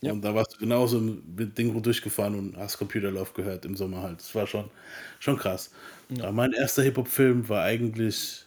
Ja. 0.00 0.12
Und 0.12 0.22
da 0.22 0.34
warst 0.34 0.54
du 0.54 0.58
genauso 0.58 1.00
mit 1.00 1.58
Ding 1.58 1.80
durchgefahren 1.82 2.34
und 2.36 2.56
hast 2.56 2.78
Computerlauf 2.78 3.34
gehört 3.34 3.64
im 3.64 3.76
Sommer 3.76 4.02
halt. 4.02 4.20
Das 4.20 4.34
war 4.34 4.46
schon, 4.46 4.70
schon 5.18 5.36
krass. 5.36 5.70
Ja. 6.08 6.24
Aber 6.24 6.32
mein 6.32 6.52
erster 6.52 6.82
Hip-Hop-Film 6.82 7.48
war 7.48 7.64
eigentlich, 7.64 8.44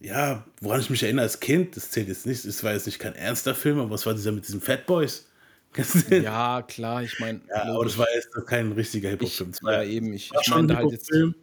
ja, 0.00 0.44
woran 0.60 0.80
ich 0.80 0.90
mich 0.90 1.02
erinnere 1.02 1.24
als 1.24 1.40
Kind, 1.40 1.76
das 1.76 1.90
zählt 1.90 2.08
jetzt 2.08 2.26
nicht, 2.26 2.44
es 2.44 2.62
war 2.62 2.74
jetzt 2.74 2.86
nicht 2.86 2.98
kein 2.98 3.14
ernster 3.14 3.54
Film, 3.54 3.80
aber 3.80 3.94
es 3.94 4.04
war 4.04 4.12
dieser 4.12 4.32
mit 4.32 4.46
diesen 4.46 4.60
Fat 4.60 4.86
Boys. 4.86 5.28
Ja, 6.08 6.62
klar, 6.62 7.02
ich 7.02 7.18
meine. 7.18 7.40
Ja, 7.48 7.64
aber 7.64 7.84
das 7.84 7.98
war 7.98 8.06
jetzt 8.14 8.28
kein 8.46 8.70
richtiger 8.70 9.08
Hip-Hop-Film. 9.08 9.54
Ja, 9.62 9.82
eben, 9.82 10.12
ich, 10.12 10.30
ich 10.40 10.48
meine 10.50 10.76
halt 10.76 10.92
jetzt. 10.92 11.10
Film, 11.10 11.34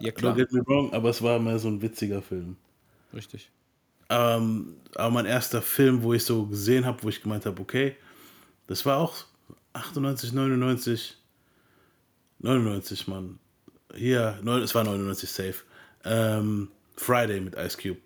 ja, 0.00 0.12
klar. 0.12 0.34
Don't 0.34 0.36
get 0.36 0.52
me 0.52 0.62
wrong, 0.66 0.92
aber 0.92 1.10
es 1.10 1.22
war 1.22 1.38
mehr 1.38 1.58
so 1.58 1.68
ein 1.68 1.80
witziger 1.82 2.22
Film. 2.22 2.56
Richtig. 3.14 3.50
Ähm, 4.08 4.76
aber 4.94 5.10
mein 5.10 5.26
erster 5.26 5.62
Film, 5.62 6.02
wo 6.02 6.12
ich 6.12 6.24
so 6.24 6.46
gesehen 6.46 6.84
habe, 6.84 7.02
wo 7.02 7.08
ich 7.08 7.22
gemeint 7.22 7.46
habe, 7.46 7.60
okay, 7.60 7.96
das 8.66 8.84
war 8.84 8.98
auch 8.98 9.24
98, 9.72 10.32
99, 10.32 11.16
99, 12.40 13.08
Mann. 13.08 13.38
Hier, 13.94 14.38
es 14.62 14.74
war 14.74 14.84
99 14.84 15.30
safe. 15.30 15.54
Ähm, 16.04 16.68
Friday 16.96 17.40
mit 17.40 17.54
Ice 17.56 17.76
Cube. 17.76 18.00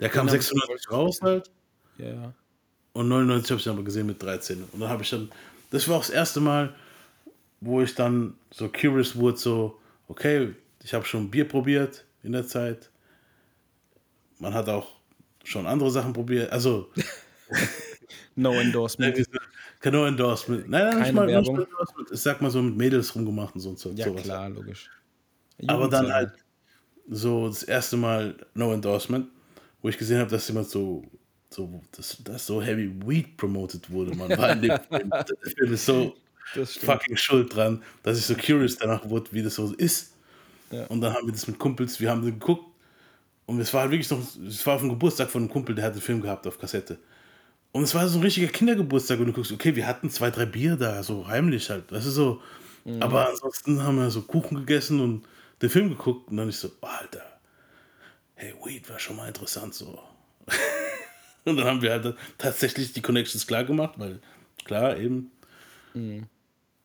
Der 0.00 0.08
kam 0.08 0.28
96 0.28 0.90
raus 0.90 1.20
halt. 1.22 1.50
Ja, 1.98 2.06
ja. 2.06 2.34
Und 2.92 3.08
99 3.08 3.50
habe 3.50 3.60
ich 3.60 3.68
aber 3.68 3.82
gesehen 3.82 4.06
mit 4.06 4.22
13. 4.22 4.64
Und 4.72 4.80
dann 4.80 4.88
habe 4.88 5.02
ich 5.02 5.10
dann, 5.10 5.30
das 5.70 5.88
war 5.88 5.96
auch 5.96 6.02
das 6.02 6.10
erste 6.10 6.40
Mal, 6.40 6.74
wo 7.60 7.80
ich 7.82 7.94
dann 7.94 8.34
so 8.50 8.68
curious 8.68 9.16
wurde, 9.16 9.38
so, 9.38 9.80
okay, 10.08 10.54
ich 10.84 10.92
habe 10.92 11.04
schon 11.06 11.30
Bier 11.30 11.48
probiert 11.48 12.04
in 12.22 12.32
der 12.32 12.46
Zeit. 12.46 12.90
Man 14.38 14.52
hat 14.52 14.68
auch 14.68 15.00
schon 15.42 15.66
andere 15.66 15.90
Sachen 15.90 16.12
probiert. 16.12 16.52
Also. 16.52 16.90
no 18.36 18.52
endorsement. 18.60 19.16
no 19.82 20.06
endorsement. 20.06 20.68
Nein, 20.68 20.84
nein, 20.84 20.90
Keine 20.90 21.02
nicht 21.02 21.14
mal, 21.14 21.26
Werbung. 21.26 21.58
Endorsement. 21.60 22.10
Ich 22.12 22.20
sag 22.20 22.42
mal 22.42 22.50
so 22.50 22.62
mit 22.62 22.76
Mädels 22.76 23.14
rumgemacht 23.14 23.54
und 23.54 23.60
so. 23.60 23.74
so 23.74 23.90
ja, 23.92 24.04
sowas. 24.04 24.22
klar, 24.22 24.50
logisch. 24.50 24.90
Aber 25.66 25.88
dann 25.88 26.12
halt 26.12 26.32
so 27.08 27.48
das 27.48 27.62
erste 27.62 27.96
Mal 27.96 28.36
No 28.52 28.74
Endorsement, 28.74 29.28
wo 29.80 29.88
ich 29.88 29.96
gesehen 29.96 30.18
habe, 30.18 30.30
dass 30.30 30.46
jemand 30.48 30.68
so, 30.68 31.02
so 31.48 31.80
dass, 31.92 32.22
dass 32.22 32.46
so 32.46 32.60
Heavy 32.60 32.92
Weed 33.06 33.38
promoted 33.38 33.90
wurde. 33.90 34.14
Man 34.14 34.36
war 34.36 34.52
in 34.52 34.62
dem 34.62 34.78
Film, 34.90 35.10
der 35.10 35.50
Film 35.56 35.72
ist 35.72 35.86
so 35.86 36.14
fucking 36.52 37.16
schuld 37.16 37.54
dran, 37.54 37.82
dass 38.02 38.18
ich 38.18 38.26
so 38.26 38.34
curious 38.34 38.76
danach 38.76 39.08
wurde, 39.08 39.32
wie 39.32 39.42
das 39.42 39.54
so 39.54 39.72
ist. 39.74 40.13
Ja. 40.74 40.86
Und 40.86 41.00
dann 41.00 41.14
haben 41.14 41.26
wir 41.26 41.32
das 41.32 41.46
mit 41.46 41.58
Kumpels, 41.58 42.00
wir 42.00 42.10
haben 42.10 42.24
geguckt 42.24 42.66
und 43.46 43.60
es 43.60 43.72
war 43.72 43.82
halt 43.82 43.90
wirklich 43.92 44.10
noch, 44.10 44.20
es 44.46 44.66
war 44.66 44.74
auf 44.74 44.80
dem 44.80 44.90
Geburtstag 44.90 45.30
von 45.30 45.42
einem 45.42 45.50
Kumpel, 45.50 45.74
der 45.74 45.84
hat 45.84 45.94
den 45.94 46.02
Film 46.02 46.20
gehabt 46.20 46.46
auf 46.46 46.58
Kassette. 46.58 46.98
Und 47.72 47.82
es 47.82 47.94
war 47.94 48.06
so 48.08 48.18
ein 48.18 48.22
richtiger 48.22 48.48
Kindergeburtstag 48.48 49.18
und 49.20 49.26
du 49.26 49.32
guckst, 49.32 49.52
okay, 49.52 49.74
wir 49.76 49.86
hatten 49.86 50.10
zwei, 50.10 50.30
drei 50.30 50.46
Bier 50.46 50.76
da, 50.76 51.02
so 51.02 51.26
heimlich 51.26 51.70
halt, 51.70 51.90
das 51.90 52.06
ist 52.06 52.14
so. 52.14 52.40
Mhm. 52.84 53.02
Aber 53.02 53.28
ansonsten 53.28 53.82
haben 53.82 53.98
wir 53.98 54.10
so 54.10 54.22
Kuchen 54.22 54.58
gegessen 54.58 55.00
und 55.00 55.24
den 55.62 55.70
Film 55.70 55.90
geguckt 55.90 56.30
und 56.30 56.36
dann 56.36 56.48
ich 56.48 56.56
so, 56.56 56.70
Alter, 56.80 57.24
hey, 58.34 58.54
Weed 58.64 58.88
war 58.90 58.98
schon 58.98 59.16
mal 59.16 59.28
interessant 59.28 59.74
so. 59.74 59.98
und 61.44 61.56
dann 61.56 61.66
haben 61.66 61.82
wir 61.82 61.90
halt 61.90 62.16
tatsächlich 62.38 62.92
die 62.92 63.02
Connections 63.02 63.46
klar 63.46 63.64
gemacht, 63.64 63.94
weil 63.98 64.20
klar, 64.64 64.96
eben. 64.96 65.30
Mhm. 65.94 66.26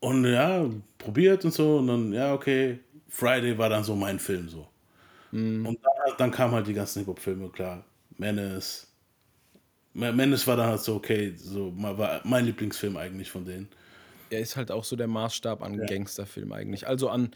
Und 0.01 0.25
ja, 0.25 0.65
probiert 0.97 1.43
und 1.45 1.53
so 1.53 1.77
und 1.77 1.87
dann, 1.87 2.13
ja, 2.13 2.33
okay, 2.33 2.79
Friday 3.09 3.57
war 3.57 3.69
dann 3.69 3.83
so 3.83 3.95
mein 3.95 4.19
Film 4.19 4.47
so. 4.47 4.67
Mhm. 5.31 5.65
Und 5.65 5.79
dann, 5.83 6.17
dann 6.17 6.31
kamen 6.31 6.53
halt 6.53 6.67
die 6.67 6.73
ganzen 6.73 6.99
Hip-Hop-Filme, 6.99 7.49
klar. 7.49 7.83
Menace. 8.17 8.87
Menace 9.93 10.47
war 10.47 10.55
dann 10.55 10.67
halt 10.67 10.81
so, 10.81 10.95
okay, 10.95 11.33
so 11.35 11.73
war 11.75 12.21
mein 12.23 12.45
Lieblingsfilm 12.45 12.95
eigentlich 12.97 13.31
von 13.31 13.45
denen. 13.45 13.67
Er 14.29 14.39
ist 14.39 14.55
halt 14.55 14.71
auch 14.71 14.83
so 14.83 14.95
der 14.95 15.07
Maßstab 15.07 15.63
an 15.63 15.73
ja. 15.73 15.85
Gangsterfilm 15.85 16.51
eigentlich. 16.51 16.87
Also 16.87 17.09
an, 17.09 17.31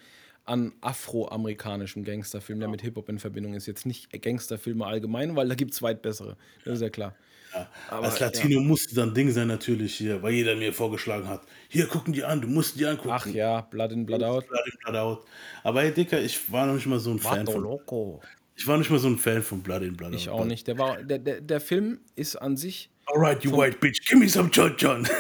an 0.45 0.73
afroamerikanischem 0.81 2.03
Gangsterfilm, 2.03 2.59
der 2.59 2.69
mit 2.69 2.81
Hip-Hop 2.81 3.09
in 3.09 3.19
Verbindung 3.19 3.55
ist. 3.55 3.65
Jetzt 3.65 3.85
nicht 3.85 4.11
Gangsterfilme 4.21 4.85
allgemein, 4.85 5.35
weil 5.35 5.49
da 5.49 5.55
gibt 5.55 5.73
es 5.73 5.81
weit 5.81 6.01
bessere. 6.01 6.37
Das 6.63 6.75
ist 6.75 6.81
ja 6.81 6.89
klar. 6.89 7.15
Ja, 7.53 7.69
als 7.89 8.19
Latino 8.19 8.59
ja. 8.59 8.67
musste 8.67 8.95
dann 8.95 9.13
Ding 9.13 9.31
sein 9.31 9.47
natürlich 9.47 9.95
hier, 9.95 10.21
weil 10.23 10.33
jeder 10.33 10.55
mir 10.55 10.73
vorgeschlagen 10.73 11.27
hat, 11.27 11.41
hier 11.69 11.87
gucken 11.87 12.13
die 12.13 12.23
an, 12.23 12.41
du 12.41 12.47
musst 12.47 12.79
die 12.79 12.85
angucken. 12.85 13.11
Ach 13.11 13.25
ja, 13.27 13.61
Blood 13.61 13.91
in 13.91 14.05
Blood 14.05 14.23
Out. 14.23 14.47
Blood 14.47 14.65
in 14.65 14.79
Blood 14.79 14.95
Out. 14.95 15.25
Aber 15.63 15.81
hey 15.81 15.93
Dicker, 15.93 16.19
ich 16.19 16.51
war 16.51 16.65
noch 16.65 16.73
nicht 16.73 16.87
mal 16.87 16.99
so 16.99 17.11
ein 17.11 17.19
Fan 17.19 17.45
von. 17.45 17.61
Loco. 17.61 18.21
Ich 18.55 18.67
war 18.67 18.77
nicht 18.77 18.89
mal 18.89 18.99
so 18.99 19.07
ein 19.07 19.17
Fan 19.17 19.41
von 19.41 19.61
Blood 19.61 19.83
in 19.83 19.95
Blood 19.95 20.13
Out. 20.13 20.19
Ich 20.19 20.29
auch 20.29 20.45
nicht. 20.45 20.67
Der, 20.67 20.77
war, 20.77 21.01
der, 21.01 21.19
der, 21.19 21.41
der 21.41 21.61
Film 21.61 21.99
ist 22.15 22.35
an 22.35 22.57
sich. 22.57 22.89
Alright, 23.05 23.43
you 23.43 23.51
white 23.55 23.77
bitch, 23.79 24.07
give 24.07 24.19
me 24.19 24.29
some 24.29 24.49
John 24.51 24.75
John. 24.77 25.07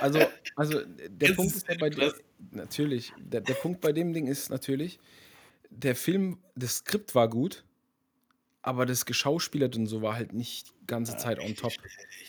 Also, 0.00 0.18
also 0.56 0.80
der 1.08 1.32
Punkt 1.34 1.54
ist 1.54 1.68
ja 1.68 1.76
bei 1.78 1.90
dem, 1.90 2.12
natürlich, 2.50 3.12
der, 3.18 3.40
der 3.40 3.54
Punkt 3.54 3.80
bei 3.80 3.92
dem 3.92 4.12
Ding 4.12 4.26
ist 4.26 4.50
natürlich, 4.50 4.98
der 5.70 5.94
Film, 5.94 6.38
das 6.56 6.78
Skript 6.78 7.14
war 7.14 7.28
gut, 7.28 7.64
aber 8.66 8.84
das 8.84 9.06
Geschauspielert 9.06 9.76
und 9.76 9.86
so 9.86 10.02
war 10.02 10.16
halt 10.16 10.32
nicht 10.32 10.70
die 10.82 10.86
ganze 10.88 11.12
ja, 11.12 11.18
Zeit 11.18 11.38
on 11.38 11.54
top. 11.54 11.72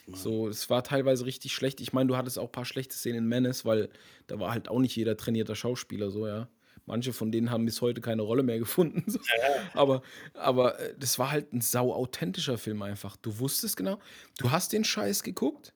So, 0.05 0.47
es 0.47 0.69
war 0.69 0.83
teilweise 0.83 1.25
richtig 1.25 1.51
schlecht. 1.51 1.81
Ich 1.81 1.93
meine, 1.93 2.07
du 2.07 2.15
hattest 2.15 2.37
auch 2.37 2.45
ein 2.45 2.51
paar 2.51 2.63
schlechte 2.63 2.95
Szenen 2.95 3.17
in 3.17 3.25
Menace, 3.25 3.65
weil 3.65 3.89
da 4.27 4.39
war 4.39 4.51
halt 4.51 4.69
auch 4.69 4.79
nicht 4.79 4.95
jeder 4.95 5.17
trainierter 5.17 5.55
Schauspieler, 5.55 6.11
so, 6.11 6.27
ja. 6.27 6.47
Manche 6.85 7.11
von 7.11 7.31
denen 7.31 7.49
haben 7.49 7.65
bis 7.65 7.81
heute 7.81 8.01
keine 8.01 8.21
Rolle 8.21 8.43
mehr 8.43 8.59
gefunden. 8.59 9.03
So. 9.07 9.17
Ja. 9.17 9.71
Aber, 9.73 10.03
aber 10.35 10.79
äh, 10.79 10.93
das 10.99 11.17
war 11.17 11.31
halt 11.31 11.53
ein 11.53 11.61
sau 11.61 11.91
authentischer 11.91 12.59
Film 12.59 12.83
einfach. 12.83 13.17
Du 13.17 13.39
wusstest 13.39 13.75
genau, 13.75 13.97
du 14.37 14.51
hast 14.51 14.73
den 14.73 14.83
Scheiß 14.83 15.23
geguckt 15.23 15.73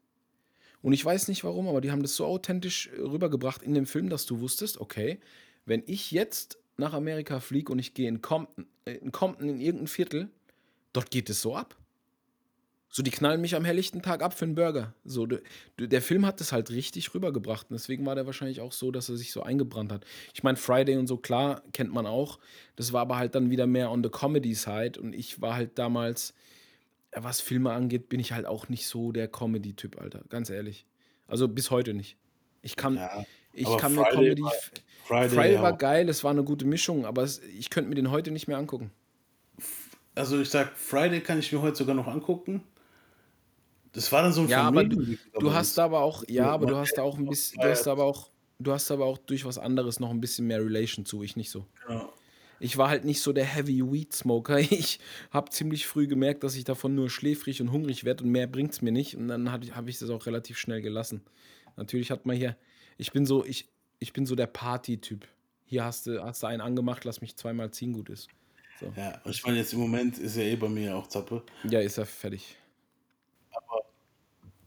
und 0.83 0.93
ich 0.93 1.03
weiß 1.03 1.27
nicht 1.27 1.43
warum, 1.43 1.67
aber 1.67 1.81
die 1.81 1.89
haben 1.89 2.03
das 2.03 2.15
so 2.15 2.25
authentisch 2.25 2.91
rübergebracht 2.99 3.63
in 3.63 3.73
dem 3.73 3.87
Film, 3.87 4.09
dass 4.09 4.27
du 4.27 4.41
wusstest, 4.41 4.79
okay, 4.79 5.19
wenn 5.65 5.81
ich 5.87 6.11
jetzt 6.11 6.59
nach 6.77 6.93
Amerika 6.93 7.39
fliege 7.39 7.71
und 7.71 7.79
ich 7.79 7.95
gehe 7.95 8.07
in 8.07 8.21
Compton, 8.21 8.67
äh, 8.85 8.93
in 8.93 9.11
Compton 9.11 9.49
in 9.49 9.59
irgendein 9.59 9.87
Viertel, 9.87 10.29
dort 10.93 11.11
geht 11.11 11.29
es 11.29 11.41
so 11.41 11.55
ab. 11.55 11.75
So, 12.93 13.03
die 13.03 13.11
knallen 13.11 13.39
mich 13.39 13.55
am 13.55 13.63
helllichten 13.63 14.01
Tag 14.01 14.21
ab 14.21 14.33
für 14.33 14.43
einen 14.43 14.55
Burger. 14.55 14.93
So, 15.05 15.25
der 15.79 16.01
Film 16.01 16.25
hat 16.25 16.41
das 16.41 16.51
halt 16.51 16.71
richtig 16.71 17.13
rübergebracht. 17.15 17.67
Und 17.69 17.75
deswegen 17.75 18.05
war 18.05 18.15
der 18.15 18.25
wahrscheinlich 18.25 18.59
auch 18.59 18.73
so, 18.73 18.91
dass 18.91 19.07
er 19.07 19.15
sich 19.15 19.31
so 19.31 19.43
eingebrannt 19.43 19.93
hat. 19.93 20.03
Ich 20.33 20.43
meine, 20.43 20.57
Friday 20.57 20.97
und 20.97 21.07
so, 21.07 21.15
klar, 21.15 21.63
kennt 21.71 21.93
man 21.93 22.05
auch. 22.05 22.37
Das 22.75 22.91
war 22.91 23.01
aber 23.01 23.15
halt 23.15 23.33
dann 23.33 23.49
wieder 23.49 23.65
mehr 23.65 23.89
on 23.91 24.03
the 24.03 24.09
Comedy-Side. 24.09 24.99
Und 24.99 25.13
ich 25.13 25.41
war 25.41 25.55
halt 25.55 25.79
damals, 25.79 26.33
was 27.13 27.39
Filme 27.39 27.71
angeht, 27.71 28.09
bin 28.09 28.19
ich 28.19 28.33
halt 28.33 28.45
auch 28.45 28.67
nicht 28.67 28.85
so 28.85 29.13
der 29.13 29.29
Comedy-Typ, 29.29 30.01
Alter. 30.01 30.25
Ganz 30.27 30.49
ehrlich. 30.49 30.85
Also 31.27 31.47
bis 31.47 31.71
heute 31.71 31.93
nicht. 31.93 32.17
Ich 32.61 32.75
kann, 32.75 32.95
ja, 32.95 33.25
ich 33.53 33.77
kann 33.77 33.95
mir 33.95 34.03
Comedy. 34.03 34.41
War, 34.41 34.51
Friday, 35.05 35.29
Friday 35.29 35.61
war 35.61 35.77
geil, 35.77 36.09
es 36.09 36.25
war 36.25 36.31
eine 36.31 36.43
gute 36.43 36.65
Mischung, 36.65 37.05
aber 37.05 37.23
es, 37.23 37.39
ich 37.39 37.69
könnte 37.69 37.89
mir 37.89 37.95
den 37.95 38.11
heute 38.11 38.31
nicht 38.31 38.47
mehr 38.47 38.57
angucken. 38.57 38.91
Also 40.21 40.39
ich 40.39 40.51
sag, 40.51 40.77
Friday 40.77 41.19
kann 41.19 41.39
ich 41.39 41.51
mir 41.51 41.63
heute 41.63 41.77
sogar 41.77 41.95
noch 41.95 42.05
angucken. 42.05 42.61
Das 43.91 44.11
war 44.11 44.21
dann 44.21 44.31
so 44.31 44.41
ein 44.41 44.49
Ja, 44.49 44.61
aber 44.61 44.83
du, 44.83 45.17
du 45.39 45.51
hast 45.51 45.79
da 45.79 45.85
aber 45.85 46.01
auch, 46.01 46.23
ja, 46.27 46.47
aber 46.51 46.67
du 46.67 46.75
hast 46.75 46.93
da 46.95 47.01
auch 47.01 47.17
ein 47.17 47.25
bisschen, 47.25 47.59
du 47.59 47.67
hast 47.67 47.87
aber 47.87 48.03
auch, 48.03 48.29
du 48.59 48.71
hast 48.71 48.91
aber 48.91 49.07
auch 49.07 49.17
durch 49.17 49.45
was 49.45 49.57
anderes 49.57 49.99
noch 49.99 50.11
ein 50.11 50.21
bisschen 50.21 50.45
mehr 50.45 50.63
Relation 50.63 51.07
zu, 51.07 51.23
ich 51.23 51.37
nicht 51.37 51.49
so. 51.49 51.65
Ja. 51.89 52.07
Ich 52.59 52.77
war 52.77 52.89
halt 52.89 53.03
nicht 53.03 53.19
so 53.19 53.33
der 53.33 53.45
Heavy 53.45 53.81
Weed 53.91 54.13
Smoker. 54.13 54.59
Ich 54.59 54.99
habe 55.31 55.49
ziemlich 55.49 55.87
früh 55.87 56.05
gemerkt, 56.05 56.43
dass 56.43 56.55
ich 56.55 56.65
davon 56.65 56.93
nur 56.93 57.09
schläfrig 57.09 57.59
und 57.59 57.71
hungrig 57.71 58.03
werde 58.03 58.23
und 58.23 58.29
mehr 58.29 58.45
bringt 58.45 58.73
es 58.73 58.83
mir 58.83 58.91
nicht. 58.91 59.17
Und 59.17 59.27
dann 59.27 59.51
habe 59.51 59.89
ich 59.89 59.97
das 59.97 60.11
auch 60.11 60.27
relativ 60.27 60.59
schnell 60.59 60.83
gelassen. 60.83 61.23
Natürlich 61.77 62.11
hat 62.11 62.27
man 62.27 62.35
hier, 62.35 62.55
ich 62.99 63.11
bin 63.11 63.25
so, 63.25 63.43
ich, 63.43 63.69
ich 63.97 64.13
bin 64.13 64.27
so 64.27 64.35
der 64.35 64.45
Party-Typ. 64.45 65.27
Hier 65.65 65.83
hast 65.83 66.05
du, 66.05 66.23
hast 66.23 66.43
du 66.43 66.47
einen 66.47 66.61
angemacht, 66.61 67.05
lass 67.05 67.21
mich 67.21 67.35
zweimal 67.37 67.71
ziehen, 67.71 67.93
gut 67.93 68.11
ist. 68.11 68.27
So. 68.81 68.91
Ja, 68.97 69.21
und 69.23 69.31
ich 69.31 69.45
meine, 69.45 69.57
jetzt 69.57 69.73
im 69.73 69.79
Moment 69.79 70.17
ist 70.17 70.35
er 70.37 70.45
eh 70.45 70.55
bei 70.55 70.67
mir 70.67 70.95
auch 70.95 71.07
Zappe. 71.07 71.43
Ja, 71.63 71.79
ist 71.79 71.97
er 71.97 72.05
fertig. 72.05 72.55
Aber 73.51 73.83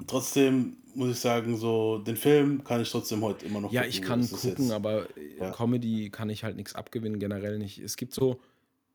trotzdem 0.07 0.77
muss 0.95 1.11
ich 1.11 1.19
sagen, 1.19 1.57
so 1.57 1.99
den 1.99 2.17
Film 2.17 2.63
kann 2.63 2.81
ich 2.81 2.91
trotzdem 2.91 3.23
heute 3.23 3.45
immer 3.47 3.61
noch 3.61 3.73
Ja, 3.73 3.85
ich 3.85 4.01
kann 4.01 4.29
gucken, 4.29 4.71
aber 4.71 5.09
ja. 5.39 5.51
Comedy 5.51 6.11
kann 6.11 6.31
ich 6.31 6.45
halt 6.45 6.57
nichts 6.57 6.75
abgewinnen, 6.75 7.19
generell 7.19 7.59
nicht. 7.59 7.79
Es 7.79 7.97
gibt 7.97 8.15
so 8.15 8.41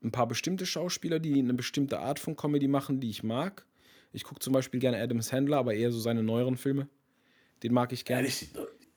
ein 0.01 0.11
paar 0.11 0.27
bestimmte 0.27 0.65
Schauspieler, 0.65 1.19
die 1.19 1.37
eine 1.37 1.53
bestimmte 1.53 1.99
Art 1.99 2.19
von 2.19 2.37
Comedy 2.37 2.69
machen, 2.69 3.01
die 3.01 3.09
ich 3.09 3.23
mag. 3.23 3.65
Ich 4.13 4.23
gucke 4.23 4.39
zum 4.39 4.53
Beispiel 4.53 4.79
gerne 4.79 5.01
Adam 5.01 5.21
Sandler, 5.21 5.57
aber 5.57 5.73
eher 5.73 5.91
so 5.91 5.99
seine 5.99 6.23
neueren 6.23 6.55
Filme. 6.55 6.87
Den 7.63 7.73
mag 7.73 7.91
ich 7.91 8.05
gerne. 8.05 8.27
Ja, 8.27 8.33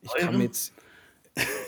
ich, 0.00 0.12
kann 0.18 0.40
jetzt. 0.40 0.72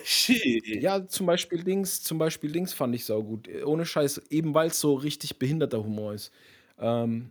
Shit. 0.07 0.67
Ja, 0.83 1.07
zum 1.07 1.27
Beispiel 1.27 1.65
Dings, 1.65 2.03
zum 2.03 2.19
Beispiel 2.19 2.53
Dings 2.53 2.75
fand 2.75 2.95
ich 2.95 3.07
saugut. 3.07 3.49
Ohne 3.65 3.87
Scheiß, 3.87 4.21
eben 4.29 4.53
weil 4.53 4.69
es 4.69 4.79
so 4.79 4.95
richtig 4.95 5.39
behinderter 5.39 5.83
Humor 5.83 6.13
ist. 6.13 6.31
Ähm, 6.79 7.31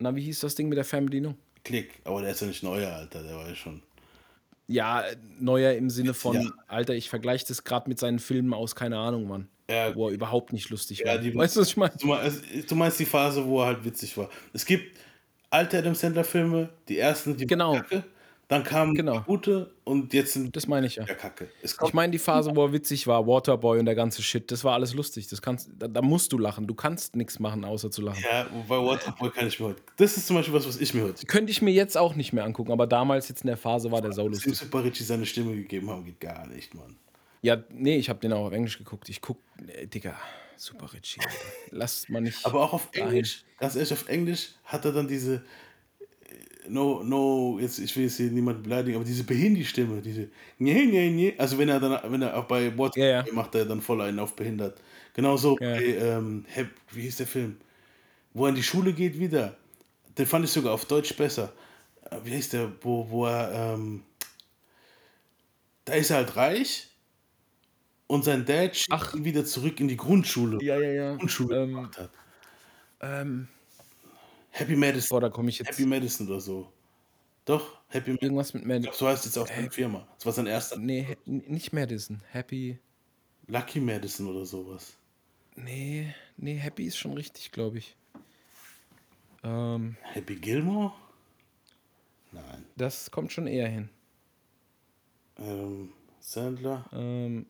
na, 0.00 0.14
wie 0.16 0.22
hieß 0.22 0.40
das 0.40 0.56
Ding 0.56 0.68
mit 0.68 0.76
der 0.76 0.84
Fernbedienung? 0.84 1.36
Klick, 1.64 2.00
aber 2.04 2.22
der 2.22 2.30
ist 2.30 2.40
ja 2.40 2.48
nicht 2.48 2.62
neuer, 2.62 2.92
Alter, 2.92 3.22
der 3.22 3.36
war 3.36 3.48
ja 3.48 3.54
schon. 3.54 3.82
Ja, 4.66 5.04
neuer 5.38 5.72
im 5.74 5.90
Sinne 5.90 6.12
von, 6.12 6.40
ja. 6.40 6.50
Alter, 6.66 6.94
ich 6.94 7.08
vergleiche 7.08 7.46
das 7.46 7.62
gerade 7.62 7.88
mit 7.88 7.98
seinen 7.98 8.18
Filmen 8.18 8.52
aus, 8.52 8.74
keine 8.74 8.98
Ahnung, 8.98 9.28
Mann. 9.28 9.48
Ja. 9.70 9.94
Wo 9.94 10.08
er 10.08 10.14
überhaupt 10.14 10.52
nicht 10.52 10.70
lustig 10.70 11.00
ja, 11.00 11.06
war. 11.06 11.18
Die, 11.18 11.34
weißt 11.34 11.56
du, 11.56 11.60
was 11.60 11.68
ich 11.68 11.76
meine? 11.76 11.92
Du 12.68 12.74
meinst 12.74 12.98
die 12.98 13.04
Phase, 13.04 13.44
wo 13.44 13.60
er 13.60 13.66
halt 13.66 13.84
witzig 13.84 14.16
war. 14.16 14.28
Es 14.52 14.64
gibt 14.64 14.98
alte 15.50 15.78
Adam 15.78 15.94
Sandler-Filme, 15.94 16.70
die 16.88 16.98
ersten, 16.98 17.36
die 17.36 17.46
genau. 17.46 17.74
Kacke, 17.74 18.04
dann 18.48 18.64
kam 18.64 18.94
genau. 18.94 19.20
gute 19.20 19.74
und 19.84 20.14
jetzt 20.14 20.32
sind 20.32 20.56
Das 20.56 20.66
meine 20.66 20.86
ich 20.86 20.96
ja. 20.96 21.04
Kacke. 21.04 21.50
Ich 21.62 21.92
meine 21.92 22.10
die 22.10 22.18
Phase, 22.18 22.56
wo 22.56 22.64
er 22.64 22.72
witzig 22.72 23.06
war, 23.06 23.26
Waterboy 23.26 23.78
und 23.78 23.84
der 23.84 23.94
ganze 23.94 24.22
Shit, 24.22 24.50
das 24.50 24.64
war 24.64 24.72
alles 24.72 24.94
lustig. 24.94 25.28
Das 25.28 25.42
kannst, 25.42 25.70
da, 25.78 25.86
da 25.86 26.00
musst 26.00 26.32
du 26.32 26.38
lachen. 26.38 26.66
Du 26.66 26.74
kannst 26.74 27.14
nichts 27.14 27.38
machen, 27.38 27.64
außer 27.64 27.90
zu 27.90 28.00
lachen. 28.00 28.22
Ja, 28.22 28.46
bei 28.66 28.76
Waterboy 28.76 29.30
kann 29.30 29.46
ich 29.46 29.60
mir 29.60 29.66
heute. 29.66 29.82
Das 29.98 30.16
ist 30.16 30.26
zum 30.26 30.36
Beispiel 30.36 30.54
was, 30.54 30.66
was 30.66 30.80
ich 30.80 30.94
mir 30.94 31.04
heute. 31.04 31.26
Könnte 31.26 31.52
ich 31.52 31.60
mir 31.60 31.72
jetzt 31.72 31.98
auch 31.98 32.14
nicht 32.14 32.32
mehr 32.32 32.44
angucken, 32.44 32.72
aber 32.72 32.86
damals 32.86 33.28
jetzt 33.28 33.42
in 33.42 33.48
der 33.48 33.58
Phase 33.58 33.92
war 33.92 34.00
der 34.00 34.12
saulustig. 34.12 34.56
Super 34.56 34.82
Richie 34.82 35.04
seine 35.04 35.26
Stimme 35.26 35.54
gegeben 35.54 35.90
haben, 35.90 36.06
geht 36.06 36.20
gar 36.20 36.46
nicht, 36.46 36.74
Mann. 36.74 36.96
Ja, 37.42 37.62
nee, 37.70 37.98
ich 37.98 38.08
habe 38.08 38.18
den 38.18 38.32
auch 38.32 38.46
auf 38.46 38.52
Englisch 38.52 38.78
geguckt. 38.78 39.10
Ich 39.10 39.20
guck, 39.20 39.38
nee, 39.60 39.86
Digga, 39.86 40.16
Super 40.58 40.92
Richie. 40.92 41.20
Lass 41.70 42.08
mal 42.08 42.20
nicht. 42.20 42.44
Aber 42.44 42.64
auch 42.64 42.72
auf 42.72 42.88
Englisch, 42.92 43.44
ganz 43.58 43.76
ehrlich, 43.76 43.92
auf 43.92 44.08
Englisch 44.08 44.54
hat 44.64 44.84
er 44.84 44.92
dann 44.92 45.06
diese 45.06 45.44
no, 46.68 47.02
no, 47.02 47.58
jetzt, 47.60 47.78
ich 47.78 47.94
will 47.96 48.04
jetzt 48.04 48.16
hier 48.16 48.30
niemanden 48.30 48.62
beleidigen, 48.62 48.96
aber 48.96 49.04
diese 49.04 49.24
Behindi-Stimme, 49.24 50.00
diese 50.00 50.28
nye, 50.58 50.86
nye, 50.86 51.10
nye, 51.10 51.34
also 51.38 51.58
wenn 51.58 51.68
er 51.68 51.80
dann, 51.80 51.98
wenn 52.10 52.22
er 52.22 52.36
auch 52.36 52.44
bei 52.44 52.76
Wort 52.76 52.96
ja, 52.96 53.06
ja. 53.06 53.24
macht 53.32 53.54
er 53.54 53.64
dann 53.64 53.80
voll 53.80 54.00
einen 54.00 54.18
auf 54.18 54.34
behindert. 54.34 54.80
Genauso 55.14 55.58
ja. 55.60 55.74
bei, 55.74 55.84
ähm, 55.84 56.44
wie 56.90 57.02
hieß 57.02 57.16
der 57.16 57.26
Film? 57.26 57.56
Wo 58.34 58.44
er 58.44 58.50
in 58.50 58.54
die 58.54 58.62
Schule 58.62 58.92
geht 58.92 59.18
wieder. 59.18 59.56
Den 60.16 60.26
fand 60.26 60.44
ich 60.44 60.50
sogar 60.50 60.72
auf 60.72 60.84
Deutsch 60.84 61.16
besser. 61.16 61.52
Äh, 62.10 62.16
wie 62.24 62.34
heißt 62.34 62.52
der, 62.52 62.72
wo, 62.82 63.08
wo 63.10 63.26
er, 63.26 63.74
ähm, 63.74 64.02
da 65.84 65.94
ist 65.94 66.10
er 66.10 66.18
halt 66.18 66.36
reich 66.36 66.88
und 68.06 68.24
sein 68.24 68.44
Dad 68.44 68.76
schickt 68.76 69.14
ihn 69.14 69.24
wieder 69.24 69.44
zurück 69.44 69.80
in 69.80 69.88
die 69.88 69.96
Grundschule. 69.96 70.62
Ja, 70.62 70.78
ja, 70.78 70.90
ja. 70.90 71.16
Grundschule 71.16 71.62
ähm, 71.62 71.68
gemacht 71.68 71.98
hat. 71.98 72.10
Ähm, 73.00 73.48
Happy 74.58 74.74
Madison. 74.74 75.08
Boah, 75.08 75.20
da 75.20 75.28
komme 75.30 75.50
ich 75.50 75.58
jetzt. 75.58 75.68
Happy 75.68 75.86
Madison 75.86 76.26
oder 76.26 76.40
so. 76.40 76.72
Doch, 77.44 77.80
Happy 77.88 78.10
Madison. 78.10 78.24
Irgendwas 78.24 78.54
mit 78.54 78.66
Madison. 78.66 78.94
So 78.94 79.06
heißt 79.06 79.24
jetzt 79.24 79.38
auch 79.38 79.46
seine 79.46 79.70
Firma. 79.70 80.06
Das 80.16 80.26
war 80.26 80.32
sein 80.32 80.46
erster. 80.46 80.76
Nee, 80.78 81.16
nicht 81.24 81.72
Madison. 81.72 82.20
Happy. 82.30 82.78
Lucky 83.46 83.80
Madison 83.80 84.26
oder 84.26 84.44
sowas. 84.44 84.96
Nee, 85.54 86.14
nee, 86.36 86.56
Happy 86.56 86.84
ist 86.84 86.96
schon 86.96 87.14
richtig, 87.14 87.52
glaube 87.52 87.78
ich. 87.78 87.96
Ähm, 89.44 89.96
Happy 90.02 90.34
Gilmore? 90.36 90.92
Nein. 92.32 92.64
Das 92.76 93.10
kommt 93.10 93.32
schon 93.32 93.46
eher 93.46 93.68
hin. 93.68 93.88
Ähm, 95.38 95.92
Sandler? 96.20 96.84
Ähm, 96.92 97.46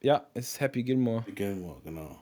ja, 0.00 0.26
ist 0.34 0.60
Happy 0.60 0.82
Gilmore. 0.84 1.20
Happy 1.20 1.32
Gilmore, 1.32 1.80
genau. 1.82 2.18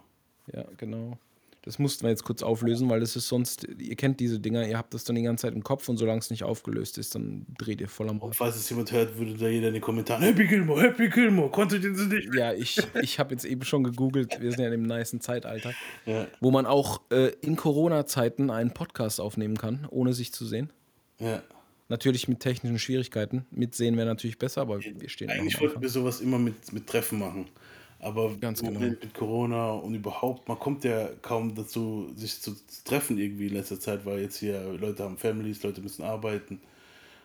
Ja, 0.52 0.64
genau. 0.76 1.18
Das 1.64 1.78
mussten 1.78 2.02
wir 2.02 2.10
jetzt 2.10 2.24
kurz 2.24 2.42
auflösen, 2.42 2.90
weil 2.90 3.00
das 3.00 3.16
ist 3.16 3.26
sonst, 3.26 3.66
ihr 3.78 3.96
kennt 3.96 4.20
diese 4.20 4.38
Dinger, 4.38 4.68
ihr 4.68 4.76
habt 4.76 4.92
das 4.92 5.04
dann 5.04 5.16
die 5.16 5.22
ganze 5.22 5.46
Zeit 5.46 5.54
im 5.54 5.64
Kopf 5.64 5.88
und 5.88 5.96
solange 5.96 6.18
es 6.18 6.28
nicht 6.28 6.44
aufgelöst 6.44 6.98
ist, 6.98 7.14
dann 7.14 7.46
dreht 7.56 7.80
ihr 7.80 7.88
voll 7.88 8.10
am 8.10 8.18
Rad. 8.18 8.36
Falls 8.36 8.56
es 8.56 8.68
jemand 8.68 8.92
hört, 8.92 9.16
würde 9.18 9.34
da 9.34 9.48
jeder 9.48 9.68
in 9.68 9.72
den 9.74 9.82
Kommentaren 9.82 10.22
Happy 10.22 10.46
Gilmore, 10.46 10.82
Happy 10.82 11.08
Gilmore, 11.08 11.50
konntet 11.50 11.82
ihr 11.82 11.92
das 11.92 12.06
nicht? 12.06 12.34
Ja, 12.34 12.52
ich, 12.52 12.78
ich 13.00 13.18
habe 13.18 13.32
jetzt 13.32 13.46
eben 13.46 13.64
schon 13.64 13.82
gegoogelt, 13.82 14.42
wir 14.42 14.50
sind 14.50 14.60
ja 14.60 14.66
in 14.66 14.74
einem 14.74 14.82
niceen 14.82 15.22
Zeitalter, 15.22 15.72
ja. 16.04 16.26
wo 16.40 16.50
man 16.50 16.66
auch 16.66 17.00
äh, 17.10 17.32
in 17.40 17.56
Corona-Zeiten 17.56 18.50
einen 18.50 18.74
Podcast 18.74 19.18
aufnehmen 19.18 19.56
kann, 19.56 19.86
ohne 19.88 20.12
sich 20.12 20.34
zu 20.34 20.44
sehen. 20.44 20.70
Ja. 21.18 21.42
Natürlich 21.88 22.28
mit 22.28 22.40
technischen 22.40 22.78
Schwierigkeiten. 22.78 23.46
Mitsehen 23.50 23.96
wäre 23.96 24.06
natürlich 24.06 24.38
besser, 24.38 24.62
aber 24.62 24.80
wir 24.80 25.08
stehen 25.08 25.30
Eigentlich 25.30 25.58
wollten 25.60 25.80
wir 25.80 25.88
sowas 25.88 26.20
immer 26.20 26.38
mit, 26.38 26.72
mit 26.72 26.86
Treffen 26.86 27.18
machen. 27.18 27.46
Aber 28.04 28.34
Ganz 28.36 28.60
genau. 28.60 28.80
mit 28.80 29.14
Corona 29.14 29.70
und 29.70 29.94
überhaupt, 29.94 30.46
man 30.46 30.58
kommt 30.58 30.84
ja 30.84 31.08
kaum 31.22 31.54
dazu, 31.54 32.12
sich 32.14 32.38
zu 32.38 32.54
treffen 32.84 33.16
irgendwie 33.16 33.46
in 33.46 33.54
letzter 33.54 33.80
Zeit, 33.80 34.04
weil 34.04 34.20
jetzt 34.20 34.36
hier 34.36 34.62
Leute 34.78 35.04
haben 35.04 35.16
Families, 35.16 35.62
Leute 35.62 35.80
müssen 35.80 36.02
arbeiten. 36.02 36.60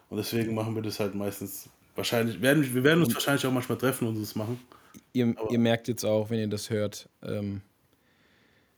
Und 0.09 0.17
deswegen 0.17 0.55
machen 0.55 0.75
wir 0.75 0.82
das 0.82 1.01
halt 1.01 1.15
meistens. 1.15 1.69
Wahrscheinlich, 1.95 2.41
werden, 2.41 2.73
wir 2.73 2.84
werden 2.86 3.03
uns 3.03 3.13
wahrscheinlich 3.13 3.45
auch 3.45 3.51
manchmal 3.51 3.77
treffen 3.77 4.07
und 4.07 4.21
das 4.21 4.36
machen. 4.36 4.57
Ihr, 5.11 5.36
ihr, 5.49 5.59
merkt 5.59 5.89
jetzt 5.89 6.05
auch, 6.05 6.30
wenn 6.30 6.39
ihr 6.39 6.47
das 6.47 6.69
hört, 6.69 7.09
ähm, 7.23 7.61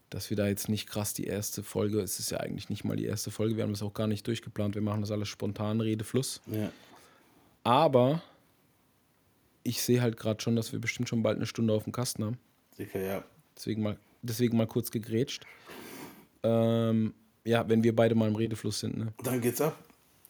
dass 0.10 0.32
wir 0.32 0.38
da 0.38 0.47
jetzt 0.47 0.70
nicht 0.70 0.88
krass 0.88 1.14
die 1.14 1.26
erste 1.26 1.62
Folge, 1.62 1.99
es 1.99 2.18
ist 2.18 2.32
ja 2.32 2.39
eigentlich 2.39 2.70
nicht 2.70 2.84
mal 2.84 2.97
die 2.97 3.06
erste 3.06 3.30
Folge, 3.30 3.58
wir 3.58 3.64
haben 3.64 3.74
das 3.74 3.84
auch 3.84 3.93
gar 3.93 4.08
nicht 4.08 4.26
durchgeplant, 4.26 4.74
wir 4.74 4.82
machen 4.82 5.02
das 5.02 5.12
alles 5.12 5.30
spontan, 5.30 5.82
Redefluss. 5.82 6.41
Ja. 6.47 6.72
Aber 7.64 8.24
ich 9.64 9.82
sehe 9.82 10.01
halt 10.01 10.18
gerade 10.18 10.41
schon, 10.41 10.55
dass 10.55 10.72
wir 10.72 10.80
bestimmt 10.80 11.09
schon 11.09 11.24
bald 11.24 11.38
eine 11.38 11.45
Stunde 11.45 11.74
auf 11.74 11.84
dem 11.84 11.93
Kasten 11.93 12.24
haben. 12.24 12.38
Sicher, 12.76 12.99
ja. 12.99 13.24
Deswegen 13.55 13.84
mal, 13.84 13.97
deswegen 14.22 14.57
mal 14.57 14.68
kurz 14.68 14.91
gegrätscht. 14.91 15.45
Ähm, 16.43 17.14
ja, 17.43 17.68
wenn 17.68 17.84
wir 17.84 17.95
beide 17.95 18.16
mal 18.16 18.28
im 18.28 18.36
Redefluss 18.36 18.80
sind. 18.80 18.97
Ne? 18.97 19.14
Dann 19.24 19.41
geht's 19.41 19.62
ab. 19.62 19.78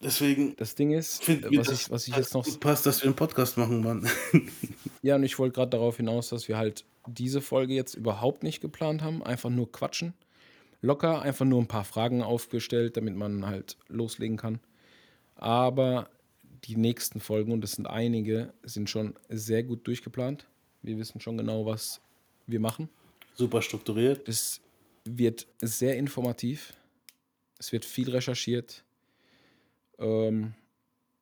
Deswegen. 0.03 0.55
Das 0.57 0.75
Ding 0.75 0.91
ist, 0.91 1.27
was, 1.27 1.69
ich, 1.69 1.91
was 1.91 2.07
ich 2.07 2.15
jetzt 2.15 2.33
noch. 2.33 2.47
Passt, 2.59 2.85
dass 2.85 3.01
wir 3.01 3.07
einen 3.07 3.15
Podcast 3.15 3.57
machen, 3.57 3.83
Mann. 3.83 4.09
ja, 5.01 5.15
und 5.15 5.23
ich 5.23 5.37
wollte 5.37 5.53
gerade 5.53 5.71
darauf 5.71 5.97
hinaus, 5.97 6.29
dass 6.29 6.47
wir 6.47 6.57
halt 6.57 6.85
diese 7.07 7.41
Folge 7.41 7.73
jetzt 7.73 7.93
überhaupt 7.93 8.43
nicht 8.43 8.61
geplant 8.61 9.03
haben. 9.03 9.23
Einfach 9.23 9.49
nur 9.49 9.71
quatschen. 9.71 10.13
Locker, 10.81 11.21
einfach 11.21 11.45
nur 11.45 11.61
ein 11.61 11.67
paar 11.67 11.83
Fragen 11.83 12.23
aufgestellt, 12.23 12.97
damit 12.97 13.15
man 13.15 13.45
halt 13.45 13.77
loslegen 13.87 14.37
kann. 14.37 14.59
Aber 15.35 16.09
die 16.65 16.75
nächsten 16.75 17.19
Folgen, 17.19 17.51
und 17.51 17.61
das 17.61 17.73
sind 17.73 17.87
einige, 17.87 18.53
sind 18.63 18.89
schon 18.89 19.15
sehr 19.29 19.63
gut 19.63 19.87
durchgeplant. 19.87 20.47
Wir 20.81 20.97
wissen 20.97 21.19
schon 21.19 21.37
genau, 21.37 21.65
was 21.65 22.01
wir 22.47 22.59
machen. 22.59 22.89
Super 23.33 23.61
strukturiert. 23.61 24.27
Es 24.27 24.61
wird 25.05 25.47
sehr 25.59 25.97
informativ. 25.97 26.73
Es 27.57 27.71
wird 27.71 27.85
viel 27.85 28.09
recherchiert. 28.09 28.83
Ähm, 29.97 30.53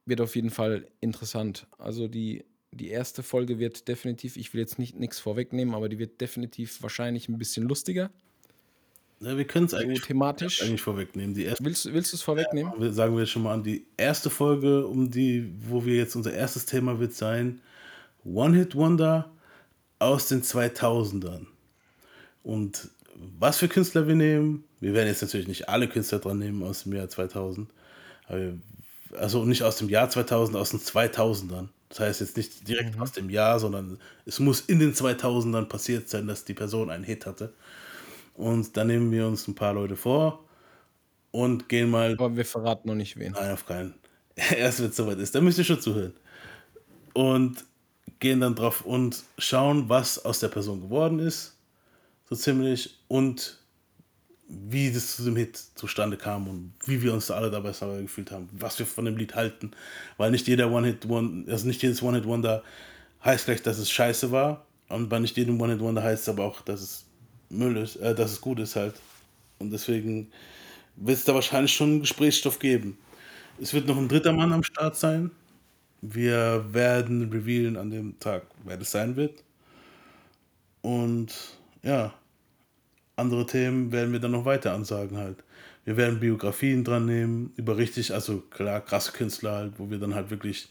wird 0.06 0.22
auf 0.22 0.36
jeden 0.36 0.50
Fall 0.50 0.88
interessant. 1.02 1.68
Also 1.78 2.08
die, 2.08 2.44
die 2.72 2.90
erste 2.90 3.24
Folge 3.24 3.60
wird 3.60 3.88
definitiv, 3.88 4.38
ich 4.38 4.54
will 4.54 4.62
jetzt 4.62 4.80
nicht 4.80 4.96
nichts 4.98 5.20
vorwegnehmen, 5.20 5.76
aber 5.76 5.90
die 5.90 6.00
wird 6.00 6.20
definitiv 6.20 6.82
wahrscheinlich 6.82 7.30
ein 7.30 7.38
bisschen 7.38 7.66
lustiger. 7.66 8.12
Ja, 9.22 9.36
wir 9.36 9.46
können 9.46 9.66
es 9.66 9.74
eigentlich, 9.74 10.02
thematisch. 10.02 10.62
eigentlich 10.62 10.82
vorwegnehmen. 10.82 11.36
Die 11.36 11.44
erste, 11.44 11.66
willst 11.66 11.92
willst 11.92 12.14
du 12.14 12.16
es 12.16 12.22
vorwegnehmen? 12.22 12.72
Ja, 12.80 12.92
sagen 12.92 13.18
wir 13.18 13.26
schon 13.26 13.44
mal 13.44 13.54
an. 13.54 13.64
Die 13.64 13.86
erste 13.98 14.30
Folge, 14.30 14.88
um 14.88 15.12
die, 15.12 15.52
wo 15.68 15.84
wir 15.84 15.96
jetzt 15.96 16.16
unser 16.16 16.34
erstes 16.34 16.66
Thema 16.66 17.00
wird 17.00 17.14
sein, 17.14 17.60
One-Hit-Wonder 18.24 19.30
aus 20.00 20.28
den 20.28 20.42
2000ern. 20.42 21.48
Und 22.44 22.90
was 23.38 23.58
für 23.58 23.68
Künstler 23.68 24.08
wir 24.08 24.16
nehmen, 24.16 24.64
wir 24.80 24.94
werden 24.94 25.08
jetzt 25.08 25.22
natürlich 25.22 25.48
nicht 25.48 25.68
alle 25.68 25.90
Künstler 25.90 26.20
dran 26.20 26.40
nehmen 26.40 26.64
aus 26.64 26.84
dem 26.84 26.94
Jahr 26.94 27.10
2000, 27.10 27.70
aber 28.28 28.54
also 29.18 29.44
nicht 29.44 29.64
aus 29.64 29.78
dem 29.78 29.90
Jahr 29.90 30.10
2000, 30.10 30.58
aus 30.58 30.70
den 30.70 30.80
2000ern. 30.80 31.68
Das 31.90 32.00
heißt 32.00 32.22
jetzt 32.22 32.38
nicht 32.38 32.68
direkt 32.68 32.96
mhm. 32.96 33.02
aus 33.02 33.12
dem 33.12 33.30
Jahr, 33.30 33.60
sondern 33.60 34.00
es 34.26 34.40
muss 34.40 34.62
in 34.62 34.80
den 34.80 34.94
2000ern 34.94 35.66
passiert 35.66 36.08
sein, 36.08 36.28
dass 36.28 36.46
die 36.46 36.54
Person 36.54 36.90
einen 36.90 37.04
Hit 37.04 37.26
hatte. 37.26 37.52
Und 38.40 38.78
dann 38.78 38.88
nehmen 38.88 39.12
wir 39.12 39.28
uns 39.28 39.50
ein 39.50 39.56
paar 39.56 39.74
Leute 39.74 39.98
vor 39.98 40.46
und 41.32 41.68
gehen 41.68 41.90
mal. 41.90 42.14
Aber 42.14 42.38
wir 42.38 42.46
verraten 42.46 42.88
noch 42.88 42.96
nicht 42.96 43.20
wen. 43.20 43.34
Nein, 43.34 43.52
auf 43.52 43.66
keinen. 43.66 43.96
Erst 44.36 44.80
wenn 44.80 44.90
es 44.90 44.96
soweit 44.96 45.20
ist. 45.20 45.36
Da 45.36 45.42
müsst 45.42 45.58
ihr 45.58 45.66
schon 45.66 45.82
zuhören. 45.82 46.14
Und 47.14 47.66
gehen 48.22 48.40
dann 48.40 48.56
drauf 48.56 48.86
und 48.86 49.24
schauen, 49.38 49.90
was 49.90 50.24
aus 50.24 50.40
der 50.40 50.48
Person 50.48 50.80
geworden 50.80 51.20
ist. 51.20 51.58
So 52.30 52.36
ziemlich. 52.38 52.98
Und 53.10 53.58
wie 54.48 54.90
das 54.90 55.18
zu 55.18 55.24
dem 55.26 55.36
Hit 55.36 55.58
zustande 55.76 56.16
kam 56.16 56.48
und 56.48 56.74
wie 56.86 57.02
wir 57.04 57.14
uns 57.14 57.28
da 57.28 57.34
alle 57.36 57.52
dabei 57.52 57.72
gefühlt 58.02 58.32
haben, 58.32 58.48
was 58.54 58.80
wir 58.80 58.86
von 58.86 59.04
dem 59.04 59.18
Lied 59.18 59.36
halten. 59.36 59.72
Weil 60.16 60.32
nicht 60.32 60.48
jeder 60.48 60.72
One-Hit-Wonder, 60.72 61.52
also 61.52 61.68
nicht 61.68 61.84
jedes 61.84 62.02
One-Hit-Wonder 62.02 62.64
heißt 63.22 63.46
gleich, 63.46 63.62
dass 63.64 63.80
es 63.80 63.92
scheiße 63.92 64.32
war. 64.32 64.66
Und 64.88 65.10
bei 65.10 65.20
nicht 65.20 65.36
jedem 65.36 65.60
One-Hit-Wonder 65.60 66.02
heißt 66.02 66.22
es 66.22 66.30
aber 66.30 66.46
auch, 66.46 66.62
dass 66.62 66.82
es 66.82 67.09
Müll 67.50 67.78
ist, 67.78 67.96
äh, 67.98 68.16
dass 68.16 68.32
es 68.32 68.42
gut 68.42 68.60
ist 68.60 68.76
halt. 68.76 68.96
Und 69.60 69.72
deswegen 69.72 70.32
wird 70.96 71.18
es 71.18 71.26
da 71.26 71.34
wahrscheinlich 71.34 71.74
schon 71.74 72.02
Gesprächsstoff 72.02 72.60
geben. 72.60 72.98
Es 73.62 73.74
wird 73.74 73.88
noch 73.88 73.98
ein 73.98 74.08
dritter 74.08 74.32
Mann 74.32 74.54
am 74.54 74.64
Start 74.64 74.96
sein. 74.96 75.32
Wir 76.02 76.66
werden 76.72 77.30
revealen 77.30 77.76
an 77.76 77.92
dem 77.92 78.20
Tag, 78.20 78.44
wer 78.64 78.78
das 78.78 78.92
sein 78.92 79.16
wird. 79.16 79.44
Und 80.82 81.58
ja, 81.84 82.14
andere 83.18 83.46
Themen 83.46 83.92
werden 83.92 84.14
wir 84.14 84.20
dann 84.20 84.32
noch 84.32 84.46
weiter 84.46 84.74
ansagen 84.74 85.18
halt. 85.18 85.44
Wir 85.84 85.98
werden 85.98 86.20
Biografien 86.20 86.84
dran 86.84 87.06
nehmen, 87.06 87.52
über 87.58 87.78
richtig, 87.78 88.14
also 88.14 88.42
klar, 88.50 88.80
krasse 88.82 89.12
Künstler 89.12 89.52
halt, 89.54 89.74
wo 89.78 89.90
wir 89.90 89.98
dann 89.98 90.16
halt 90.16 90.30
wirklich 90.30 90.70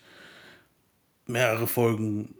mehrere 1.26 1.66
Folgen 1.66 2.34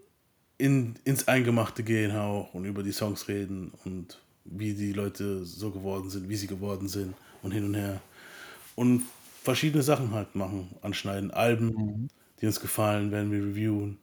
in, 0.59 0.95
ins 1.05 1.29
Eingemachte 1.29 1.83
gehen 1.83 2.17
auch 2.17 2.55
und 2.55 2.65
über 2.65 2.83
die 2.83 2.93
Songs 2.93 3.29
reden 3.29 3.73
und 3.85 4.19
wie 4.51 4.75
die 4.75 4.93
Leute 4.93 5.45
so 5.45 5.71
geworden 5.71 6.11
sind, 6.11 6.29
wie 6.29 6.37
sie 6.37 6.47
geworden 6.47 6.89
sind 6.89 7.15
und 7.43 7.53
hin 7.53 7.65
und 7.65 7.75
her. 7.75 8.01
Und 8.75 9.05
verschiedene 9.43 9.83
Sachen 9.83 10.13
halt 10.13 10.35
machen, 10.35 10.69
anschneiden. 10.83 11.31
Alben, 11.31 11.67
mhm. 11.67 12.09
die 12.41 12.47
uns 12.47 12.61
gefallen, 12.61 13.11
werden 13.11 13.33
wir 13.33 13.43
reviewen. 13.43 13.99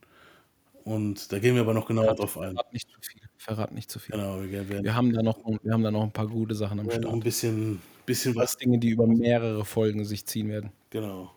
Und 0.83 1.31
da 1.31 1.39
gehen 1.39 1.55
wir 1.55 1.61
aber 1.61 1.73
noch 1.73 1.87
genauer 1.87 2.05
Verrat, 2.05 2.19
drauf 2.19 2.37
ein. 2.37 2.55
Verrat 2.55 2.73
nicht 2.73 2.89
zu 2.89 2.99
viel. 3.01 3.21
Verrat 3.37 3.71
nicht 3.71 3.91
zu 3.91 3.99
viel. 3.99 4.15
Genau, 4.15 4.41
wir, 4.41 4.69
werden, 4.69 4.83
wir, 4.83 4.95
haben 4.95 5.13
da 5.13 5.21
noch, 5.21 5.39
wir 5.61 5.73
haben 5.73 5.83
da 5.83 5.91
noch 5.91 6.03
ein 6.03 6.11
paar 6.11 6.27
gute 6.27 6.55
Sachen 6.55 6.79
am 6.79 6.89
Start. 6.89 7.05
Ein 7.05 7.19
bisschen, 7.19 7.81
bisschen 8.05 8.35
was. 8.35 8.57
Dinge, 8.57 8.79
die 8.79 8.89
über 8.89 9.07
mehrere 9.07 9.65
Folgen 9.65 10.03
sich 10.05 10.25
ziehen 10.25 10.49
werden. 10.49 10.71
Genau. 10.89 11.31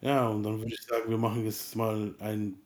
Ja, 0.00 0.28
und 0.28 0.42
dann 0.42 0.58
würde 0.58 0.72
ich 0.72 0.82
sagen, 0.82 1.08
wir 1.08 1.18
machen 1.18 1.44
jetzt 1.44 1.76
mal 1.76 2.14
einen 2.18 2.60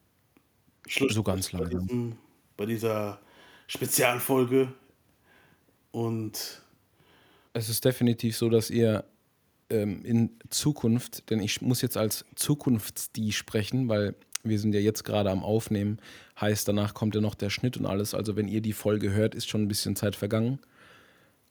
Schluss 0.86 1.14
so 1.14 1.22
ganz 1.22 1.50
bei, 1.50 1.64
diesem, 1.64 2.16
bei 2.56 2.66
dieser 2.66 3.18
Spezialfolge 3.66 4.68
und 5.96 6.60
es 7.54 7.70
ist 7.70 7.86
definitiv 7.86 8.36
so, 8.36 8.50
dass 8.50 8.68
ihr 8.68 9.06
ähm, 9.70 10.04
in 10.04 10.30
Zukunft, 10.50 11.30
denn 11.30 11.40
ich 11.40 11.62
muss 11.62 11.80
jetzt 11.80 11.96
als 11.96 12.26
Zukunftsdi 12.34 13.32
sprechen, 13.32 13.88
weil 13.88 14.14
wir 14.42 14.58
sind 14.58 14.74
ja 14.74 14.80
jetzt 14.80 15.04
gerade 15.04 15.30
am 15.30 15.42
Aufnehmen, 15.42 15.98
heißt 16.38 16.68
danach 16.68 16.92
kommt 16.92 17.14
ja 17.14 17.22
noch 17.22 17.34
der 17.34 17.48
Schnitt 17.48 17.78
und 17.78 17.86
alles. 17.86 18.12
Also 18.12 18.36
wenn 18.36 18.46
ihr 18.46 18.60
die 18.60 18.74
Folge 18.74 19.14
hört, 19.14 19.34
ist 19.34 19.48
schon 19.48 19.62
ein 19.62 19.68
bisschen 19.68 19.96
Zeit 19.96 20.16
vergangen. 20.16 20.58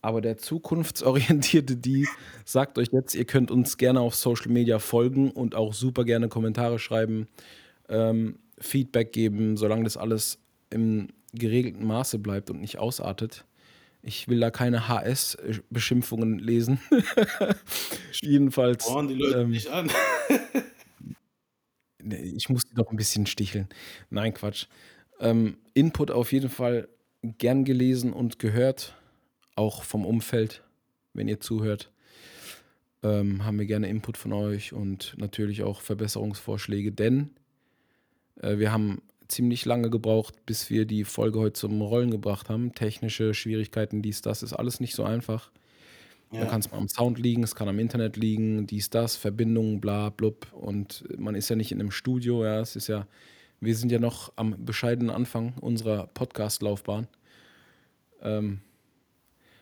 Aber 0.03 0.21
der 0.21 0.37
zukunftsorientierte 0.37 1.75
Die 1.75 2.07
sagt 2.45 2.77
euch 2.77 2.89
jetzt, 2.91 3.15
ihr 3.15 3.25
könnt 3.25 3.49
uns 3.49 3.77
gerne 3.77 3.99
auf 3.99 4.13
Social 4.13 4.51
Media 4.51 4.77
folgen 4.77 5.31
und 5.31 5.55
auch 5.55 5.73
super 5.73 6.03
gerne 6.03 6.27
Kommentare 6.27 6.77
schreiben, 6.77 7.27
ähm, 7.89 8.37
Feedback 8.59 9.11
geben, 9.11 9.57
solange 9.57 9.85
das 9.85 9.97
alles 9.97 10.37
im 10.69 11.07
geregelten 11.33 11.87
Maße 11.87 12.19
bleibt 12.19 12.51
und 12.51 12.61
nicht 12.61 12.77
ausartet. 12.77 13.43
Ich 14.07 14.27
will 14.27 14.39
da 14.39 14.51
keine 14.51 14.87
HS-Beschimpfungen 14.87 16.37
lesen. 16.37 16.79
Jedenfalls. 18.21 18.85
Bohren 18.85 19.07
die 19.07 19.15
Leute 19.15 19.39
ähm, 19.39 19.49
nicht 19.49 19.67
an. 19.69 19.89
ich 22.03 22.47
muss 22.49 22.65
die 22.65 22.75
doch 22.75 22.91
ein 22.91 22.97
bisschen 22.97 23.25
sticheln. 23.25 23.67
Nein, 24.11 24.35
Quatsch. 24.35 24.67
Ähm, 25.19 25.57
Input 25.73 26.11
auf 26.11 26.31
jeden 26.31 26.51
Fall 26.51 26.87
gern 27.23 27.65
gelesen 27.65 28.13
und 28.13 28.37
gehört, 28.37 28.95
auch 29.55 29.81
vom 29.81 30.05
Umfeld, 30.05 30.61
wenn 31.13 31.27
ihr 31.27 31.39
zuhört. 31.39 31.91
Ähm, 33.01 33.43
haben 33.43 33.57
wir 33.57 33.65
gerne 33.65 33.89
Input 33.89 34.17
von 34.17 34.33
euch 34.33 34.71
und 34.71 35.15
natürlich 35.17 35.63
auch 35.63 35.81
Verbesserungsvorschläge, 35.81 36.91
denn 36.91 37.31
äh, 38.39 38.59
wir 38.59 38.71
haben 38.71 39.01
ziemlich 39.27 39.65
lange 39.65 39.89
gebraucht, 39.89 40.45
bis 40.45 40.69
wir 40.69 40.85
die 40.85 41.03
Folge 41.03 41.39
heute 41.39 41.53
zum 41.53 41.81
Rollen 41.81 42.11
gebracht 42.11 42.49
haben. 42.49 42.73
Technische 42.73 43.33
Schwierigkeiten, 43.33 44.01
dies, 44.01 44.21
das, 44.21 44.43
ist 44.43 44.53
alles 44.53 44.79
nicht 44.79 44.95
so 44.95 45.03
einfach. 45.03 45.51
Ja. 46.31 46.41
Da 46.41 46.45
kann 46.47 46.59
es 46.59 46.71
mal 46.71 46.77
am 46.77 46.87
Sound 46.87 47.19
liegen, 47.19 47.43
es 47.43 47.55
kann 47.55 47.69
am 47.69 47.79
Internet 47.79 48.17
liegen, 48.17 48.67
dies, 48.67 48.89
das, 48.89 49.15
Verbindungen, 49.15 49.79
bla, 49.79 50.09
blub. 50.09 50.47
Und 50.53 51.03
man 51.17 51.35
ist 51.35 51.49
ja 51.49 51.55
nicht 51.55 51.71
in 51.71 51.79
einem 51.79 51.91
Studio, 51.91 52.43
ja, 52.43 52.59
es 52.59 52.75
ist 52.75 52.87
ja, 52.87 53.07
wir 53.59 53.75
sind 53.75 53.91
ja 53.91 53.99
noch 53.99 54.33
am 54.35 54.65
bescheidenen 54.65 55.09
Anfang 55.09 55.53
unserer 55.61 56.07
Podcast-Laufbahn. 56.07 57.07
Ähm, 58.21 58.61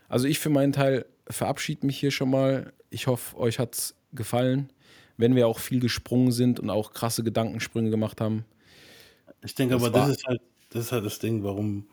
also 0.09 0.27
ich 0.27 0.39
für 0.39 0.49
meinen 0.49 0.73
Teil 0.73 1.05
verabschiede 1.27 1.85
mich 1.85 1.99
hier 1.99 2.11
schon 2.11 2.29
mal. 2.29 2.73
Ich 2.89 3.07
hoffe, 3.07 3.37
euch 3.37 3.59
hat 3.59 3.75
es 3.75 3.95
gefallen. 4.13 4.71
Wenn 5.17 5.35
wir 5.35 5.47
auch 5.47 5.59
viel 5.59 5.79
gesprungen 5.79 6.31
sind 6.31 6.59
und 6.59 6.69
auch 6.69 6.93
krasse 6.93 7.23
Gedankensprünge 7.23 7.89
gemacht 7.89 8.19
haben, 8.19 8.45
ich 9.43 9.55
denke 9.55 9.75
das 9.75 9.83
aber, 9.83 9.91
das 9.91 10.09
ist, 10.09 10.25
halt, 10.25 10.41
das 10.69 10.85
ist 10.85 10.91
halt 10.91 11.05
das 11.05 11.19
Ding, 11.19 11.43
warum, 11.43 11.87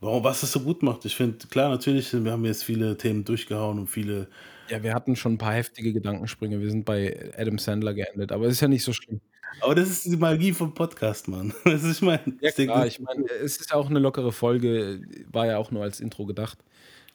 warum 0.00 0.24
was 0.24 0.42
es 0.42 0.52
so 0.52 0.60
gut 0.60 0.82
macht. 0.82 1.04
Ich 1.04 1.16
finde, 1.16 1.46
klar, 1.48 1.70
natürlich, 1.70 2.12
wir 2.12 2.32
haben 2.32 2.44
jetzt 2.44 2.64
viele 2.64 2.96
Themen 2.96 3.24
durchgehauen 3.24 3.78
und 3.78 3.86
viele. 3.88 4.28
Ja, 4.68 4.82
wir 4.82 4.94
hatten 4.94 5.16
schon 5.16 5.34
ein 5.34 5.38
paar 5.38 5.54
heftige 5.54 5.92
Gedankensprünge. 5.92 6.60
Wir 6.60 6.70
sind 6.70 6.84
bei 6.84 7.32
Adam 7.36 7.58
Sandler 7.58 7.94
geendet, 7.94 8.32
aber 8.32 8.46
es 8.46 8.52
ist 8.54 8.60
ja 8.60 8.68
nicht 8.68 8.84
so 8.84 8.92
schlimm. 8.92 9.20
Aber 9.60 9.74
das 9.74 9.90
ist 9.90 10.04
die 10.06 10.16
Magie 10.16 10.52
vom 10.52 10.72
Podcast, 10.74 11.28
Mann. 11.28 11.52
Das 11.64 11.84
ist, 11.84 11.96
ich 11.96 12.02
meine, 12.02 12.22
ja, 12.40 12.50
klar, 12.50 12.86
ich 12.86 13.00
meine, 13.00 13.24
es 13.42 13.58
ist 13.58 13.70
ja 13.70 13.76
auch 13.76 13.90
eine 13.90 13.98
lockere 13.98 14.32
Folge, 14.32 15.02
war 15.30 15.46
ja 15.46 15.58
auch 15.58 15.70
nur 15.70 15.82
als 15.82 16.00
Intro 16.00 16.26
gedacht. 16.26 16.58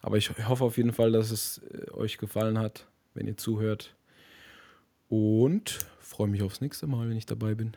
Aber 0.02 0.18
ich 0.18 0.30
hoffe 0.30 0.64
auf 0.64 0.78
jeden 0.78 0.94
Fall, 0.94 1.12
dass 1.12 1.32
es 1.32 1.62
äh, 1.72 1.92
euch 1.92 2.18
gefallen 2.18 2.60
hat, 2.60 2.88
wenn 3.14 3.28
ihr 3.28 3.38
zuhört. 3.38 3.96
Und 5.10 5.80
freue 6.00 6.28
mich 6.28 6.44
aufs 6.44 6.62
nächste 6.62 6.86
Mal, 6.88 7.10
wenn 7.10 7.18
ich 7.18 7.26
dabei 7.26 7.56
bin. 7.56 7.76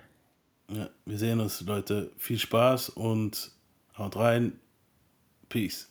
Ja, 0.73 0.89
wir 1.05 1.19
sehen 1.19 1.41
uns, 1.41 1.61
Leute. 1.63 2.13
Viel 2.17 2.39
Spaß 2.39 2.91
und 2.91 3.51
haut 3.99 4.17
rein. 4.17 4.61
Peace. 5.49 5.90